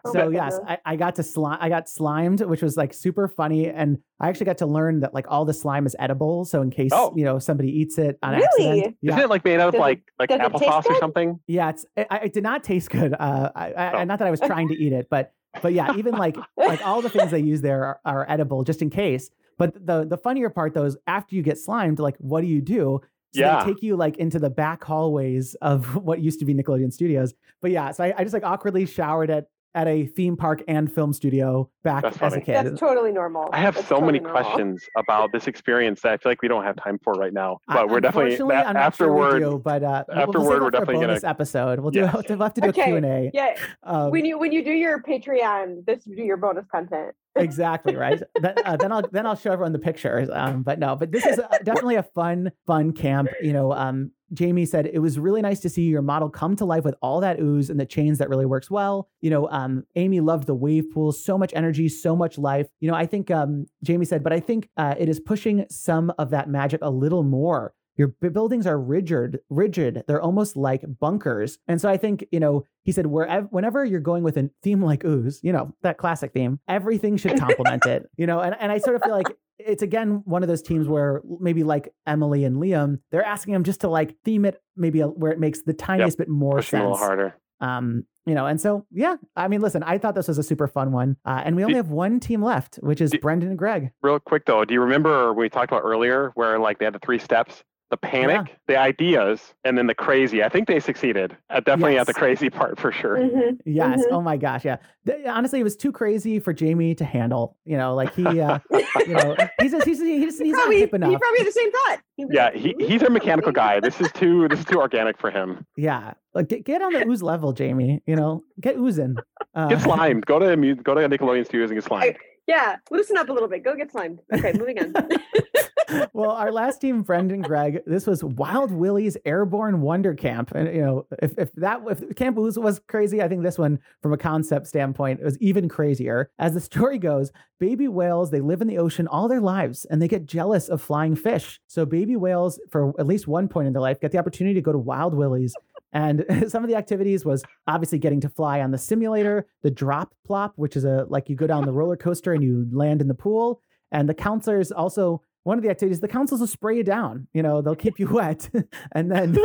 What? 0.02 0.16
Oh 0.16 0.18
So 0.24 0.28
yes. 0.30 0.58
I, 0.66 0.78
I 0.84 0.96
got 0.96 1.14
to 1.16 1.22
slime. 1.22 1.58
I 1.60 1.68
got 1.68 1.88
slimed, 1.88 2.40
which 2.42 2.62
was 2.62 2.76
like 2.76 2.92
super 2.94 3.28
funny, 3.28 3.68
and 3.68 3.98
I 4.20 4.28
actually 4.28 4.46
got 4.46 4.58
to 4.58 4.66
learn 4.66 5.00
that 5.00 5.14
like 5.14 5.26
all 5.28 5.44
the 5.44 5.54
slime 5.54 5.86
is 5.86 5.94
edible. 5.98 6.44
So 6.44 6.62
in 6.62 6.70
case 6.70 6.90
Oh. 6.92 7.12
you 7.16 7.24
know 7.24 7.38
somebody 7.38 7.68
eats 7.70 7.98
it 7.98 8.18
on 8.22 8.32
Really? 8.34 8.44
accident, 8.70 8.96
yeah, 9.00 9.12
Isn't 9.12 9.24
it 9.24 9.30
like 9.30 9.44
made 9.44 9.60
out 9.60 9.68
of 9.68 9.72
Does 9.72 9.78
it- 9.78 9.80
like 9.82 10.02
like 10.18 10.28
does 10.28 10.40
it 10.40 10.52
applesauce 10.52 10.86
or 10.86 10.96
something? 10.98 11.40
yeah, 11.46 11.70
it's 11.70 11.86
it, 11.96 12.06
I- 12.10 12.18
it 12.18 12.32
did 12.32 12.42
not 12.42 12.64
taste 12.64 12.90
good. 12.90 13.14
Uh, 13.18 13.50
I, 13.54 13.72
I, 13.72 14.00
Oh. 14.00 14.04
not 14.04 14.18
that 14.18 14.28
I 14.28 14.30
was 14.30 14.40
trying 14.40 14.68
to 14.68 14.74
eat 14.74 14.92
it, 14.92 15.08
but 15.10 15.32
but 15.62 15.72
yeah, 15.72 15.96
even 15.96 16.14
like 16.14 16.36
like 16.56 16.84
all 16.86 17.02
the 17.02 17.08
things 17.10 17.30
they 17.32 17.40
use 17.40 17.60
there 17.60 17.84
are, 17.84 18.00
are 18.04 18.26
edible 18.30 18.62
just 18.64 18.82
in 18.82 18.90
case. 18.90 19.30
But 19.58 19.74
the 19.86 20.04
the 20.06 20.16
funnier 20.16 20.48
part 20.48 20.74
though 20.74 20.84
is 20.84 20.96
after 21.06 21.34
you 21.34 21.42
get 21.42 21.58
slimed, 21.58 21.98
like 21.98 22.16
what 22.18 22.40
do 22.42 22.46
you 22.46 22.60
do? 22.60 23.00
So 23.32 23.40
Yeah. 23.42 23.62
they 23.64 23.72
take 23.74 23.82
you 23.82 23.94
like 23.96 24.16
into 24.16 24.38
the 24.40 24.50
back 24.50 24.82
hallways 24.82 25.54
of 25.56 25.94
what 26.04 26.20
used 26.20 26.38
to 26.40 26.44
be 26.44 26.54
Nickelodeon 26.54 26.92
Studios. 26.92 27.34
But 27.60 27.70
yeah, 27.70 27.90
so 27.92 28.04
I, 28.04 28.14
I 28.16 28.22
just 28.24 28.32
like 28.34 28.42
awkwardly 28.44 28.86
showered 28.86 29.30
at 29.30 29.46
at 29.74 29.86
a 29.86 30.06
theme 30.06 30.36
park 30.36 30.62
and 30.66 30.92
film 30.92 31.12
studio 31.12 31.70
back 31.84 32.02
That's 32.02 32.18
as 32.20 32.34
a 32.34 32.40
kid. 32.40 32.54
That's 32.66 32.80
totally 32.80 33.12
normal. 33.12 33.48
I 33.52 33.58
have 33.58 33.76
That's 33.76 33.86
so 33.86 34.00
many 34.00 34.18
normal. 34.18 34.42
questions 34.42 34.84
about 34.96 35.30
this 35.32 35.46
experience 35.46 36.00
that 36.02 36.12
I 36.12 36.16
feel 36.16 36.30
like 36.32 36.42
we 36.42 36.48
don't 36.48 36.64
have 36.64 36.76
time 36.76 36.98
for 37.04 37.12
right 37.14 37.32
now. 37.32 37.58
I- 37.68 37.74
But 37.74 37.88
we're 37.90 38.00
definitely 38.00 38.32
unfortunately, 38.32 38.54
that, 38.56 38.66
I'm 38.66 38.74
not 38.74 38.96
sure 38.96 39.12
we 39.14 39.20
afterward. 39.22 39.38
do, 39.40 39.58
but 39.62 39.82
uh, 39.82 40.04
we'll- 40.08 40.16
we'll 40.16 40.22
afterward, 40.26 40.44
save 40.54 40.60
we're 40.62 40.70
that 40.70 40.76
for 40.76 40.82
a 40.82 40.94
definitely 40.94 41.06
gonna- 41.06 41.30
episode. 41.30 41.80
We'll 41.80 41.90
do 41.92 42.00
Yeah. 42.00 42.12
we'll 42.28 42.38
have 42.38 42.54
to 42.54 42.60
do 42.60 42.68
Okay. 42.70 42.82
a 42.82 42.84
Q 42.86 42.96
and 42.96 43.06
A. 43.06 43.30
Yeah. 43.32 43.54
Um, 43.84 44.10
when 44.10 44.24
you 44.24 44.38
when 44.38 44.50
you 44.52 44.64
do 44.64 44.72
your 44.72 45.00
Patreon, 45.02 45.86
this 45.86 46.04
will 46.06 46.16
be 46.16 46.24
your 46.24 46.36
bonus 46.36 46.66
content. 46.66 47.14
exactly 47.36 47.94
right. 47.94 48.20
Then, 48.40 48.54
uh, 48.64 48.76
then 48.76 48.90
I'll 48.92 49.02
then 49.12 49.24
I'll 49.26 49.36
show 49.36 49.52
everyone 49.52 49.72
the 49.72 49.78
pictures. 49.78 50.28
Um, 50.32 50.62
but 50.64 50.80
no, 50.80 50.96
but 50.96 51.12
this 51.12 51.24
is 51.24 51.38
uh 51.38 51.46
definitely 51.64 51.94
a 51.94 52.02
fun 52.02 52.50
fun 52.66 52.92
camp. 52.92 53.28
You 53.40 53.52
know, 53.52 53.72
um, 53.72 54.10
Jamie 54.32 54.66
said 54.66 54.86
it 54.86 55.00
was 55.00 55.18
really 55.18 55.42
nice 55.42 55.60
to 55.60 55.68
see 55.68 55.82
your 55.82 56.02
model 56.02 56.28
come 56.28 56.56
to 56.56 56.64
life 56.64 56.84
with 56.84 56.94
all 57.02 57.20
that 57.20 57.40
ooze 57.40 57.70
and 57.70 57.80
the 57.80 57.86
chains 57.86 58.18
that 58.18 58.28
really 58.28 58.46
works 58.46 58.70
well. 58.70 59.08
You 59.20 59.30
know, 59.30 59.48
um, 59.50 59.84
Amy 59.96 60.20
loved 60.20 60.46
the 60.46 60.54
wave 60.54 60.90
pool, 60.92 61.12
so 61.12 61.36
much 61.36 61.52
energy, 61.54 61.88
so 61.88 62.14
much 62.14 62.38
life. 62.38 62.68
You 62.80 62.90
know, 62.90 62.96
I 62.96 63.06
think 63.06 63.30
um, 63.30 63.66
Jamie 63.82 64.04
said, 64.04 64.22
but 64.22 64.32
I 64.32 64.40
think 64.40 64.68
uh, 64.76 64.94
it 64.98 65.08
is 65.08 65.20
pushing 65.20 65.66
some 65.70 66.12
of 66.18 66.30
that 66.30 66.48
magic 66.48 66.80
a 66.82 66.90
little 66.90 67.22
more. 67.22 67.74
Your 67.96 68.08
buildings 68.08 68.66
are 68.66 68.80
rigid, 68.80 69.40
rigid. 69.50 70.04
They're 70.06 70.22
almost 70.22 70.56
like 70.56 70.82
bunkers. 70.98 71.58
And 71.68 71.78
so 71.78 71.88
I 71.88 71.98
think, 71.98 72.24
you 72.32 72.40
know, 72.40 72.64
he 72.82 72.92
said, 72.92 73.06
wherever, 73.06 73.46
whenever 73.48 73.84
you're 73.84 74.00
going 74.00 74.22
with 74.22 74.38
a 74.38 74.48
theme 74.62 74.82
like 74.82 75.04
ooze, 75.04 75.40
you 75.42 75.52
know, 75.52 75.74
that 75.82 75.98
classic 75.98 76.32
theme, 76.32 76.60
everything 76.66 77.18
should 77.18 77.38
complement 77.38 77.84
it, 77.84 78.08
you 78.16 78.26
know, 78.26 78.40
and, 78.40 78.56
and 78.58 78.72
I 78.72 78.78
sort 78.78 78.96
of 78.96 79.02
feel 79.02 79.12
like 79.12 79.36
it's 79.66 79.82
again 79.82 80.22
one 80.24 80.42
of 80.42 80.48
those 80.48 80.62
teams 80.62 80.88
where 80.88 81.22
maybe 81.40 81.62
like 81.64 81.92
Emily 82.06 82.44
and 82.44 82.56
Liam, 82.56 82.98
they're 83.10 83.24
asking 83.24 83.52
them 83.54 83.64
just 83.64 83.80
to 83.82 83.88
like 83.88 84.16
theme 84.24 84.44
it 84.44 84.60
maybe 84.76 85.00
a, 85.00 85.06
where 85.08 85.32
it 85.32 85.38
makes 85.38 85.62
the 85.62 85.72
tiniest 85.72 86.18
bit 86.18 86.28
more 86.28 86.56
Push 86.56 86.70
them 86.70 86.80
a 86.80 86.84
little 86.84 86.98
harder. 86.98 87.36
Um, 87.60 88.04
you 88.26 88.34
know, 88.34 88.46
and 88.46 88.60
so 88.60 88.86
yeah, 88.90 89.16
I 89.36 89.48
mean, 89.48 89.60
listen, 89.60 89.82
I 89.82 89.98
thought 89.98 90.14
this 90.14 90.28
was 90.28 90.38
a 90.38 90.42
super 90.42 90.66
fun 90.66 90.92
one, 90.92 91.16
uh, 91.24 91.42
and 91.44 91.56
we 91.56 91.62
only 91.62 91.74
Do- 91.74 91.78
have 91.78 91.90
one 91.90 92.20
team 92.20 92.42
left, 92.42 92.76
which 92.76 93.00
is 93.00 93.10
Do- 93.10 93.18
Brendan 93.18 93.50
and 93.50 93.58
Greg. 93.58 93.90
Real 94.02 94.18
quick 94.18 94.44
though, 94.46 94.64
do 94.64 94.74
you 94.74 94.80
remember 94.80 95.32
we 95.32 95.48
talked 95.48 95.70
about 95.72 95.82
earlier 95.82 96.30
where 96.34 96.58
like 96.58 96.78
they 96.78 96.84
had 96.84 96.94
the 96.94 96.98
three 97.00 97.18
steps? 97.18 97.62
The 97.90 97.96
panic, 97.96 98.56
the 98.68 98.76
ideas, 98.78 99.52
and 99.64 99.76
then 99.76 99.88
the 99.88 99.94
crazy. 99.96 100.44
I 100.44 100.48
think 100.48 100.68
they 100.68 100.78
succeeded. 100.78 101.36
Uh, 101.50 101.58
definitely 101.58 101.98
at 101.98 102.06
the 102.06 102.14
crazy 102.14 102.48
part 102.48 102.78
for 102.78 102.92
sure. 102.92 103.16
Mhm. 103.18 103.58
Yes. 103.66 104.00
Mhm. 104.00 104.12
Oh 104.12 104.20
my 104.20 104.36
gosh. 104.36 104.64
Yeah. 104.64 104.76
Th- 105.06 105.26
honestly, 105.26 105.58
it 105.58 105.64
was 105.64 105.74
too 105.76 105.90
crazy 105.90 106.38
for 106.38 106.52
Jamie 106.52 106.94
to 106.94 107.04
handle. 107.04 107.56
You 107.64 107.76
know, 107.76 107.94
like 107.96 108.14
he, 108.14 108.24
uh, 108.40 108.60
you 108.70 109.08
know, 109.14 109.34
he's 109.60 109.72
just, 109.72 109.84
he's 109.86 109.98
he's, 110.00 110.38
he's 110.38 110.52
not 110.52 110.60
probably, 110.60 110.78
hip 110.78 110.90
he 110.92 110.98
probably 110.98 111.38
had 111.38 111.46
the 111.48 111.52
same 111.52 111.72
thought. 111.72 111.98
He 112.16 112.24
was 112.26 112.34
Yeah, 112.34 112.44
like, 112.44 112.54
he, 112.54 112.74
he's 112.78 113.02
a 113.02 113.10
mechanical 113.10 113.50
guy. 113.50 113.80
This 113.80 114.00
is 114.00 114.12
too 114.12 114.46
this 114.46 114.60
is 114.60 114.66
too 114.66 114.78
organic 114.78 115.18
for 115.18 115.30
him. 115.32 115.66
Yeah. 115.76 116.14
Like 116.32 116.48
get, 116.48 116.64
get 116.64 116.82
on 116.82 116.92
the 116.92 117.04
ooze 117.08 117.24
level, 117.24 117.52
Jamie. 117.52 118.02
You 118.06 118.14
know, 118.14 118.44
get 118.60 118.76
oozing. 118.76 119.16
Uh, 119.54 119.66
Get 119.66 119.80
slimed. 119.82 120.26
Go 120.26 120.38
to 120.38 120.54
go 120.76 120.94
to 120.94 121.00
Nickelodeon 121.08 121.44
Studios 121.44 121.70
and 121.70 121.76
get 121.80 121.84
slimed. 121.88 122.16
Yeah, 122.46 122.76
loosen 122.90 123.16
up 123.16 123.28
a 123.28 123.32
little 123.32 123.48
bit. 123.48 123.62
Go 123.64 123.74
get 123.76 123.90
slimed. 123.92 124.20
Okay, 124.32 124.52
moving 124.56 124.78
on. 124.78 124.92
well, 126.12 126.30
our 126.30 126.52
last 126.52 126.80
team, 126.80 127.02
Brendan 127.02 127.42
Greg, 127.42 127.80
this 127.86 128.06
was 128.06 128.22
Wild 128.22 128.70
Willie's 128.70 129.16
Airborne 129.24 129.80
Wonder 129.80 130.14
Camp. 130.14 130.52
And, 130.54 130.74
you 130.74 130.82
know, 130.82 131.06
if, 131.22 131.34
if 131.38 131.52
that, 131.54 131.80
if 131.88 132.16
Camp 132.16 132.38
Ooze 132.38 132.58
was 132.58 132.80
crazy, 132.88 133.22
I 133.22 133.28
think 133.28 133.42
this 133.42 133.58
one, 133.58 133.78
from 134.02 134.12
a 134.12 134.18
concept 134.18 134.66
standpoint, 134.66 135.22
was 135.22 135.38
even 135.38 135.68
crazier. 135.68 136.30
As 136.38 136.54
the 136.54 136.60
story 136.60 136.98
goes, 136.98 137.32
baby 137.58 137.88
whales, 137.88 138.30
they 138.30 138.40
live 138.40 138.60
in 138.60 138.68
the 138.68 138.78
ocean 138.78 139.06
all 139.08 139.28
their 139.28 139.40
lives 139.40 139.84
and 139.86 140.00
they 140.00 140.08
get 140.08 140.26
jealous 140.26 140.68
of 140.68 140.80
flying 140.80 141.14
fish. 141.14 141.60
So, 141.66 141.84
baby 141.84 142.16
whales, 142.16 142.60
for 142.70 142.98
at 142.98 143.06
least 143.06 143.28
one 143.28 143.48
point 143.48 143.66
in 143.66 143.72
their 143.72 143.82
life, 143.82 144.00
get 144.00 144.12
the 144.12 144.18
opportunity 144.18 144.54
to 144.54 144.62
go 144.62 144.72
to 144.72 144.78
Wild 144.78 145.14
Willie's. 145.14 145.54
And 145.92 146.24
some 146.48 146.62
of 146.64 146.70
the 146.70 146.76
activities 146.76 147.24
was 147.24 147.42
obviously 147.66 147.98
getting 147.98 148.20
to 148.20 148.28
fly 148.28 148.60
on 148.60 148.70
the 148.70 148.78
simulator, 148.78 149.46
the 149.62 149.70
drop 149.70 150.14
plop, 150.26 150.52
which 150.56 150.76
is 150.76 150.84
a 150.84 151.06
like 151.08 151.28
you 151.28 151.36
go 151.36 151.46
down 151.46 151.66
the 151.66 151.72
roller 151.72 151.96
coaster 151.96 152.32
and 152.32 152.42
you 152.42 152.66
land 152.72 153.00
in 153.00 153.08
the 153.08 153.14
pool. 153.14 153.60
And 153.92 154.08
the 154.08 154.14
counselors 154.14 154.70
also 154.70 155.22
one 155.44 155.58
of 155.58 155.64
the 155.64 155.70
activities, 155.70 156.00
the 156.00 156.08
councils 156.08 156.40
will 156.40 156.46
spray 156.46 156.76
you 156.76 156.84
down. 156.84 157.26
You 157.32 157.42
know, 157.42 157.62
they'll 157.62 157.74
keep 157.76 157.98
you 157.98 158.08
wet. 158.10 158.48
and 158.92 159.10
then, 159.10 159.36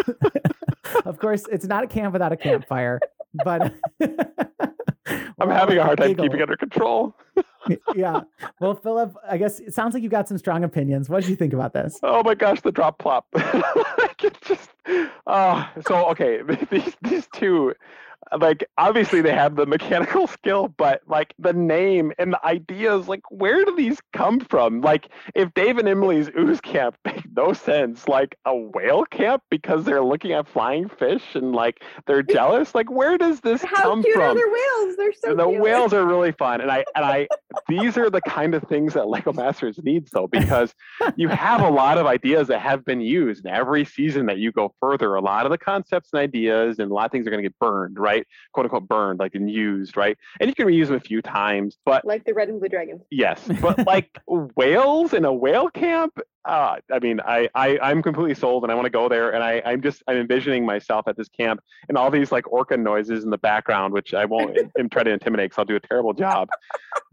of 1.05 1.19
course, 1.19 1.45
it's 1.51 1.65
not 1.65 1.83
a 1.83 1.87
camp 1.87 2.13
without 2.13 2.31
a 2.31 2.37
campfire. 2.37 2.99
But 3.43 3.73
I'm 4.01 5.49
having 5.49 5.77
a 5.77 5.83
hard 5.83 5.97
time 5.97 6.15
keeping 6.15 6.41
under 6.41 6.55
control. 6.55 7.15
yeah. 7.95 8.21
Well, 8.61 8.75
Philip, 8.75 9.15
I 9.27 9.37
guess 9.37 9.59
it 9.59 9.73
sounds 9.73 9.93
like 9.93 10.03
you've 10.03 10.11
got 10.11 10.27
some 10.27 10.37
strong 10.37 10.63
opinions. 10.63 11.09
What 11.09 11.21
did 11.21 11.29
you 11.29 11.35
think 11.35 11.53
about 11.53 11.73
this? 11.73 11.99
Oh 12.03 12.23
my 12.23 12.35
gosh, 12.35 12.61
the 12.61 12.71
drop 12.71 12.99
plop. 12.99 13.25
just 14.41 14.69
uh 15.27 15.65
so 15.87 16.05
okay, 16.11 16.41
these 16.69 16.95
these 17.01 17.27
two 17.33 17.73
like 18.39 18.67
obviously 18.77 19.21
they 19.21 19.33
have 19.33 19.55
the 19.55 19.65
mechanical 19.65 20.27
skill, 20.39 20.67
but 20.77 21.01
like 21.07 21.33
the 21.39 21.53
name 21.53 22.11
and 22.17 22.33
the 22.33 22.45
ideas, 22.45 23.07
like 23.07 23.21
where 23.29 23.63
do 23.65 23.75
these 23.75 23.99
come 24.13 24.39
from? 24.39 24.81
Like 24.81 25.09
if 25.35 25.53
Dave 25.53 25.77
and 25.77 25.87
Emily's 25.87 26.29
ooze 26.37 26.61
camp 26.61 26.97
make 27.05 27.23
no 27.35 27.53
sense, 27.53 28.07
like 28.07 28.37
a 28.45 28.55
whale 28.55 29.05
camp 29.05 29.43
because 29.49 29.83
they're 29.85 30.03
looking 30.03 30.31
at 30.31 30.47
flying 30.47 30.89
fish 30.89 31.35
and 31.35 31.53
like 31.53 31.83
they're 32.07 32.23
jealous. 32.35 32.73
Like 32.75 32.89
where 32.91 33.17
does 33.17 33.41
this 33.41 33.61
come 33.61 33.69
How 33.75 33.83
come 33.83 34.03
cute 34.03 34.15
from? 34.15 34.23
are 34.23 34.33
their 34.35 34.47
whales? 34.47 34.95
They're 34.97 35.13
so 35.13 35.35
the 35.35 35.47
cute. 35.47 35.61
whales 35.61 35.93
are 35.93 36.05
really 36.05 36.31
fun 36.31 36.61
and 36.61 36.71
i 36.71 36.83
and 36.95 37.05
i 37.05 37.27
these 37.67 37.97
are 37.97 38.09
the 38.09 38.21
kind 38.21 38.53
of 38.53 38.63
things 38.63 38.93
that 38.93 39.07
lego 39.07 39.33
masters 39.33 39.77
needs 39.83 40.11
though 40.11 40.27
because 40.27 40.73
you 41.15 41.27
have 41.27 41.61
a 41.61 41.69
lot 41.69 41.97
of 41.97 42.05
ideas 42.05 42.47
that 42.47 42.59
have 42.59 42.85
been 42.85 43.01
used 43.01 43.45
and 43.45 43.55
every 43.55 43.83
season 43.85 44.25
that 44.25 44.37
you 44.37 44.51
go 44.51 44.73
further 44.79 45.15
a 45.15 45.21
lot 45.21 45.45
of 45.45 45.51
the 45.51 45.57
concepts 45.57 46.09
and 46.13 46.19
ideas 46.21 46.79
and 46.79 46.91
a 46.91 46.93
lot 46.93 47.05
of 47.05 47.11
things 47.11 47.25
are 47.27 47.29
going 47.29 47.41
to 47.43 47.47
get 47.47 47.57
burned 47.59 47.97
right 47.99 48.14
quote 48.53 48.65
unquote 48.65 48.87
burned 48.87 49.19
like 49.19 49.35
and 49.35 49.49
used 49.49 49.97
right 49.97 50.17
and 50.39 50.49
you 50.49 50.55
can 50.55 50.65
reuse 50.67 50.87
them 50.87 50.95
a 50.95 50.99
few 50.99 51.21
times 51.21 51.77
but 51.85 52.05
Like 52.05 52.23
the 52.23 52.33
red 52.33 52.49
and 52.49 52.59
blue 52.59 52.69
dragons. 52.69 53.01
yes 53.11 53.41
but 53.61 53.85
like 53.85 54.17
whales 54.27 55.13
in 55.13 55.25
a 55.25 55.33
whale 55.33 55.69
camp 55.69 56.17
uh, 56.47 56.75
I 56.93 56.99
mean, 56.99 57.19
I, 57.25 57.49
I 57.55 57.79
I'm 57.79 58.03
completely 58.03 58.35
sold, 58.35 58.61
and 58.61 58.71
I 58.71 58.75
want 58.75 58.85
to 58.85 58.91
go 58.91 59.09
there. 59.09 59.31
And 59.33 59.43
I 59.43 59.63
I'm 59.65 59.81
just 59.81 60.03
I'm 60.07 60.17
envisioning 60.17 60.63
myself 60.63 61.07
at 61.07 61.17
this 61.17 61.27
camp 61.27 61.59
and 61.89 61.97
all 61.97 62.11
these 62.11 62.31
like 62.31 62.51
orca 62.53 62.77
noises 62.77 63.23
in 63.23 63.31
the 63.31 63.37
background, 63.39 63.93
which 63.95 64.13
I 64.13 64.25
won't 64.25 64.55
im- 64.79 64.87
try 64.89 65.01
to 65.01 65.09
intimidate 65.09 65.45
because 65.49 65.57
I'll 65.57 65.65
do 65.65 65.75
a 65.75 65.79
terrible 65.79 66.13
job. 66.13 66.49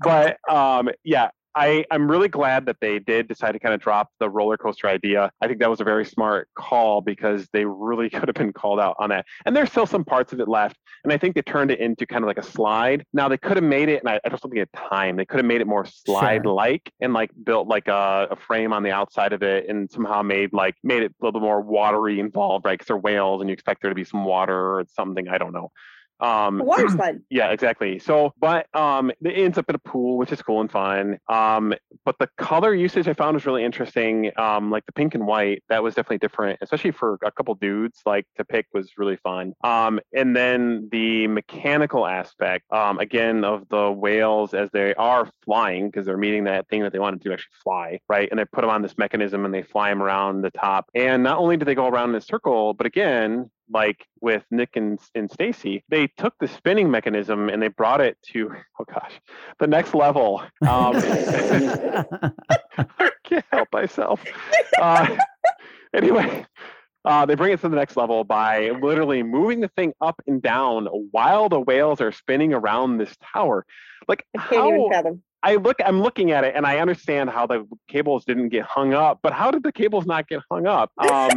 But 0.00 0.36
um, 0.50 0.90
yeah, 1.02 1.30
I 1.54 1.84
I'm 1.90 2.10
really 2.10 2.28
glad 2.28 2.66
that 2.66 2.76
they 2.80 2.98
did 2.98 3.28
decide 3.28 3.52
to 3.52 3.58
kind 3.58 3.74
of 3.74 3.80
drop 3.80 4.08
the 4.20 4.28
roller 4.28 4.56
coaster 4.56 4.88
idea. 4.88 5.30
I 5.40 5.46
think 5.46 5.60
that 5.60 5.70
was 5.70 5.80
a 5.80 5.84
very 5.84 6.04
smart 6.04 6.48
call 6.54 7.00
because 7.00 7.48
they 7.52 7.64
really 7.64 8.08
could 8.10 8.28
have 8.28 8.34
been 8.34 8.52
called 8.52 8.80
out 8.80 8.96
on 8.98 9.10
that. 9.10 9.26
And 9.44 9.54
there's 9.54 9.70
still 9.70 9.86
some 9.86 10.04
parts 10.04 10.32
of 10.32 10.40
it 10.40 10.48
left, 10.48 10.76
and 11.04 11.12
I 11.12 11.18
think 11.18 11.34
they 11.34 11.42
turned 11.42 11.70
it 11.70 11.80
into 11.80 12.06
kind 12.06 12.24
of 12.24 12.28
like 12.28 12.38
a 12.38 12.42
slide. 12.42 13.04
Now 13.12 13.28
they 13.28 13.36
could 13.36 13.56
have 13.56 13.64
made 13.64 13.88
it, 13.88 14.00
and 14.00 14.08
I, 14.08 14.20
I 14.24 14.28
just 14.28 14.42
don't 14.42 14.50
think 14.50 14.60
had 14.60 14.90
time. 14.90 15.16
They 15.16 15.24
could 15.24 15.38
have 15.38 15.46
made 15.46 15.60
it 15.60 15.66
more 15.66 15.84
slide-like 15.84 16.92
and 17.00 17.12
like 17.12 17.30
built 17.44 17.68
like 17.68 17.88
a, 17.88 18.28
a 18.30 18.36
frame 18.36 18.72
on 18.72 18.82
the 18.82 18.90
outside 18.90 19.32
of 19.32 19.42
it, 19.42 19.68
and 19.68 19.90
somehow 19.90 20.22
made 20.22 20.52
like 20.52 20.76
made 20.82 21.02
it 21.02 21.12
a 21.12 21.24
little 21.24 21.40
bit 21.40 21.44
more 21.44 21.60
watery 21.60 22.20
involved, 22.20 22.64
right? 22.64 22.74
Because 22.74 22.88
they're 22.88 22.96
whales, 22.96 23.40
and 23.40 23.50
you 23.50 23.54
expect 23.54 23.82
there 23.82 23.90
to 23.90 23.94
be 23.94 24.04
some 24.04 24.24
water 24.24 24.56
or 24.56 24.84
something. 24.94 25.28
I 25.28 25.38
don't 25.38 25.52
know. 25.52 25.70
Um, 26.22 26.60
A 26.60 26.64
water 26.64 26.88
slide. 26.88 27.18
yeah, 27.30 27.48
exactly. 27.50 27.98
So, 27.98 28.32
but 28.38 28.66
um, 28.74 29.10
it 29.10 29.32
ends 29.36 29.58
up 29.58 29.68
in 29.68 29.74
a 29.74 29.78
pool, 29.80 30.16
which 30.16 30.32
is 30.32 30.40
cool 30.40 30.60
and 30.60 30.70
fun. 30.70 31.18
Um, 31.28 31.74
but 32.04 32.16
the 32.18 32.28
color 32.38 32.72
usage 32.74 33.08
I 33.08 33.12
found 33.12 33.34
was 33.34 33.44
really 33.44 33.64
interesting. 33.64 34.30
Um, 34.38 34.70
like 34.70 34.86
the 34.86 34.92
pink 34.92 35.14
and 35.14 35.26
white, 35.26 35.64
that 35.68 35.82
was 35.82 35.94
definitely 35.94 36.18
different, 36.18 36.58
especially 36.62 36.92
for 36.92 37.18
a 37.24 37.32
couple 37.32 37.54
dudes. 37.56 38.00
Like 38.06 38.26
to 38.38 38.44
pick 38.44 38.66
was 38.72 38.92
really 38.96 39.16
fun. 39.16 39.52
Um, 39.64 40.00
and 40.14 40.34
then 40.36 40.88
the 40.92 41.26
mechanical 41.26 42.06
aspect, 42.06 42.64
um, 42.72 42.98
again, 43.00 43.44
of 43.44 43.68
the 43.68 43.90
whales 43.90 44.54
as 44.54 44.70
they 44.72 44.94
are 44.94 45.28
flying 45.44 45.88
because 45.90 46.06
they're 46.06 46.16
meeting 46.16 46.44
that 46.44 46.68
thing 46.68 46.82
that 46.82 46.92
they 46.92 46.98
wanted 47.00 47.22
to 47.22 47.32
actually 47.32 47.56
fly, 47.64 47.98
right? 48.08 48.28
And 48.30 48.38
they 48.38 48.44
put 48.44 48.60
them 48.60 48.70
on 48.70 48.82
this 48.82 48.96
mechanism 48.96 49.44
and 49.44 49.52
they 49.52 49.62
fly 49.62 49.90
them 49.90 50.02
around 50.02 50.42
the 50.42 50.50
top. 50.52 50.88
And 50.94 51.22
not 51.24 51.38
only 51.38 51.56
do 51.56 51.64
they 51.64 51.74
go 51.74 51.88
around 51.88 52.10
in 52.10 52.14
a 52.16 52.20
circle, 52.20 52.74
but 52.74 52.86
again, 52.86 53.50
like 53.70 54.06
with 54.20 54.44
Nick 54.50 54.76
and, 54.76 54.98
and 55.14 55.30
Stacy, 55.30 55.84
they 55.88 56.08
took 56.16 56.34
the 56.40 56.48
spinning 56.48 56.90
mechanism 56.90 57.48
and 57.48 57.62
they 57.62 57.68
brought 57.68 58.00
it 58.00 58.16
to 58.32 58.50
oh 58.80 58.84
gosh, 58.92 59.12
the 59.58 59.66
next 59.66 59.94
level. 59.94 60.42
Um, 60.62 60.96
I 62.78 63.10
can't 63.24 63.44
help 63.52 63.68
myself. 63.72 64.22
Uh, 64.80 65.16
anyway, 65.94 66.46
uh, 67.04 67.26
they 67.26 67.34
bring 67.34 67.52
it 67.52 67.60
to 67.60 67.68
the 67.68 67.76
next 67.76 67.96
level 67.96 68.24
by 68.24 68.70
literally 68.70 69.22
moving 69.22 69.60
the 69.60 69.68
thing 69.68 69.92
up 70.00 70.20
and 70.26 70.40
down 70.40 70.86
while 71.10 71.48
the 71.48 71.60
whales 71.60 72.00
are 72.00 72.12
spinning 72.12 72.54
around 72.54 72.98
this 72.98 73.14
tower. 73.34 73.66
Like 74.08 74.24
I 74.36 74.46
can't 74.46 74.68
even 74.68 74.90
fathom. 74.90 75.22
I 75.42 75.56
look, 75.56 75.78
I'm 75.84 76.00
looking 76.00 76.30
at 76.30 76.44
it, 76.44 76.54
and 76.54 76.64
I 76.64 76.78
understand 76.78 77.30
how 77.30 77.48
the 77.48 77.66
cables 77.88 78.24
didn't 78.24 78.50
get 78.50 78.64
hung 78.64 78.94
up, 78.94 79.18
but 79.22 79.32
how 79.32 79.50
did 79.50 79.64
the 79.64 79.72
cables 79.72 80.06
not 80.06 80.28
get 80.28 80.40
hung 80.50 80.66
up? 80.66 80.92
Um, 80.98 81.30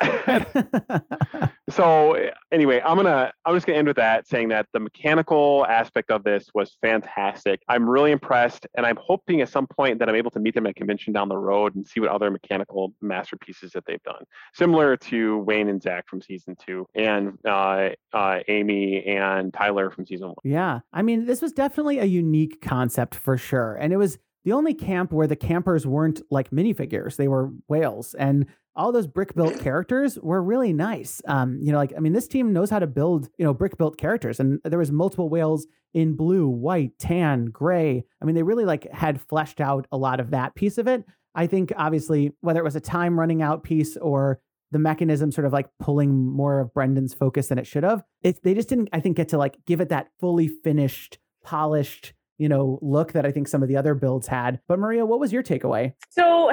so 1.70 2.30
anyway, 2.52 2.80
I'm 2.84 2.96
gonna 2.96 3.32
I'm 3.44 3.54
just 3.54 3.66
gonna 3.66 3.78
end 3.78 3.88
with 3.88 3.96
that, 3.96 4.26
saying 4.26 4.48
that 4.48 4.66
the 4.72 4.80
mechanical 4.80 5.66
aspect 5.68 6.10
of 6.10 6.24
this 6.24 6.48
was 6.54 6.76
fantastic. 6.80 7.62
I'm 7.68 7.88
really 7.88 8.12
impressed, 8.12 8.66
and 8.76 8.86
I'm 8.86 8.98
hoping 9.00 9.40
at 9.40 9.48
some 9.48 9.66
point 9.66 9.98
that 9.98 10.08
I'm 10.08 10.14
able 10.14 10.30
to 10.32 10.40
meet 10.40 10.54
them 10.54 10.66
at 10.66 10.76
convention 10.76 11.12
down 11.12 11.28
the 11.28 11.36
road 11.36 11.74
and 11.74 11.86
see 11.86 12.00
what 12.00 12.10
other 12.10 12.30
mechanical 12.30 12.94
masterpieces 13.00 13.72
that 13.72 13.84
they've 13.86 14.02
done, 14.02 14.24
similar 14.54 14.96
to 14.96 15.38
Wayne 15.38 15.68
and 15.68 15.82
Zach 15.82 16.08
from 16.08 16.22
season 16.22 16.56
two, 16.64 16.86
and 16.94 17.38
uh, 17.46 17.90
uh, 18.12 18.38
Amy 18.48 19.04
and 19.06 19.52
Tyler 19.52 19.90
from 19.90 20.06
season 20.06 20.28
one. 20.28 20.36
yeah. 20.44 20.80
I 20.92 21.02
mean, 21.02 21.26
this 21.26 21.42
was 21.42 21.52
definitely 21.52 21.98
a 21.98 22.04
unique 22.04 22.60
concept 22.60 23.14
for 23.14 23.36
sure. 23.36 23.76
And 23.76 23.92
it 23.92 23.96
was 23.96 24.18
the 24.44 24.52
only 24.52 24.74
camp 24.74 25.12
where 25.12 25.26
the 25.26 25.36
campers 25.36 25.86
weren't 25.86 26.22
like 26.30 26.50
minifigures, 26.50 27.16
they 27.16 27.28
were 27.28 27.50
whales. 27.68 28.14
And 28.14 28.46
all 28.76 28.92
those 28.92 29.06
brick 29.06 29.34
built 29.34 29.58
characters 29.60 30.18
were 30.20 30.42
really 30.42 30.72
nice. 30.72 31.20
Um, 31.26 31.58
you 31.60 31.72
know, 31.72 31.78
like, 31.78 31.92
I 31.96 32.00
mean, 32.00 32.12
this 32.12 32.28
team 32.28 32.52
knows 32.52 32.70
how 32.70 32.78
to 32.78 32.86
build, 32.86 33.28
you 33.38 33.44
know, 33.44 33.54
brick 33.54 33.76
built 33.76 33.98
characters. 33.98 34.40
And 34.40 34.60
there 34.64 34.78
was 34.78 34.92
multiple 34.92 35.28
whales 35.28 35.66
in 35.92 36.14
blue, 36.16 36.48
white, 36.48 36.98
tan, 36.98 37.46
gray. 37.46 38.04
I 38.20 38.24
mean, 38.24 38.34
they 38.34 38.42
really 38.42 38.64
like 38.64 38.90
had 38.92 39.20
fleshed 39.20 39.60
out 39.60 39.86
a 39.90 39.96
lot 39.96 40.20
of 40.20 40.30
that 40.30 40.54
piece 40.54 40.78
of 40.78 40.86
it. 40.86 41.04
I 41.34 41.46
think 41.46 41.72
obviously 41.76 42.32
whether 42.40 42.60
it 42.60 42.64
was 42.64 42.76
a 42.76 42.80
time 42.80 43.18
running 43.18 43.42
out 43.42 43.62
piece 43.62 43.96
or 43.96 44.40
the 44.72 44.78
mechanism 44.78 45.32
sort 45.32 45.46
of 45.46 45.52
like 45.52 45.68
pulling 45.80 46.14
more 46.14 46.60
of 46.60 46.72
Brendan's 46.72 47.14
focus 47.14 47.48
than 47.48 47.58
it 47.58 47.66
should 47.66 47.82
have. 47.82 48.04
It, 48.22 48.42
they 48.42 48.54
just 48.54 48.68
didn't, 48.68 48.88
I 48.92 49.00
think, 49.00 49.16
get 49.16 49.28
to 49.30 49.38
like 49.38 49.56
give 49.66 49.80
it 49.80 49.88
that 49.88 50.08
fully 50.20 50.48
finished, 50.48 51.18
polished, 51.42 52.12
you 52.38 52.48
know, 52.48 52.78
look 52.80 53.12
that 53.12 53.26
I 53.26 53.32
think 53.32 53.48
some 53.48 53.62
of 53.62 53.68
the 53.68 53.76
other 53.76 53.94
builds 53.94 54.28
had. 54.28 54.60
But 54.68 54.78
Maria, 54.78 55.04
what 55.04 55.20
was 55.20 55.32
your 55.32 55.42
takeaway? 55.42 55.94
So 56.10 56.50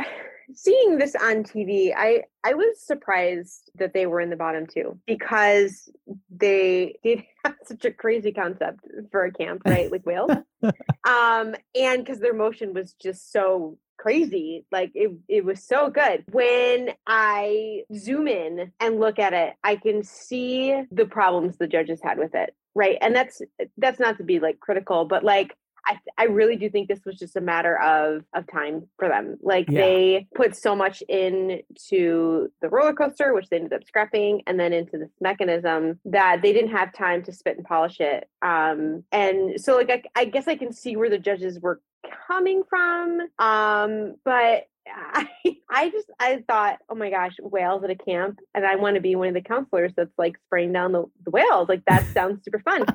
seeing 0.53 0.97
this 0.97 1.15
on 1.15 1.43
TV, 1.43 1.93
I 1.95 2.23
I 2.43 2.53
was 2.53 2.81
surprised 2.81 3.69
that 3.75 3.93
they 3.93 4.05
were 4.05 4.21
in 4.21 4.29
the 4.29 4.35
bottom 4.35 4.67
two 4.67 4.99
because 5.05 5.89
they 6.29 6.95
did 7.03 7.23
have 7.45 7.55
such 7.63 7.85
a 7.85 7.91
crazy 7.91 8.31
concept 8.31 8.79
for 9.11 9.25
a 9.25 9.31
camp, 9.31 9.61
right? 9.65 9.91
Like 9.91 10.05
whales. 10.05 10.31
um, 10.61 11.55
and 11.75 12.03
because 12.03 12.19
their 12.19 12.33
motion 12.33 12.73
was 12.73 12.93
just 12.93 13.31
so 13.31 13.77
crazy. 13.97 14.65
Like 14.71 14.91
it, 14.93 15.11
it 15.27 15.43
was 15.43 15.63
so 15.63 15.89
good. 15.89 16.23
When 16.31 16.91
I 17.05 17.83
zoom 17.95 18.27
in 18.27 18.71
and 18.79 18.99
look 18.99 19.19
at 19.19 19.33
it, 19.33 19.55
I 19.63 19.75
can 19.75 20.03
see 20.03 20.83
the 20.91 21.05
problems 21.05 21.57
the 21.57 21.67
judges 21.67 21.99
had 22.01 22.17
with 22.17 22.35
it. 22.35 22.55
Right. 22.75 22.97
And 23.01 23.15
that's 23.15 23.41
that's 23.77 23.99
not 23.99 24.17
to 24.17 24.23
be 24.23 24.39
like 24.39 24.59
critical, 24.59 25.05
but 25.05 25.23
like 25.23 25.55
I, 25.87 25.99
I 26.17 26.23
really 26.25 26.55
do 26.55 26.69
think 26.69 26.87
this 26.87 27.05
was 27.05 27.17
just 27.17 27.35
a 27.35 27.41
matter 27.41 27.79
of 27.79 28.23
of 28.33 28.45
time 28.51 28.87
for 28.99 29.07
them. 29.07 29.37
Like 29.41 29.69
yeah. 29.69 29.81
they 29.81 30.27
put 30.35 30.55
so 30.55 30.75
much 30.75 31.01
into 31.03 32.51
the 32.61 32.69
roller 32.69 32.93
coaster, 32.93 33.33
which 33.33 33.49
they 33.49 33.57
ended 33.57 33.73
up 33.73 33.85
scrapping, 33.85 34.43
and 34.47 34.59
then 34.59 34.73
into 34.73 34.97
this 34.97 35.11
mechanism 35.21 35.99
that 36.05 36.41
they 36.41 36.53
didn't 36.53 36.71
have 36.71 36.93
time 36.93 37.23
to 37.23 37.31
spit 37.31 37.57
and 37.57 37.65
polish 37.65 37.99
it. 37.99 38.29
Um, 38.41 39.03
and 39.11 39.59
so 39.59 39.77
like 39.77 39.89
I, 39.89 40.21
I 40.21 40.25
guess 40.25 40.47
I 40.47 40.55
can 40.55 40.73
see 40.73 40.95
where 40.95 41.09
the 41.09 41.17
judges 41.17 41.59
were 41.59 41.81
coming 42.27 42.63
from. 42.69 43.21
Um, 43.39 44.15
but 44.23 44.67
I, 44.95 45.27
I 45.69 45.89
just 45.89 46.09
I 46.19 46.43
thought, 46.47 46.79
oh 46.89 46.95
my 46.95 47.09
gosh, 47.09 47.33
whales 47.41 47.83
at 47.83 47.89
a 47.89 47.95
camp, 47.95 48.39
and 48.53 48.65
I 48.65 48.75
want 48.75 48.95
to 48.95 49.01
be 49.01 49.15
one 49.15 49.29
of 49.29 49.33
the 49.33 49.41
counselors 49.41 49.93
that's 49.95 50.17
like 50.17 50.37
spraying 50.45 50.73
down 50.73 50.91
the, 50.91 51.05
the 51.23 51.31
whales. 51.31 51.69
Like 51.69 51.83
that 51.85 52.05
sounds 52.13 52.43
super 52.43 52.59
fun. 52.59 52.85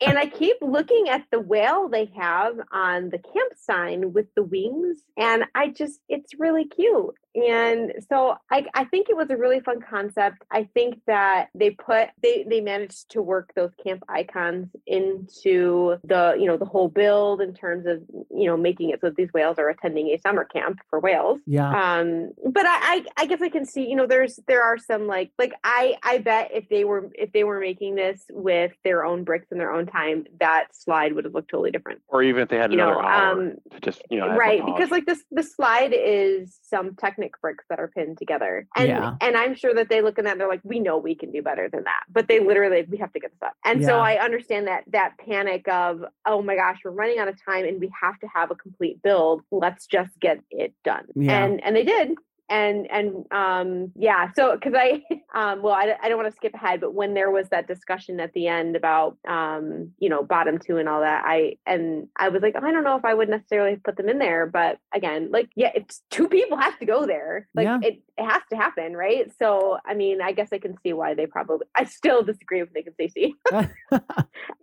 and 0.00 0.18
I 0.18 0.26
keep 0.26 0.56
looking 0.60 1.08
at 1.08 1.24
the 1.30 1.40
whale 1.40 1.88
they 1.88 2.10
have 2.16 2.54
on 2.72 3.10
the 3.10 3.18
camp 3.18 3.52
sign 3.56 4.12
with 4.12 4.26
the 4.34 4.42
wings, 4.42 5.02
and 5.16 5.44
I 5.54 5.68
just 5.68 6.00
it's 6.08 6.38
really 6.38 6.66
cute. 6.66 7.14
And 7.34 7.92
so 8.08 8.36
I, 8.50 8.66
I 8.74 8.84
think 8.84 9.08
it 9.08 9.16
was 9.16 9.30
a 9.30 9.36
really 9.36 9.60
fun 9.60 9.80
concept. 9.88 10.42
I 10.50 10.68
think 10.74 11.00
that 11.06 11.48
they 11.54 11.70
put 11.70 12.08
they 12.22 12.44
they 12.48 12.60
managed 12.60 13.10
to 13.10 13.22
work 13.22 13.52
those 13.54 13.70
camp 13.84 14.02
icons 14.08 14.68
into 14.86 15.96
the 16.02 16.36
you 16.38 16.46
know 16.46 16.56
the 16.56 16.64
whole 16.64 16.88
build 16.88 17.40
in 17.40 17.54
terms 17.54 17.86
of 17.86 18.02
you 18.30 18.46
know 18.46 18.56
making 18.56 18.90
it 18.90 19.00
so 19.00 19.08
that 19.08 19.16
these 19.16 19.32
whales 19.32 19.58
are 19.58 19.68
attending 19.68 20.08
a 20.08 20.18
summer 20.18 20.44
camp 20.44 20.78
for 20.88 20.98
whales. 20.98 21.39
Yeah. 21.46 21.98
Um. 21.98 22.30
But 22.44 22.66
I, 22.66 23.04
I 23.16 23.22
I 23.22 23.26
guess 23.26 23.40
I 23.42 23.48
can 23.48 23.64
see 23.64 23.88
you 23.88 23.96
know 23.96 24.06
there's 24.06 24.38
there 24.46 24.62
are 24.62 24.78
some 24.78 25.06
like 25.06 25.32
like 25.38 25.52
I 25.64 25.96
I 26.02 26.18
bet 26.18 26.50
if 26.52 26.68
they 26.68 26.84
were 26.84 27.10
if 27.14 27.32
they 27.32 27.44
were 27.44 27.60
making 27.60 27.94
this 27.94 28.24
with 28.30 28.72
their 28.84 29.04
own 29.04 29.24
bricks 29.24 29.46
in 29.50 29.58
their 29.58 29.72
own 29.72 29.86
time 29.86 30.24
that 30.40 30.68
slide 30.72 31.14
would 31.14 31.24
have 31.24 31.34
looked 31.34 31.50
totally 31.50 31.70
different. 31.70 32.00
Or 32.08 32.22
even 32.22 32.42
if 32.42 32.48
they 32.48 32.56
had 32.56 32.72
you 32.72 32.78
another 32.78 33.00
know, 33.00 33.08
hour 33.08 33.32
um, 33.32 33.52
to 33.70 33.80
just 33.80 34.02
you 34.10 34.18
know 34.18 34.34
right 34.36 34.64
because 34.64 34.90
like 34.90 35.06
this 35.06 35.22
the 35.30 35.42
slide 35.42 35.92
is 35.94 36.58
some 36.62 36.94
Technic 36.96 37.40
bricks 37.40 37.64
that 37.70 37.78
are 37.78 37.88
pinned 37.88 38.18
together. 38.18 38.66
And 38.76 38.88
yeah. 38.88 39.14
and 39.20 39.36
I'm 39.36 39.54
sure 39.54 39.74
that 39.74 39.88
they 39.88 40.02
look 40.02 40.18
at 40.18 40.24
that 40.24 40.38
they're 40.38 40.48
like, 40.48 40.60
we 40.64 40.80
know 40.80 40.98
we 40.98 41.14
can 41.14 41.30
do 41.30 41.42
better 41.42 41.68
than 41.68 41.84
that. 41.84 42.04
But 42.10 42.28
they 42.28 42.40
literally 42.40 42.86
we 42.88 42.98
have 42.98 43.12
to 43.12 43.20
get 43.20 43.30
this 43.30 43.42
up. 43.42 43.54
And 43.64 43.82
yeah. 43.82 43.86
so 43.86 43.98
I 43.98 44.22
understand 44.22 44.66
that 44.66 44.84
that 44.88 45.14
panic 45.18 45.68
of, 45.68 46.04
oh 46.26 46.42
my 46.42 46.56
gosh, 46.56 46.78
we're 46.84 46.90
running 46.90 47.18
out 47.18 47.28
of 47.28 47.42
time 47.44 47.64
and 47.64 47.80
we 47.80 47.90
have 48.00 48.18
to 48.20 48.26
have 48.34 48.50
a 48.50 48.54
complete 48.54 49.02
build. 49.02 49.42
Let's 49.50 49.86
just 49.86 50.18
get 50.20 50.40
it 50.50 50.74
done. 50.84 51.04
Yeah. 51.14 51.29
And 51.30 51.62
and 51.64 51.76
they 51.76 51.84
did 51.84 52.16
and 52.50 52.90
and 52.90 53.24
um 53.32 53.92
yeah 53.94 54.30
so 54.34 54.54
because 54.54 54.74
i 54.76 55.00
um 55.34 55.62
well 55.62 55.72
i, 55.72 55.94
I 56.02 56.08
don't 56.08 56.18
want 56.18 56.28
to 56.28 56.36
skip 56.36 56.52
ahead 56.52 56.80
but 56.80 56.92
when 56.92 57.14
there 57.14 57.30
was 57.30 57.48
that 57.50 57.68
discussion 57.68 58.18
at 58.18 58.32
the 58.32 58.48
end 58.48 58.76
about 58.76 59.16
um 59.26 59.92
you 59.98 60.08
know 60.08 60.24
bottom 60.24 60.58
two 60.58 60.76
and 60.76 60.88
all 60.88 61.00
that 61.00 61.22
i 61.24 61.56
and 61.64 62.08
i 62.16 62.28
was 62.28 62.42
like 62.42 62.54
oh, 62.60 62.66
i 62.66 62.72
don't 62.72 62.82
know 62.82 62.96
if 62.96 63.04
i 63.04 63.14
would 63.14 63.28
necessarily 63.28 63.76
put 63.76 63.96
them 63.96 64.08
in 64.08 64.18
there 64.18 64.46
but 64.46 64.78
again 64.92 65.30
like 65.30 65.48
yeah 65.54 65.70
it's 65.74 66.02
two 66.10 66.28
people 66.40 66.58
have 66.58 66.78
to 66.80 66.86
go 66.86 67.06
there 67.06 67.48
like 67.54 67.64
yeah. 67.64 67.78
it, 67.82 68.02
it 68.18 68.24
has 68.24 68.42
to 68.50 68.56
happen 68.56 68.94
right? 68.94 69.30
So 69.38 69.78
i 69.86 69.94
mean 69.94 70.20
i 70.20 70.32
guess 70.32 70.48
i 70.52 70.58
can 70.58 70.76
see 70.82 70.92
why 70.92 71.14
they 71.14 71.26
probably 71.26 71.66
i 71.76 71.84
still 71.84 72.22
disagree 72.22 72.60
with 72.60 72.74
nick 72.74 72.86
and 72.86 72.94
stacy. 72.94 73.34
I'm 73.52 73.70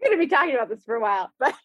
gonna 0.04 0.18
be 0.18 0.28
talking 0.28 0.54
about 0.54 0.70
this 0.70 0.84
for 0.84 0.96
a 0.96 1.02
while 1.02 1.32
but 1.40 1.56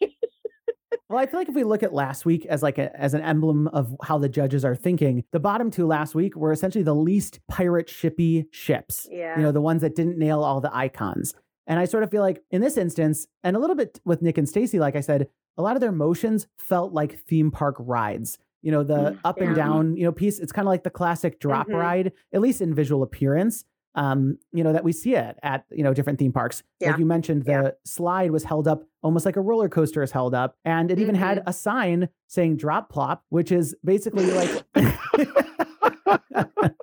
well, 1.08 1.18
I 1.18 1.26
feel 1.26 1.38
like 1.38 1.48
if 1.48 1.54
we 1.54 1.64
look 1.64 1.82
at 1.82 1.92
last 1.92 2.24
week 2.24 2.46
as 2.46 2.62
like 2.62 2.78
a, 2.78 2.94
as 2.98 3.14
an 3.14 3.22
emblem 3.22 3.68
of 3.68 3.94
how 4.02 4.18
the 4.18 4.28
judges 4.28 4.64
are 4.64 4.74
thinking, 4.74 5.24
the 5.32 5.40
bottom 5.40 5.70
two 5.70 5.86
last 5.86 6.14
week 6.14 6.36
were 6.36 6.52
essentially 6.52 6.84
the 6.84 6.94
least 6.94 7.40
pirate 7.48 7.88
shippy 7.88 8.46
ships. 8.50 9.08
Yeah. 9.10 9.36
You 9.36 9.42
know, 9.42 9.52
the 9.52 9.60
ones 9.60 9.82
that 9.82 9.94
didn't 9.94 10.18
nail 10.18 10.42
all 10.42 10.60
the 10.60 10.74
icons. 10.74 11.34
And 11.66 11.78
I 11.78 11.84
sort 11.84 12.02
of 12.02 12.10
feel 12.10 12.22
like 12.22 12.42
in 12.50 12.60
this 12.60 12.76
instance, 12.76 13.26
and 13.42 13.56
a 13.56 13.58
little 13.58 13.76
bit 13.76 14.00
with 14.04 14.22
Nick 14.22 14.38
and 14.38 14.48
Stacy, 14.48 14.78
like 14.78 14.96
I 14.96 15.00
said, 15.00 15.28
a 15.56 15.62
lot 15.62 15.76
of 15.76 15.80
their 15.80 15.92
motions 15.92 16.46
felt 16.58 16.92
like 16.92 17.20
theme 17.20 17.50
park 17.50 17.76
rides. 17.78 18.38
You 18.62 18.70
know, 18.70 18.84
the 18.84 18.94
mm, 18.94 19.18
up 19.24 19.40
and 19.40 19.56
down, 19.56 19.96
you 19.96 20.04
know, 20.04 20.12
piece. 20.12 20.38
It's 20.38 20.52
kind 20.52 20.66
of 20.66 20.70
like 20.70 20.84
the 20.84 20.90
classic 20.90 21.40
drop 21.40 21.66
mm-hmm. 21.66 21.76
ride, 21.76 22.12
at 22.32 22.40
least 22.40 22.60
in 22.60 22.74
visual 22.74 23.02
appearance 23.02 23.64
um, 23.94 24.38
you 24.52 24.64
know, 24.64 24.72
that 24.72 24.84
we 24.84 24.92
see 24.92 25.14
it 25.14 25.38
at, 25.42 25.64
you 25.70 25.82
know, 25.82 25.92
different 25.92 26.18
theme 26.18 26.32
parks. 26.32 26.62
Yeah. 26.80 26.90
Like 26.90 26.98
you 26.98 27.06
mentioned, 27.06 27.44
the 27.44 27.50
yeah. 27.50 27.70
slide 27.84 28.30
was 28.30 28.44
held 28.44 28.66
up 28.66 28.84
almost 29.02 29.26
like 29.26 29.36
a 29.36 29.40
roller 29.40 29.68
coaster 29.68 30.02
is 30.02 30.12
held 30.12 30.34
up. 30.34 30.56
And 30.64 30.90
it 30.90 30.98
even 30.98 31.14
mm-hmm. 31.14 31.24
had 31.24 31.42
a 31.46 31.52
sign 31.52 32.08
saying 32.28 32.56
drop 32.56 32.90
plop, 32.90 33.24
which 33.28 33.52
is 33.52 33.76
basically 33.84 34.30
like 34.30 34.64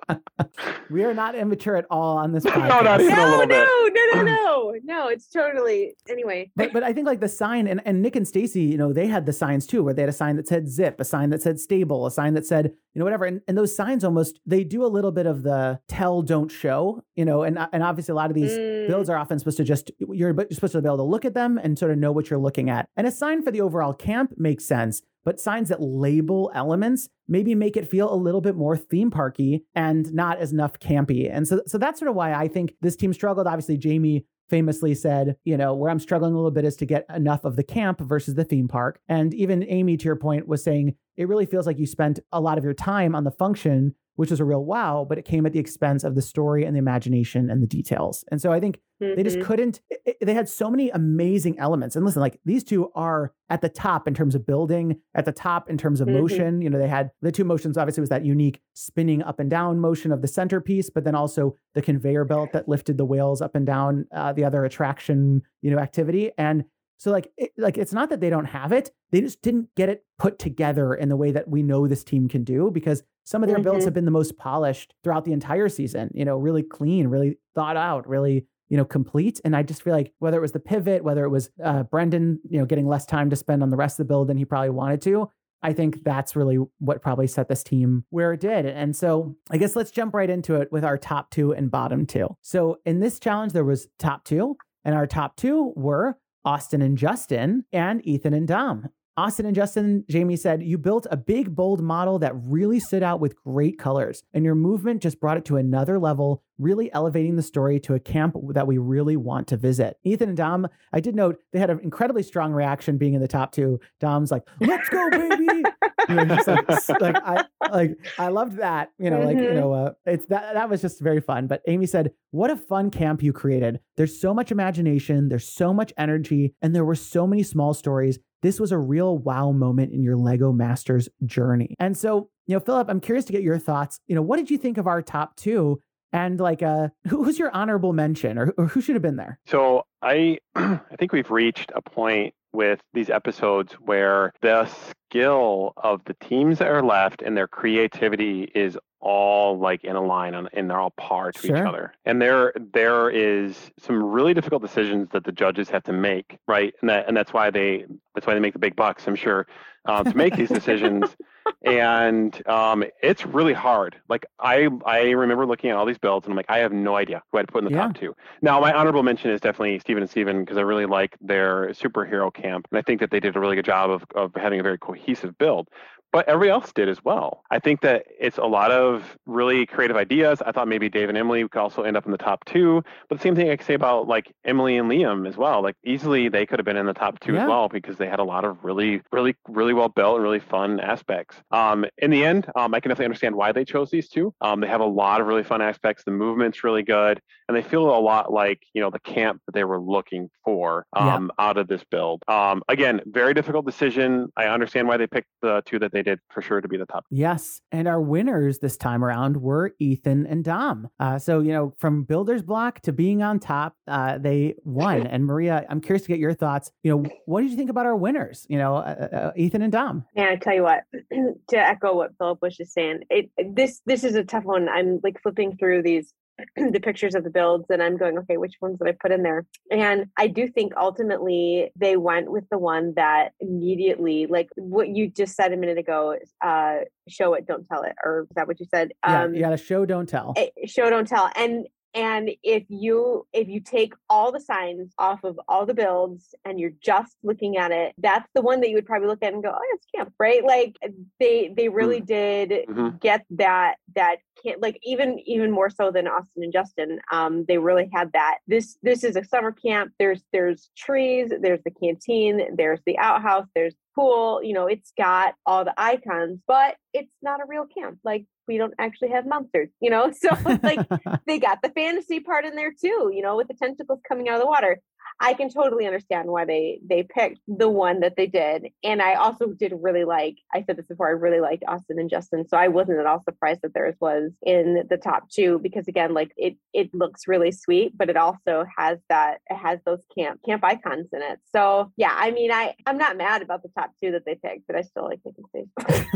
we 0.90 1.04
are 1.04 1.14
not 1.14 1.34
immature 1.34 1.76
at 1.76 1.86
all 1.90 2.18
on 2.18 2.32
this 2.32 2.44
podcast. 2.44 2.68
No, 2.70 2.80
not 2.82 3.00
even 3.00 3.16
no, 3.16 3.22
a 3.22 3.30
little 3.30 3.40
no, 3.40 3.46
bit. 3.46 3.68
no, 4.14 4.22
no, 4.22 4.22
no, 4.22 4.74
no. 4.84 5.08
It's 5.08 5.28
totally 5.28 5.94
anyway. 6.08 6.50
But 6.54 6.72
but 6.72 6.82
I 6.82 6.92
think 6.92 7.06
like 7.06 7.20
the 7.20 7.28
sign 7.28 7.66
and, 7.66 7.80
and 7.84 8.02
Nick 8.02 8.16
and 8.16 8.26
Stacy, 8.26 8.62
you 8.62 8.76
know, 8.76 8.92
they 8.92 9.06
had 9.06 9.26
the 9.26 9.32
signs 9.32 9.66
too, 9.66 9.82
where 9.82 9.94
they 9.94 10.02
had 10.02 10.08
a 10.08 10.12
sign 10.12 10.36
that 10.36 10.46
said 10.46 10.68
zip, 10.68 11.00
a 11.00 11.04
sign 11.04 11.30
that 11.30 11.42
said 11.42 11.58
stable, 11.58 12.06
a 12.06 12.10
sign 12.10 12.34
that 12.34 12.46
said, 12.46 12.72
you 12.94 12.98
know, 12.98 13.04
whatever. 13.04 13.24
And, 13.24 13.40
and 13.48 13.56
those 13.56 13.74
signs 13.74 14.04
almost 14.04 14.40
they 14.46 14.64
do 14.64 14.84
a 14.84 14.88
little 14.88 15.12
bit 15.12 15.26
of 15.26 15.42
the 15.42 15.80
tell, 15.88 16.22
don't 16.22 16.50
show, 16.50 17.02
you 17.16 17.24
know, 17.24 17.42
and 17.42 17.58
and 17.72 17.82
obviously 17.82 18.12
a 18.12 18.16
lot 18.16 18.30
of 18.30 18.34
these 18.34 18.52
mm. 18.52 18.86
builds 18.86 19.10
are 19.10 19.16
often 19.16 19.38
supposed 19.38 19.56
to 19.56 19.64
just 19.64 19.90
you're, 19.98 20.34
you're 20.34 20.46
supposed 20.52 20.72
to 20.72 20.82
be 20.82 20.88
able 20.88 20.98
to 20.98 21.02
look 21.02 21.24
at 21.24 21.34
them 21.34 21.58
and 21.58 21.78
sort 21.78 21.90
of 21.90 21.98
know 21.98 22.12
what 22.12 22.30
you're 22.30 22.38
looking 22.38 22.70
at. 22.70 22.88
And 22.96 23.06
a 23.06 23.10
sign 23.10 23.42
for 23.42 23.50
the 23.50 23.60
overall 23.60 23.94
camp 23.94 24.34
makes 24.36 24.64
sense 24.64 25.02
but 25.24 25.40
signs 25.40 25.68
that 25.68 25.82
label 25.82 26.50
elements 26.54 27.08
maybe 27.28 27.54
make 27.54 27.76
it 27.76 27.88
feel 27.88 28.12
a 28.12 28.16
little 28.16 28.40
bit 28.40 28.56
more 28.56 28.76
theme 28.76 29.10
parky 29.10 29.64
and 29.74 29.99
not 30.06 30.38
as 30.38 30.52
enough 30.52 30.78
campy. 30.78 31.30
And 31.32 31.46
so, 31.46 31.62
so 31.66 31.78
that's 31.78 31.98
sort 31.98 32.08
of 32.08 32.14
why 32.14 32.34
I 32.34 32.48
think 32.48 32.74
this 32.80 32.96
team 32.96 33.12
struggled. 33.12 33.46
Obviously, 33.46 33.76
Jamie 33.76 34.24
famously 34.48 34.94
said, 34.94 35.36
you 35.44 35.56
know, 35.56 35.74
where 35.74 35.90
I'm 35.90 36.00
struggling 36.00 36.32
a 36.32 36.36
little 36.36 36.50
bit 36.50 36.64
is 36.64 36.76
to 36.76 36.86
get 36.86 37.06
enough 37.14 37.44
of 37.44 37.56
the 37.56 37.62
camp 37.62 38.00
versus 38.00 38.34
the 38.34 38.44
theme 38.44 38.68
park. 38.68 39.00
And 39.08 39.32
even 39.34 39.64
Amy, 39.68 39.96
to 39.96 40.04
your 40.04 40.16
point, 40.16 40.48
was 40.48 40.62
saying 40.62 40.96
it 41.16 41.28
really 41.28 41.46
feels 41.46 41.66
like 41.66 41.78
you 41.78 41.86
spent 41.86 42.18
a 42.32 42.40
lot 42.40 42.58
of 42.58 42.64
your 42.64 42.74
time 42.74 43.14
on 43.14 43.24
the 43.24 43.30
function 43.30 43.94
which 44.20 44.30
was 44.30 44.38
a 44.38 44.44
real 44.44 44.62
wow, 44.62 45.06
but 45.08 45.16
it 45.16 45.24
came 45.24 45.46
at 45.46 45.54
the 45.54 45.58
expense 45.58 46.04
of 46.04 46.14
the 46.14 46.20
story 46.20 46.66
and 46.66 46.76
the 46.76 46.78
imagination 46.78 47.48
and 47.48 47.62
the 47.62 47.66
details. 47.66 48.22
And 48.30 48.38
so 48.38 48.52
I 48.52 48.60
think 48.60 48.78
mm-hmm. 49.02 49.16
they 49.16 49.22
just 49.22 49.38
mm-hmm. 49.38 49.46
couldn't, 49.46 49.80
it, 49.88 50.18
they 50.20 50.34
had 50.34 50.46
so 50.46 50.68
many 50.68 50.90
amazing 50.90 51.58
elements. 51.58 51.96
And 51.96 52.04
listen, 52.04 52.20
like 52.20 52.38
these 52.44 52.62
two 52.62 52.90
are 52.94 53.32
at 53.48 53.62
the 53.62 53.70
top 53.70 54.06
in 54.06 54.12
terms 54.12 54.34
of 54.34 54.44
building, 54.44 55.00
at 55.14 55.24
the 55.24 55.32
top 55.32 55.70
in 55.70 55.78
terms 55.78 56.02
of 56.02 56.06
mm-hmm. 56.06 56.20
motion. 56.20 56.60
You 56.60 56.68
know, 56.68 56.78
they 56.78 56.86
had 56.86 57.12
the 57.22 57.32
two 57.32 57.44
motions, 57.44 57.78
obviously, 57.78 58.02
was 58.02 58.10
that 58.10 58.26
unique 58.26 58.60
spinning 58.74 59.22
up 59.22 59.40
and 59.40 59.48
down 59.48 59.80
motion 59.80 60.12
of 60.12 60.20
the 60.20 60.28
centerpiece, 60.28 60.90
but 60.90 61.04
then 61.04 61.14
also 61.14 61.56
the 61.72 61.80
conveyor 61.80 62.26
belt 62.26 62.50
that 62.52 62.68
lifted 62.68 62.98
the 62.98 63.06
whales 63.06 63.40
up 63.40 63.54
and 63.54 63.64
down, 63.64 64.04
uh, 64.14 64.34
the 64.34 64.44
other 64.44 64.66
attraction, 64.66 65.40
you 65.62 65.70
know, 65.70 65.78
activity. 65.78 66.30
And 66.36 66.66
so 66.98 67.10
like 67.10 67.32
it, 67.38 67.52
like 67.56 67.78
it's 67.78 67.94
not 67.94 68.10
that 68.10 68.20
they 68.20 68.28
don't 68.28 68.44
have 68.44 68.70
it. 68.70 68.90
They 69.12 69.22
just 69.22 69.40
didn't 69.40 69.74
get 69.74 69.88
it 69.88 70.04
put 70.18 70.38
together 70.38 70.92
in 70.92 71.08
the 71.08 71.16
way 71.16 71.32
that 71.32 71.48
we 71.48 71.62
know 71.62 71.88
this 71.88 72.04
team 72.04 72.28
can 72.28 72.44
do 72.44 72.70
because 72.70 73.02
some 73.30 73.44
of 73.44 73.48
their 73.48 73.58
mm-hmm. 73.58 73.64
builds 73.64 73.84
have 73.84 73.94
been 73.94 74.06
the 74.06 74.10
most 74.10 74.36
polished 74.36 74.94
throughout 75.04 75.24
the 75.24 75.32
entire 75.32 75.68
season, 75.68 76.10
you 76.14 76.24
know, 76.24 76.36
really 76.36 76.64
clean, 76.64 77.06
really 77.06 77.38
thought 77.54 77.76
out, 77.76 78.08
really 78.08 78.46
you 78.68 78.76
know, 78.76 78.84
complete. 78.84 79.40
And 79.44 79.54
I 79.54 79.62
just 79.62 79.82
feel 79.82 79.92
like 79.92 80.12
whether 80.20 80.38
it 80.38 80.40
was 80.40 80.52
the 80.52 80.60
pivot, 80.60 81.04
whether 81.04 81.24
it 81.24 81.28
was 81.28 81.50
uh, 81.62 81.82
Brendan, 81.82 82.40
you 82.48 82.58
know, 82.58 82.64
getting 82.64 82.86
less 82.86 83.04
time 83.04 83.28
to 83.30 83.36
spend 83.36 83.62
on 83.62 83.70
the 83.70 83.76
rest 83.76 83.98
of 83.98 84.06
the 84.06 84.08
build 84.08 84.28
than 84.28 84.36
he 84.36 84.44
probably 84.44 84.70
wanted 84.70 85.02
to, 85.02 85.28
I 85.62 85.72
think 85.72 86.04
that's 86.04 86.36
really 86.36 86.58
what 86.78 87.02
probably 87.02 87.26
set 87.26 87.48
this 87.48 87.62
team 87.62 88.04
where 88.10 88.32
it 88.32 88.40
did. 88.40 88.66
And 88.66 88.96
so 88.96 89.36
I 89.50 89.58
guess 89.58 89.76
let's 89.76 89.90
jump 89.90 90.14
right 90.14 90.30
into 90.30 90.54
it 90.54 90.70
with 90.72 90.84
our 90.84 90.96
top 90.96 91.30
two 91.30 91.52
and 91.52 91.70
bottom 91.70 92.06
two. 92.06 92.36
So 92.42 92.78
in 92.86 93.00
this 93.00 93.18
challenge, 93.18 93.52
there 93.52 93.64
was 93.64 93.88
top 93.98 94.24
two, 94.24 94.56
and 94.84 94.94
our 94.94 95.06
top 95.06 95.36
two 95.36 95.72
were 95.76 96.16
Austin 96.44 96.80
and 96.80 96.96
Justin, 96.96 97.64
and 97.72 98.06
Ethan 98.06 98.32
and 98.32 98.48
Dom. 98.48 98.88
Austin 99.16 99.46
and 99.46 99.54
Justin, 99.54 100.04
Jamie 100.08 100.36
said, 100.36 100.62
you 100.62 100.78
built 100.78 101.06
a 101.10 101.16
big, 101.16 101.54
bold 101.54 101.82
model 101.82 102.18
that 102.20 102.32
really 102.34 102.80
stood 102.80 103.02
out 103.02 103.20
with 103.20 103.36
great 103.36 103.78
colors, 103.78 104.22
and 104.32 104.44
your 104.44 104.54
movement 104.54 105.02
just 105.02 105.20
brought 105.20 105.36
it 105.36 105.44
to 105.46 105.56
another 105.56 105.98
level, 105.98 106.42
really 106.58 106.92
elevating 106.92 107.36
the 107.36 107.42
story 107.42 107.80
to 107.80 107.94
a 107.94 108.00
camp 108.00 108.36
that 108.50 108.66
we 108.66 108.78
really 108.78 109.16
want 109.16 109.48
to 109.48 109.56
visit. 109.56 109.98
Ethan 110.04 110.28
and 110.28 110.36
Dom, 110.36 110.68
I 110.92 111.00
did 111.00 111.14
note 111.14 111.38
they 111.52 111.58
had 111.58 111.70
an 111.70 111.80
incredibly 111.80 112.22
strong 112.22 112.52
reaction 112.52 112.98
being 112.98 113.14
in 113.14 113.20
the 113.20 113.28
top 113.28 113.52
two. 113.52 113.80
Dom's 113.98 114.30
like, 114.30 114.44
let's 114.60 114.88
go, 114.88 115.10
baby. 115.10 115.64
you 116.08 116.14
know, 116.14 116.38
like, 116.46 117.00
like, 117.00 117.16
I 117.24 117.44
like 117.70 117.98
I 118.18 118.28
loved 118.28 118.56
that. 118.56 118.90
You 118.98 119.10
know, 119.10 119.18
mm-hmm. 119.18 119.26
like, 119.26 119.36
you 119.36 119.42
mm-hmm. 119.44 119.56
know, 119.56 119.72
uh, 119.72 119.92
it's 120.06 120.26
that 120.26 120.54
that 120.54 120.68
was 120.68 120.80
just 120.80 121.00
very 121.00 121.20
fun. 121.20 121.46
But 121.46 121.62
Amy 121.68 121.86
said, 121.86 122.12
What 122.30 122.50
a 122.50 122.56
fun 122.56 122.90
camp 122.90 123.22
you 123.22 123.32
created. 123.32 123.80
There's 123.96 124.20
so 124.20 124.34
much 124.34 124.50
imagination, 124.50 125.28
there's 125.28 125.48
so 125.48 125.72
much 125.72 125.92
energy, 125.96 126.54
and 126.62 126.74
there 126.74 126.84
were 126.84 126.94
so 126.94 127.26
many 127.26 127.42
small 127.42 127.74
stories 127.74 128.18
this 128.42 128.58
was 128.58 128.72
a 128.72 128.78
real 128.78 129.18
wow 129.18 129.52
moment 129.52 129.92
in 129.92 130.02
your 130.02 130.16
Lego 130.16 130.52
Masters 130.52 131.08
journey. 131.24 131.74
And 131.78 131.96
so, 131.96 132.30
you 132.46 132.54
know, 132.54 132.60
Philip, 132.60 132.88
I'm 132.88 133.00
curious 133.00 133.24
to 133.26 133.32
get 133.32 133.42
your 133.42 133.58
thoughts. 133.58 134.00
You 134.06 134.14
know, 134.14 134.22
what 134.22 134.36
did 134.36 134.50
you 134.50 134.58
think 134.58 134.78
of 134.78 134.86
our 134.86 135.02
top 135.02 135.36
two? 135.36 135.80
And 136.12 136.40
like, 136.40 136.62
uh, 136.62 136.88
who, 137.08 137.24
who's 137.24 137.38
your 137.38 137.50
honorable 137.54 137.92
mention, 137.92 138.36
or, 138.38 138.52
or 138.56 138.66
who 138.66 138.80
should 138.80 138.94
have 138.96 139.02
been 139.02 139.16
there? 139.16 139.38
So 139.46 139.84
I 140.02 140.38
I 140.54 140.80
think 140.98 141.12
we've 141.12 141.30
reached 141.30 141.70
a 141.74 141.82
point 141.82 142.34
with 142.52 142.80
these 142.92 143.10
episodes 143.10 143.74
where 143.74 144.32
the 144.42 144.66
skill 144.66 145.72
of 145.76 146.00
the 146.06 146.14
teams 146.14 146.58
that 146.58 146.66
are 146.68 146.82
left 146.82 147.22
and 147.22 147.36
their 147.36 147.46
creativity 147.46 148.50
is 148.56 148.76
all 149.02 149.56
like 149.58 149.84
in 149.84 149.94
a 149.96 150.00
line 150.00 150.34
on, 150.34 150.48
and 150.52 150.68
they're 150.68 150.80
all 150.80 150.90
par 150.90 151.30
to 151.32 151.46
Sure. 151.46 151.56
each 151.56 151.62
other. 151.62 151.92
And 152.04 152.20
there 152.20 152.52
there 152.74 153.08
is 153.08 153.70
some 153.78 154.02
really 154.02 154.34
difficult 154.34 154.62
decisions 154.62 155.08
that 155.12 155.24
the 155.24 155.32
judges 155.32 155.70
have 155.70 155.84
to 155.84 155.92
make, 155.92 156.38
right? 156.48 156.74
And 156.80 156.90
that 156.90 157.06
and 157.06 157.16
that's 157.16 157.32
why 157.32 157.50
they 157.50 157.86
that's 158.14 158.26
why 158.26 158.34
they 158.34 158.40
make 158.40 158.52
the 158.52 158.58
big 158.58 158.74
bucks, 158.76 159.06
I'm 159.06 159.14
sure, 159.14 159.46
um, 159.86 160.04
to 160.04 160.16
make 160.16 160.36
these 160.36 160.48
decisions. 160.48 161.16
and 161.64 162.46
um, 162.46 162.84
it's 163.02 163.24
really 163.26 163.52
hard. 163.52 163.96
Like 164.08 164.26
I 164.38 164.68
I 164.84 165.10
remember 165.10 165.46
looking 165.46 165.70
at 165.70 165.76
all 165.76 165.86
these 165.86 165.98
builds 165.98 166.26
and 166.26 166.32
I'm 166.32 166.36
like, 166.36 166.46
I 166.48 166.58
have 166.58 166.72
no 166.72 166.96
idea 166.96 167.22
who 167.32 167.38
I'd 167.38 167.48
put 167.48 167.64
in 167.64 167.64
the 167.70 167.76
Yeah. 167.76 167.86
top 167.86 167.96
two. 167.96 168.14
Now 168.42 168.60
my 168.60 168.72
honorable 168.72 169.02
mention 169.02 169.30
is 169.30 169.40
definitely 169.40 169.78
Steven 169.78 170.02
and 170.02 170.10
Steven 170.10 170.40
because 170.44 170.56
I 170.58 170.62
really 170.62 170.86
like 170.86 171.16
their 171.20 171.68
superhero 171.70 172.32
camp. 172.32 172.66
And 172.70 172.78
I 172.78 172.82
think 172.82 173.00
that 173.00 173.10
they 173.10 173.20
did 173.20 173.36
a 173.36 173.40
really 173.40 173.56
good 173.56 173.64
job 173.64 173.90
of, 173.90 174.04
of 174.14 174.34
having 174.34 174.60
a 174.60 174.62
very 174.62 174.78
cohesive 174.78 175.36
build. 175.38 175.68
But 176.12 176.28
everybody 176.28 176.50
else 176.50 176.72
did 176.72 176.88
as 176.88 177.04
well. 177.04 177.44
I 177.50 177.58
think 177.60 177.82
that 177.82 178.04
it's 178.18 178.38
a 178.38 178.44
lot 178.44 178.70
of 178.72 179.16
really 179.26 179.64
creative 179.66 179.96
ideas. 179.96 180.42
I 180.44 180.50
thought 180.50 180.66
maybe 180.66 180.88
Dave 180.88 181.08
and 181.08 181.16
Emily 181.16 181.46
could 181.48 181.60
also 181.60 181.82
end 181.82 181.96
up 181.96 182.04
in 182.04 182.10
the 182.10 182.18
top 182.18 182.44
two. 182.46 182.82
But 183.08 183.18
the 183.18 183.22
same 183.22 183.36
thing 183.36 183.48
I 183.50 183.56
could 183.56 183.66
say 183.66 183.74
about 183.74 184.08
like 184.08 184.32
Emily 184.44 184.76
and 184.76 184.90
Liam 184.90 185.28
as 185.28 185.36
well. 185.36 185.62
Like 185.62 185.76
easily 185.84 186.28
they 186.28 186.46
could 186.46 186.58
have 186.58 186.66
been 186.66 186.76
in 186.76 186.86
the 186.86 186.92
top 186.94 187.20
two 187.20 187.34
Yeah. 187.34 187.42
as 187.44 187.48
well 187.48 187.68
because 187.68 187.96
they 187.96 188.08
had 188.08 188.18
a 188.18 188.24
lot 188.24 188.44
of 188.44 188.64
really, 188.64 189.02
really, 189.12 189.36
really 189.48 189.72
well 189.72 189.88
built 189.88 190.16
and 190.16 190.22
really 190.24 190.40
fun 190.40 190.80
aspects. 190.80 191.36
Um, 191.52 191.84
in 191.98 192.10
the 192.10 192.24
end, 192.24 192.50
um, 192.56 192.74
I 192.74 192.80
can 192.80 192.88
definitely 192.90 193.06
understand 193.06 193.36
why 193.36 193.52
they 193.52 193.64
chose 193.64 193.90
these 193.90 194.08
two. 194.08 194.34
Um, 194.40 194.60
they 194.60 194.66
have 194.68 194.80
a 194.80 194.84
lot 194.86 195.20
of 195.20 195.26
really 195.28 195.44
fun 195.44 195.62
aspects. 195.62 196.02
The 196.04 196.10
movement's 196.10 196.64
really 196.64 196.82
good, 196.82 197.20
and 197.48 197.56
they 197.56 197.62
feel 197.62 197.88
a 197.96 198.00
lot 198.00 198.32
like 198.32 198.62
you 198.74 198.80
know 198.80 198.90
the 198.90 199.00
camp 199.00 199.42
that 199.46 199.52
they 199.54 199.64
were 199.64 199.80
looking 199.80 200.28
for 200.44 200.86
Yeah. 200.96 201.14
um, 201.14 201.30
out 201.38 201.56
of 201.56 201.68
this 201.68 201.84
build. 201.84 202.22
Um, 202.26 202.62
again, 202.68 203.00
very 203.06 203.32
difficult 203.34 203.64
decision. 203.64 204.32
I 204.36 204.46
understand 204.46 204.88
why 204.88 204.96
they 204.96 205.06
picked 205.06 205.28
the 205.42 205.62
two 205.66 205.78
that 205.78 205.92
they 205.92 205.99
did 206.02 206.20
for 206.30 206.42
sure 206.42 206.60
to 206.60 206.68
be 206.68 206.76
the 206.76 206.86
top. 206.86 207.04
Yes. 207.10 207.60
And 207.72 207.88
our 207.88 208.00
winners 208.00 208.58
this 208.58 208.76
time 208.76 209.04
around 209.04 209.36
were 209.36 209.72
Ethan 209.78 210.26
and 210.26 210.44
Dom. 210.44 210.88
Uh, 210.98 211.18
so, 211.18 211.40
you 211.40 211.52
know, 211.52 211.74
from 211.78 212.04
builder's 212.04 212.42
block 212.42 212.80
to 212.82 212.92
being 212.92 213.22
on 213.22 213.40
top, 213.40 213.74
uh, 213.88 214.18
they 214.18 214.54
won. 214.64 215.06
and 215.06 215.24
Maria, 215.24 215.66
I'm 215.68 215.80
curious 215.80 216.02
to 216.02 216.08
get 216.08 216.18
your 216.18 216.34
thoughts. 216.34 216.70
You 216.82 216.96
know, 216.96 217.10
what 217.26 217.42
did 217.42 217.50
you 217.50 217.56
think 217.56 217.70
about 217.70 217.86
our 217.86 217.96
winners? 217.96 218.46
You 218.48 218.58
know, 218.58 218.76
uh, 218.76 219.08
uh, 219.12 219.32
Ethan 219.36 219.62
and 219.62 219.72
Dom. 219.72 220.04
Yeah, 220.14 220.30
I 220.30 220.36
tell 220.36 220.54
you 220.54 220.62
what, 220.62 220.84
to 221.48 221.56
echo 221.56 221.94
what 221.94 222.12
Philip 222.18 222.38
was 222.42 222.56
just 222.56 222.72
saying, 222.72 223.00
it 223.10 223.30
this 223.54 223.80
this 223.86 224.04
is 224.04 224.14
a 224.14 224.24
tough 224.24 224.44
one. 224.44 224.68
I'm 224.68 225.00
like 225.02 225.20
flipping 225.22 225.56
through 225.56 225.82
these 225.82 226.12
the 226.56 226.80
pictures 226.80 227.14
of 227.14 227.24
the 227.24 227.30
builds 227.30 227.66
and 227.70 227.82
I'm 227.82 227.96
going, 227.96 228.18
okay, 228.18 228.36
which 228.36 228.54
ones 228.60 228.78
did 228.78 228.88
I 228.88 228.96
put 229.00 229.12
in 229.12 229.22
there? 229.22 229.46
And 229.70 230.06
I 230.16 230.26
do 230.26 230.48
think 230.48 230.72
ultimately 230.76 231.70
they 231.76 231.96
went 231.96 232.30
with 232.30 232.44
the 232.50 232.58
one 232.58 232.94
that 232.96 233.30
immediately, 233.40 234.26
like 234.26 234.48
what 234.56 234.88
you 234.88 235.08
just 235.10 235.34
said 235.36 235.52
a 235.52 235.56
minute 235.56 235.78
ago, 235.78 236.16
uh, 236.44 236.76
show 237.08 237.34
it, 237.34 237.46
don't 237.46 237.66
tell 237.66 237.82
it, 237.82 237.94
or 238.04 238.26
is 238.30 238.34
that 238.36 238.46
what 238.46 238.60
you 238.60 238.66
said? 238.72 238.92
Yeah, 239.06 239.24
Um, 239.24 239.34
you 239.34 239.40
got 239.40 239.50
to 239.50 239.56
show, 239.56 239.84
don't 239.84 240.08
tell. 240.08 240.34
eh, 240.36 240.48
show 240.66 240.90
don't 240.90 241.06
tell 241.08 241.30
and 241.36 241.66
and 241.94 242.30
if 242.42 242.64
you 242.68 243.26
if 243.32 243.48
you 243.48 243.60
take 243.60 243.94
all 244.08 244.30
the 244.30 244.40
signs 244.40 244.92
off 244.98 245.24
of 245.24 245.38
all 245.48 245.66
the 245.66 245.74
builds 245.74 246.34
and 246.44 246.60
you're 246.60 246.72
just 246.80 247.16
looking 247.22 247.56
at 247.56 247.72
it 247.72 247.94
that's 247.98 248.28
the 248.34 248.42
one 248.42 248.60
that 248.60 248.68
you 248.68 248.76
would 248.76 248.86
probably 248.86 249.08
look 249.08 249.22
at 249.22 249.32
and 249.32 249.42
go 249.42 249.50
oh 249.52 249.60
it's 249.74 249.86
camp 249.94 250.12
right? 250.18 250.44
Like 250.44 250.76
they 251.18 251.52
they 251.56 251.68
really 251.68 252.00
did 252.00 252.50
Mhm. 252.68 253.00
get 253.00 253.24
that 253.30 253.76
that 253.96 254.16
can't 254.42 254.62
like 254.62 254.78
even 254.82 255.18
even 255.26 255.50
more 255.50 255.68
so 255.68 255.90
than 255.90 256.06
austin 256.06 256.42
and 256.44 256.52
justin 256.52 256.98
um 257.12 257.44
they 257.46 257.58
really 257.58 257.90
had 257.92 258.12
that. 258.12 258.38
This 258.46 258.78
this 258.82 259.04
is 259.04 259.16
a 259.16 259.24
summer 259.24 259.52
camp. 259.52 259.92
There's 259.98 260.22
there's 260.32 260.70
trees 260.76 261.32
there's 261.40 261.62
the 261.64 261.70
canteen 261.70 262.54
there's 262.56 262.80
the 262.86 262.98
outhouse 262.98 263.46
there's 263.54 263.74
pool 263.94 264.42
you 264.42 264.52
know 264.52 264.66
it's 264.66 264.92
got 264.96 265.34
all 265.46 265.64
the 265.64 265.74
icons 265.76 266.38
but 266.46 266.76
it's 266.92 267.12
not 267.22 267.40
a 267.40 267.44
real 267.48 267.66
camp 267.66 267.98
like 268.04 268.24
we 268.46 268.56
don't 268.58 268.74
actually 268.78 269.10
have 269.10 269.26
monsters 269.26 269.68
you 269.80 269.90
know 269.90 270.12
so 270.22 270.28
like 270.62 270.80
they 271.26 271.38
got 271.38 271.58
the 271.62 271.70
fantasy 271.70 272.20
part 272.20 272.44
in 272.44 272.56
there 272.56 272.72
too, 272.72 273.10
you 273.14 273.22
know, 273.22 273.36
with 273.36 273.48
the 273.48 273.54
tentacles 273.54 274.00
coming 274.06 274.28
out 274.28 274.36
of 274.36 274.40
the 274.40 274.46
water. 274.46 274.80
I 275.20 275.34
can 275.34 275.50
totally 275.50 275.86
understand 275.86 276.28
why 276.30 276.44
they 276.44 276.80
they 276.84 277.02
picked 277.02 277.40
the 277.46 277.68
one 277.68 278.00
that 278.00 278.16
they 278.16 278.26
did. 278.26 278.68
And 278.82 279.02
I 279.02 279.14
also 279.14 279.48
did 279.48 279.72
really 279.80 280.04
like, 280.04 280.36
I 280.54 280.62
said 280.62 280.76
this 280.76 280.86
before, 280.86 281.08
I 281.08 281.12
really 281.12 281.40
liked 281.40 281.64
Austin 281.68 281.98
and 281.98 282.08
Justin. 282.08 282.48
So 282.48 282.56
I 282.56 282.68
wasn't 282.68 282.98
at 282.98 283.06
all 283.06 283.22
surprised 283.22 283.60
that 283.62 283.74
theirs 283.74 283.96
was 284.00 284.32
in 284.42 284.86
the 284.88 284.96
top 284.96 285.28
two 285.28 285.58
because 285.58 285.88
again, 285.88 286.14
like 286.14 286.32
it 286.36 286.56
it 286.72 286.94
looks 286.94 287.28
really 287.28 287.52
sweet, 287.52 287.96
but 287.96 288.08
it 288.08 288.16
also 288.16 288.64
has 288.76 288.98
that 289.08 289.40
it 289.50 289.56
has 289.56 289.78
those 289.84 290.02
camp 290.16 290.40
camp 290.44 290.64
icons 290.64 291.08
in 291.12 291.22
it. 291.22 291.38
So 291.52 291.92
yeah, 291.96 292.14
I 292.16 292.30
mean 292.30 292.50
I 292.50 292.74
I'm 292.86 292.98
not 292.98 293.16
mad 293.16 293.42
about 293.42 293.62
the 293.62 293.70
top 293.76 293.90
two 294.02 294.12
that 294.12 294.24
they 294.24 294.36
picked, 294.36 294.66
but 294.66 294.76
I 294.76 294.82
still 294.82 295.04
like 295.04 295.20
taking 295.22 295.44
space. 295.46 296.10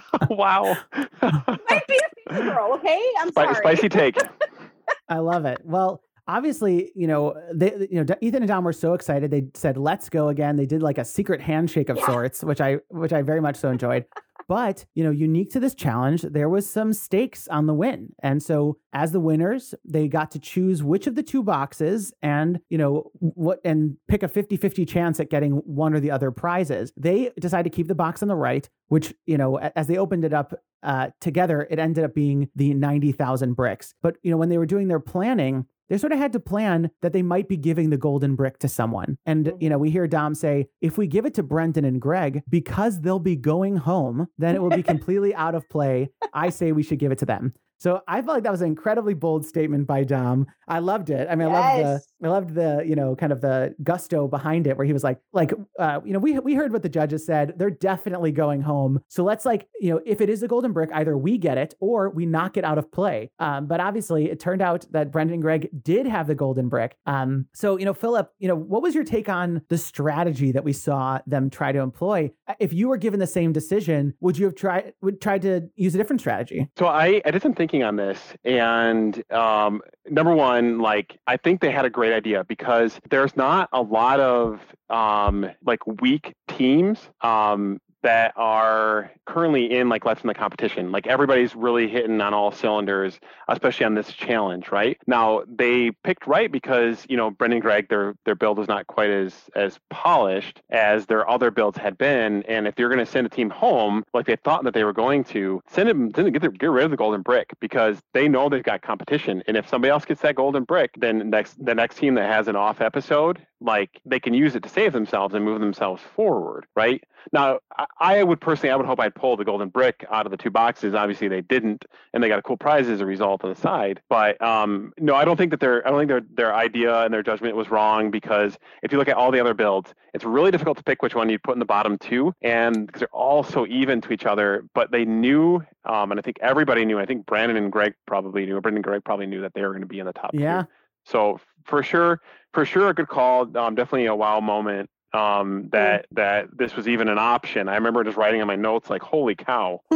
wow. 0.30 0.76
Might 1.22 1.86
be 1.88 2.00
a 2.28 2.42
girl, 2.42 2.72
okay? 2.74 3.02
I'm 3.20 3.28
Spi- 3.28 3.44
sorry. 3.44 3.56
Spicy 3.56 3.88
take. 3.88 4.16
I 5.08 5.18
love 5.18 5.44
it. 5.44 5.60
Well, 5.64 6.02
obviously, 6.28 6.90
you 6.94 7.06
know, 7.06 7.34
they, 7.52 7.88
you 7.90 8.02
know, 8.02 8.14
Ethan 8.20 8.42
and 8.42 8.48
Dom 8.48 8.64
were 8.64 8.72
so 8.72 8.94
excited. 8.94 9.30
They 9.30 9.48
said, 9.54 9.76
"Let's 9.76 10.08
go 10.08 10.28
again." 10.28 10.56
They 10.56 10.66
did 10.66 10.82
like 10.82 10.98
a 10.98 11.04
secret 11.04 11.40
handshake 11.40 11.88
of 11.88 11.96
Yeah. 11.96 12.06
sorts, 12.06 12.42
which 12.44 12.60
I, 12.60 12.78
which 12.88 13.12
I 13.12 13.22
very 13.22 13.40
much 13.40 13.56
so 13.56 13.70
enjoyed. 13.70 14.04
But 14.48 14.86
you 14.94 15.02
know, 15.02 15.10
unique 15.10 15.50
to 15.52 15.60
this 15.60 15.74
challenge, 15.74 16.22
there 16.22 16.48
was 16.48 16.70
some 16.70 16.92
stakes 16.92 17.48
on 17.48 17.66
the 17.66 17.74
win, 17.74 18.12
and 18.22 18.40
so 18.40 18.78
as 18.92 19.10
the 19.10 19.18
winners, 19.18 19.74
they 19.84 20.06
got 20.06 20.30
to 20.32 20.38
choose 20.38 20.84
which 20.84 21.08
of 21.08 21.16
the 21.16 21.22
two 21.24 21.42
boxes, 21.42 22.12
and 22.22 22.60
you 22.70 22.78
know 22.78 23.10
what, 23.18 23.58
and 23.64 23.96
pick 24.06 24.22
a 24.22 24.28
50-50 24.28 24.86
chance 24.86 25.18
at 25.18 25.30
getting 25.30 25.52
one 25.54 25.94
or 25.94 26.00
the 26.00 26.12
other 26.12 26.30
prizes. 26.30 26.92
They 26.96 27.32
decided 27.40 27.72
to 27.72 27.76
keep 27.76 27.88
the 27.88 27.96
box 27.96 28.22
on 28.22 28.28
the 28.28 28.36
right, 28.36 28.68
which 28.86 29.12
you 29.26 29.36
know, 29.36 29.56
as 29.58 29.88
they 29.88 29.96
opened 29.96 30.24
it 30.24 30.32
up 30.32 30.54
uh, 30.84 31.08
together, 31.20 31.66
it 31.68 31.80
ended 31.80 32.04
up 32.04 32.14
being 32.14 32.48
the 32.54 32.72
90,000 32.72 33.54
bricks. 33.54 33.94
But, 34.02 34.18
you 34.22 34.30
know, 34.30 34.36
when 34.36 34.50
they 34.50 34.58
were 34.58 34.66
doing 34.66 34.86
their 34.86 35.00
planning, 35.00 35.66
they 35.88 35.98
sort 35.98 36.12
of 36.12 36.18
had 36.18 36.32
to 36.32 36.40
plan 36.40 36.90
that 37.02 37.12
they 37.12 37.22
might 37.22 37.48
be 37.48 37.56
giving 37.56 37.90
the 37.90 37.96
golden 37.96 38.34
brick 38.34 38.58
to 38.58 38.68
someone. 38.68 39.18
And, 39.26 39.46
you 39.46 39.52
mm-hmm. 39.52 39.68
know, 39.68 39.78
we 39.78 39.90
hear 39.90 40.06
Dom 40.06 40.34
say, 40.34 40.66
if 40.80 40.98
we 40.98 41.06
give 41.06 41.26
it 41.26 41.34
to 41.34 41.42
Brendan 41.42 41.84
and 41.84 42.00
Greg, 42.00 42.42
because 42.48 43.00
they'll 43.00 43.18
be 43.18 43.36
going 43.36 43.76
home, 43.76 44.26
then 44.38 44.54
it 44.54 44.62
will 44.62 44.70
be 44.70 44.82
completely 44.94 45.34
out 45.34 45.54
of 45.54 45.68
play. 45.68 46.10
I 46.32 46.50
say 46.50 46.72
we 46.72 46.82
should 46.82 46.98
give 46.98 47.12
it 47.12 47.18
to 47.18 47.26
them. 47.26 47.54
So 47.78 48.00
I 48.08 48.22
felt 48.22 48.36
like 48.36 48.42
that 48.44 48.52
was 48.52 48.62
an 48.62 48.68
incredibly 48.68 49.14
bold 49.14 49.44
statement 49.44 49.86
by 49.86 50.04
Dom. 50.04 50.46
I 50.68 50.78
loved 50.80 51.10
it. 51.10 51.28
I 51.30 51.34
mean, 51.34 51.48
I 51.48 51.52
loved 51.52 51.84
the 51.84 52.00
I 52.24 52.28
loved 52.28 52.54
the, 52.54 52.84
you 52.86 52.96
know, 52.96 53.14
kind 53.14 53.32
of 53.32 53.40
the 53.40 53.74
gusto 53.82 54.26
behind 54.26 54.66
it 54.66 54.76
where 54.76 54.86
he 54.86 54.92
was 54.92 55.04
like, 55.04 55.18
like, 55.32 55.52
uh, 55.78 56.00
you 56.04 56.12
know, 56.12 56.18
we 56.18 56.38
we 56.38 56.54
heard 56.54 56.72
what 56.72 56.82
the 56.82 56.88
judges 56.88 57.26
said. 57.26 57.54
They're 57.56 57.70
definitely 57.70 58.32
going 58.32 58.62
home. 58.62 59.00
So 59.08 59.22
let's 59.22 59.44
like, 59.44 59.68
you 59.80 59.90
know, 59.90 60.00
if 60.06 60.20
it 60.20 60.30
is 60.30 60.42
a 60.42 60.48
golden 60.48 60.72
brick, 60.72 60.90
either 60.92 61.16
we 61.16 61.38
get 61.38 61.58
it 61.58 61.74
or 61.80 62.10
we 62.10 62.26
knock 62.26 62.56
it 62.56 62.64
out 62.64 62.78
of 62.78 62.90
play. 62.90 63.30
Um, 63.38 63.66
but 63.66 63.80
obviously 63.80 64.30
it 64.30 64.40
turned 64.40 64.62
out 64.62 64.86
that 64.92 65.12
Brendan 65.12 65.34
and 65.34 65.42
Greg 65.42 65.68
did 65.82 66.06
have 66.06 66.26
the 66.26 66.34
golden 66.34 66.68
brick. 66.68 66.96
Um, 67.06 67.46
so, 67.54 67.76
you 67.76 67.84
know, 67.84 67.94
Philip, 67.94 68.32
you 68.38 68.48
know, 68.48 68.56
what 68.56 68.82
was 68.82 68.94
your 68.94 69.04
take 69.04 69.28
on 69.28 69.62
the 69.68 69.78
strategy 69.78 70.52
that 70.52 70.64
we 70.64 70.72
saw 70.72 71.20
them 71.26 71.50
try 71.50 71.72
to 71.72 71.80
employ? 71.80 72.32
If 72.58 72.72
you 72.72 72.88
were 72.88 72.96
given 72.96 73.20
the 73.20 73.26
same 73.26 73.52
decision, 73.52 74.14
would 74.20 74.38
you 74.38 74.46
have 74.46 74.54
tried 74.54 74.94
would 75.02 75.20
try 75.20 75.38
to 75.38 75.68
use 75.76 75.94
a 75.94 75.98
different 75.98 76.20
strategy? 76.20 76.68
So 76.78 76.86
I, 76.86 77.20
I 77.24 77.30
did 77.30 77.42
some 77.42 77.54
thinking 77.66 77.82
on 77.82 77.96
this, 77.96 78.20
and 78.44 79.24
um, 79.32 79.82
number 80.08 80.32
one, 80.32 80.78
like 80.78 81.18
I 81.26 81.36
think 81.36 81.60
they 81.60 81.72
had 81.72 81.84
a 81.84 81.90
great 81.90 82.12
idea 82.12 82.44
because 82.44 83.00
there's 83.10 83.36
not 83.36 83.68
a 83.72 83.82
lot 83.82 84.20
of 84.20 84.60
um, 84.88 85.50
like 85.64 85.84
weak 86.00 86.34
teams 86.46 87.00
um, 87.22 87.80
that 88.06 88.32
are 88.36 89.10
currently 89.24 89.76
in 89.76 89.88
like 89.88 90.04
left 90.04 90.22
in 90.22 90.28
the 90.28 90.34
competition. 90.34 90.92
Like 90.92 91.08
everybody's 91.08 91.56
really 91.56 91.88
hitting 91.88 92.20
on 92.20 92.32
all 92.32 92.52
cylinders, 92.52 93.18
especially 93.48 93.84
on 93.84 93.96
this 93.96 94.12
challenge, 94.12 94.70
right? 94.70 94.96
Now 95.08 95.42
they 95.48 95.90
picked 96.04 96.28
right 96.28 96.50
because 96.50 97.04
you 97.08 97.16
know 97.16 97.30
Brendan 97.30 97.56
and 97.56 97.62
Greg, 97.62 97.88
their 97.88 98.14
their 98.24 98.36
build 98.36 98.58
was 98.58 98.68
not 98.68 98.86
quite 98.86 99.10
as 99.10 99.34
as 99.56 99.80
polished 99.90 100.62
as 100.70 101.06
their 101.06 101.28
other 101.28 101.50
builds 101.50 101.78
had 101.78 101.98
been. 101.98 102.44
And 102.44 102.68
if 102.68 102.78
you're 102.78 102.88
going 102.88 103.04
to 103.04 103.10
send 103.10 103.26
a 103.26 103.30
team 103.30 103.50
home 103.50 104.04
like 104.14 104.26
they 104.26 104.36
thought 104.36 104.62
that 104.62 104.74
they 104.74 104.84
were 104.84 104.92
going 104.92 105.24
to, 105.24 105.60
send 105.68 105.88
them, 105.88 106.12
send 106.14 106.26
them 106.26 106.32
get, 106.32 106.42
the, 106.42 106.50
get 106.50 106.70
rid 106.70 106.84
of 106.84 106.92
the 106.92 106.96
golden 106.96 107.22
brick 107.22 107.54
because 107.58 107.98
they 108.14 108.28
know 108.28 108.48
they've 108.48 108.62
got 108.62 108.82
competition. 108.82 109.42
And 109.48 109.56
if 109.56 109.68
somebody 109.68 109.90
else 109.90 110.04
gets 110.04 110.20
that 110.20 110.36
golden 110.36 110.62
brick, 110.62 110.92
then 110.96 111.28
next 111.30 111.56
the 111.64 111.74
next 111.74 111.96
team 111.96 112.14
that 112.14 112.30
has 112.30 112.46
an 112.46 112.54
off 112.54 112.80
episode 112.80 113.44
like 113.60 114.00
they 114.04 114.20
can 114.20 114.34
use 114.34 114.54
it 114.54 114.62
to 114.62 114.68
save 114.68 114.92
themselves 114.92 115.34
and 115.34 115.44
move 115.44 115.60
themselves 115.60 116.02
forward, 116.14 116.66
right? 116.74 117.02
Now, 117.32 117.58
I 117.98 118.22
would 118.22 118.40
personally, 118.40 118.70
I 118.70 118.76
would 118.76 118.86
hope 118.86 119.00
I'd 119.00 119.14
pull 119.14 119.36
the 119.36 119.44
golden 119.44 119.68
brick 119.68 120.04
out 120.10 120.26
of 120.26 120.30
the 120.30 120.36
two 120.36 120.50
boxes. 120.50 120.94
Obviously, 120.94 121.28
they 121.28 121.40
didn't, 121.40 121.84
and 122.12 122.22
they 122.22 122.28
got 122.28 122.38
a 122.38 122.42
cool 122.42 122.56
prize 122.56 122.88
as 122.88 123.00
a 123.00 123.06
result 123.06 123.42
on 123.42 123.50
the 123.50 123.56
side. 123.56 124.00
But 124.08 124.40
um, 124.40 124.92
no, 124.98 125.14
I 125.14 125.24
don't 125.24 125.36
think 125.36 125.50
that 125.50 125.60
their, 125.60 125.86
I 125.86 125.90
don't 125.90 125.98
think 125.98 126.08
their 126.08 126.22
their 126.34 126.54
idea 126.54 127.02
and 127.02 127.12
their 127.12 127.22
judgment 127.22 127.56
was 127.56 127.70
wrong 127.70 128.10
because 128.10 128.58
if 128.82 128.92
you 128.92 128.98
look 128.98 129.08
at 129.08 129.16
all 129.16 129.32
the 129.32 129.40
other 129.40 129.54
builds, 129.54 129.94
it's 130.14 130.24
really 130.24 130.50
difficult 130.50 130.76
to 130.78 130.84
pick 130.84 131.02
which 131.02 131.14
one 131.14 131.28
you'd 131.28 131.42
put 131.42 131.54
in 131.54 131.58
the 131.58 131.64
bottom 131.64 131.98
two, 131.98 132.32
and 132.42 132.86
because 132.86 133.00
they're 133.00 133.08
all 133.08 133.42
so 133.42 133.66
even 133.66 134.00
to 134.02 134.12
each 134.12 134.26
other. 134.26 134.64
But 134.74 134.92
they 134.92 135.04
knew, 135.04 135.64
um, 135.84 136.10
and 136.12 136.20
I 136.20 136.22
think 136.22 136.38
everybody 136.40 136.84
knew. 136.84 136.98
I 136.98 137.06
think 137.06 137.26
Brandon 137.26 137.56
and 137.56 137.72
Greg 137.72 137.94
probably 138.06 138.46
knew. 138.46 138.60
Brandon 138.60 138.76
and 138.76 138.84
Greg 138.84 139.04
probably 139.04 139.26
knew 139.26 139.40
that 139.40 139.54
they 139.54 139.62
were 139.62 139.70
going 139.70 139.80
to 139.80 139.86
be 139.86 139.98
in 139.98 140.06
the 140.06 140.12
top. 140.12 140.30
Yeah. 140.32 140.62
Two. 140.62 140.68
So 141.06 141.40
for 141.64 141.82
sure, 141.82 142.20
for 142.52 142.64
sure, 142.64 142.88
a 142.88 142.94
good 142.94 143.08
call. 143.08 143.42
Um, 143.56 143.74
definitely 143.74 144.06
a 144.06 144.14
wow 144.14 144.40
moment 144.40 144.90
um, 145.12 145.68
that 145.72 146.06
that 146.12 146.46
this 146.56 146.76
was 146.76 146.88
even 146.88 147.08
an 147.08 147.18
option. 147.18 147.68
I 147.68 147.74
remember 147.74 148.04
just 148.04 148.16
writing 148.16 148.40
in 148.40 148.46
my 148.46 148.56
notes 148.56 148.90
like, 148.90 149.02
"Holy 149.02 149.34
cow!" 149.34 149.80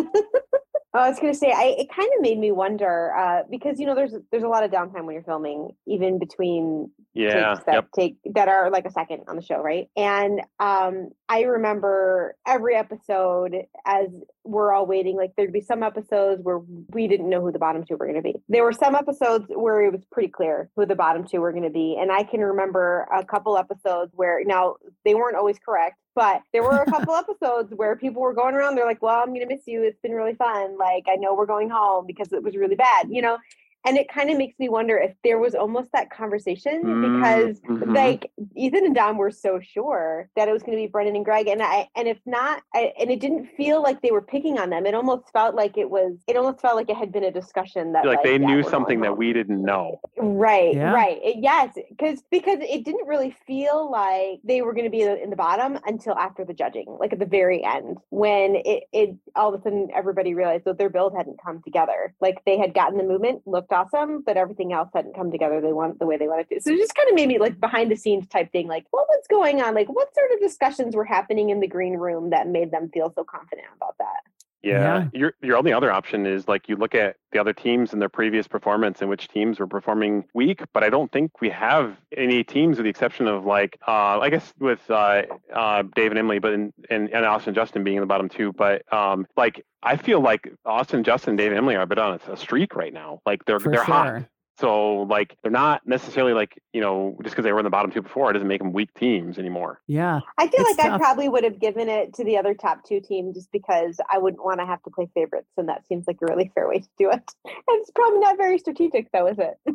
I 0.93 1.09
was 1.09 1.21
going 1.21 1.33
to 1.33 1.39
say, 1.39 1.53
I, 1.53 1.77
it 1.79 1.89
kind 1.95 2.09
of 2.17 2.21
made 2.21 2.39
me 2.39 2.51
wonder 2.51 3.15
uh, 3.15 3.43
because 3.49 3.79
you 3.79 3.87
know 3.87 3.95
there's 3.95 4.13
there's 4.33 4.43
a 4.43 4.49
lot 4.49 4.65
of 4.65 4.73
downtime 4.73 5.05
when 5.05 5.15
you're 5.15 5.23
filming, 5.23 5.71
even 5.87 6.19
between 6.19 6.91
yeah 7.15 7.55
takes 7.55 7.67
that 7.67 7.75
yep. 7.75 7.89
take 7.95 8.17
that 8.35 8.49
are 8.49 8.71
like 8.71 8.87
a 8.87 8.91
second 8.91 9.23
on 9.29 9.37
the 9.37 9.43
show, 9.43 9.61
right? 9.63 9.89
And 9.97 10.41
um, 10.59 11.11
I 11.29 11.43
remember 11.43 12.37
every 12.47 12.75
episode 12.75 13.55
as 13.87 14.09
we're 14.45 14.73
all 14.73 14.87
waiting. 14.87 15.17
Like 15.17 15.33
there'd 15.37 15.53
be 15.53 15.61
some 15.61 15.83
episodes 15.83 16.43
where 16.43 16.61
we 16.91 17.09
didn't 17.09 17.29
know 17.29 17.41
who 17.41 17.53
the 17.53 17.59
bottom 17.59 17.85
two 17.85 17.97
were 17.97 18.07
going 18.07 18.17
to 18.17 18.23
be. 18.23 18.35
There 18.49 18.65
were 18.65 18.73
some 18.73 18.95
episodes 18.95 19.47
where 19.49 19.83
it 19.85 19.93
was 19.93 20.05
pretty 20.11 20.29
clear 20.29 20.71
who 20.77 20.87
the 20.87 20.95
bottom 20.95 21.27
two 21.27 21.41
were 21.41 21.53
going 21.53 21.65
to 21.65 21.71
be, 21.71 21.97
and 22.01 22.11
I 22.11 22.23
can 22.23 22.41
remember 22.41 23.07
a 23.15 23.25
couple 23.25 23.57
episodes 23.57 24.13
where 24.15 24.43
now 24.45 24.77
they 25.05 25.15
weren't 25.15 25.37
always 25.37 25.59
correct, 25.59 25.97
but 26.15 26.43
there 26.53 26.63
were 26.63 26.83
a 26.83 26.87
couple 26.91 27.15
episodes 27.15 27.73
where 27.75 27.97
people 27.97 28.23
were 28.23 28.35
going 28.35 28.55
around. 28.55 28.77
They're 28.77 28.87
like, 28.87 29.03
"Well, 29.03 29.21
I'm 29.21 29.29
going 29.29 29.47
to 29.47 29.55
miss 29.55 29.67
you. 29.67 29.83
It's 29.83 30.01
been 30.01 30.13
really 30.13 30.35
fun. 30.35 30.79
Like 30.79 31.05
I 31.09 31.17
know 31.17 31.35
we're 31.35 31.47
going 31.47 31.71
home 31.71 32.07
because 32.07 32.33
it 32.33 32.43
was 32.43 32.57
really 32.57 32.77
bad," 32.77 33.09
you 33.11 33.23
know 33.23 33.39
and 33.85 33.97
it 33.97 34.09
kind 34.09 34.31
of 34.31 34.37
makes 34.37 34.59
me 34.59 34.69
wonder 34.69 34.97
if 34.99 35.15
there 35.25 35.39
was 35.39 35.55
almost 35.55 35.91
that 35.93 36.11
conversation 36.11 36.81
because 36.83 37.61
mm-hmm. 37.61 37.95
like 37.95 38.31
Ethan 38.55 38.85
and 38.85 38.95
Dom 38.95 39.17
were 39.17 39.31
so 39.31 39.61
sure 39.61 40.29
that 40.37 40.49
it 40.49 40.53
was 40.53 40.63
going 40.63 40.77
to 40.77 40.83
be 40.83 40.87
Brendan 40.87 41.17
and 41.17 41.25
Greg 41.25 41.49
and 41.49 41.63
I 41.63 41.89
and 41.97 42.07
if 42.07 42.19
not 42.27 42.63
I, 42.75 42.93
and 42.99 43.11
it 43.11 43.21
didn't 43.21 43.47
feel 43.57 43.83
like 43.83 44.03
they 44.03 44.11
were 44.11 44.23
picking 44.23 44.59
on 44.59 44.71
them. 44.71 44.87
It 44.87 44.95
almost 44.95 45.31
felt 45.33 45.55
like 45.55 45.79
it 45.79 45.89
was 45.89 46.19
it 46.29 46.37
almost 46.37 46.61
felt 46.61 46.77
like 46.77 46.91
it 46.91 46.97
had 46.97 47.13
been 47.13 47.25
a 47.25 47.31
discussion 47.31 47.93
that 47.93 48.05
like, 48.05 48.17
like 48.17 48.25
they 48.25 48.39
yeah, 48.39 48.47
knew 48.47 48.63
something 48.63 49.01
that 49.01 49.17
we 49.17 49.33
didn't 49.33 49.63
know. 49.63 50.01
Right 50.19 50.75
Yeah. 50.75 50.93
right. 50.93 51.19
It, 51.23 51.37
yes 51.41 51.75
because 51.91 52.23
because 52.31 52.59
it 52.61 52.85
didn't 52.85 53.07
really 53.07 53.35
feel 53.47 53.91
like 53.91 54.41
they 54.45 54.63
were 54.63 54.75
going 54.75 54.85
to 54.85 54.91
be 54.91 55.03
in 55.03 55.31
the 55.31 55.37
bottom 55.37 55.79
until 55.87 56.15
after 56.17 56.45
the 56.45 56.55
judging 56.55 56.97
like 57.01 57.13
at 57.13 57.19
the 57.19 57.27
very 57.27 57.65
end 57.65 57.99
when 58.11 58.57
it, 58.57 58.85
it 58.93 59.17
all 59.35 59.55
of 59.55 59.59
a 59.59 59.63
sudden 59.63 59.89
everybody 59.95 60.35
realized 60.35 60.65
that 60.65 60.79
their 60.79 60.91
build 60.91 61.15
hadn't 61.17 61.41
come 61.43 61.63
together. 61.63 62.15
Like 62.21 62.43
they 62.45 62.59
had 62.59 62.75
gotten 62.75 62.99
the 62.99 63.05
movement 63.05 63.43
looked 63.47 63.70
awesome 63.73 64.23
but 64.25 64.37
everything 64.37 64.73
else 64.73 64.89
hadn't 64.95 65.15
come 65.15 65.31
together 65.31 65.61
they 65.61 65.73
want 65.73 65.99
the 65.99 66.07
way 66.07 66.17
they 66.17 66.29
wanted 66.29 66.49
to. 66.49 66.61
So 66.61 66.71
it 66.71 66.79
just 66.79 66.95
kind 66.95 67.09
of 67.09 67.15
made 67.15 67.29
me 67.29 67.39
like 67.39 67.61
behind 67.61 67.91
the 67.91 67.97
scenes 67.97 68.27
type 68.29 68.53
thing 68.53 68.67
like 68.67 68.87
what 68.91 69.07
was 69.09 69.25
going 69.29 69.63
on? 69.63 69.75
Like 69.75 69.89
what 69.89 70.15
sort 70.15 70.33
of 70.33 70.41
discussions 70.41 70.95
were 70.97 71.05
happening 71.05 71.51
in 71.51 71.61
the 71.61 71.67
green 71.67 71.95
room 71.95 72.31
that 72.31 72.49
made 72.49 72.71
them 72.71 72.91
feel 72.93 73.13
so 73.15 73.25
confident 73.25 73.69
about 73.77 73.97
that 73.99 74.21
yeah. 74.63 75.09
Your 75.13 75.35
your 75.43 75.57
only 75.57 75.73
other 75.73 75.91
option 75.91 76.27
is 76.27 76.47
like 76.47 76.69
you 76.69 76.77
look 76.77 76.95
at 76.95 77.17
the 77.33 77.39
other 77.39 77.53
teams 77.53 77.93
and 77.93 78.03
their 78.03 78.09
previous 78.09 78.47
performance 78.47 79.01
and 79.01 79.09
which 79.09 79.29
teams 79.29 79.59
were 79.59 79.67
performing 79.67 80.25
weak, 80.35 80.63
but 80.73 80.85
I 80.85 80.91
don't 80.91 81.11
think 81.11 81.41
we 81.41 81.49
have 81.51 81.97
any 82.17 82.45
teams 82.45 82.77
with 82.77 82.85
the 82.85 82.91
exception 82.91 83.27
of 83.27 83.47
like 83.47 83.79
uh, 83.89 84.19
I 84.21 84.29
guess 84.29 84.53
with 84.59 84.81
uh, 84.91 85.23
uh, 85.55 85.83
Dave 85.95 86.13
and 86.13 86.19
Emily, 86.19 86.39
but 86.39 86.53
in, 86.53 86.73
and, 86.91 87.09
and 87.11 87.25
Austin 87.25 87.51
and 87.51 87.55
Justin 87.55 87.85
being 87.85 87.97
in 87.97 88.03
the 88.03 88.07
bottom 88.07 88.29
two. 88.29 88.53
But 88.53 88.91
um, 88.93 89.27
like 89.37 89.65
I 89.83 89.97
feel 89.97 90.21
like 90.21 90.53
Austin, 90.67 91.05
Justin, 91.05 91.37
Dave, 91.37 91.53
and 91.53 91.59
Emily 91.59 91.77
are 91.77 91.83
a 91.83 91.87
bit 91.87 91.99
on 91.99 92.21
a, 92.29 92.37
streak 92.37 92.75
right 92.77 92.93
now. 92.93 93.21
Like 93.25 93.45
they're 93.47 93.61
For 93.61 93.73
they're 93.73 93.83
hot. 93.83 94.25
Sure. 94.61 94.69
So 94.69 95.03
like 95.03 95.37
they're 95.43 95.51
not 95.51 95.87
necessarily 95.87 96.33
like 96.33 96.61
you 96.73 96.81
know 96.81 97.17
just 97.23 97.35
because 97.35 97.45
they 97.45 97.53
were 97.53 97.61
in 97.61 97.65
the 97.65 97.71
bottom 97.71 97.91
two 97.91 98.03
before, 98.03 98.31
it 98.31 98.35
doesn't 98.35 98.49
make 98.49 98.61
them 98.61 98.73
weak 98.73 98.93
teams 98.95 99.39
anymore. 99.39 99.81
Yeah. 99.87 100.21
I 100.39 100.49
feel 100.49 100.65
It's 100.67 100.79
like 100.79 100.93
I 100.93 100.99
probably 100.99 101.29
would 101.29 101.45
have 101.45 101.59
given 101.59 101.89
it 101.89 102.15
to 102.15 102.25
the 102.25 102.37
other 102.37 102.55
top 102.55 102.85
two 102.85 103.01
team 103.01 103.33
just 103.35 103.51
because 103.53 103.99
I 104.13 104.19
wouldn't 104.19 104.45
want 104.45 104.61
to 104.61 104.67
have 104.67 104.83
to 104.85 104.91
play 104.91 105.09
favorites, 105.15 105.51
and 105.57 105.69
that 105.69 105.87
seems 105.87 106.07
like 106.07 106.19
a 106.23 106.27
really 106.27 106.51
fair 106.55 106.69
way 106.69 106.81
to 106.81 106.89
do 106.99 107.11
it. 107.11 107.31
It's 107.73 107.91
probably 107.93 108.21
not 108.21 108.37
very 108.37 108.59
strategic, 108.59 109.11
though, 109.13 109.27
is 109.27 109.39
it? 109.39 109.57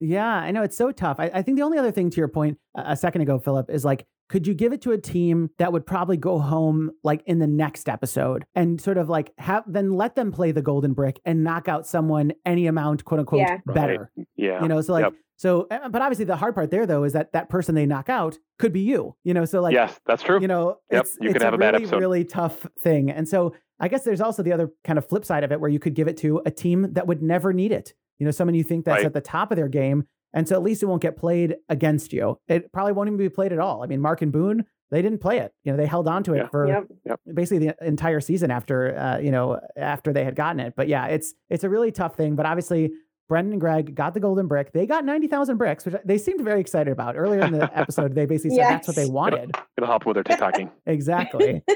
Yeah, 0.00 0.26
I 0.28 0.50
know 0.50 0.62
it's 0.62 0.76
so 0.76 0.92
tough. 0.92 1.16
I, 1.18 1.30
I 1.32 1.42
think 1.42 1.56
the 1.56 1.62
only 1.64 1.78
other 1.78 1.90
thing 1.92 2.10
to 2.10 2.16
your 2.18 2.28
point 2.28 2.58
a 2.76 2.92
a 2.92 2.96
second 2.96 3.22
ago, 3.22 3.38
Philip, 3.38 3.70
is 3.70 3.84
like, 3.84 4.06
could 4.28 4.46
you 4.46 4.54
give 4.54 4.72
it 4.72 4.82
to 4.82 4.92
a 4.92 4.98
team 4.98 5.50
that 5.58 5.72
would 5.72 5.86
probably 5.86 6.16
go 6.16 6.38
home 6.38 6.90
like 7.04 7.22
in 7.26 7.38
the 7.38 7.46
next 7.46 7.88
episode 7.88 8.44
and 8.54 8.80
sort 8.80 8.98
of 8.98 9.08
like 9.08 9.32
have 9.38 9.62
then 9.66 9.92
let 9.94 10.16
them 10.16 10.32
play 10.32 10.50
the 10.52 10.60
golden 10.62 10.92
brick 10.94 11.20
and 11.24 11.44
knock 11.44 11.68
out 11.68 11.86
someone 11.86 12.32
any 12.44 12.66
amount, 12.66 13.04
quote 13.04 13.20
unquote, 13.20 13.40
Yeah. 13.40 13.58
better. 13.66 14.10
Yeah. 14.36 14.60
You 14.62 14.68
know, 14.68 14.80
so 14.80 14.92
like, 14.94 15.04
Yep. 15.04 15.12
so, 15.36 15.66
but 15.70 16.02
obviously 16.02 16.24
the 16.24 16.34
hard 16.36 16.54
part 16.56 16.70
there 16.72 16.86
though 16.86 17.04
is 17.04 17.12
that 17.12 17.32
that 17.34 17.48
person 17.48 17.74
they 17.76 17.86
knock 17.86 18.08
out 18.08 18.36
could 18.58 18.72
be 18.72 18.80
you. 18.80 19.14
You 19.22 19.32
know, 19.32 19.44
so 19.44 19.60
like, 19.60 19.74
yes, 19.74 19.98
that's 20.06 20.24
true. 20.24 20.40
you 20.40 20.48
know, 20.48 20.78
Yep, 20.90 21.04
it's, 21.04 21.16
you 21.20 21.28
it's 21.30 21.34
could 21.34 21.42
a 21.42 21.54
a 21.54 21.58
bad 21.58 21.74
really, 21.74 21.84
episode. 21.84 22.00
really 22.00 22.24
tough 22.24 22.66
thing. 22.80 23.10
And 23.10 23.28
so 23.28 23.54
I 23.78 23.86
guess 23.88 24.02
there's 24.02 24.20
also 24.20 24.42
the 24.42 24.52
other 24.52 24.70
kind 24.82 24.98
of 24.98 25.08
flip 25.08 25.24
side 25.24 25.44
of 25.44 25.52
it 25.52 25.60
where 25.60 25.70
you 25.70 25.78
could 25.78 25.94
give 25.94 26.08
it 26.08 26.16
to 26.18 26.42
a 26.44 26.50
team 26.50 26.94
that 26.94 27.06
would 27.06 27.22
never 27.22 27.52
need 27.52 27.70
it. 27.70 27.94
You 28.18 28.24
know, 28.24 28.30
someone 28.30 28.54
you 28.54 28.62
think 28.64 28.84
that's 28.84 28.98
Right. 28.98 29.06
at 29.06 29.12
the 29.14 29.20
top 29.20 29.50
of 29.50 29.56
their 29.56 29.68
game. 29.68 30.04
And 30.32 30.46
so 30.46 30.54
at 30.54 30.62
least 30.62 30.82
it 30.82 30.86
won't 30.86 31.02
get 31.02 31.16
played 31.16 31.56
against 31.68 32.12
you. 32.12 32.38
It 32.48 32.70
probably 32.72 32.92
won't 32.92 33.08
even 33.08 33.16
be 33.18 33.28
played 33.28 33.52
at 33.52 33.58
all. 33.58 33.82
I 33.82 33.86
mean, 33.86 34.00
Mark 34.00 34.20
and 34.22 34.30
Boone, 34.32 34.64
they 34.90 35.00
didn't 35.00 35.20
play 35.20 35.38
it. 35.38 35.52
You 35.64 35.72
know, 35.72 35.78
they 35.78 35.86
held 35.86 36.08
on 36.08 36.22
to 36.24 36.34
it 36.34 36.38
Yeah. 36.38 36.48
for 36.48 36.66
Yep. 37.04 37.20
basically 37.34 37.66
the 37.68 37.76
entire 37.86 38.20
season 38.20 38.50
after, 38.50 38.96
uh, 38.96 39.18
you 39.18 39.30
know, 39.30 39.58
after 39.76 40.12
they 40.12 40.24
had 40.24 40.34
gotten 40.36 40.60
it. 40.60 40.74
But 40.76 40.88
yeah, 40.88 41.06
it's 41.06 41.34
it's 41.48 41.64
a 41.64 41.70
really 41.70 41.90
tough 41.90 42.16
thing. 42.16 42.36
But 42.36 42.44
obviously, 42.46 42.92
Brendan 43.28 43.52
and 43.54 43.60
Greg 43.60 43.94
got 43.94 44.14
the 44.14 44.20
golden 44.20 44.46
brick. 44.46 44.72
They 44.72 44.86
got 44.86 45.04
90,000 45.04 45.56
bricks, 45.56 45.84
which 45.86 45.96
they 46.04 46.18
seemed 46.18 46.42
very 46.42 46.60
excited 46.60 46.92
about. 46.92 47.16
Earlier 47.16 47.40
in 47.40 47.52
the 47.52 47.70
episode, 47.76 48.14
they 48.14 48.26
basically 48.26 48.56
said 48.58 48.66
that's 48.66 48.86
what 48.86 48.94
they 48.96 49.02
Yes. 49.02 49.10
wanted. 49.10 49.50
It'll 49.76 49.88
help 49.88 50.06
with 50.06 50.14
their 50.14 50.24
TikToking. 50.24 50.70
Exactly. 50.86 51.62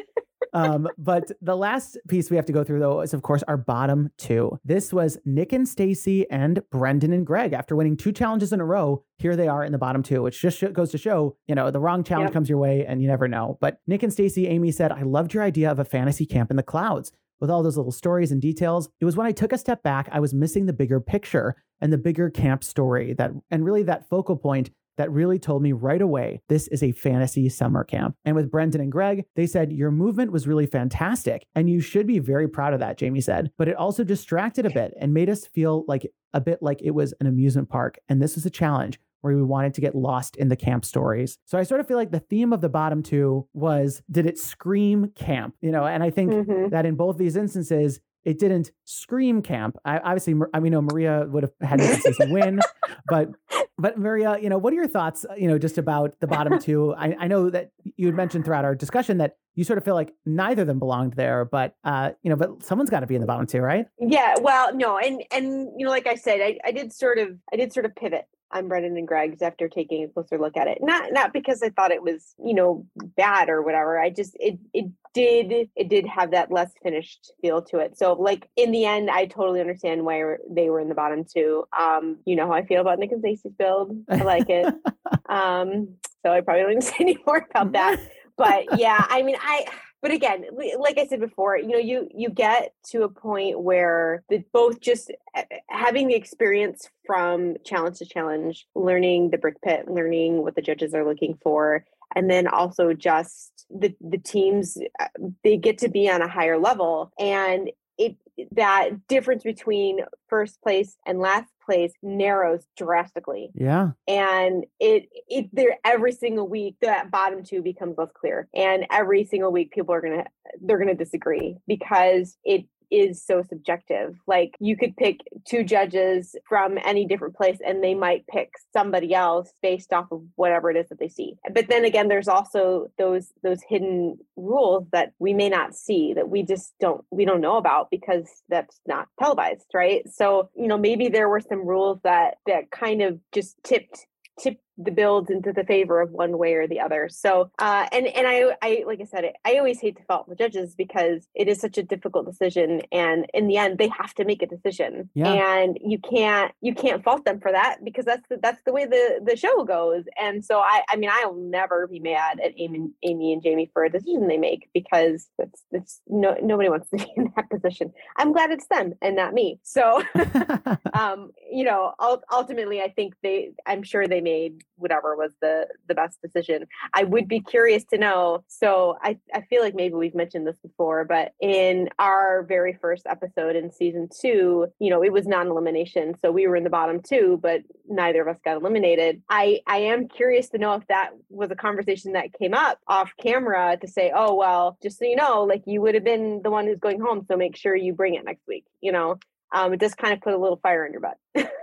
um, 0.52 0.88
but 0.98 1.30
the 1.40 1.56
last 1.56 1.96
piece 2.08 2.30
we 2.30 2.36
have 2.36 2.46
to 2.46 2.52
go 2.52 2.64
through, 2.64 2.80
though, 2.80 3.00
is 3.00 3.14
of 3.14 3.22
course 3.22 3.42
our 3.48 3.56
bottom 3.56 4.10
two. 4.18 4.58
This 4.64 4.92
was 4.92 5.18
Nick 5.24 5.52
and 5.52 5.68
Stacy 5.68 6.28
and 6.30 6.62
Brendan 6.70 7.12
and 7.12 7.26
Greg. 7.26 7.52
After 7.52 7.76
winning 7.76 7.96
two 7.96 8.12
challenges 8.12 8.52
in 8.52 8.60
a 8.60 8.64
row, 8.64 9.04
here 9.18 9.36
they 9.36 9.48
are 9.48 9.64
in 9.64 9.72
the 9.72 9.78
bottom 9.78 10.02
two, 10.02 10.22
which 10.22 10.40
just 10.40 10.62
goes 10.72 10.90
to 10.90 10.98
show, 10.98 11.36
you 11.46 11.54
know, 11.54 11.70
the 11.70 11.80
wrong 11.80 12.02
challenge 12.04 12.28
Yep. 12.28 12.34
comes 12.34 12.48
your 12.48 12.58
way 12.58 12.84
and 12.86 13.00
you 13.02 13.08
never 13.08 13.28
know. 13.28 13.58
But 13.60 13.80
Nick 13.86 14.02
and 14.02 14.12
Stacy, 14.12 14.46
Amy 14.48 14.70
said, 14.70 14.92
I 14.92 15.02
loved 15.02 15.34
your 15.34 15.42
idea 15.42 15.70
of 15.70 15.78
a 15.78 15.84
fantasy 15.84 16.26
camp 16.26 16.50
in 16.50 16.56
the 16.56 16.62
clouds. 16.62 17.12
With 17.40 17.50
all 17.50 17.62
those 17.62 17.78
little 17.78 17.92
stories 17.92 18.32
and 18.32 18.42
details, 18.42 18.90
it 19.00 19.06
was 19.06 19.16
when 19.16 19.26
I 19.26 19.32
took 19.32 19.52
a 19.54 19.58
step 19.58 19.82
back, 19.82 20.10
I 20.12 20.20
was 20.20 20.34
missing 20.34 20.66
the 20.66 20.74
bigger 20.74 21.00
picture 21.00 21.56
and 21.80 21.90
the 21.90 21.96
bigger 21.96 22.28
camp 22.28 22.62
story 22.62 23.14
that, 23.14 23.30
and 23.50 23.64
really 23.64 23.82
that 23.84 24.06
focal 24.10 24.36
point 24.36 24.68
that 24.96 25.10
really 25.10 25.38
told 25.38 25.62
me 25.62 25.72
right 25.72 26.02
away 26.02 26.42
this 26.48 26.68
is 26.68 26.82
a 26.82 26.92
fantasy 26.92 27.48
summer 27.48 27.84
camp. 27.84 28.16
And 28.24 28.36
with 28.36 28.50
Brendan 28.50 28.80
and 28.80 28.92
Greg, 28.92 29.24
they 29.36 29.46
said, 29.46 29.72
Your 29.72 29.90
movement 29.90 30.32
was 30.32 30.46
really 30.46 30.66
fantastic. 30.66 31.46
And 31.54 31.68
you 31.70 31.80
should 31.80 32.06
be 32.06 32.18
very 32.18 32.48
proud 32.48 32.74
of 32.74 32.80
that, 32.80 32.98
Jamie 32.98 33.20
said. 33.20 33.50
But 33.58 33.68
it 33.68 33.76
also 33.76 34.04
distracted 34.04 34.66
a 34.66 34.70
bit 34.70 34.92
and 35.00 35.14
made 35.14 35.30
us 35.30 35.46
feel 35.46 35.84
like 35.88 36.06
a 36.34 36.40
bit 36.40 36.58
like 36.62 36.80
it 36.82 36.90
was 36.92 37.14
an 37.20 37.26
amusement 37.26 37.68
park. 37.68 37.98
And 38.08 38.20
this 38.20 38.34
was 38.34 38.46
a 38.46 38.50
challenge 38.50 39.00
where 39.22 39.36
we 39.36 39.42
wanted 39.42 39.74
to 39.74 39.80
get 39.82 39.94
lost 39.94 40.36
in 40.36 40.48
the 40.48 40.56
camp 40.56 40.82
stories. 40.84 41.38
So 41.44 41.58
I 41.58 41.62
sort 41.62 41.80
of 41.80 41.86
feel 41.86 41.98
like 41.98 42.10
the 42.10 42.20
theme 42.20 42.52
of 42.54 42.62
the 42.62 42.70
bottom 42.70 43.02
two 43.02 43.46
was 43.52 44.02
did 44.10 44.24
it 44.26 44.38
scream 44.38 45.12
camp? 45.14 45.54
You 45.60 45.72
know, 45.72 45.84
and 45.84 46.02
I 46.02 46.08
think 46.10 46.32
Mhm. 46.32 46.70
that 46.70 46.86
in 46.86 46.94
both 46.94 47.18
these 47.18 47.36
instances, 47.36 48.00
it 48.24 48.38
didn't 48.38 48.70
scream 48.84 49.42
camp. 49.42 49.76
I 49.84 49.98
obviously, 49.98 50.34
I 50.52 50.60
mean, 50.60 50.72
no, 50.72 50.82
Maria 50.82 51.26
would 51.28 51.44
have 51.44 51.52
had 51.60 51.80
Stacy 52.00 52.26
win, 52.32 52.60
but 53.08 53.30
but 53.78 53.98
Maria, 53.98 54.38
you 54.40 54.50
know, 54.50 54.58
what 54.58 54.72
are 54.72 54.76
your 54.76 54.88
thoughts? 54.88 55.24
You 55.36 55.48
know, 55.48 55.58
just 55.58 55.78
about 55.78 56.18
the 56.20 56.26
bottom 56.26 56.58
two. 56.60 56.94
I, 56.94 57.16
I 57.18 57.28
know 57.28 57.50
that 57.50 57.70
you 57.96 58.06
had 58.06 58.14
mentioned 58.14 58.44
throughout 58.44 58.64
our 58.64 58.74
discussion 58.74 59.18
that 59.18 59.36
you 59.54 59.64
sort 59.64 59.78
of 59.78 59.84
feel 59.84 59.94
like 59.94 60.12
neither 60.26 60.62
of 60.62 60.68
them 60.68 60.78
belonged 60.78 61.14
there, 61.14 61.44
but 61.44 61.74
uh, 61.84 62.10
you 62.22 62.30
know, 62.30 62.36
but 62.36 62.62
someone's 62.62 62.90
got 62.90 63.00
to 63.00 63.06
be 63.06 63.14
in 63.14 63.20
the 63.20 63.26
bottom 63.26 63.46
two, 63.46 63.60
right? 63.60 63.86
Yeah, 63.98 64.34
well, 64.40 64.74
no, 64.74 64.98
and 64.98 65.22
and 65.30 65.70
you 65.76 65.84
know, 65.84 65.90
like 65.90 66.06
I 66.06 66.14
said, 66.14 66.40
I, 66.40 66.58
I 66.64 66.72
did 66.72 66.92
sort 66.92 67.18
of 67.18 67.38
I 67.52 67.56
did 67.56 67.72
sort 67.72 67.86
of 67.86 67.94
pivot 67.94 68.26
on 68.52 68.68
Brendan 68.68 68.96
and 68.96 69.06
Greg's 69.06 69.42
after 69.42 69.68
taking 69.68 70.04
a 70.04 70.08
closer 70.08 70.38
look 70.38 70.56
at 70.56 70.68
it. 70.68 70.78
Not 70.80 71.12
not 71.12 71.32
because 71.32 71.62
I 71.62 71.70
thought 71.70 71.92
it 71.92 72.02
was, 72.02 72.34
you 72.44 72.54
know, 72.54 72.86
bad 73.16 73.48
or 73.48 73.62
whatever. 73.62 73.98
I 73.98 74.10
just 74.10 74.36
it 74.40 74.58
it 74.72 74.86
did 75.14 75.68
it 75.74 75.88
did 75.88 76.06
have 76.06 76.32
that 76.32 76.50
less 76.50 76.70
finished 76.82 77.32
feel 77.40 77.62
to 77.62 77.78
it. 77.78 77.98
So 77.98 78.14
like 78.14 78.48
in 78.56 78.70
the 78.70 78.84
end, 78.84 79.10
I 79.10 79.26
totally 79.26 79.60
understand 79.60 80.04
why 80.04 80.36
they 80.50 80.70
were 80.70 80.80
in 80.80 80.88
the 80.88 80.94
bottom 80.94 81.24
two. 81.24 81.64
Um, 81.78 82.18
you 82.24 82.36
know 82.36 82.46
how 82.46 82.54
I 82.54 82.64
feel 82.64 82.80
about 82.80 82.98
Nick 82.98 83.12
and 83.12 83.20
Stacy's 83.20 83.52
build. 83.58 83.96
I 84.08 84.16
like 84.16 84.48
it. 84.48 84.66
um, 85.28 85.88
so 86.24 86.32
I 86.32 86.40
probably 86.40 86.62
don't 86.62 86.74
need 86.74 86.80
to 86.80 86.86
say 86.86 86.96
any 87.00 87.18
more 87.26 87.46
about 87.50 87.72
that. 87.72 88.00
But 88.36 88.78
yeah, 88.78 89.04
I 89.10 89.22
mean, 89.22 89.36
I 89.38 89.66
but 90.02 90.10
again, 90.10 90.46
like 90.78 90.98
I 90.98 91.06
said 91.06 91.20
before, 91.20 91.56
you 91.56 91.68
know, 91.68 91.78
you 91.78 92.08
you 92.14 92.30
get 92.30 92.72
to 92.90 93.02
a 93.02 93.08
point 93.08 93.60
where 93.60 94.22
the 94.28 94.42
both 94.52 94.80
just 94.80 95.10
eh, 95.34 95.44
eh, 95.50 95.58
having 95.68 96.08
the 96.08 96.14
experience 96.14 96.88
from 97.06 97.56
challenge 97.64 97.98
to 97.98 98.06
challenge, 98.06 98.66
learning 98.74 99.30
the 99.30 99.38
brick 99.38 99.60
pit, 99.62 99.88
learning 99.88 100.42
what 100.42 100.54
the 100.54 100.62
judges 100.62 100.94
are 100.94 101.04
looking 101.04 101.38
for, 101.42 101.84
and 102.14 102.30
then 102.30 102.46
also 102.46 102.92
just 102.92 103.66
the 103.70 103.94
the 104.00 104.18
teams 104.18 104.78
uh, 104.98 105.06
they 105.44 105.56
get 105.56 105.78
to 105.78 105.88
be 105.88 106.08
on 106.10 106.22
a 106.22 106.28
higher 106.28 106.58
level 106.58 107.12
and 107.18 107.70
it 107.98 108.16
that 108.52 109.06
difference 109.06 109.42
between 109.42 110.00
first 110.28 110.60
place 110.62 110.96
and 111.06 111.20
last 111.20 111.48
place 111.70 111.92
narrows 112.02 112.66
drastically. 112.76 113.50
Yeah. 113.54 113.90
And 114.08 114.66
it 114.80 115.08
it 115.28 115.48
there 115.52 115.78
every 115.84 116.12
single 116.12 116.48
week 116.48 116.76
that 116.80 117.10
bottom 117.10 117.44
two 117.44 117.62
becomes 117.62 117.96
less 117.96 118.10
clear. 118.12 118.48
And 118.54 118.86
every 118.90 119.24
single 119.24 119.52
week 119.52 119.70
people 119.70 119.94
are 119.94 120.00
gonna 120.00 120.24
they're 120.60 120.78
gonna 120.78 120.94
disagree 120.94 121.56
because 121.68 122.36
it 122.44 122.64
is 122.90 123.22
so 123.22 123.42
subjective. 123.42 124.16
Like 124.26 124.56
you 124.60 124.76
could 124.76 124.96
pick 124.96 125.20
two 125.44 125.64
judges 125.64 126.36
from 126.48 126.78
any 126.84 127.06
different 127.06 127.36
place 127.36 127.58
and 127.64 127.82
they 127.82 127.94
might 127.94 128.26
pick 128.26 128.52
somebody 128.72 129.14
else 129.14 129.52
based 129.62 129.92
off 129.92 130.10
of 130.10 130.22
whatever 130.36 130.70
it 130.70 130.76
is 130.76 130.88
that 130.88 130.98
they 130.98 131.08
see. 131.08 131.36
But 131.52 131.68
then 131.68 131.84
again 131.84 132.08
there's 132.08 132.28
also 132.28 132.90
those 132.98 133.32
those 133.42 133.62
hidden 133.62 134.18
rules 134.36 134.86
that 134.92 135.12
we 135.18 135.34
may 135.34 135.48
not 135.48 135.74
see 135.74 136.14
that 136.14 136.28
we 136.28 136.42
just 136.42 136.74
don't 136.80 137.04
we 137.10 137.24
don't 137.24 137.40
know 137.40 137.56
about 137.56 137.90
because 137.90 138.28
that's 138.48 138.80
not 138.86 139.08
televised, 139.18 139.66
right? 139.74 140.02
So, 140.12 140.50
you 140.54 140.68
know, 140.68 140.78
maybe 140.78 141.08
there 141.08 141.28
were 141.28 141.40
some 141.40 141.66
rules 141.66 142.00
that 142.04 142.36
that 142.46 142.70
kind 142.70 143.02
of 143.02 143.20
just 143.32 143.56
tipped 143.62 144.06
tipped 144.38 144.62
the 144.84 144.90
builds 144.90 145.30
into 145.30 145.52
the 145.52 145.64
favor 145.64 146.00
of 146.00 146.10
one 146.10 146.38
way 146.38 146.54
or 146.54 146.66
the 146.66 146.80
other. 146.80 147.08
So, 147.10 147.50
uh, 147.58 147.86
and 147.92 148.06
and 148.06 148.26
I, 148.26 148.56
I 148.62 148.84
like 148.86 149.00
I 149.00 149.04
said, 149.04 149.32
I 149.44 149.56
always 149.56 149.80
hate 149.80 149.96
to 149.96 150.04
fault 150.04 150.28
the 150.28 150.34
judges 150.34 150.74
because 150.74 151.28
it 151.34 151.48
is 151.48 151.60
such 151.60 151.78
a 151.78 151.82
difficult 151.82 152.26
decision, 152.26 152.82
and 152.92 153.26
in 153.34 153.46
the 153.46 153.56
end, 153.56 153.78
they 153.78 153.88
have 153.88 154.14
to 154.14 154.24
make 154.24 154.42
a 154.42 154.46
decision, 154.46 155.10
yeah. 155.14 155.58
and 155.58 155.78
you 155.80 155.98
can't 155.98 156.52
you 156.60 156.74
can't 156.74 157.02
fault 157.04 157.24
them 157.24 157.40
for 157.40 157.52
that 157.52 157.78
because 157.84 158.04
that's 158.04 158.26
the, 158.28 158.38
that's 158.42 158.62
the 158.64 158.72
way 158.72 158.86
the 158.86 159.20
the 159.24 159.36
show 159.36 159.64
goes. 159.64 160.04
And 160.20 160.44
so, 160.44 160.60
I 160.60 160.82
I 160.88 160.96
mean, 160.96 161.10
I'll 161.12 161.34
never 161.34 161.86
be 161.86 162.00
mad 162.00 162.40
at 162.44 162.52
Amy, 162.56 162.90
Amy 163.02 163.32
and 163.32 163.42
Jamie 163.42 163.70
for 163.72 163.84
a 163.84 163.90
decision 163.90 164.28
they 164.28 164.38
make 164.38 164.68
because 164.74 165.28
it's 165.38 165.62
it's 165.70 166.00
no 166.08 166.36
nobody 166.42 166.68
wants 166.68 166.88
to 166.90 166.96
be 167.04 167.12
in 167.16 167.32
that 167.36 167.50
position. 167.50 167.92
I'm 168.16 168.32
glad 168.32 168.50
it's 168.50 168.66
them 168.66 168.94
and 169.02 169.16
not 169.16 169.34
me. 169.34 169.60
So, 169.62 170.02
um, 170.94 171.30
you 171.50 171.64
know, 171.64 171.94
ultimately, 172.32 172.80
I 172.80 172.90
think 172.90 173.14
they, 173.22 173.52
I'm 173.66 173.82
sure 173.82 174.06
they 174.06 174.20
made 174.20 174.62
whatever 174.76 175.16
was 175.16 175.32
the 175.40 175.66
the 175.88 175.94
best 175.94 176.20
decision. 176.22 176.66
I 176.94 177.04
would 177.04 177.28
be 177.28 177.40
curious 177.40 177.84
to 177.86 177.98
know. 177.98 178.44
So 178.48 178.96
I 179.02 179.18
I 179.34 179.42
feel 179.42 179.62
like 179.62 179.74
maybe 179.74 179.94
we've 179.94 180.14
mentioned 180.14 180.46
this 180.46 180.58
before, 180.62 181.04
but 181.04 181.32
in 181.40 181.88
our 181.98 182.44
very 182.44 182.78
first 182.80 183.06
episode 183.06 183.56
in 183.56 183.72
season 183.72 184.08
two, 184.20 184.66
you 184.78 184.90
know, 184.90 185.02
it 185.02 185.12
was 185.12 185.26
non-elimination, 185.26 186.14
so 186.20 186.32
we 186.32 186.46
were 186.46 186.56
in 186.56 186.64
the 186.64 186.70
bottom 186.70 187.00
two, 187.02 187.38
but 187.42 187.62
neither 187.88 188.22
of 188.22 188.28
us 188.28 188.40
got 188.44 188.56
eliminated. 188.56 189.22
I 189.28 189.60
I 189.66 189.78
am 189.78 190.08
curious 190.08 190.48
to 190.50 190.58
know 190.58 190.74
if 190.74 190.86
that 190.88 191.10
was 191.28 191.50
a 191.50 191.56
conversation 191.56 192.12
that 192.12 192.32
came 192.32 192.54
up 192.54 192.78
off 192.86 193.12
camera 193.20 193.76
to 193.80 193.88
say, 193.88 194.12
oh 194.14 194.34
well, 194.34 194.78
just 194.82 194.98
so 194.98 195.04
you 195.04 195.16
know, 195.16 195.44
like 195.44 195.62
you 195.66 195.80
would 195.80 195.94
have 195.94 196.04
been 196.04 196.40
the 196.42 196.50
one 196.50 196.66
who's 196.66 196.78
going 196.78 197.00
home, 197.00 197.24
so 197.28 197.36
make 197.36 197.56
sure 197.56 197.74
you 197.74 197.92
bring 197.92 198.14
it 198.14 198.24
next 198.24 198.46
week. 198.46 198.64
You 198.80 198.92
know, 198.92 199.18
um, 199.52 199.72
it 199.72 199.80
just 199.80 199.96
kind 199.96 200.12
of 200.12 200.20
put 200.20 200.34
a 200.34 200.38
little 200.38 200.58
fire 200.62 200.86
in 200.86 200.92
your 200.92 201.02
butt. 201.02 201.50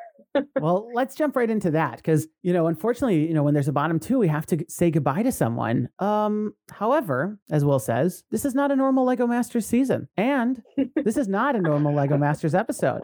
well, 0.59 0.89
let's 0.93 1.15
jump 1.15 1.35
right 1.35 1.49
into 1.49 1.71
that 1.71 1.97
because 1.97 2.27
you 2.41 2.53
know, 2.53 2.67
unfortunately, 2.67 3.27
you 3.27 3.33
know, 3.33 3.43
when 3.43 3.53
there's 3.53 3.67
a 3.67 3.73
bottom 3.73 3.99
two, 3.99 4.19
we 4.19 4.27
have 4.27 4.45
to 4.47 4.65
say 4.69 4.91
goodbye 4.91 5.23
to 5.23 5.31
someone. 5.31 5.89
Um, 5.99 6.53
however, 6.71 7.39
as 7.51 7.65
Will 7.65 7.79
says, 7.79 8.23
this 8.31 8.45
is 8.45 8.55
not 8.55 8.71
a 8.71 8.75
normal 8.75 9.05
Lego 9.05 9.27
Masters 9.27 9.65
season, 9.65 10.07
and 10.17 10.61
this 10.95 11.17
is 11.17 11.27
not 11.27 11.55
a 11.55 11.61
normal 11.61 11.93
Lego 11.93 12.17
Masters 12.17 12.55
episode. 12.55 13.03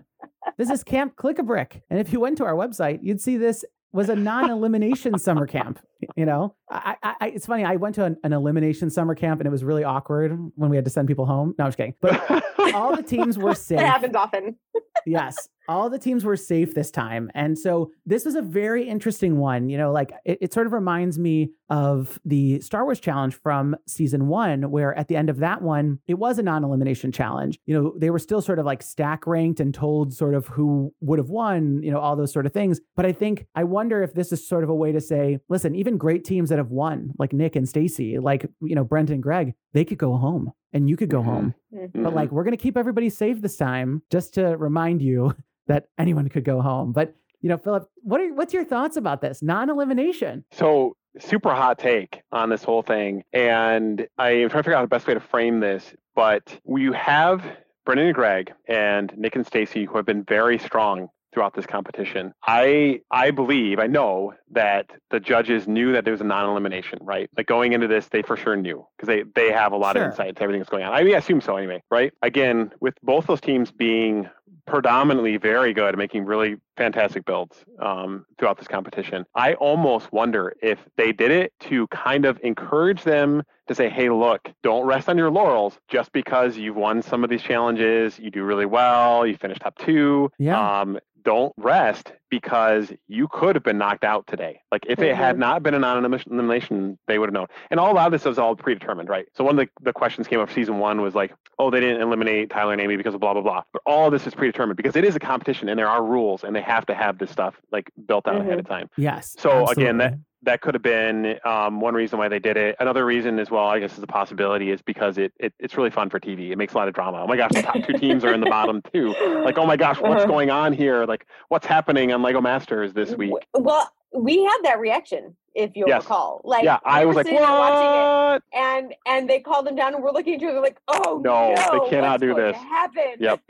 This 0.58 0.70
is 0.70 0.84
Camp 0.84 1.16
Click 1.16 1.40
a 1.40 1.44
Brick, 1.44 1.82
and 1.90 2.00
if 2.00 2.14
you 2.14 2.20
went 2.20 2.38
to 2.38 2.46
our 2.46 2.56
website, 2.56 3.00
you'd 3.02 3.22
see 3.22 3.38
this 3.38 3.66
was 3.92 4.10
a 4.10 4.16
non-elimination 4.16 5.18
summer 5.20 5.48
camp. 5.48 5.80
You 6.16 6.26
know, 6.26 6.56
I, 6.74 7.16
I, 7.22 7.28
it's 7.28 7.46
funny. 7.46 7.64
I 7.64 7.76
went 7.76 7.96
to 7.96 8.06
an, 8.06 8.18
an, 8.24 8.34
elimination 8.34 8.90
summer 8.90 9.16
camp, 9.16 9.40
and 9.40 9.48
it 9.48 9.52
was 9.52 9.64
really 9.64 9.84
awkward 9.84 10.38
when 10.56 10.70
we 10.70 10.76
had 10.76 10.86
to 10.86 10.92
send 10.92 11.08
people 11.08 11.26
home. 11.26 11.54
No, 11.58 11.66
I'm 11.66 11.70
just 11.70 11.78
kidding. 11.78 11.94
But 12.02 12.44
all 12.74 12.96
the 12.96 13.04
teams 13.04 13.38
were 13.38 13.56
safe. 13.56 13.80
It 13.80 13.86
happens 13.86 14.16
often. 14.16 14.58
yes, 15.06 15.50
all 15.68 15.90
the 15.90 16.00
teams 16.00 16.26
were 16.26 16.36
safe 16.36 16.74
this 16.74 16.92
time. 16.92 17.32
And 17.34 17.58
so 17.58 17.92
this 18.06 18.26
was 18.26 18.36
a 18.36 18.42
very 18.42 18.88
interesting 18.88 19.38
one. 19.38 19.70
You 19.70 19.78
know, 19.78 19.92
like 19.92 20.12
it, 20.26 20.40
it, 20.42 20.54
sort 20.54 20.68
of 20.68 20.74
reminds 20.74 21.18
me 21.18 21.52
of 21.70 22.20
the 22.26 22.60
Star 22.62 22.84
Wars 22.84 23.00
challenge 23.00 23.36
from 23.36 23.76
season 23.88 24.28
one, 24.28 24.70
where 24.72 24.98
at 24.98 25.08
the 25.08 25.16
end 25.16 25.30
of 25.30 25.38
that 25.38 25.62
one, 25.62 26.00
it 26.08 26.16
was 26.16 26.38
a 26.38 26.44
non 26.44 26.64
elimination 26.64 27.12
challenge. 27.12 27.60
You 27.66 27.82
know, 27.82 27.94
they 27.98 28.10
were 28.10 28.20
still 28.20 28.42
sort 28.42 28.60
of 28.60 28.66
like 28.66 28.84
stack 28.84 29.26
ranked 29.26 29.60
and 29.60 29.74
told 29.74 30.14
sort 30.14 30.36
of 30.36 30.48
who 30.48 30.94
would 31.02 31.20
have 31.20 31.30
won, 31.30 31.82
you 31.82 31.92
know, 31.92 32.00
all 32.00 32.16
those 32.16 32.34
sort 32.34 32.46
of 32.46 32.54
things. 32.54 32.80
But 32.96 33.06
I 33.06 33.12
think, 33.12 33.48
I 33.56 33.64
wonder 33.64 34.04
if 34.04 34.14
this 34.14 34.32
is 34.32 34.48
sort 34.48 34.64
of 34.64 34.70
a 34.70 34.76
way 34.76 34.92
to 34.92 35.02
say, 35.02 35.40
listen, 35.50 35.76
even 35.76 35.98
great 35.98 36.26
teams 36.26 36.50
that 36.50 36.58
have 36.58 36.63
won, 36.70 37.14
like 37.18 37.34
Nick 37.34 37.56
and 37.56 37.68
Stacy, 37.68 38.20
like, 38.20 38.46
you 38.62 38.76
know, 38.76 38.84
Brent 38.84 39.10
and 39.10 39.22
Greg, 39.22 39.54
they 39.74 39.86
could 39.86 39.98
go 39.98 40.18
home 40.18 40.52
and 40.72 40.90
you 40.90 40.98
could 40.98 41.10
go 41.10 41.22
mm-hmm. 41.22 41.30
home. 41.30 41.56
Mm-hmm. 41.74 42.04
But 42.04 42.14
like, 42.14 42.32
we're 42.32 42.44
to 42.44 42.58
keep 42.58 42.78
everybody 42.78 43.10
safe 43.10 43.42
this 43.42 43.58
time 43.58 44.02
just 44.12 44.34
to 44.36 44.58
remind 44.58 45.02
you 45.02 45.36
that 45.68 45.86
anyone 45.98 46.30
could 46.30 46.44
go 46.44 46.62
home. 46.62 46.92
But 46.92 47.16
you 47.42 47.50
know, 47.50 47.58
Philip, 47.58 47.90
what 48.02 48.22
are 48.22 48.34
what's 48.34 48.54
your 48.54 48.64
thoughts 48.64 48.96
about 48.96 49.22
this 49.22 49.42
non-elimination? 49.42 50.46
So 50.52 50.96
super 51.20 51.54
hot 51.54 51.78
take 51.78 52.22
on 52.32 52.50
this 52.50 52.64
whole 52.64 52.82
thing, 52.82 53.24
and 53.34 54.08
I 54.18 54.32
am 54.32 54.50
trying 54.50 54.64
to 54.64 54.64
figure 54.64 54.78
out 54.78 54.82
the 54.82 54.88
best 54.88 55.08
way 55.08 55.14
to 55.14 55.20
frame 55.20 55.60
this. 55.60 55.94
But 56.16 56.58
you 56.66 56.94
have 56.94 57.44
Brendan 57.86 58.08
and 58.08 58.16
Greg 58.16 58.54
and 58.68 59.14
Nick 59.18 59.36
and 59.36 59.46
Stacy 59.46 59.84
who 59.84 59.98
have 59.98 60.06
been 60.06 60.24
very 60.24 60.58
strong 60.58 61.10
throughout 61.34 61.54
this 61.56 61.66
competition. 61.66 62.34
I 62.46 63.02
I 63.12 63.32
believe 63.32 63.80
I 63.80 63.88
know 63.88 64.34
that 64.52 64.88
the 65.10 65.20
judges 65.20 65.68
knew 65.68 65.94
that 65.94 66.04
there 66.04 66.12
was 66.12 66.22
a 66.22 66.26
non-elimination, 66.26 67.00
right? 67.02 67.30
Like 67.36 67.48
going 67.48 67.74
into 67.74 67.88
this, 67.88 68.08
they 68.10 68.22
for 68.22 68.38
sure 68.38 68.56
knew 68.56 68.86
because 68.98 69.08
they 69.08 69.24
they 69.36 69.52
have 69.52 69.72
a 69.72 69.78
lot 69.78 69.96
sure. 69.96 70.06
of 70.06 70.12
insight 70.12 70.36
to 70.36 70.44
everything 70.44 70.60
that's 70.62 70.70
going 70.70 70.84
on. 70.84 70.94
I, 70.94 71.04
mean, 71.04 71.16
I 71.16 71.18
assume 71.18 71.42
so 71.42 71.58
anyway, 71.58 71.82
right? 71.90 72.14
Again, 72.22 72.72
with 72.80 72.96
both 73.04 73.28
those 73.28 73.42
teams 73.42 73.72
being 73.72 74.30
predominantly 74.66 75.38
very 75.38 75.74
good 75.74 75.90
at 75.90 75.98
making 75.98 76.26
really 76.26 76.58
fantastic 76.78 77.26
builds 77.26 77.64
um, 77.80 78.26
throughout 78.38 78.58
this 78.58 78.68
competition. 78.68 79.26
I 79.36 79.54
almost 79.56 80.12
wonder 80.12 80.56
if 80.62 80.80
they 80.98 81.12
did 81.12 81.32
it 81.32 81.54
to 81.62 81.88
kind 81.88 82.26
of 82.26 82.40
encourage 82.44 83.04
them 83.04 83.44
to 83.68 83.76
say, 83.76 83.90
hey, 83.90 84.10
look, 84.10 84.52
don't 84.62 84.86
rest 84.86 85.10
on 85.10 85.18
your 85.18 85.32
laurels 85.32 85.80
just 85.88 86.12
because 86.12 86.58
you've 86.58 86.76
won 86.76 87.02
some 87.02 87.24
of 87.24 87.30
these 87.30 87.42
challenges. 87.42 88.20
You 88.20 88.32
do 88.32 88.44
really 88.44 88.66
well. 88.66 89.26
You 89.26 89.38
finished 89.38 89.62
top 89.62 89.78
two. 89.78 90.32
Yeah. 90.38 90.82
Um, 90.82 91.00
don't 91.24 91.54
rest 91.58 92.12
because 92.34 92.92
you 93.08 93.28
could 93.28 93.56
have 93.56 93.64
been 93.64 93.78
knocked 93.78 94.04
out 94.04 94.26
today. 94.26 94.60
Like 94.72 94.88
if 94.88 94.98
mm-hmm. 94.98 95.12
it 95.12 95.16
had 95.16 95.34
mm-hmm. 95.34 95.42
not 95.42 95.62
been 95.62 95.76
an 95.76 95.82
non-elimination, 95.82 96.98
they 97.06 97.20
would 97.20 97.28
have 97.28 97.34
known. 97.34 97.46
And 97.70 97.80
all 97.80 97.96
of 97.96 98.12
this 98.12 98.26
was 98.26 98.40
all 98.40 98.56
predetermined, 98.56 99.08
right? 99.08 99.28
So 99.36 99.44
one 99.44 99.60
of 99.60 99.64
the, 99.64 99.84
the 99.84 99.94
questions 99.94 100.28
came 100.28 100.40
up 100.40 100.52
season 100.52 100.80
one 100.80 101.02
was 101.02 101.14
like, 101.14 101.32
oh, 101.60 101.70
they 101.70 101.80
didn't 101.80 102.02
eliminate 102.02 102.50
Tyler 102.50 102.74
and 102.74 102.82
Amy 102.82 102.98
because 102.98 103.14
of 103.14 103.20
blah, 103.20 103.34
blah, 103.34 103.44
blah. 103.44 103.62
But 103.72 103.84
all 103.86 104.08
of 104.08 104.14
this 104.14 104.26
is 104.26 104.34
predetermined 104.34 104.78
because 104.78 104.96
it 104.96 105.06
is 105.06 105.16
a 105.16 105.20
competition 105.20 105.70
and 105.70 105.78
there 105.78 105.88
are 105.88 106.04
rules 106.04 106.44
and 106.44 106.56
they 106.56 106.62
have 106.64 106.88
to 106.88 106.96
have 106.96 107.20
this 107.20 107.30
stuff 107.30 107.54
like 107.72 107.92
built 108.08 108.28
out 108.28 108.34
mm-hmm. 108.34 108.48
ahead 108.48 108.58
of 108.58 108.66
mm-hmm. 108.66 108.74
time. 108.74 108.90
Yes. 108.98 109.36
So 109.38 109.52
absolutely. 109.52 109.84
again, 109.84 109.98
that 110.00 110.14
that 110.44 110.62
could 110.62 110.74
have 110.74 110.84
been 110.84 111.40
um, 111.46 111.80
one 111.80 111.94
reason 111.94 112.20
why 112.20 112.28
they 112.28 112.40
did 112.40 112.58
it. 112.58 112.76
Another 112.80 113.06
reason 113.06 113.40
as 113.40 113.50
well, 113.50 113.66
I 113.66 113.80
guess, 113.80 113.98
is 113.98 114.04
a 114.04 114.08
possibility 114.08 114.72
is 114.72 114.82
because 114.82 115.18
it, 115.18 115.34
it 115.40 115.54
it's 115.60 115.78
really 115.78 115.90
fun 115.90 116.10
for 116.10 116.20
TV. 116.20 116.52
It 116.52 116.58
makes 116.58 116.74
a 116.74 116.78
lot 116.78 116.88
of 116.88 116.94
drama. 116.94 117.22
Oh 117.22 117.28
my 117.28 117.38
gosh, 117.38 117.52
the 117.54 117.62
top 117.62 117.76
two 117.86 117.94
teams 117.94 118.24
are 118.24 118.34
in 118.34 118.42
the 118.42 118.50
bottom 118.50 118.82
two. 118.94 119.14
Like, 119.44 119.58
oh 119.58 119.66
my 119.66 119.78
gosh, 119.78 120.00
what's 120.00 120.24
uh-huh. 120.24 120.26
going 120.26 120.50
on 120.50 120.74
here? 120.74 121.06
Like, 121.06 121.28
what's 121.50 121.66
happening 121.66 122.12
on 122.12 122.22
Lego 122.22 122.42
Masters 122.42 122.94
this 122.94 123.16
week? 123.16 123.34
Well, 123.54 123.90
we 124.14 124.44
had 124.44 124.58
that 124.64 124.80
reaction, 124.80 125.36
if 125.56 125.76
you'll 125.76 125.90
yes. 125.90 126.04
recall. 126.04 126.42
Like, 126.44 126.64
yeah, 126.64 126.80
I 126.86 127.06
was 127.06 127.16
like, 127.16 127.26
what? 127.26 127.42
Watching 127.42 128.36
it, 128.36 128.58
and 128.58 128.96
and 129.06 129.30
they 129.30 129.40
called 129.40 129.66
them 129.66 129.76
down, 129.76 129.96
and 129.96 130.04
we're 130.04 130.12
looking 130.12 130.36
at 130.36 130.42
each 130.42 130.48
other 130.48 130.62
like, 130.62 130.80
oh 130.88 131.22
no, 131.24 131.54
no 131.54 131.84
they 131.84 131.90
cannot 131.90 132.20
do 132.20 132.34
this. 132.34 132.56
Happen. 132.58 133.16
Yep. 133.20 133.42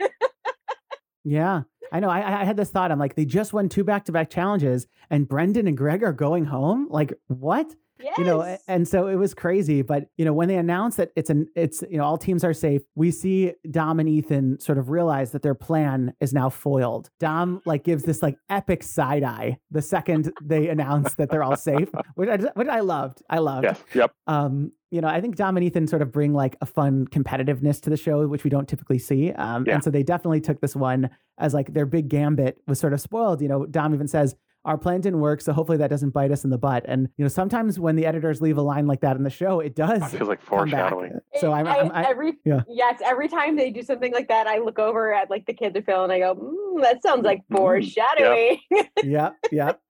Yeah, 1.24 1.62
I 1.90 2.00
know. 2.00 2.10
I, 2.10 2.42
I 2.42 2.44
had 2.44 2.56
this 2.56 2.70
thought. 2.70 2.92
I'm 2.92 2.98
like, 2.98 3.14
they 3.14 3.24
just 3.24 3.52
won 3.52 3.68
two 3.68 3.84
back 3.84 4.04
to 4.04 4.12
back 4.12 4.30
challenges, 4.30 4.86
and 5.10 5.28
Brendan 5.28 5.66
and 5.66 5.76
Greg 5.76 6.02
are 6.02 6.12
going 6.12 6.44
home. 6.44 6.86
Like, 6.90 7.14
what? 7.28 7.74
Yes. 8.00 8.18
You 8.18 8.24
know, 8.24 8.58
and 8.66 8.88
so 8.88 9.06
it 9.06 9.14
was 9.14 9.34
crazy. 9.34 9.82
But 9.82 10.08
you 10.16 10.24
know, 10.24 10.32
when 10.32 10.48
they 10.48 10.56
announced 10.56 10.96
that 10.96 11.10
it's 11.16 11.30
an 11.30 11.46
it's 11.54 11.82
you 11.88 11.96
know 11.96 12.04
all 12.04 12.18
teams 12.18 12.42
are 12.42 12.52
safe, 12.52 12.82
we 12.94 13.10
see 13.10 13.52
Dom 13.70 14.00
and 14.00 14.08
Ethan 14.08 14.58
sort 14.60 14.78
of 14.78 14.90
realize 14.90 15.30
that 15.30 15.42
their 15.42 15.54
plan 15.54 16.12
is 16.20 16.32
now 16.32 16.48
foiled. 16.50 17.10
Dom 17.20 17.62
like 17.64 17.84
gives 17.84 18.02
this 18.02 18.22
like 18.22 18.36
epic 18.50 18.82
side 18.82 19.22
eye 19.22 19.58
the 19.70 19.82
second 19.82 20.32
they 20.42 20.68
announce 20.68 21.14
that 21.14 21.30
they're 21.30 21.44
all 21.44 21.56
safe, 21.56 21.88
which 22.16 22.28
I 22.28 22.36
which 22.54 22.68
I 22.68 22.80
loved. 22.80 23.22
I 23.30 23.38
loved. 23.38 23.64
Yes. 23.64 23.80
Yep. 23.94 24.12
Um, 24.26 24.72
you 24.90 25.00
know, 25.00 25.08
I 25.08 25.20
think 25.20 25.34
Dom 25.34 25.56
and 25.56 25.64
Ethan 25.64 25.88
sort 25.88 26.02
of 26.02 26.12
bring 26.12 26.34
like 26.34 26.56
a 26.60 26.66
fun 26.66 27.06
competitiveness 27.08 27.80
to 27.82 27.90
the 27.90 27.96
show, 27.96 28.26
which 28.28 28.44
we 28.44 28.50
don't 28.50 28.68
typically 28.68 28.98
see. 28.98 29.32
Um, 29.32 29.64
yeah. 29.66 29.74
And 29.74 29.84
so 29.84 29.90
they 29.90 30.04
definitely 30.04 30.40
took 30.40 30.60
this 30.60 30.76
one 30.76 31.10
as 31.38 31.52
like 31.52 31.74
their 31.74 31.86
big 31.86 32.08
gambit 32.08 32.58
was 32.68 32.78
sort 32.78 32.92
of 32.92 33.00
spoiled. 33.00 33.42
You 33.42 33.48
know, 33.48 33.66
Dom 33.66 33.92
even 33.92 34.06
says, 34.06 34.36
our 34.64 34.78
plan 34.78 35.00
didn't 35.00 35.20
work, 35.20 35.40
so 35.40 35.52
hopefully 35.52 35.78
that 35.78 35.90
doesn't 35.90 36.10
bite 36.10 36.32
us 36.32 36.44
in 36.44 36.50
the 36.50 36.58
butt. 36.58 36.84
And 36.86 37.08
you 37.16 37.24
know, 37.24 37.28
sometimes 37.28 37.78
when 37.78 37.96
the 37.96 38.06
editors 38.06 38.40
leave 38.40 38.56
a 38.58 38.62
line 38.62 38.86
like 38.86 39.00
that 39.00 39.16
in 39.16 39.22
the 39.22 39.30
show, 39.30 39.60
it 39.60 39.74
does. 39.74 40.02
It 40.14 40.18
feels 40.18 40.28
like 40.28 40.44
come 40.44 40.70
back. 40.70 40.90
foreshadowing. 40.90 41.20
So 41.36 41.52
I'm, 41.52 41.66
I, 41.66 41.78
I'm 41.78 41.92
I, 41.92 42.04
every 42.08 42.34
yeah. 42.44 42.62
yes, 42.68 43.00
every 43.04 43.28
time 43.28 43.56
they 43.56 43.70
do 43.70 43.82
something 43.82 44.12
like 44.12 44.28
that, 44.28 44.46
I 44.46 44.58
look 44.58 44.78
over 44.78 45.12
at 45.12 45.30
like 45.30 45.46
the 45.46 45.52
kids 45.54 45.76
are 45.76 45.82
feeling. 45.82 46.04
And 46.04 46.12
I 46.12 46.18
go, 46.20 46.34
mm, 46.34 46.82
that 46.82 47.02
sounds 47.02 47.24
like 47.24 47.40
Mm, 47.50 47.56
foreshadowing. 47.56 48.58
yep, 49.04 49.34
yep. 49.52 49.80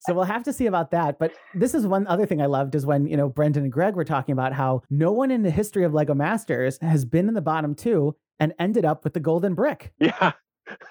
So 0.00 0.14
we'll 0.14 0.24
have 0.24 0.44
to 0.44 0.52
see 0.52 0.66
about 0.66 0.90
that. 0.92 1.18
But 1.18 1.34
this 1.54 1.74
is 1.74 1.86
one 1.86 2.06
other 2.06 2.26
thing 2.26 2.40
I 2.40 2.46
loved 2.46 2.74
is 2.74 2.86
when, 2.86 3.06
you 3.06 3.16
know, 3.16 3.28
Brendan 3.28 3.64
and 3.64 3.72
Greg 3.72 3.96
were 3.96 4.04
talking 4.04 4.32
about 4.32 4.52
how 4.52 4.82
no 4.90 5.12
one 5.12 5.30
in 5.30 5.42
the 5.42 5.50
history 5.50 5.84
of 5.84 5.94
Lego 5.94 6.14
Masters 6.14 6.78
has 6.80 7.04
been 7.04 7.28
in 7.28 7.34
the 7.34 7.40
bottom 7.40 7.74
two 7.74 8.14
and 8.38 8.54
ended 8.58 8.84
up 8.84 9.04
with 9.04 9.14
the 9.14 9.20
golden 9.20 9.54
brick. 9.54 9.92
Yeah. 9.98 10.32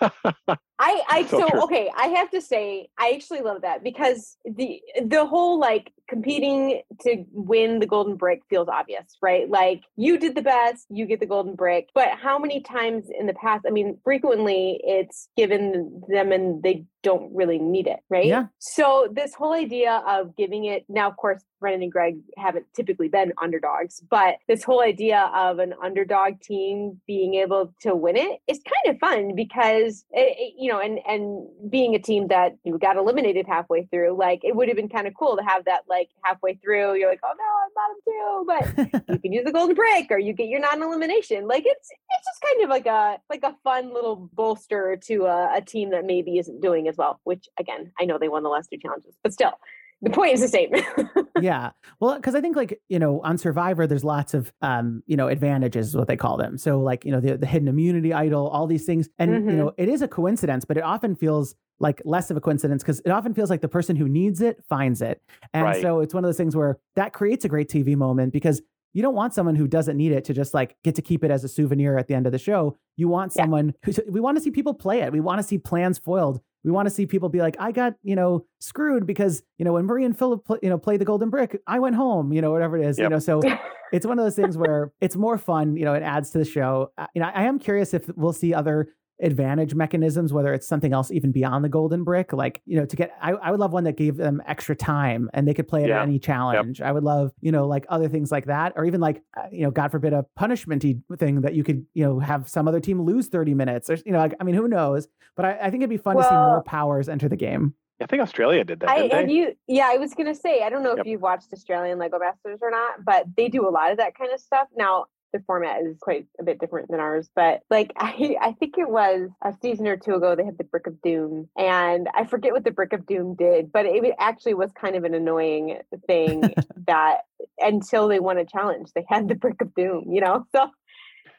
I, 0.79 1.01
I 1.09 1.25
So 1.29 1.39
so, 1.39 1.63
okay. 1.63 1.91
I 1.95 2.07
have 2.07 2.29
to 2.31 2.41
say, 2.41 2.89
I 2.97 3.11
actually 3.15 3.41
love 3.41 3.61
that 3.61 3.83
because 3.83 4.37
the 4.45 4.81
the 5.05 5.25
whole 5.25 5.59
like 5.59 5.91
competing 6.09 6.81
to 7.01 7.23
win 7.31 7.79
the 7.79 7.85
golden 7.85 8.15
brick 8.15 8.41
feels 8.49 8.67
obvious, 8.67 9.17
right? 9.21 9.47
Like 9.47 9.83
you 9.95 10.17
did 10.17 10.33
the 10.35 10.41
best, 10.41 10.87
you 10.89 11.05
get 11.05 11.19
the 11.19 11.27
golden 11.27 11.55
brick. 11.55 11.89
But 11.93 12.09
how 12.19 12.39
many 12.39 12.61
times 12.61 13.05
in 13.17 13.27
the 13.27 13.33
past? 13.33 13.65
I 13.67 13.71
mean, 13.71 13.99
frequently 14.03 14.79
it's 14.83 15.29
given 15.37 16.01
them 16.09 16.31
and 16.31 16.63
they 16.63 16.85
don't 17.03 17.33
really 17.33 17.59
need 17.59 17.87
it, 17.87 17.99
right? 18.09 18.25
Yeah. 18.25 18.47
So 18.57 19.07
this 19.11 19.33
whole 19.35 19.53
idea 19.53 20.01
of 20.07 20.35
giving 20.35 20.65
it 20.65 20.83
now, 20.89 21.09
of 21.09 21.15
course, 21.17 21.43
Brendan 21.59 21.83
and 21.83 21.91
Greg 21.91 22.17
haven't 22.37 22.65
typically 22.75 23.07
been 23.07 23.31
underdogs, 23.41 24.01
but 24.09 24.35
this 24.47 24.63
whole 24.63 24.81
idea 24.81 25.29
of 25.35 25.59
an 25.59 25.73
underdog 25.83 26.41
team 26.41 26.99
being 27.05 27.35
able 27.35 27.73
to 27.81 27.95
win 27.95 28.17
it 28.17 28.39
is 28.47 28.59
kind 28.65 28.95
of 28.95 28.99
fun 28.99 29.35
because 29.35 30.05
it, 30.11 30.35
it- 30.39 30.53
you 30.57 30.68
know, 30.69 30.79
and 30.79 30.99
and 31.07 31.47
being 31.69 31.95
a 31.95 31.99
team 31.99 32.27
that 32.29 32.57
you 32.63 32.77
got 32.77 32.95
eliminated 32.95 33.45
halfway 33.47 33.85
through, 33.85 34.17
like 34.17 34.41
it 34.43 34.55
would 34.55 34.67
have 34.67 34.77
been 34.77 34.87
kind 34.87 35.07
of 35.07 35.13
cool 35.13 35.35
to 35.35 35.43
have 35.43 35.65
that 35.65 35.81
like 35.89 36.09
halfway 36.23 36.55
through, 36.55 36.95
you're 36.95 37.09
like, 37.09 37.19
oh 37.23 37.33
no, 37.37 37.43
I'm 37.63 37.71
bottom 37.75 38.85
two, 38.85 38.91
but 38.93 39.09
you 39.13 39.19
can 39.19 39.33
use 39.33 39.45
the 39.45 39.51
golden 39.51 39.75
brick 39.75 40.07
or 40.09 40.17
you 40.17 40.33
get 40.33 40.47
your 40.47 40.59
non-elimination. 40.59 41.47
Like 41.47 41.63
it's 41.65 41.89
it's 41.91 42.27
just 42.27 42.41
kind 42.41 42.63
of 42.63 42.69
like 42.69 42.85
a 42.85 43.19
like 43.29 43.43
a 43.43 43.55
fun 43.63 43.93
little 43.93 44.29
bolster 44.33 44.97
to 45.07 45.25
a, 45.25 45.57
a 45.57 45.61
team 45.61 45.91
that 45.91 46.05
maybe 46.05 46.37
isn't 46.37 46.61
doing 46.61 46.87
as 46.87 46.95
well. 46.97 47.19
Which 47.25 47.47
again, 47.59 47.91
I 47.99 48.05
know 48.05 48.17
they 48.17 48.29
won 48.29 48.43
the 48.43 48.49
last 48.49 48.69
two 48.71 48.79
challenges, 48.79 49.17
but 49.23 49.33
still, 49.33 49.53
the 50.01 50.09
point 50.09 50.33
is 50.33 50.41
the 50.41 50.47
same. 50.47 50.71
yeah. 51.41 51.71
Well, 51.99 52.15
because 52.15 52.35
I 52.35 52.41
think 52.41 52.55
like, 52.55 52.79
you 52.89 52.99
know, 52.99 53.21
on 53.21 53.37
Survivor, 53.37 53.87
there's 53.87 54.03
lots 54.03 54.33
of 54.33 54.51
um, 54.61 55.03
you 55.07 55.17
know, 55.17 55.27
advantages 55.27 55.89
is 55.89 55.95
what 55.95 56.07
they 56.07 56.17
call 56.17 56.37
them. 56.37 56.57
So 56.57 56.79
like, 56.79 57.05
you 57.05 57.11
know, 57.11 57.19
the, 57.19 57.37
the 57.37 57.45
hidden 57.45 57.67
immunity 57.67 58.13
idol, 58.13 58.47
all 58.47 58.67
these 58.67 58.85
things. 58.85 59.09
And 59.19 59.31
you 59.31 59.39
Mhm. 59.39 59.55
know, 59.57 59.71
it 59.77 59.89
is 59.89 60.01
a 60.01 60.07
coincidence, 60.07 60.65
but 60.65 60.77
it 60.77 60.83
often 60.83 61.15
feels 61.15 61.55
like 61.79 62.01
less 62.03 62.29
of 62.29 62.35
a 62.37 62.41
coincidence 62.41 62.83
because 62.83 62.99
it 63.01 63.09
often 63.09 63.33
feels 63.33 63.49
like 63.49 63.61
the 63.61 63.69
person 63.69 63.95
who 63.95 64.09
needs 64.09 64.41
it 64.41 64.63
finds 64.67 65.01
it. 65.01 65.21
And 65.53 65.63
Right. 65.63 65.81
so 65.81 66.01
it's 66.01 66.13
one 66.13 66.23
of 66.23 66.27
those 66.27 66.37
things 66.37 66.55
where 66.55 66.77
that 66.95 67.13
creates 67.13 67.45
a 67.45 67.49
great 67.49 67.69
TV 67.69 67.95
moment 67.95 68.33
because 68.33 68.61
you 68.93 69.01
don't 69.01 69.13
want 69.15 69.33
someone 69.33 69.55
who 69.55 69.67
doesn't 69.67 69.95
need 69.97 70.11
it 70.11 70.25
to 70.25 70.33
just 70.33 70.53
like 70.53 70.75
get 70.83 70.95
to 70.95 71.01
keep 71.01 71.23
it 71.23 71.29
as 71.31 71.43
a 71.43 71.47
souvenir 71.47 71.97
at 71.97 72.07
the 72.07 72.15
end 72.15 72.25
of 72.25 72.31
the 72.31 72.39
show. 72.39 72.75
You 72.97 73.07
want 73.07 73.31
Yeah. 73.35 73.43
someone 73.43 73.75
who 73.83 73.93
we 74.09 74.19
want 74.19 74.35
to 74.37 74.43
see 74.43 74.51
people 74.51 74.73
play 74.73 75.01
it. 75.01 75.13
We 75.13 75.19
want 75.19 75.39
to 75.39 75.43
see 75.47 75.57
plans 75.57 75.97
foiled. 75.99 76.41
We 76.63 76.71
want 76.71 76.87
to 76.87 76.93
see 76.93 77.05
people 77.05 77.29
be 77.29 77.39
like, 77.39 77.55
I 77.59 77.71
got, 77.71 77.93
you 78.03 78.15
know, 78.15 78.45
screwed 78.59 79.05
because, 79.05 79.41
you 79.57 79.65
know, 79.65 79.73
when 79.73 79.85
Marie 79.85 80.03
and 80.05 80.17
Philip, 80.17 80.43
pl- 80.45 80.59
you 80.61 80.69
know, 80.69 80.77
played 80.77 80.99
the 80.99 81.05
golden 81.05 81.29
brick, 81.29 81.59
I 81.65 81.79
went 81.79 81.95
home, 81.95 82.33
you 82.33 82.41
know, 82.41 82.51
whatever 82.51 82.77
it 82.77 82.85
is, 82.85 82.97
you 82.99 83.07
know, 83.09 83.19
so 83.19 83.41
it's 83.93 84.05
one 84.05 84.19
of 84.19 84.25
those 84.25 84.35
things 84.35 84.57
where 84.57 84.91
it's 84.99 85.15
more 85.15 85.37
fun, 85.37 85.77
you 85.77 85.85
know, 85.85 85.93
it 85.93 86.03
adds 86.03 86.31
to 86.31 86.37
the 86.37 86.45
show. 86.45 86.91
Uh, 86.97 87.07
You 87.15 87.21
know, 87.21 87.29
I 87.33 87.43
am 87.43 87.59
curious 87.59 87.93
if 87.93 88.09
we'll 88.15 88.33
see 88.33 88.53
other 88.53 88.89
advantage 89.21 89.75
mechanisms, 89.75 90.31
whether 90.33 90.53
it's 90.53 90.67
something 90.67 90.93
else 90.93 91.11
even 91.11 91.31
beyond 91.31 91.63
the 91.65 91.69
golden 91.69 92.03
brick, 92.03 92.31
like, 92.33 92.61
you 92.65 92.77
know, 92.77 92.85
to 92.85 92.95
get, 92.95 93.11
I, 93.21 93.31
I 93.31 93.51
would 93.51 93.59
love 93.59 93.73
one 93.73 93.83
that 93.83 93.97
gave 93.97 94.15
them 94.17 94.41
extra 94.47 94.75
time 94.75 95.29
and 95.33 95.47
they 95.47 95.53
could 95.53 95.67
play 95.67 95.83
it 95.83 95.89
Yeah. 95.89 95.97
at 95.99 96.03
any 96.03 96.19
challenge. 96.19 96.81
I 96.81 96.91
would 96.91 97.03
love, 97.03 97.31
you 97.41 97.51
know, 97.51 97.67
like 97.67 97.85
other 97.89 98.07
things 98.07 98.31
like 98.31 98.45
that, 98.45 98.73
or 98.75 98.85
even 98.85 99.01
like, 99.01 99.21
uh, 99.37 99.47
you 99.51 99.63
know, 99.63 99.71
God 99.71 99.91
forbid 99.91 100.13
a 100.13 100.25
punishmenty 100.39 101.01
thing 101.17 101.41
that 101.41 101.53
you 101.53 101.63
could, 101.63 101.85
you 101.93 102.03
know, 102.03 102.19
have 102.19 102.47
some 102.47 102.67
other 102.67 102.79
team 102.79 103.01
lose 103.01 103.27
30 103.27 103.53
minutes 103.53 103.89
or, 103.89 103.95
you 104.05 104.11
know, 104.11 104.19
like, 104.19 104.35
I 104.39 104.43
mean, 104.43 104.55
who 104.55 104.67
knows? 104.67 105.07
But 105.35 105.45
I, 105.45 105.51
I 105.63 105.69
think 105.69 105.81
it'd 105.81 105.89
be 105.89 105.97
fun 105.97 106.17
to 106.17 106.23
see 106.23 106.35
more 106.35 106.61
powers 106.63 107.09
enter 107.09 107.27
the 107.29 107.35
game. 107.37 107.73
I 108.01 108.05
think 108.05 108.21
Australia 108.21 108.63
did 108.63 108.79
that, 108.79 108.89
I 108.89 109.01
didn't 109.01 109.11
have 109.17 109.27
they? 109.27 109.33
you 109.33 109.53
yeah, 109.67 109.89
I 109.91 109.97
was 109.97 110.13
gonna 110.13 110.33
say, 110.33 110.63
I 110.63 110.69
don't 110.69 110.83
know 110.83 110.91
Yep. 110.95 110.99
if 110.99 111.05
you've 111.07 111.21
watched 111.21 111.51
Australian 111.51 111.99
Lego 111.99 112.17
Masters 112.17 112.59
or 112.61 112.71
not, 112.71 113.03
but 113.03 113.25
they 113.35 113.49
do 113.49 113.67
a 113.67 113.69
lot 113.69 113.91
of 113.91 113.97
that 113.97 114.17
kind 114.17 114.31
of 114.31 114.39
stuff. 114.39 114.69
Now 114.77 115.07
the 115.33 115.43
format 115.45 115.81
is 115.81 115.97
quite 115.99 116.27
a 116.39 116.43
bit 116.43 116.59
different 116.59 116.89
than 116.89 116.99
ours, 116.99 117.29
but 117.35 117.61
like 117.69 117.91
I 117.97 118.35
I 118.41 118.51
think 118.53 118.77
it 118.77 118.89
was 118.89 119.29
a 119.43 119.53
season 119.61 119.87
or 119.87 119.97
two 119.97 120.15
ago 120.15 120.35
they 120.35 120.45
had 120.45 120.57
the 120.57 120.63
Brick 120.63 120.87
of 120.87 121.01
Doom. 121.01 121.49
And 121.57 122.07
I 122.13 122.25
forget 122.25 122.53
what 122.53 122.63
the 122.63 122.71
Brick 122.71 122.93
of 122.93 123.05
Doom 123.05 123.35
did, 123.35 123.71
but 123.71 123.85
it 123.85 124.15
actually 124.19 124.53
was 124.53 124.71
kind 124.71 124.95
of 124.95 125.03
an 125.03 125.13
annoying 125.13 125.79
thing 126.07 126.53
that 126.87 127.21
until 127.59 128.07
they 128.07 128.19
won 128.19 128.37
a 128.37 128.45
challenge, 128.45 128.89
they 128.93 129.05
had 129.07 129.27
the 129.27 129.35
Brick 129.35 129.61
of 129.61 129.73
Doom, 129.73 130.05
you 130.11 130.21
know? 130.21 130.45
So 130.55 130.69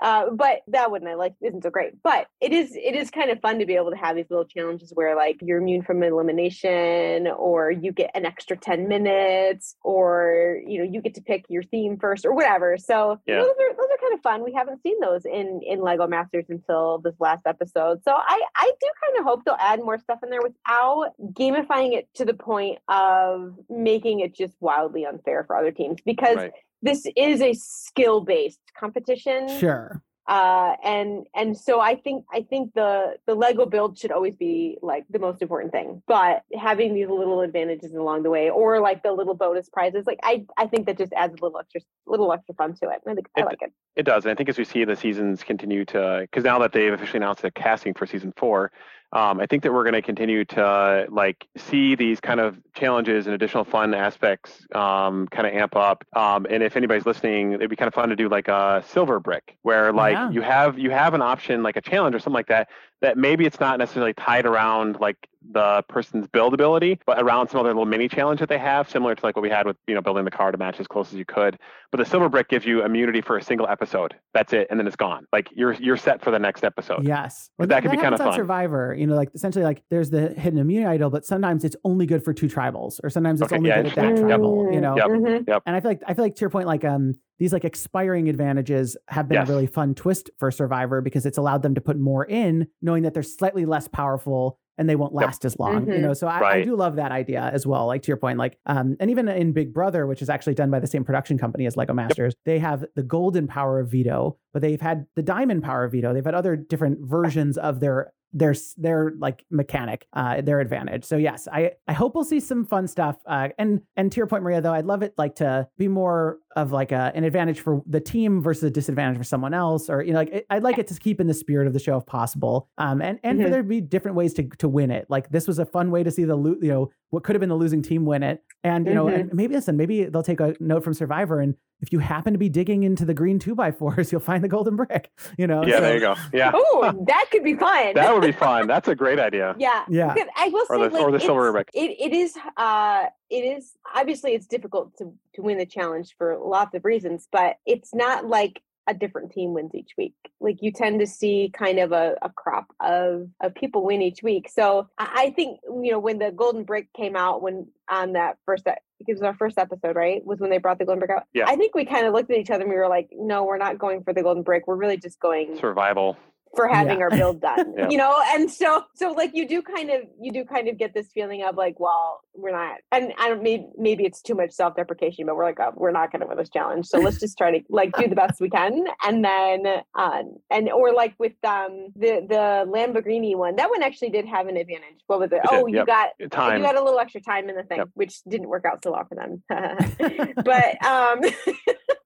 uh, 0.01 0.31
but 0.31 0.60
that 0.68 0.90
one 0.90 1.06
I 1.06 1.14
like 1.14 1.35
isn't 1.43 1.62
so 1.62 1.70
great. 1.70 2.02
But 2.02 2.27
it 2.40 2.52
is 2.52 2.74
it 2.74 2.94
is 2.94 3.10
kind 3.10 3.31
of 3.31 3.40
fun 3.40 3.59
to 3.59 3.66
be 3.66 3.77
able 3.77 3.90
to 3.90 3.97
have 3.97 4.16
these 4.16 4.31
little 4.31 4.44
challenges 4.44 4.93
where 4.94 5.14
like 5.16 5.39
you're 5.43 5.59
immune 5.59 5.82
from 5.82 6.02
elimination 6.02 7.27
or 7.28 7.70
you 7.70 7.93
get 7.93 8.10
an 8.14 8.24
extra 8.24 8.56
10 8.56 8.89
minutes 8.89 9.77
or 9.82 10.59
you 10.66 10.78
know 10.78 10.85
you 10.90 11.01
get 11.02 11.14
to 11.14 11.22
pick 11.22 11.44
your 11.48 11.62
theme 11.62 11.98
first 11.98 12.24
or 12.24 12.35
whatever. 12.35 12.77
So 12.78 13.18
Yeah. 13.27 13.36
those 13.36 13.51
are 13.51 13.77
those 13.77 13.86
are 13.90 14.01
kind 14.01 14.14
of 14.14 14.20
fun. 14.22 14.44
We 14.44 14.52
haven't 14.52 14.82
seen 14.82 14.98
those 15.01 15.24
in 15.24 15.60
in 15.66 15.81
Lego 15.81 16.06
Masters 16.06 16.47
until 16.48 16.98
this 16.98 17.14
last 17.20 17.43
episode. 17.47 18.02
So 18.05 18.12
I 18.14 18.43
I 18.56 18.72
do 18.81 18.89
kind 19.05 19.18
of 19.18 19.24
hope 19.24 19.44
they'll 19.44 19.56
add 19.59 19.81
more 19.81 19.98
stuff 19.98 20.20
in 20.22 20.31
there 20.31 20.40
without 20.43 21.12
gamifying 21.32 21.93
it 21.97 22.09
to 22.14 22.24
the 22.24 22.35
point 22.35 22.78
of 22.89 23.55
making 23.68 24.20
it 24.20 24.35
just 24.35 24.55
wildly 24.60 25.05
unfair 25.05 25.44
for 25.44 25.56
other 25.56 25.72
teams 25.72 26.01
because 26.05 26.36
Right. 26.36 26.52
This 26.82 27.07
is 27.16 27.40
a 27.40 27.52
skill 27.55 28.20
based 28.20 28.61
competition 28.78 29.48
Sure. 29.59 30.02
uh 30.28 30.77
and 30.85 31.27
and 31.35 31.57
so 31.57 31.81
i 31.81 31.94
think 31.94 32.24
i 32.32 32.43
think 32.43 32.73
the 32.74 33.16
the 33.27 33.35
lego 33.35 33.66
build 33.66 33.98
should 33.98 34.12
always 34.12 34.36
be 34.36 34.78
like 34.82 35.05
the 35.11 35.19
most 35.19 35.43
important 35.43 35.73
thing 35.73 36.02
but 36.07 36.43
having 36.59 36.94
these 36.94 37.09
little 37.09 37.40
advantages 37.40 37.93
along 37.94 38.23
the 38.23 38.31
way 38.31 38.48
or 38.51 38.81
like 38.81 39.02
the 39.02 39.12
little 39.12 39.35
bonus 39.35 39.69
prizes 39.69 40.07
like 40.07 40.20
i 40.23 40.44
i 40.57 40.66
think 40.66 40.86
that 40.86 40.97
just 40.98 41.12
adds 41.15 41.32
a 41.40 41.43
little 41.44 41.59
extra 41.59 41.81
little 42.07 42.32
extra 42.32 42.55
fun 42.55 42.74
to 42.74 42.89
it 42.89 43.01
i 43.07 43.15
think 43.15 43.27
i 43.36 43.43
like 43.43 43.62
it 43.62 43.73
It 43.97 44.05
does, 44.05 44.24
and 44.24 44.32
I 44.32 44.35
think 44.36 44.48
as 44.48 44.57
we 44.57 44.65
see 44.65 44.85
the 44.85 44.94
seasons 44.97 45.43
continue 45.43 45.85
to, 45.86 46.20
because 46.23 46.44
now 46.44 46.59
that 46.61 46.73
they've 46.73 46.93
officially 46.93 47.19
announced 47.19 47.43
the 47.43 47.51
casting 47.51 47.93
for 47.93 48.07
season 48.07 48.32
four, 48.36 48.70
um, 49.12 49.40
I 49.40 49.46
think 49.46 49.62
that 49.64 49.72
we're 49.72 49.82
going 49.82 49.94
to 49.94 50.02
continue 50.02 50.44
to 50.46 51.06
like 51.10 51.46
see 51.56 51.94
these 51.96 52.20
kind 52.20 52.38
of 52.38 52.58
challenges 52.74 53.26
and 53.26 53.34
additional 53.34 53.64
fun 53.64 53.92
aspects 53.94 54.64
um, 54.74 55.26
kind 55.28 55.46
of 55.48 55.52
amp 55.54 55.74
up. 55.74 56.04
Um, 56.14 56.46
and 56.48 56.62
if 56.62 56.76
anybody's 56.76 57.06
listening, 57.06 57.52
it'd 57.54 57.68
be 57.70 57.76
kind 57.76 57.88
of 57.88 57.94
fun 57.94 58.08
to 58.10 58.16
do 58.16 58.28
like 58.28 58.48
a 58.48 58.84
silver 58.86 59.18
brick, 59.18 59.56
where 59.62 59.92
like 59.92 60.12
Yeah. 60.12 60.30
you 60.30 60.42
have 60.42 60.78
you 60.78 60.90
have 60.90 61.14
an 61.14 61.22
option 61.22 61.62
like 61.62 61.76
a 61.76 61.80
challenge 61.80 62.14
or 62.14 62.18
something 62.20 62.34
like 62.34 62.48
that. 62.48 62.68
That 63.02 63.16
maybe 63.16 63.47
it's 63.47 63.59
not 63.60 63.78
necessarily 63.78 64.12
tied 64.12 64.44
around 64.44 65.01
like 65.01 65.16
the 65.52 65.82
person's 65.89 66.27
build 66.27 66.52
ability, 66.52 67.01
but 67.06 67.18
around 67.18 67.48
some 67.48 67.60
other 67.60 67.70
little 67.70 67.86
mini 67.86 68.09
challenge 68.09 68.40
that 68.40 68.51
they 68.51 68.59
have, 68.59 68.90
similar 68.90 69.14
to 69.14 69.24
like 69.24 69.36
what 69.36 69.43
we 69.43 69.48
had 69.48 69.64
with 69.66 69.78
you 69.86 69.94
know 69.94 70.02
building 70.02 70.27
the 70.27 70.31
car 70.31 70.52
to 70.52 70.59
match 70.59 70.78
as 70.81 70.86
close 70.86 71.09
as 71.10 71.14
you 71.18 71.24
could. 71.24 71.59
But 71.90 71.97
the 71.98 72.05
silver 72.05 72.28
brick 72.28 72.48
gives 72.51 72.66
you 72.66 72.85
immunity 72.85 73.22
for 73.22 73.39
a 73.39 73.43
single 73.43 73.66
episode. 73.66 74.14
That's 74.35 74.52
it, 74.52 74.66
and 74.70 74.78
then 74.78 74.86
it's 74.86 74.97
gone. 74.97 75.27
Like 75.32 75.48
you're 75.52 75.72
you're 75.74 75.97
set 75.97 76.20
for 76.22 76.31
the 76.31 76.39
next 76.39 76.62
episode. 76.62 77.06
Yes. 77.06 77.48
But 77.56 77.70
that 77.70 77.81
could 77.82 77.90
be 77.90 77.97
kinda 77.97 78.18
fun. 78.18 78.35
Survivor, 78.35 78.94
you 78.94 79.06
know, 79.06 79.14
like 79.16 79.31
essentially 79.35 79.64
like 79.64 79.82
there's 79.89 80.10
the 80.10 80.28
hidden 80.35 80.59
immunity 80.59 80.86
idol, 80.86 81.09
but 81.09 81.24
sometimes 81.24 81.64
it's 81.64 81.77
only 81.85 82.05
good 82.05 82.22
for 82.22 82.35
two 82.35 82.48
tribals, 82.48 83.01
or 83.02 83.09
sometimes 83.09 83.40
it's 83.40 83.51
Okay, 83.51 83.56
only 83.56 83.70
yeah, 83.70 83.77
good 83.82 83.86
at 83.93 83.94
that 83.94 84.05
interesting. 84.05 84.28
tribal, 84.28 84.70
you 84.70 84.81
know. 84.82 84.94
Yep. 84.98 85.06
Mhm. 85.09 85.60
And 85.64 85.74
I 85.74 85.81
feel 85.81 85.90
like 85.93 86.02
I 86.06 86.12
feel 86.12 86.24
like 86.27 86.35
to 86.35 86.40
your 86.43 86.51
point, 86.51 86.66
like 86.66 86.85
um 86.85 87.14
these 87.40 87.52
like 87.52 87.64
expiring 87.64 88.28
advantages 88.28 88.96
have 89.08 89.28
been 89.28 89.36
Yes. 89.38 89.48
a 89.48 89.52
really 89.52 89.66
fun 89.66 89.94
twist 89.94 90.30
for 90.38 90.50
Survivor 90.52 91.00
because 91.00 91.26
it's 91.26 91.38
allowed 91.38 91.62
them 91.62 91.74
to 91.74 91.80
put 91.80 91.98
more 91.98 92.24
in, 92.24 92.68
knowing 92.82 93.02
that 93.02 93.14
they're 93.14 93.22
slightly 93.24 93.64
less 93.64 93.88
powerful 93.88 94.58
and 94.78 94.88
they 94.88 94.94
won't 94.96 95.12
Yep. 95.14 95.22
last 95.26 95.44
as 95.44 95.58
long. 95.58 95.86
You 95.88 95.94
Mhm. 95.94 96.00
know, 96.02 96.12
so 96.14 96.26
I, 96.26 96.50
I 96.58 96.62
do 96.62 96.76
love 96.76 96.96
that 96.96 97.12
idea 97.12 97.40
as 97.52 97.66
well. 97.66 97.86
Like 97.86 98.02
to 98.02 98.08
your 98.08 98.16
point, 98.18 98.38
like 98.38 98.58
um 98.66 98.96
and 99.00 99.10
even 99.10 99.26
in 99.28 99.52
Big 99.52 99.74
Brother, 99.74 100.06
which 100.06 100.22
is 100.22 100.30
actually 100.30 100.54
done 100.54 100.70
by 100.70 100.78
the 100.80 100.86
same 100.86 101.02
production 101.04 101.36
company 101.38 101.66
as 101.66 101.76
Lego 101.76 101.92
Masters, 101.94 102.34
they 102.44 102.58
have 102.60 102.84
the 102.94 103.02
golden 103.02 103.46
power 103.46 103.80
of 103.80 103.90
veto, 103.90 104.38
but 104.52 104.62
they've 104.62 104.80
had 104.80 105.06
the 105.16 105.22
diamond 105.22 105.62
power 105.62 105.84
of 105.84 105.92
veto. 105.92 106.12
They've 106.14 106.24
had 106.24 106.34
other 106.34 106.56
different 106.56 106.98
versions 107.00 107.56
of 107.58 107.80
their 107.80 108.12
their 108.32 108.54
their 108.78 109.12
like 109.18 109.44
mechanic, 109.50 110.06
uh, 110.12 110.40
their 110.40 110.60
advantage. 110.60 111.04
So 111.04 111.16
yes, 111.16 111.48
I 111.52 111.72
I 111.88 111.92
hope 111.92 112.14
we'll 112.14 112.22
see 112.22 112.38
some 112.38 112.64
fun 112.64 112.86
stuff. 112.86 113.16
Uh, 113.26 113.48
and 113.58 113.82
and 113.96 114.12
to 114.12 114.16
your 114.18 114.28
point, 114.28 114.44
Maria, 114.44 114.60
though, 114.60 114.72
I'd 114.72 114.86
love 114.86 115.02
it 115.02 115.14
like 115.18 115.34
to 115.36 115.66
be 115.78 115.88
more 115.88 116.38
of 116.56 116.72
like 116.72 116.90
a, 116.93 117.12
an 117.14 117.24
advantage 117.24 117.60
for 117.60 117.82
the 117.86 118.01
team 118.01 118.43
versus 118.43 118.64
a 118.64 118.70
disadvantage 118.70 119.16
for 119.16 119.24
someone 119.24 119.55
else, 119.55 119.89
or 119.89 120.02
you 120.02 120.12
know, 120.12 120.18
like 120.18 120.47
I'd 120.51 120.62
like 120.62 120.78
it 120.78 120.86
to 120.89 120.94
keep 120.98 121.20
in 121.20 121.27
the 121.27 121.35
spirit 121.35 121.66
of 121.66 121.72
the 121.72 121.78
show 121.78 121.97
if 121.98 122.06
possible, 122.06 122.68
um, 122.78 123.01
and 123.01 123.18
and 123.22 123.39
for 123.40 123.47
Mhm. 123.47 123.51
there 123.51 123.62
to 123.62 123.68
be 123.68 123.81
different 123.81 124.16
ways 124.16 124.35
to 124.35 124.48
to 124.59 124.68
win 124.68 124.90
it. 124.90 125.06
Like 125.09 125.31
this 125.31 125.47
was 125.47 125.59
a 125.59 125.64
fun 125.66 125.90
way 125.90 126.02
to 126.02 126.10
see 126.10 126.24
the 126.24 126.36
lo- 126.36 126.56
you 126.60 126.68
know 126.68 126.90
what 127.10 127.22
could 127.24 127.35
have 127.36 127.40
been 127.40 127.48
the 127.48 127.56
losing 127.56 127.82
team 127.82 128.05
win 128.05 128.22
it, 128.22 128.43
and 128.64 128.86
you 128.86 128.94
know, 128.94 129.06
Mhm. 129.06 129.20
and 129.20 129.35
maybe 129.35 129.55
listen, 129.55 129.77
maybe 129.77 130.05
they'll 130.05 130.22
take 130.22 130.40
a 130.40 130.55
note 130.60 130.82
from 130.85 130.94
Survivor, 130.94 131.40
and 131.40 131.55
if 131.81 131.93
you 131.93 131.98
happen 132.01 132.32
to 132.35 132.39
be 132.39 132.48
digging 132.48 132.82
into 132.82 133.05
the 133.05 133.14
green 133.14 133.39
two 133.39 133.55
by 133.55 133.70
fours, 133.70 134.10
you'll 134.12 134.20
find 134.20 134.43
the 134.44 134.48
golden 134.48 134.77
brick. 134.77 135.10
You 135.39 135.47
know, 135.47 135.64
Yeah, 135.64 135.77
so- 135.77 135.81
there 135.82 135.94
you 135.94 136.01
go. 136.01 136.14
Yeah, 136.32 136.51
Oh, 136.55 137.05
that 137.06 137.27
could 137.31 137.43
be 137.44 137.55
fun. 137.55 137.94
that 137.94 138.12
would 138.12 138.22
be 138.22 138.32
fun. 138.32 138.66
That's 138.66 138.86
a 138.89 138.94
great 138.94 139.18
idea. 139.18 139.55
Yeah. 139.59 139.85
Yeah. 139.89 140.14
I 140.36 140.48
will 140.48 140.66
Or 140.68 140.77
say, 140.77 140.89
the- 140.89 140.94
like, 140.94 141.02
or 141.02 141.10
the 141.12 141.20
silver 141.20 141.51
brick. 141.52 141.70
It, 141.72 141.97
it 141.98 142.12
is, 142.12 142.36
uh, 142.56 143.05
it 143.31 143.44
is 143.44 143.73
obviously 143.94 144.32
it's 144.35 144.47
difficult 144.47 144.97
to 144.98 145.12
to 145.35 145.43
win 145.43 145.59
the 145.59 145.66
challenge 145.66 146.15
for 146.19 146.39
lots 146.43 146.74
of 146.74 146.85
reasons, 146.85 147.28
but 147.31 147.57
it's 147.65 147.94
not 147.94 148.27
like 148.27 148.62
a 148.86 148.94
different 148.94 149.31
team 149.31 149.55
wins 149.55 149.74
each 149.74 149.93
week. 149.97 150.15
Like 150.40 150.59
you 150.61 150.73
tend 150.73 151.01
to 151.01 151.07
see 151.07 151.51
kind 151.57 151.78
of 151.78 151.93
a, 151.93 152.16
a 152.23 152.31
crop 152.31 152.66
of 152.81 153.28
of 153.40 153.55
people 153.55 153.85
win 153.85 154.02
each 154.02 154.23
week. 154.23 154.51
So 154.52 154.89
I, 154.98 155.32
think 155.36 155.61
you 155.65 155.93
know 155.93 155.98
when 155.98 156.19
the 156.19 156.32
golden 156.32 156.65
brick 156.65 156.93
came 156.93 157.15
out 157.15 157.40
when 157.40 157.69
on 157.89 158.15
that 158.15 158.39
first 158.44 158.66
it 158.66 158.78
was 159.07 159.23
our 159.23 159.35
first 159.35 159.59
episode, 159.59 159.97
right? 159.97 160.24
Was 160.24 160.40
when 160.40 160.51
they 160.51 160.59
brought 160.59 160.78
the 160.78 160.85
golden 160.85 160.98
brick 160.98 161.11
out. 161.11 161.24
Yeah. 161.32 161.44
I 161.47 161.57
think 161.57 161.74
we 161.74 161.85
kind 161.85 162.07
of 162.07 162.12
looked 162.12 162.31
at 162.31 162.36
each 162.36 162.51
other 162.51 162.62
and 162.62 162.70
we 162.70 162.77
were 162.77 162.89
like, 162.89 163.11
no, 163.12 163.44
we're 163.44 163.59
not 163.59 163.78
going 163.78 164.02
for 164.02 164.12
the 164.12 164.23
golden 164.23 164.43
brick. 164.43 164.66
We're 164.66 164.77
really 164.77 164.98
just 164.98 165.20
going 165.20 165.57
Survival. 165.59 166.16
For 166.56 166.66
having 166.68 166.98
Yeah. 166.98 167.05
our 167.05 167.10
build 167.10 167.40
done 167.40 167.74
Yeah. 167.78 167.89
you 167.90 167.97
know 167.97 168.20
and 168.35 168.51
so 168.51 168.82
so 168.94 169.12
like 169.12 169.31
you 169.35 169.47
do 169.47 169.62
kind 169.62 169.89
of 169.90 170.02
you 170.20 170.32
do 170.32 170.44
kind 170.44 170.68
of 170.68 170.78
get 170.78 170.94
this 170.94 171.09
feeling 171.12 171.43
of 171.44 171.56
like 171.56 171.78
well 171.78 172.20
we're 172.35 172.51
not 172.52 172.78
and 172.90 173.12
i 173.18 173.28
don't 173.28 173.43
maybe 173.43 173.66
maybe 173.78 174.05
it's 174.05 174.20
too 174.22 174.35
much 174.35 174.51
self-deprecation 174.51 175.27
but 175.27 175.36
we're 175.36 175.44
like 175.44 175.59
oh, 175.60 175.72
we're 175.77 175.90
not 175.93 176.10
going 176.10 176.20
to 176.20 176.27
win 176.27 176.36
this 176.36 176.48
challenge 176.51 176.86
so 176.86 176.98
let's 176.98 177.20
just 177.20 177.36
try 177.39 177.51
to 177.56 177.64
like 177.68 177.93
do 177.97 178.09
the 178.09 178.16
best 178.16 178.40
we 178.40 178.51
can 178.51 178.85
and 179.05 179.24
then 179.24 179.64
um 179.94 180.36
and 180.51 180.68
or 180.70 180.93
like 180.93 181.14
with 181.18 181.32
um 181.44 181.89
the 181.97 182.24
the 182.28 182.64
lamborghini 182.68 183.36
one 183.36 183.55
that 183.56 183.70
one 183.70 183.82
actually 183.82 184.10
did 184.10 184.27
have 184.27 184.47
an 184.48 184.56
advantage 184.56 184.98
what 185.06 185.20
was 185.20 185.31
it 185.32 185.36
It 185.36 185.51
did, 185.51 185.60
oh 185.62 185.66
you 185.66 185.77
yep. 185.77 185.86
got 185.86 186.09
Time. 186.31 186.59
you 186.59 186.64
got 186.64 186.77
a 186.77 186.82
little 186.82 186.98
extra 186.98 187.20
time 187.20 187.48
in 187.48 187.56
the 187.56 187.62
thing, 187.64 187.78
Yep. 187.78 187.89
which 187.94 188.22
didn't 188.28 188.48
work 188.48 188.64
out 188.64 188.82
so 188.82 188.93
well 188.93 189.06
for 189.09 189.14
them. 189.14 189.43
but 190.44 190.85
um 190.85 191.20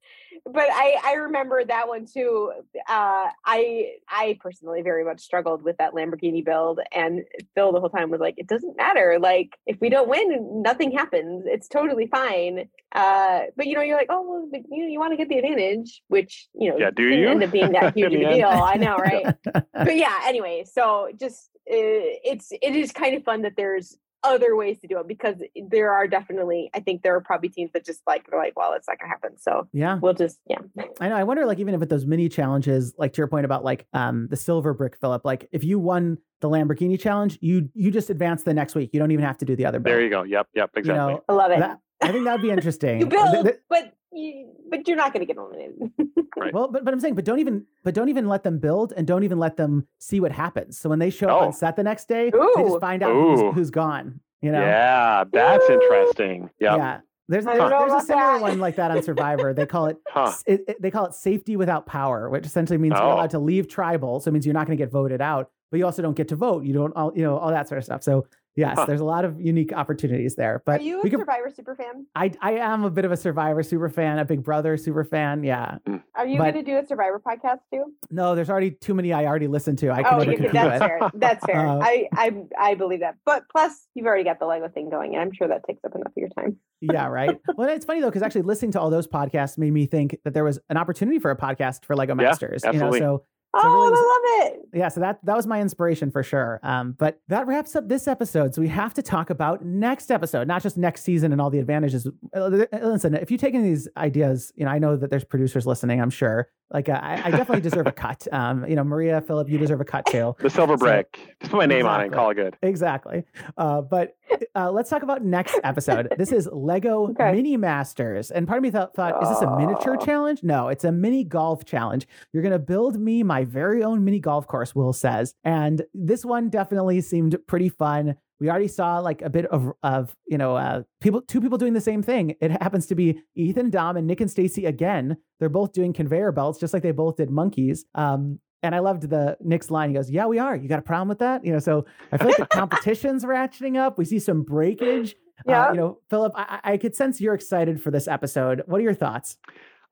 but 0.46 0.68
I 0.70 0.96
I 1.02 1.12
remember 1.14 1.64
that 1.64 1.88
one 1.88 2.06
too. 2.06 2.52
Uh 2.88 3.26
I 3.44 3.92
I 4.08 4.38
personally 4.40 4.82
very 4.82 5.04
much 5.04 5.20
struggled 5.20 5.62
with 5.62 5.76
that 5.78 5.94
Lamborghini 5.94 6.44
build 6.44 6.80
and 6.94 7.22
Phil 7.54 7.72
the 7.72 7.80
whole 7.80 7.88
time 7.88 8.10
was 8.10 8.20
like, 8.20 8.34
it 8.36 8.46
doesn't 8.46 8.76
matter. 8.76 9.18
Like 9.20 9.50
if 9.66 9.80
we 9.80 9.88
don't 9.88 10.08
win, 10.08 10.62
nothing 10.62 10.92
happens. 10.92 11.44
It's 11.46 11.68
totally 11.68 12.06
fine. 12.06 12.68
Uh 12.94 13.40
but 13.56 13.66
you 13.66 13.74
know, 13.74 13.82
you're 13.82 13.96
like, 13.96 14.10
oh 14.10 14.22
well, 14.22 14.48
but, 14.50 14.60
you 14.70 14.82
know, 14.84 14.88
you 14.88 14.98
want 14.98 15.12
to 15.12 15.16
get 15.16 15.28
the 15.28 15.38
advantage, 15.38 16.02
which 16.08 16.48
you 16.54 16.70
know 16.70 16.76
Yeah, 16.78 16.90
do 16.94 17.02
you? 17.04 17.28
end 17.28 17.42
up 17.42 17.50
being 17.50 17.72
that 17.72 17.94
huge 17.96 18.12
In 18.12 18.20
of 18.22 18.26
a 18.26 18.30
end. 18.32 18.36
deal. 18.36 18.48
I 18.48 18.74
know, 18.76 18.96
right? 18.96 19.26
but 19.72 19.96
yeah 19.96 20.18
anyway 20.24 20.64
so 20.70 21.08
just 21.18 21.50
uh, 21.70 22.20
it's 22.22 22.52
it 22.52 22.76
is 22.76 22.92
kind 22.92 23.14
of 23.16 23.24
fun 23.24 23.42
that 23.42 23.54
there's 23.56 23.96
other 24.24 24.56
ways 24.56 24.80
to 24.80 24.88
do 24.88 24.98
it 24.98 25.06
because 25.06 25.36
there 25.70 25.92
are 25.92 26.08
definitely 26.08 26.70
i 26.74 26.80
think 26.80 27.02
there 27.02 27.14
are 27.14 27.20
probably 27.20 27.48
teams 27.48 27.70
that 27.72 27.84
just 27.84 28.00
like 28.06 28.28
they're 28.28 28.38
like 28.38 28.56
well 28.56 28.72
it's 28.72 28.88
not 28.88 28.98
gonna 28.98 29.08
happen 29.08 29.38
so 29.38 29.68
yeah. 29.72 29.98
we'll 30.00 30.14
just 30.14 30.38
yeah 30.48 30.58
I 31.00 31.08
know. 31.08 31.16
I 31.16 31.24
wonder, 31.24 31.46
like, 31.46 31.58
even 31.58 31.74
if 31.74 31.80
with 31.80 31.88
those 31.88 32.06
mini 32.06 32.28
challenges, 32.28 32.94
like 32.98 33.12
to 33.14 33.18
your 33.18 33.26
point 33.26 33.44
about 33.44 33.64
like 33.64 33.86
um 33.92 34.28
the 34.28 34.36
silver 34.36 34.74
brick, 34.74 34.96
Philip, 35.00 35.24
like 35.24 35.48
if 35.52 35.64
you 35.64 35.78
won 35.78 36.18
the 36.40 36.48
Lamborghini 36.48 36.98
challenge, 36.98 37.38
you 37.40 37.68
you 37.74 37.90
just 37.90 38.10
advance 38.10 38.42
the 38.42 38.54
next 38.54 38.74
week. 38.74 38.90
You 38.92 39.00
don't 39.00 39.10
even 39.10 39.24
have 39.24 39.38
to 39.38 39.44
do 39.44 39.56
the 39.56 39.66
other 39.66 39.78
build. 39.78 39.94
There 39.94 40.02
you 40.02 40.10
go. 40.10 40.22
Yep. 40.22 40.48
Yep. 40.54 40.70
You 40.74 40.80
Exactly. 40.80 41.14
know, 41.14 41.24
i 41.28 41.32
love 41.32 41.50
it 41.50 41.60
that, 41.60 41.78
I 42.02 42.12
think 42.12 42.24
that'd 42.24 42.42
be 42.42 42.50
interesting. 42.50 43.00
you 43.00 43.06
build 43.06 43.50
but 43.68 43.94
you, 44.14 44.48
but 44.70 44.86
you're 44.88 44.96
not 44.96 45.12
gonna 45.12 45.24
get 45.26 45.36
eliminated 45.36 45.90
Right. 46.36 46.52
well, 46.52 46.68
but, 46.68 46.84
but 46.84 46.92
I'm 46.92 47.00
saying, 47.00 47.14
but 47.14 47.24
don't 47.24 47.38
even, 47.38 47.64
but 47.84 47.94
don't 47.94 48.08
even 48.08 48.28
let 48.28 48.42
them 48.42 48.58
build, 48.58 48.92
and 48.96 49.06
don't 49.06 49.22
even 49.24 49.38
let 49.38 49.56
them 49.56 49.86
see 49.98 50.18
what 50.20 50.32
happens. 50.32 50.78
So 50.78 50.88
when 50.88 50.98
they 50.98 51.10
show 51.10 51.28
up 51.28 51.42
Oh. 51.42 51.46
on 51.46 51.52
set 51.52 51.76
the 51.76 51.82
next 51.84 52.08
day, 52.08 52.30
they 52.30 52.62
just 52.62 52.80
find 52.80 53.02
out 53.02 53.12
who's, 53.12 53.54
who's 53.54 53.70
gone. 53.70 54.20
You 54.42 54.50
know, 54.52 54.60
Yeah, 54.60 55.24
that's 55.32 55.64
Woo! 55.68 55.74
interesting. 55.74 56.50
Yep. 56.60 56.76
yeah. 56.76 57.00
There's 57.28 57.44
there's, 57.46 57.56
don't 57.56 57.70
there's 57.88 58.02
a 58.02 58.04
similar 58.06 58.32
that. 58.34 58.42
one 58.42 58.58
like 58.60 58.76
that 58.76 58.90
on 58.90 59.02
Survivor. 59.02 59.54
They 59.54 59.64
call 59.64 59.86
it, 59.86 59.96
Huh. 60.08 60.32
it, 60.46 60.64
it- 60.68 60.82
they 60.82 60.90
call 60.90 61.06
it 61.06 61.14
safety 61.14 61.56
without 61.56 61.86
power, 61.86 62.28
which 62.28 62.44
essentially 62.44 62.76
means 62.78 62.94
you're 62.96 63.02
Oh. 63.02 63.14
allowed 63.14 63.30
to 63.30 63.38
leave 63.38 63.68
tribal. 63.68 64.20
So 64.20 64.28
it 64.28 64.32
means 64.32 64.44
you're 64.44 64.52
not 64.52 64.66
going 64.66 64.76
to 64.76 64.82
get 64.84 64.90
voted 64.92 65.22
out, 65.22 65.50
but 65.70 65.78
you 65.78 65.86
also 65.86 66.02
don't 66.02 66.16
get 66.16 66.28
to 66.28 66.36
vote. 66.36 66.64
You 66.64 66.74
don't, 66.74 66.92
all, 66.96 67.12
you 67.16 67.22
know, 67.22 67.38
all 67.38 67.50
that 67.50 67.68
sort 67.68 67.78
of 67.78 67.84
stuff. 67.84 68.02
So 68.02 68.26
yes, 68.56 68.76
Huh. 68.78 68.86
there's 68.86 69.00
a 69.00 69.04
lot 69.04 69.24
of 69.24 69.40
unique 69.40 69.72
opportunities 69.72 70.36
there. 70.36 70.62
But 70.64 70.80
are 70.80 70.84
you 70.84 71.00
a 71.00 71.02
could, 71.02 71.12
survivor 71.20 71.50
super 71.54 71.74
fan 71.74 72.06
I 72.14 72.32
I 72.40 72.52
am 72.54 72.84
a 72.84 72.90
bit 72.90 73.04
of 73.04 73.12
a 73.12 73.16
Survivor 73.16 73.62
super 73.62 73.88
fan, 73.88 74.18
a 74.18 74.24
Big 74.24 74.42
Brother 74.42 74.76
super 74.76 75.04
fan. 75.04 75.42
Yeah. 75.44 75.78
are 76.14 76.26
you 76.26 76.38
gonna 76.38 76.62
do 76.62 76.76
a 76.78 76.84
survivor 76.86 77.20
podcast 77.24 77.58
too 77.72 77.84
No, 78.10 78.34
there's 78.34 78.50
already 78.50 78.70
too 78.72 78.94
many 78.94 79.12
I 79.12 79.26
already 79.26 79.46
listened 79.48 79.78
to. 79.78 79.90
I 79.90 80.02
can 80.02 80.14
oh 80.14 80.18
never 80.24 80.36
can, 80.42 80.52
that's 80.52 80.78
fair 80.84 81.00
that's 81.14 81.44
fair 81.44 81.66
Uh, 81.68 81.78
I, 81.82 82.08
I 82.12 82.42
i 82.58 82.74
believe 82.74 83.00
that 83.00 83.16
but 83.24 83.44
plus 83.50 83.86
you've 83.94 84.06
already 84.06 84.24
got 84.24 84.38
the 84.38 84.46
lego 84.46 84.68
thing 84.68 84.90
going 84.90 85.14
and 85.14 85.22
i'm 85.22 85.32
sure 85.32 85.48
that 85.48 85.62
takes 85.66 85.82
up 85.84 85.94
enough 85.94 86.08
of 86.08 86.12
your 86.16 86.28
time 86.30 86.56
yeah, 86.80 87.06
right. 87.20 87.38
Well, 87.56 87.68
it's 87.70 87.86
funny 87.86 88.00
though 88.00 88.08
because 88.08 88.22
actually 88.22 88.42
listening 88.42 88.72
to 88.72 88.80
all 88.80 88.90
those 88.90 89.06
podcasts 89.06 89.56
made 89.56 89.72
me 89.72 89.86
think 89.86 90.18
that 90.24 90.34
there 90.34 90.44
was 90.44 90.58
an 90.68 90.76
opportunity 90.76 91.18
for 91.18 91.30
a 91.30 91.36
podcast 91.36 91.84
for 91.86 91.96
Lego 91.96 92.12
Yeah, 92.12 92.28
Masters. 92.28 92.62
absolutely. 92.62 92.98
You 92.98 93.04
know, 93.04 93.16
so 93.18 93.24
oh 93.54 93.72
really 93.72 93.90
was- 93.90 93.98
i 93.98 94.02
love 94.02 94.52
it 94.52 94.60
yeah, 94.74 94.88
so 94.88 95.00
that 95.00 95.20
that 95.24 95.36
was 95.36 95.46
my 95.46 95.60
inspiration 95.60 96.10
for 96.10 96.24
sure. 96.24 96.58
Um, 96.64 96.96
but 96.98 97.20
that 97.28 97.46
wraps 97.46 97.76
up 97.76 97.88
this 97.88 98.08
episode. 98.08 98.56
So 98.56 98.60
we 98.60 98.66
have 98.68 98.92
to 98.94 99.02
talk 99.02 99.30
about 99.30 99.64
next 99.64 100.10
episode, 100.10 100.48
not 100.48 100.64
just 100.64 100.76
next 100.76 101.02
season 101.04 101.30
and 101.30 101.40
all 101.40 101.48
the 101.48 101.60
advantages. 101.60 102.08
Uh, 102.36 102.48
Listen, 102.82 103.14
if 103.14 103.30
you 103.30 103.38
take 103.38 103.54
any 103.54 103.62
of 103.62 103.70
these 103.70 103.88
ideas, 103.96 104.52
you 104.56 104.64
know, 104.64 104.72
I 104.72 104.80
know 104.80 104.96
that 104.96 105.10
there's 105.10 105.24
producers 105.24 105.64
listening. 105.64 106.00
I'm 106.00 106.10
sure. 106.10 106.48
Like, 106.72 106.88
uh, 106.88 106.98
I, 107.00 107.22
I 107.26 107.30
definitely 107.30 107.60
deserve 107.60 107.86
a 107.86 107.92
cut. 108.04 108.26
Um, 108.32 108.66
you 108.66 108.74
know, 108.74 108.84
Maria, 108.84 109.20
Philip, 109.20 109.48
you 109.48 109.58
deserve 109.58 109.80
a 109.80 109.84
cut 109.84 110.06
too. 110.06 110.34
The 110.40 110.50
silver 110.50 110.74
So- 110.78 110.84
brick. 110.86 111.18
Just 111.40 111.52
put 111.52 111.58
my 111.58 111.66
name 111.66 111.86
on 111.86 112.00
it 112.00 112.04
and 112.04 112.12
call 112.12 112.30
it 112.30 112.34
good. 112.34 112.56
Exactly. 112.62 113.24
Uh, 113.56 113.80
but 113.82 114.16
uh, 114.56 114.70
let's 114.72 114.88
talk 114.90 115.02
about 115.02 115.22
next 115.24 115.58
episode. 115.62 116.08
This 116.16 116.32
is 116.32 116.48
Lego 116.52 117.08
Okay. 117.10 117.32
Mini 117.32 117.56
Masters. 117.56 118.30
And 118.30 118.46
part 118.48 118.58
of 118.58 118.62
me 118.62 118.70
thought, 118.70 118.94
thought, 118.94 119.22
is 119.22 119.28
this 119.28 119.40
a 119.42 119.56
miniature 119.56 119.98
Oh. 120.00 120.04
challenge? 120.04 120.42
No, 120.42 120.68
it's 120.68 120.84
a 120.84 120.90
mini 120.92 121.22
golf 121.22 121.64
challenge. 121.64 122.06
You're 122.32 122.42
going 122.42 122.52
to 122.52 122.58
build 122.58 122.98
me 122.98 123.22
my 123.22 123.44
very 123.44 123.84
own 123.84 124.04
mini 124.04 124.18
golf 124.20 124.46
course, 124.46 124.74
Will 124.74 124.92
says. 124.92 125.34
And 125.44 125.82
this 125.92 126.24
one 126.24 126.48
definitely 126.48 127.00
seemed 127.02 127.36
pretty 127.46 127.68
fun. 127.68 128.16
We 128.40 128.50
already 128.50 128.68
saw 128.68 128.98
like 128.98 129.22
a 129.22 129.30
bit 129.30 129.46
of, 129.46 129.72
of 129.82 130.14
you 130.26 130.38
know, 130.38 130.56
uh, 130.56 130.82
people, 131.00 131.22
two 131.22 131.40
people 131.40 131.58
doing 131.58 131.72
the 131.72 131.80
same 131.80 132.02
thing. 132.02 132.34
It 132.40 132.50
happens 132.50 132.86
to 132.86 132.94
be 132.94 133.20
Ethan 133.34 133.70
Dom 133.70 133.96
and 133.96 134.06
Nick 134.06 134.20
and 134.20 134.30
Stacy 134.30 134.66
again. 134.66 135.16
They're 135.38 135.48
both 135.48 135.72
doing 135.72 135.92
conveyor 135.92 136.32
belts, 136.32 136.58
just 136.58 136.74
like 136.74 136.82
they 136.82 136.90
both 136.90 137.16
did 137.16 137.30
monkeys. 137.30 137.84
Um, 137.94 138.40
and 138.62 138.74
I 138.74 138.78
loved 138.78 139.10
the 139.10 139.36
Nick's 139.40 139.70
line. 139.70 139.90
He 139.90 139.94
goes, 139.94 140.10
"Yeah, 140.10 140.26
we 140.26 140.38
are. 140.38 140.56
You 140.56 140.68
got 140.68 140.78
a 140.78 140.82
problem 140.82 141.08
with 141.08 141.18
that?" 141.18 141.44
You 141.44 141.52
know, 141.52 141.58
so 141.58 141.84
I 142.12 142.16
feel 142.16 142.28
like 142.28 142.38
the 142.38 142.46
competition's 142.50 143.24
ratcheting 143.24 143.76
up. 143.76 143.98
We 143.98 144.06
see 144.06 144.18
some 144.18 144.42
breakage. 144.42 145.14
Yeah. 145.46 145.66
Uh, 145.66 145.72
you 145.72 145.76
know, 145.76 145.98
Philip, 146.08 146.32
I, 146.34 146.60
I 146.62 146.72
I 146.72 146.76
could 146.78 146.96
sense 146.96 147.20
you're 147.20 147.34
excited 147.34 147.82
for 147.82 147.90
this 147.90 148.08
episode. 148.08 148.62
What 148.66 148.78
are 148.78 148.82
your 148.82 148.94
thoughts? 148.94 149.36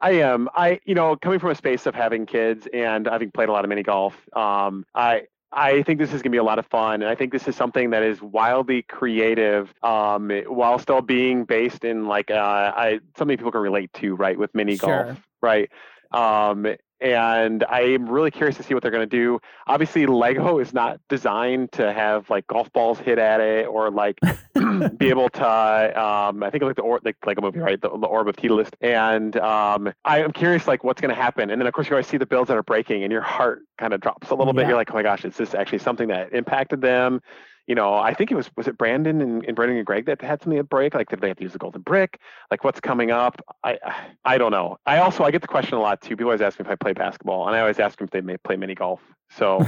I 0.02 0.12
am. 0.12 0.48
I, 0.54 0.80
you 0.84 0.96
know, 0.96 1.14
coming 1.16 1.38
from 1.38 1.50
a 1.50 1.54
space 1.54 1.86
of 1.86 1.94
having 1.94 2.26
kids 2.26 2.66
and 2.74 3.06
having 3.06 3.30
played 3.30 3.48
a 3.48 3.52
lot 3.52 3.64
of 3.64 3.68
mini 3.68 3.84
golf, 3.84 4.16
um, 4.34 4.84
I, 4.96 5.22
I 5.52 5.82
think 5.82 5.98
this 5.98 6.08
is 6.08 6.22
going 6.22 6.30
to 6.30 6.36
be 6.36 6.38
a 6.38 6.42
lot 6.42 6.58
of 6.58 6.66
fun, 6.66 7.02
and 7.02 7.10
I 7.10 7.14
think 7.14 7.30
this 7.30 7.46
is 7.46 7.56
something 7.56 7.90
that 7.90 8.02
is 8.02 8.22
wildly 8.22 8.82
creative, 8.82 9.72
um, 9.82 10.30
while 10.46 10.78
still 10.78 11.02
being 11.02 11.44
based 11.44 11.84
in 11.84 12.06
like 12.06 12.30
uh, 12.30 12.72
I 12.74 13.00
something 13.18 13.36
people 13.36 13.52
can 13.52 13.60
relate 13.60 13.92
to, 13.94 14.14
right, 14.14 14.38
with 14.38 14.54
mini 14.54 14.76
Sure. 14.76 15.04
golf, 15.04 15.20
right. 15.42 15.70
Um, 16.12 16.66
and 17.02 17.64
I 17.68 17.80
am 17.80 18.08
really 18.08 18.30
curious 18.30 18.56
to 18.56 18.62
see 18.62 18.74
what 18.74 18.82
they're 18.82 18.92
going 18.92 19.08
to 19.08 19.16
do. 19.16 19.40
Obviously, 19.66 20.06
Lego 20.06 20.58
is 20.58 20.72
not 20.72 21.00
designed 21.08 21.72
to 21.72 21.92
have 21.92 22.30
like 22.30 22.46
golf 22.46 22.72
balls 22.72 22.98
hit 22.98 23.18
at 23.18 23.40
it 23.40 23.66
or 23.66 23.90
like 23.90 24.18
be 24.98 25.08
able 25.08 25.28
to. 25.30 26.00
Um, 26.00 26.42
I 26.42 26.50
think 26.50 26.62
like 26.62 26.76
the 26.76 26.82
or 26.82 27.00
like 27.04 27.16
Lego 27.26 27.42
movie, 27.42 27.58
right? 27.58 27.80
The, 27.80 27.88
the 27.88 28.06
orb 28.06 28.28
of 28.28 28.36
Titulist. 28.36 28.74
And 28.80 29.36
um, 29.38 29.92
I 30.04 30.22
am 30.22 30.32
curious, 30.32 30.68
like 30.68 30.84
what's 30.84 31.00
going 31.00 31.14
to 31.14 31.20
happen. 31.20 31.50
And 31.50 31.60
then 31.60 31.66
of 31.66 31.74
course 31.74 31.88
you 31.88 31.94
always 31.94 32.06
see 32.06 32.16
the 32.16 32.26
builds 32.26 32.48
that 32.48 32.56
are 32.56 32.62
breaking, 32.62 33.02
and 33.02 33.12
your 33.12 33.22
heart 33.22 33.62
kind 33.78 33.92
of 33.92 34.00
drops 34.00 34.30
a 34.30 34.34
little 34.34 34.52
bit. 34.52 34.68
You're 34.68 34.76
like, 34.76 34.90
oh 34.92 34.94
my 34.94 35.02
gosh, 35.02 35.24
is 35.24 35.36
this 35.36 35.54
actually 35.54 35.78
something 35.78 36.08
that 36.08 36.32
impacted 36.32 36.80
them? 36.80 37.20
You 37.66 37.76
know, 37.76 37.94
I 37.94 38.12
think 38.12 38.32
it 38.32 38.34
was 38.34 38.50
was 38.56 38.66
it 38.66 38.76
Brandon 38.76 39.20
and, 39.20 39.44
and 39.44 39.54
Brandon 39.54 39.76
and 39.76 39.86
Greg 39.86 40.06
that 40.06 40.20
had 40.20 40.42
something 40.42 40.58
to 40.58 40.64
break. 40.64 40.94
Like, 40.94 41.08
did 41.08 41.20
they 41.20 41.28
have 41.28 41.36
to 41.36 41.42
use 41.44 41.52
the 41.52 41.58
golden 41.58 41.82
brick? 41.82 42.18
Like, 42.50 42.64
what's 42.64 42.80
coming 42.80 43.10
up? 43.10 43.40
I 43.62 43.78
I 44.24 44.38
don't 44.38 44.50
know. 44.50 44.78
I 44.84 44.98
also 44.98 45.22
I 45.24 45.30
get 45.30 45.42
the 45.42 45.48
question 45.48 45.74
a 45.74 45.80
lot 45.80 46.00
too. 46.00 46.16
People 46.16 46.26
always 46.26 46.40
ask 46.40 46.58
me 46.58 46.64
if 46.64 46.70
I 46.70 46.74
play 46.74 46.92
basketball, 46.92 47.46
and 47.46 47.56
I 47.56 47.60
always 47.60 47.78
ask 47.78 47.98
them 47.98 48.06
if 48.06 48.10
they 48.10 48.20
may 48.20 48.36
play 48.36 48.56
mini 48.56 48.74
golf. 48.74 49.00
So 49.36 49.64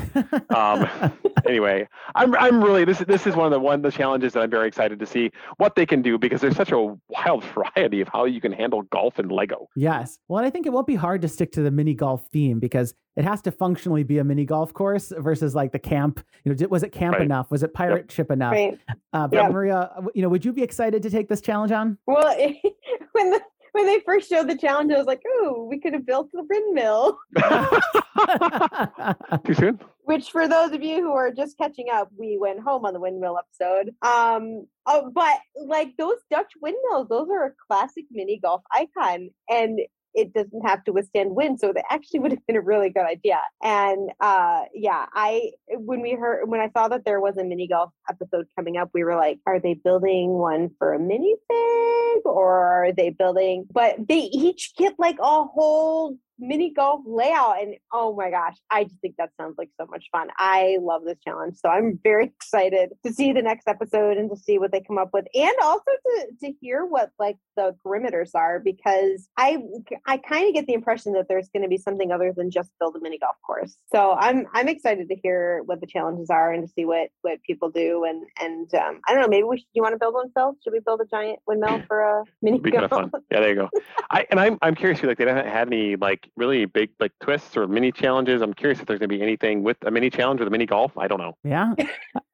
um, 0.54 0.88
anyway, 1.48 1.88
I'm 2.14 2.34
I'm 2.36 2.62
really 2.62 2.84
this 2.84 2.98
this 3.00 3.26
is 3.26 3.34
one 3.34 3.46
of 3.46 3.52
the 3.52 3.58
one 3.60 3.76
of 3.76 3.82
the 3.82 3.90
challenges 3.90 4.32
that 4.34 4.42
I'm 4.42 4.50
very 4.50 4.68
excited 4.68 4.98
to 4.98 5.06
see 5.06 5.30
what 5.56 5.74
they 5.74 5.86
can 5.86 6.02
do 6.02 6.18
because 6.18 6.40
there's 6.40 6.56
such 6.56 6.72
a 6.72 6.94
wild 7.08 7.44
variety 7.54 8.00
of 8.00 8.08
how 8.08 8.24
you 8.26 8.40
can 8.40 8.52
handle 8.52 8.82
golf 8.82 9.18
and 9.18 9.30
Lego. 9.32 9.68
yes. 9.76 10.18
Well, 10.28 10.44
I 10.44 10.50
think 10.50 10.66
it 10.66 10.72
won't 10.72 10.86
be 10.86 10.94
hard 10.96 11.22
to 11.22 11.28
stick 11.28 11.52
to 11.52 11.62
the 11.62 11.70
mini 11.70 11.94
golf 11.94 12.26
theme 12.32 12.58
because 12.58 12.94
it 13.16 13.24
has 13.24 13.40
to 13.42 13.52
functionally 13.52 14.02
be 14.02 14.18
a 14.18 14.24
mini 14.24 14.44
golf 14.44 14.74
course 14.74 15.12
versus 15.18 15.54
like 15.54 15.72
the 15.72 15.78
camp. 15.78 16.24
You 16.44 16.52
know, 16.54 16.68
was 16.68 16.82
it 16.82 16.90
camp 16.92 17.14
Right. 17.14 17.22
enough? 17.22 17.50
Was 17.50 17.62
it 17.62 17.72
pirate 17.72 18.10
ship 18.10 18.30
enough? 18.30 18.52
right 18.52 18.78
Uh, 19.12 19.28
but 19.28 19.36
Yeah. 19.36 19.48
Maria, 19.48 19.90
you 20.14 20.22
know, 20.22 20.28
would 20.28 20.44
you 20.44 20.52
be 20.52 20.62
excited 20.62 21.02
to 21.04 21.10
take 21.10 21.28
this 21.28 21.40
challenge 21.40 21.72
on? 21.72 21.96
Well, 22.06 22.36
when 23.12 23.30
the 23.30 23.40
when 23.74 23.86
they 23.86 23.98
first 24.06 24.28
showed 24.28 24.48
the 24.48 24.56
challenge, 24.56 24.92
I 24.92 24.98
was 24.98 25.06
like, 25.06 25.22
"Oh, 25.26 25.66
we 25.68 25.80
could 25.80 25.94
have 25.94 26.06
built 26.06 26.30
the 26.32 26.44
windmill." 26.48 27.18
Too 29.44 29.54
soon? 29.54 29.80
Which, 30.04 30.30
for 30.30 30.46
those 30.46 30.70
of 30.70 30.84
you 30.84 31.02
who 31.02 31.12
are 31.12 31.32
just 31.32 31.58
catching 31.58 31.86
up, 31.92 32.08
we 32.16 32.38
went 32.40 32.60
home 32.60 32.84
on 32.84 32.92
the 32.92 33.00
windmill 33.00 33.36
episode. 33.36 33.88
Um, 34.00 34.68
oh, 34.86 35.10
but 35.12 35.40
like 35.56 35.96
those 35.98 36.18
Dutch 36.30 36.52
windmills, 36.62 37.08
those 37.08 37.26
are 37.32 37.46
a 37.46 37.52
classic 37.66 38.04
mini 38.12 38.38
golf 38.38 38.62
icon, 38.72 39.30
and 39.48 39.80
it 40.14 40.32
doesn't 40.32 40.66
have 40.66 40.84
to 40.84 40.92
withstand 40.92 41.34
wind. 41.34 41.60
So 41.60 41.72
that 41.72 41.84
actually 41.90 42.20
would 42.20 42.32
have 42.32 42.46
been 42.46 42.56
a 42.56 42.60
really 42.60 42.90
good 42.90 43.04
idea. 43.04 43.40
And 43.62 44.10
uh, 44.20 44.62
yeah, 44.72 45.06
I 45.12 45.52
when 45.68 46.00
we 46.00 46.12
heard 46.12 46.48
when 46.48 46.60
I 46.60 46.70
saw 46.70 46.88
that 46.88 47.04
there 47.04 47.20
was 47.20 47.36
a 47.36 47.44
mini 47.44 47.68
golf 47.68 47.90
episode 48.08 48.46
coming 48.56 48.76
up, 48.76 48.90
we 48.94 49.04
were 49.04 49.16
like, 49.16 49.40
are 49.46 49.60
they 49.60 49.74
building 49.74 50.30
one 50.30 50.70
for 50.78 50.94
a 50.94 50.98
minifig 50.98 52.24
or 52.24 52.86
are 52.86 52.92
they 52.92 53.10
building? 53.10 53.66
But 53.70 53.96
they 54.08 54.20
each 54.20 54.74
get 54.76 54.94
like 54.98 55.18
a 55.20 55.44
whole 55.44 56.16
mini 56.46 56.72
golf 56.72 57.00
layout 57.06 57.60
and 57.60 57.74
oh 57.92 58.14
my 58.14 58.30
gosh 58.30 58.56
i 58.70 58.84
just 58.84 58.96
think 59.00 59.14
that 59.18 59.30
sounds 59.40 59.54
like 59.58 59.70
so 59.80 59.86
much 59.90 60.06
fun 60.12 60.28
i 60.38 60.78
love 60.80 61.02
this 61.04 61.18
challenge 61.24 61.56
so 61.56 61.68
i'm 61.68 61.98
very 62.02 62.24
excited 62.40 62.90
to 63.04 63.12
see 63.12 63.32
the 63.32 63.42
next 63.42 63.68
episode 63.68 64.16
and 64.16 64.30
to 64.30 64.36
see 64.36 64.58
what 64.58 64.72
they 64.72 64.80
come 64.80 64.98
up 64.98 65.10
with 65.12 65.26
and 65.34 65.54
also 65.62 65.82
to 66.06 66.26
to 66.40 66.52
hear 66.60 66.84
what 66.84 67.10
like 67.18 67.36
the 67.56 67.74
perimeters 67.84 68.30
are 68.34 68.60
because 68.60 69.28
i 69.36 69.58
i 70.06 70.16
kind 70.16 70.48
of 70.48 70.54
get 70.54 70.66
the 70.66 70.74
impression 70.74 71.12
that 71.12 71.26
there's 71.28 71.48
going 71.48 71.62
to 71.62 71.68
be 71.68 71.78
something 71.78 72.10
other 72.12 72.32
than 72.36 72.50
just 72.50 72.70
build 72.78 72.96
a 72.96 73.00
mini 73.00 73.18
golf 73.18 73.36
course 73.46 73.76
so 73.92 74.12
i'm 74.12 74.46
i'm 74.54 74.68
excited 74.68 75.08
to 75.08 75.16
hear 75.16 75.62
what 75.66 75.80
the 75.80 75.86
challenges 75.86 76.30
are 76.30 76.52
and 76.52 76.66
to 76.66 76.72
see 76.72 76.84
what 76.84 77.08
what 77.22 77.42
people 77.42 77.70
do 77.70 78.04
and 78.04 78.24
and 78.40 78.74
um, 78.74 79.00
i 79.08 79.12
don't 79.12 79.20
know 79.20 79.28
maybe 79.28 79.44
we 79.44 79.58
should 79.58 79.66
you 79.72 79.82
want 79.82 79.92
to 79.92 79.98
build 79.98 80.14
one 80.14 80.30
phil 80.34 80.56
should 80.62 80.72
we 80.72 80.80
build 80.80 81.00
a 81.00 81.06
giant 81.06 81.38
windmill 81.46 81.82
for 81.88 82.00
a 82.00 82.24
mini 82.42 82.58
Be 82.58 82.70
golf 82.70 82.84
kind 82.90 83.04
of 83.04 83.10
fun. 83.10 83.22
Yeah, 83.30 83.40
there 83.40 83.48
you 83.50 83.54
go. 83.54 83.70
I 84.10 84.26
and 84.30 84.40
I'm 84.40 84.58
I'm 84.62 84.74
curious 84.74 85.00
too. 85.00 85.06
Like 85.06 85.18
they 85.18 85.26
haven't 85.26 85.46
had 85.46 85.68
any 85.68 85.96
like 85.96 86.28
really 86.36 86.64
big 86.64 86.90
like 87.00 87.12
twists 87.20 87.56
or 87.56 87.66
mini 87.66 87.92
challenges. 87.92 88.42
I'm 88.42 88.54
curious 88.54 88.80
if 88.80 88.86
there's 88.86 88.98
gonna 88.98 89.08
be 89.08 89.22
anything 89.22 89.62
with 89.62 89.76
a 89.86 89.90
mini 89.90 90.10
challenge 90.10 90.40
or 90.40 90.44
the 90.44 90.50
mini 90.50 90.66
golf. 90.66 90.96
I 90.98 91.08
don't 91.08 91.20
know. 91.20 91.36
Yeah. 91.44 91.74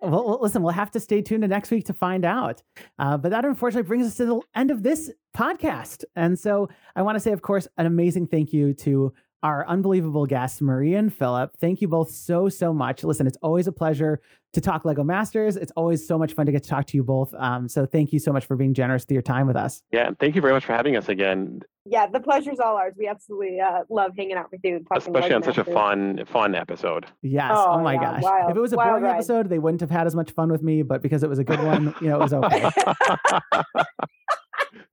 well, 0.01 0.24
well, 0.27 0.39
listen, 0.40 0.62
we'll 0.62 0.72
have 0.72 0.90
to 0.93 1.01
stay 1.01 1.22
tuned 1.22 1.43
to 1.43 1.48
next 1.48 1.70
week 1.70 1.86
to 1.86 1.93
find 1.93 2.24
out. 2.24 2.62
Uh, 2.98 3.16
but 3.16 3.31
that 3.31 3.44
unfortunately 3.44 3.86
brings 3.86 4.06
us 4.06 4.16
to 4.16 4.24
the 4.24 4.40
end 4.55 4.70
of 4.70 4.82
this 4.82 5.10
podcast. 5.36 6.05
And 6.16 6.39
so 6.39 6.68
I 6.97 7.02
want 7.02 7.16
to 7.16 7.20
say, 7.20 7.32
of 7.32 7.43
course, 7.43 7.68
an 7.77 7.86
amazing 7.86 8.27
thank 8.27 8.52
you 8.52 8.74
to 8.74 9.12
our 9.42 9.66
unbelievable 9.66 10.26
guests, 10.26 10.60
Maria 10.60 10.98
and 10.98 11.14
Philip. 11.14 11.52
Thank 11.60 11.80
you 11.80 11.88
both 11.88 12.10
so, 12.10 12.48
so 12.48 12.72
much. 12.72 13.04
Listen, 13.04 13.26
it's 13.26 13.38
always 13.42 13.66
a 13.66 13.72
pleasure 13.72 14.20
to 14.52 14.60
talk 14.60 14.84
Lego 14.84 15.04
Masters. 15.04 15.56
It's 15.56 15.72
always 15.76 16.06
so 16.06 16.18
much 16.18 16.32
fun 16.34 16.46
to 16.46 16.52
get 16.52 16.64
to 16.64 16.68
talk 16.68 16.86
to 16.88 16.96
you 16.96 17.04
both. 17.04 17.32
Um, 17.34 17.68
so 17.68 17.86
thank 17.86 18.12
you 18.12 18.18
so 18.18 18.32
much 18.32 18.44
for 18.46 18.56
being 18.56 18.74
generous 18.74 19.04
with 19.04 19.12
your 19.12 19.22
time 19.22 19.46
with 19.46 19.56
us. 19.56 19.82
Yeah, 19.92 20.10
thank 20.18 20.34
you 20.34 20.40
very 20.40 20.52
much 20.52 20.64
for 20.66 20.72
having 20.74 20.96
us 20.96 21.08
again, 21.08 21.60
yeah 21.86 22.06
the 22.06 22.20
pleasure's 22.20 22.60
all 22.60 22.76
ours 22.76 22.92
we 22.98 23.08
absolutely 23.08 23.58
uh, 23.58 23.80
love 23.88 24.12
hanging 24.14 24.36
out 24.36 24.52
with 24.52 24.60
you 24.62 24.76
and 24.76 24.86
talking 24.86 25.00
especially 25.00 25.32
on 25.34 25.40
Lego 25.40 25.52
such 25.54 25.66
a 25.66 25.72
fun 25.72 26.22
fun 26.26 26.54
episode. 26.54 27.06
Yes. 27.22 27.52
Oh, 27.54 27.76
Oh, 27.78 27.80
my 27.80 27.94
yeah, 27.94 28.00
gosh. 28.12 28.22
wild- 28.22 28.50
if 28.50 28.56
it 28.56 28.60
was 28.60 28.72
a 28.74 28.76
wild 28.76 28.90
boring 28.90 29.04
ride. 29.04 29.14
episode, 29.14 29.48
they 29.48 29.58
wouldn't 29.58 29.80
have 29.80 29.90
had 29.90 30.06
as 30.06 30.14
much 30.14 30.30
fun 30.32 30.52
with 30.52 30.62
me. 30.62 30.82
But 30.82 31.00
because 31.00 31.22
it 31.22 31.30
was 31.30 31.38
a 31.38 31.44
good 31.44 31.62
one, 31.64 31.94
you 32.02 32.08
know, 32.08 32.16
it 32.16 32.20
was 32.20 32.34
okay. 32.34 32.68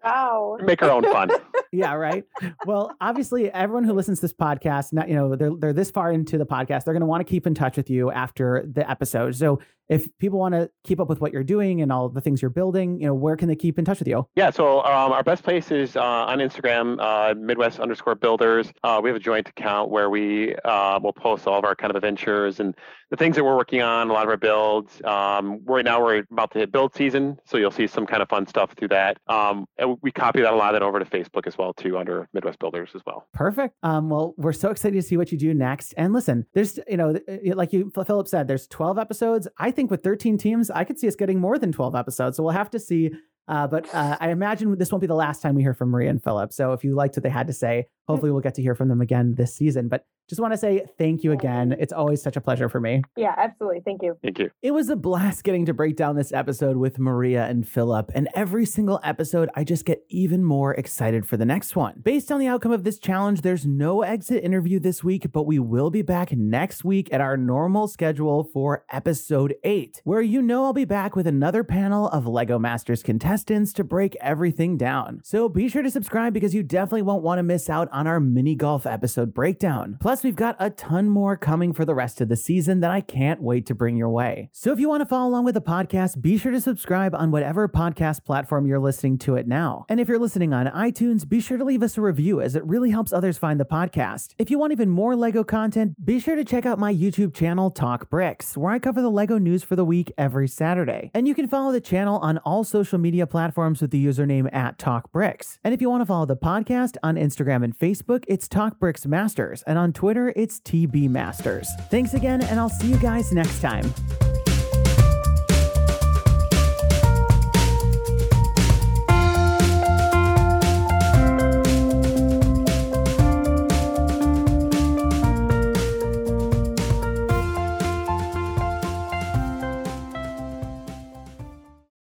wow 0.08 0.58
Make 0.62 0.82
our 0.82 0.92
own 0.92 1.04
fun. 1.04 1.30
yeah, 1.72 1.94
right. 1.94 2.24
Well, 2.66 2.96
obviously, 3.02 3.52
everyone 3.52 3.84
who 3.84 3.94
listens 3.94 4.20
to 4.20 4.24
this 4.24 4.34
podcast, 4.34 4.94
not 4.94 5.08
you 5.10 5.16
know, 5.16 5.36
they're 5.36 5.52
they're 5.58 5.74
this 5.74 5.92
far 5.92 6.12
into 6.12 6.38
the 6.38 6.46
podcast, 6.46 6.84
they're 6.84 6.94
going 6.94 7.02
to 7.02 7.08
want 7.08 7.26
to 7.26 7.30
keep 7.30 7.46
in 7.48 7.54
touch 7.54 7.78
with 7.78 7.90
you 7.90 8.12
after 8.12 8.66
the 8.72 8.90
episode. 8.90 9.36
So, 9.36 9.60
if 9.90 10.08
people 10.20 10.38
want 10.40 10.54
to 10.54 10.70
keep 10.84 11.00
up 11.00 11.08
with 11.08 11.22
what 11.22 11.32
you're 11.32 11.44
doing 11.44 11.82
and 11.82 11.92
all 11.92 12.10
the 12.10 12.20
things 12.20 12.42
you're 12.42 12.52
building, 12.52 13.00
you 13.00 13.08
know, 13.08 13.14
where 13.14 13.38
can 13.38 13.48
they 13.48 13.56
keep 13.56 13.80
in 13.80 13.86
touch 13.86 14.00
with 14.00 14.08
you? 14.08 14.28
Yeah, 14.36 14.50
so 14.50 14.80
um, 14.80 15.14
our 15.14 15.24
best 15.24 15.44
place 15.44 15.72
is 15.72 15.96
uh, 15.96 16.02
on 16.02 16.40
Instagram, 16.40 16.98
uh, 17.00 17.34
Midwest 17.36 17.80
underscore 17.80 18.16
builders. 18.16 18.72
Uh, 18.84 19.00
we 19.02 19.10
have 19.10 19.16
a 19.16 19.20
joint 19.20 19.48
account 19.48 19.90
where 19.90 20.10
we 20.10 20.56
uh, 20.66 21.00
will 21.02 21.14
post 21.14 21.48
all 21.48 21.58
of 21.58 21.64
our 21.64 21.76
kind 21.76 21.90
of 21.90 21.96
adventures 21.96 22.60
and 22.60 22.76
the 23.10 23.16
things 23.16 23.38
that 23.38 23.46
we're 23.46 23.56
working 23.56 23.82
on, 23.82 24.10
a 24.10 24.14
lot 24.14 24.24
of 24.24 24.30
our 24.30 24.38
builds. 24.38 25.02
Um, 25.06 25.62
right 25.64 25.86
now, 25.86 26.04
we're 26.04 26.26
about 26.30 26.52
to 26.52 26.60
hit 26.60 26.72
build 26.72 26.94
season, 26.94 27.38
so 27.46 27.56
you'll 27.56 27.72
see 27.72 27.88
some 27.88 28.06
kind 28.06 28.22
of 28.22 28.28
fun 28.28 28.46
stuff 28.46 28.74
through 28.74 28.90
that. 28.90 29.18
Um, 29.28 29.66
and 29.78 29.97
we 30.02 30.11
copy 30.11 30.41
that 30.41 30.53
a 30.53 30.56
lot 30.56 30.74
of 30.74 30.80
that 30.80 30.86
over 30.86 30.99
to 30.99 31.06
Facebook 31.06 31.48
as 31.48 31.57
well, 31.57 31.74
too, 31.74 31.98
under 31.98 32.28
Midwest 32.34 32.60
Builders 32.60 32.91
as 32.95 33.02
well. 33.06 33.28
Perfect. 33.34 33.76
Um, 33.84 34.10
well, 34.10 34.34
we're 34.38 34.53
so 34.53 34.69
excited 34.69 34.95
to 34.95 35.02
see 35.02 35.18
what 35.18 35.32
you 35.32 35.38
do 35.38 35.53
next. 35.53 35.94
And 35.98 36.14
listen, 36.14 36.45
there's, 36.53 36.80
you 36.88 36.98
know, 36.98 37.19
like 37.56 37.74
you, 37.74 37.91
Philip 37.94 38.28
said, 38.28 38.48
there's 38.48 38.68
12 38.68 38.98
episodes. 38.98 39.48
I 39.57 39.72
think 39.72 39.91
with 39.91 40.03
13 40.03 40.38
teams, 40.38 40.69
I 40.69 40.84
could 40.84 40.99
see 40.99 41.07
us 41.07 41.15
getting 41.15 41.40
more 41.40 41.57
than 41.57 41.72
12 41.72 41.95
episodes. 41.95 42.38
So 42.38 42.44
we'll 42.44 42.53
have 42.53 42.69
to 42.72 42.80
see. 42.80 43.11
Uh, 43.48 43.65
but 43.65 43.94
uh, 43.94 44.18
I 44.19 44.30
imagine 44.30 44.78
this 44.78 44.91
won't 44.91 45.02
be 45.02 45.07
the 45.07 45.15
last 45.15 45.41
time 45.41 45.56
we 45.56 45.61
hear 45.61 45.74
from 45.74 45.90
Maria 45.90 46.10
and 46.10 46.22
Philip. 46.22 46.52
So 46.52 46.74
if 46.74 46.84
you 46.84 46.95
liked 46.95 47.15
what 47.15 47.24
they 47.24 47.30
had 47.30 47.48
to 47.48 47.53
say, 47.53 47.88
hopefully 48.07 48.32
we'll 48.32 48.41
get 48.41 48.56
to 48.56 48.61
hear 48.61 48.76
from 48.76 48.90
them 48.90 48.99
again 48.99 49.36
this 49.36 49.56
season. 49.56 49.88
But 49.88 50.06
just 50.28 50.41
want 50.41 50.54
to 50.54 50.58
say 50.58 50.86
thank 50.98 51.24
you 51.24 51.32
again. 51.32 51.76
It's 51.80 51.94
always 51.94 52.22
such 52.22 52.36
a 52.36 52.41
pleasure 52.41 52.70
for 52.70 52.80
me. 52.80 53.02
yeah 53.16 53.34
absolutely 53.38 53.82
thank 53.86 54.02
you 54.02 54.18
Thank 54.22 54.40
you. 54.40 54.52
It 54.62 54.72
was 54.72 54.90
a 54.90 54.95
blast 54.95 55.44
getting 55.44 55.66
to 55.66 55.74
break 55.74 55.95
down 55.95 56.16
this 56.16 56.32
episode 56.34 56.78
with 56.78 56.99
Maria 56.99 57.45
and 57.45 57.68
Philip, 57.68 58.12
and 58.16 58.28
every 58.36 58.66
single 58.66 58.99
episode, 59.04 59.49
I 59.56 59.64
just 59.64 59.86
get 59.86 60.04
even 60.10 60.44
more 60.44 60.74
excited 60.74 61.26
for 61.26 61.38
the 61.38 61.45
next 61.45 61.76
one. 61.76 62.02
Based 62.04 62.32
on 62.32 62.40
the 62.40 62.48
outcome 62.48 62.72
of 62.72 62.84
this 62.84 62.99
challenge, 62.99 63.41
there's 63.41 63.66
no 63.66 64.02
exit 64.02 64.44
interview 64.44 64.80
this 64.80 65.04
week, 65.04 65.32
but 65.32 65.44
we 65.44 65.60
will 65.60 65.90
be 65.90 66.02
back 66.02 66.32
next 66.32 66.84
week 66.84 67.08
at 67.14 67.22
our 67.22 67.38
normal 67.38 67.88
schedule 67.88 68.44
for 68.44 68.84
episode 68.91 69.56
8, 69.64 70.02
where 70.04 70.22
you 70.22 70.41
know 70.41 70.66
I'll 70.66 70.74
be 70.74 70.86
back 70.86 71.16
with 71.16 71.28
another 71.28 71.64
panel 71.64 72.08
of 72.10 72.26
LEGO 72.28 72.60
Masters 72.60 73.04
contestants 73.04 73.72
to 73.74 73.84
break 73.84 74.16
everything 74.22 74.78
down. 74.78 75.22
So 75.24 75.48
be 75.49 75.70
sure 75.70 75.82
to 75.84 75.91
subscribe 75.91 76.34
because 76.34 76.54
you 76.56 76.64
definitely 76.64 77.04
won't 77.04 77.24
want 77.24 77.40
to 77.40 77.44
miss 77.44 77.70
out 77.70 77.88
on 77.91 78.08
our 78.08 78.20
mini 78.20 78.56
golf 78.56 78.86
episode 78.86 79.34
breakdown. 79.34 79.98
Plus, 80.02 80.16
we've 80.23 80.35
got 80.35 80.56
a 80.60 80.69
ton 80.69 81.10
more 81.10 81.35
coming 81.35 81.73
for 81.73 81.85
the 81.85 81.95
rest 81.95 82.22
of 82.22 82.30
the 82.30 82.35
season 82.35 82.80
that 82.81 82.91
I 82.91 83.02
can't 83.02 83.41
wait 83.41 83.65
to 83.68 83.76
bring 83.76 83.98
your 83.98 84.10
way. 84.10 84.49
So 84.52 84.72
if 84.72 84.80
you 84.80 84.89
want 84.89 85.02
to 85.02 85.06
follow 85.06 85.30
along 85.30 85.45
with 85.45 85.56
the 85.56 85.61
podcast, 85.61 86.22
be 86.22 86.38
sure 86.38 86.52
to 86.52 86.61
subscribe 86.61 87.15
on 87.15 87.31
whatever 87.31 87.68
podcast 87.68 88.23
platform 88.26 88.65
you're 88.65 88.80
listening 88.80 89.18
to 89.19 89.35
it 89.35 89.48
now. 89.48 89.85
And 89.89 89.99
if 89.99 90.07
you're 90.07 90.19
listening 90.19 90.53
on 90.53 90.68
iTunes, 90.68 91.27
be 91.27 91.39
sure 91.39 91.57
to 91.57 91.64
leave 91.64 91.84
us 91.84 91.98
a 91.98 92.02
review 92.02 92.41
as 92.41 92.56
it 92.56 92.65
really 92.65 92.91
helps 92.91 93.14
others 93.14 93.38
find 93.38 93.60
the 93.60 93.65
podcast. 93.65 94.34
If 94.38 94.49
you 94.49 94.60
want 94.60 94.72
even 94.72 94.89
more 94.89 95.15
LEGO 95.15 95.44
content, 95.44 96.03
be 96.06 96.19
sure 96.19 96.35
to 96.35 96.45
check 96.45 96.65
out 96.65 96.80
my 96.80 96.94
YouTube 96.94 97.34
channel, 97.34 97.72
Talk 97.72 98.10
Bricks, 98.10 98.57
where 98.57 98.72
I 98.72 98.80
cover 98.80 99.02
the 99.02 99.11
LEGO 99.11 99.38
news 99.38 99.64
for 99.64 99.76
the 99.76 99.85
week 99.85 100.11
every 100.18 100.48
Saturday. 100.48 101.11
And 101.14 101.27
you 101.27 101.35
can 101.35 101.48
follow 101.48 101.72
the 101.72 101.81
channel 101.81 102.19
on 102.19 102.38
all 102.39 102.64
social 102.64 102.98
media 102.98 103.27
platforms 103.27 103.81
with 103.81 103.91
the 103.91 104.06
username 104.06 104.53
at 104.53 104.77
Talk 104.77 105.11
Bricks. 105.11 105.60
And 105.64 105.73
if 105.73 105.81
you 105.81 105.89
want 105.89 106.02
to 106.02 106.06
follow 106.06 106.26
the 106.26 106.35
podcast 106.35 106.98
on 107.03 107.15
Instagram 107.15 107.64
and 107.64 107.77
Facebook, 107.77 108.23
it's 108.27 108.48
Talk 108.48 108.80
Bricks 108.80 109.06
Masters, 109.06 109.64
and 109.64 109.77
on 109.77 109.94
Twitter, 110.08 110.32
it's 110.38 110.62
TB 110.62 111.10
Masters. 111.10 111.70
Thanks 111.90 112.14
again, 112.14 112.42
and 112.44 112.62
I'll 112.62 112.70
see 112.70 112.88
you 112.88 112.96
guys 112.96 113.34
next 113.34 113.60
time. 113.60 113.94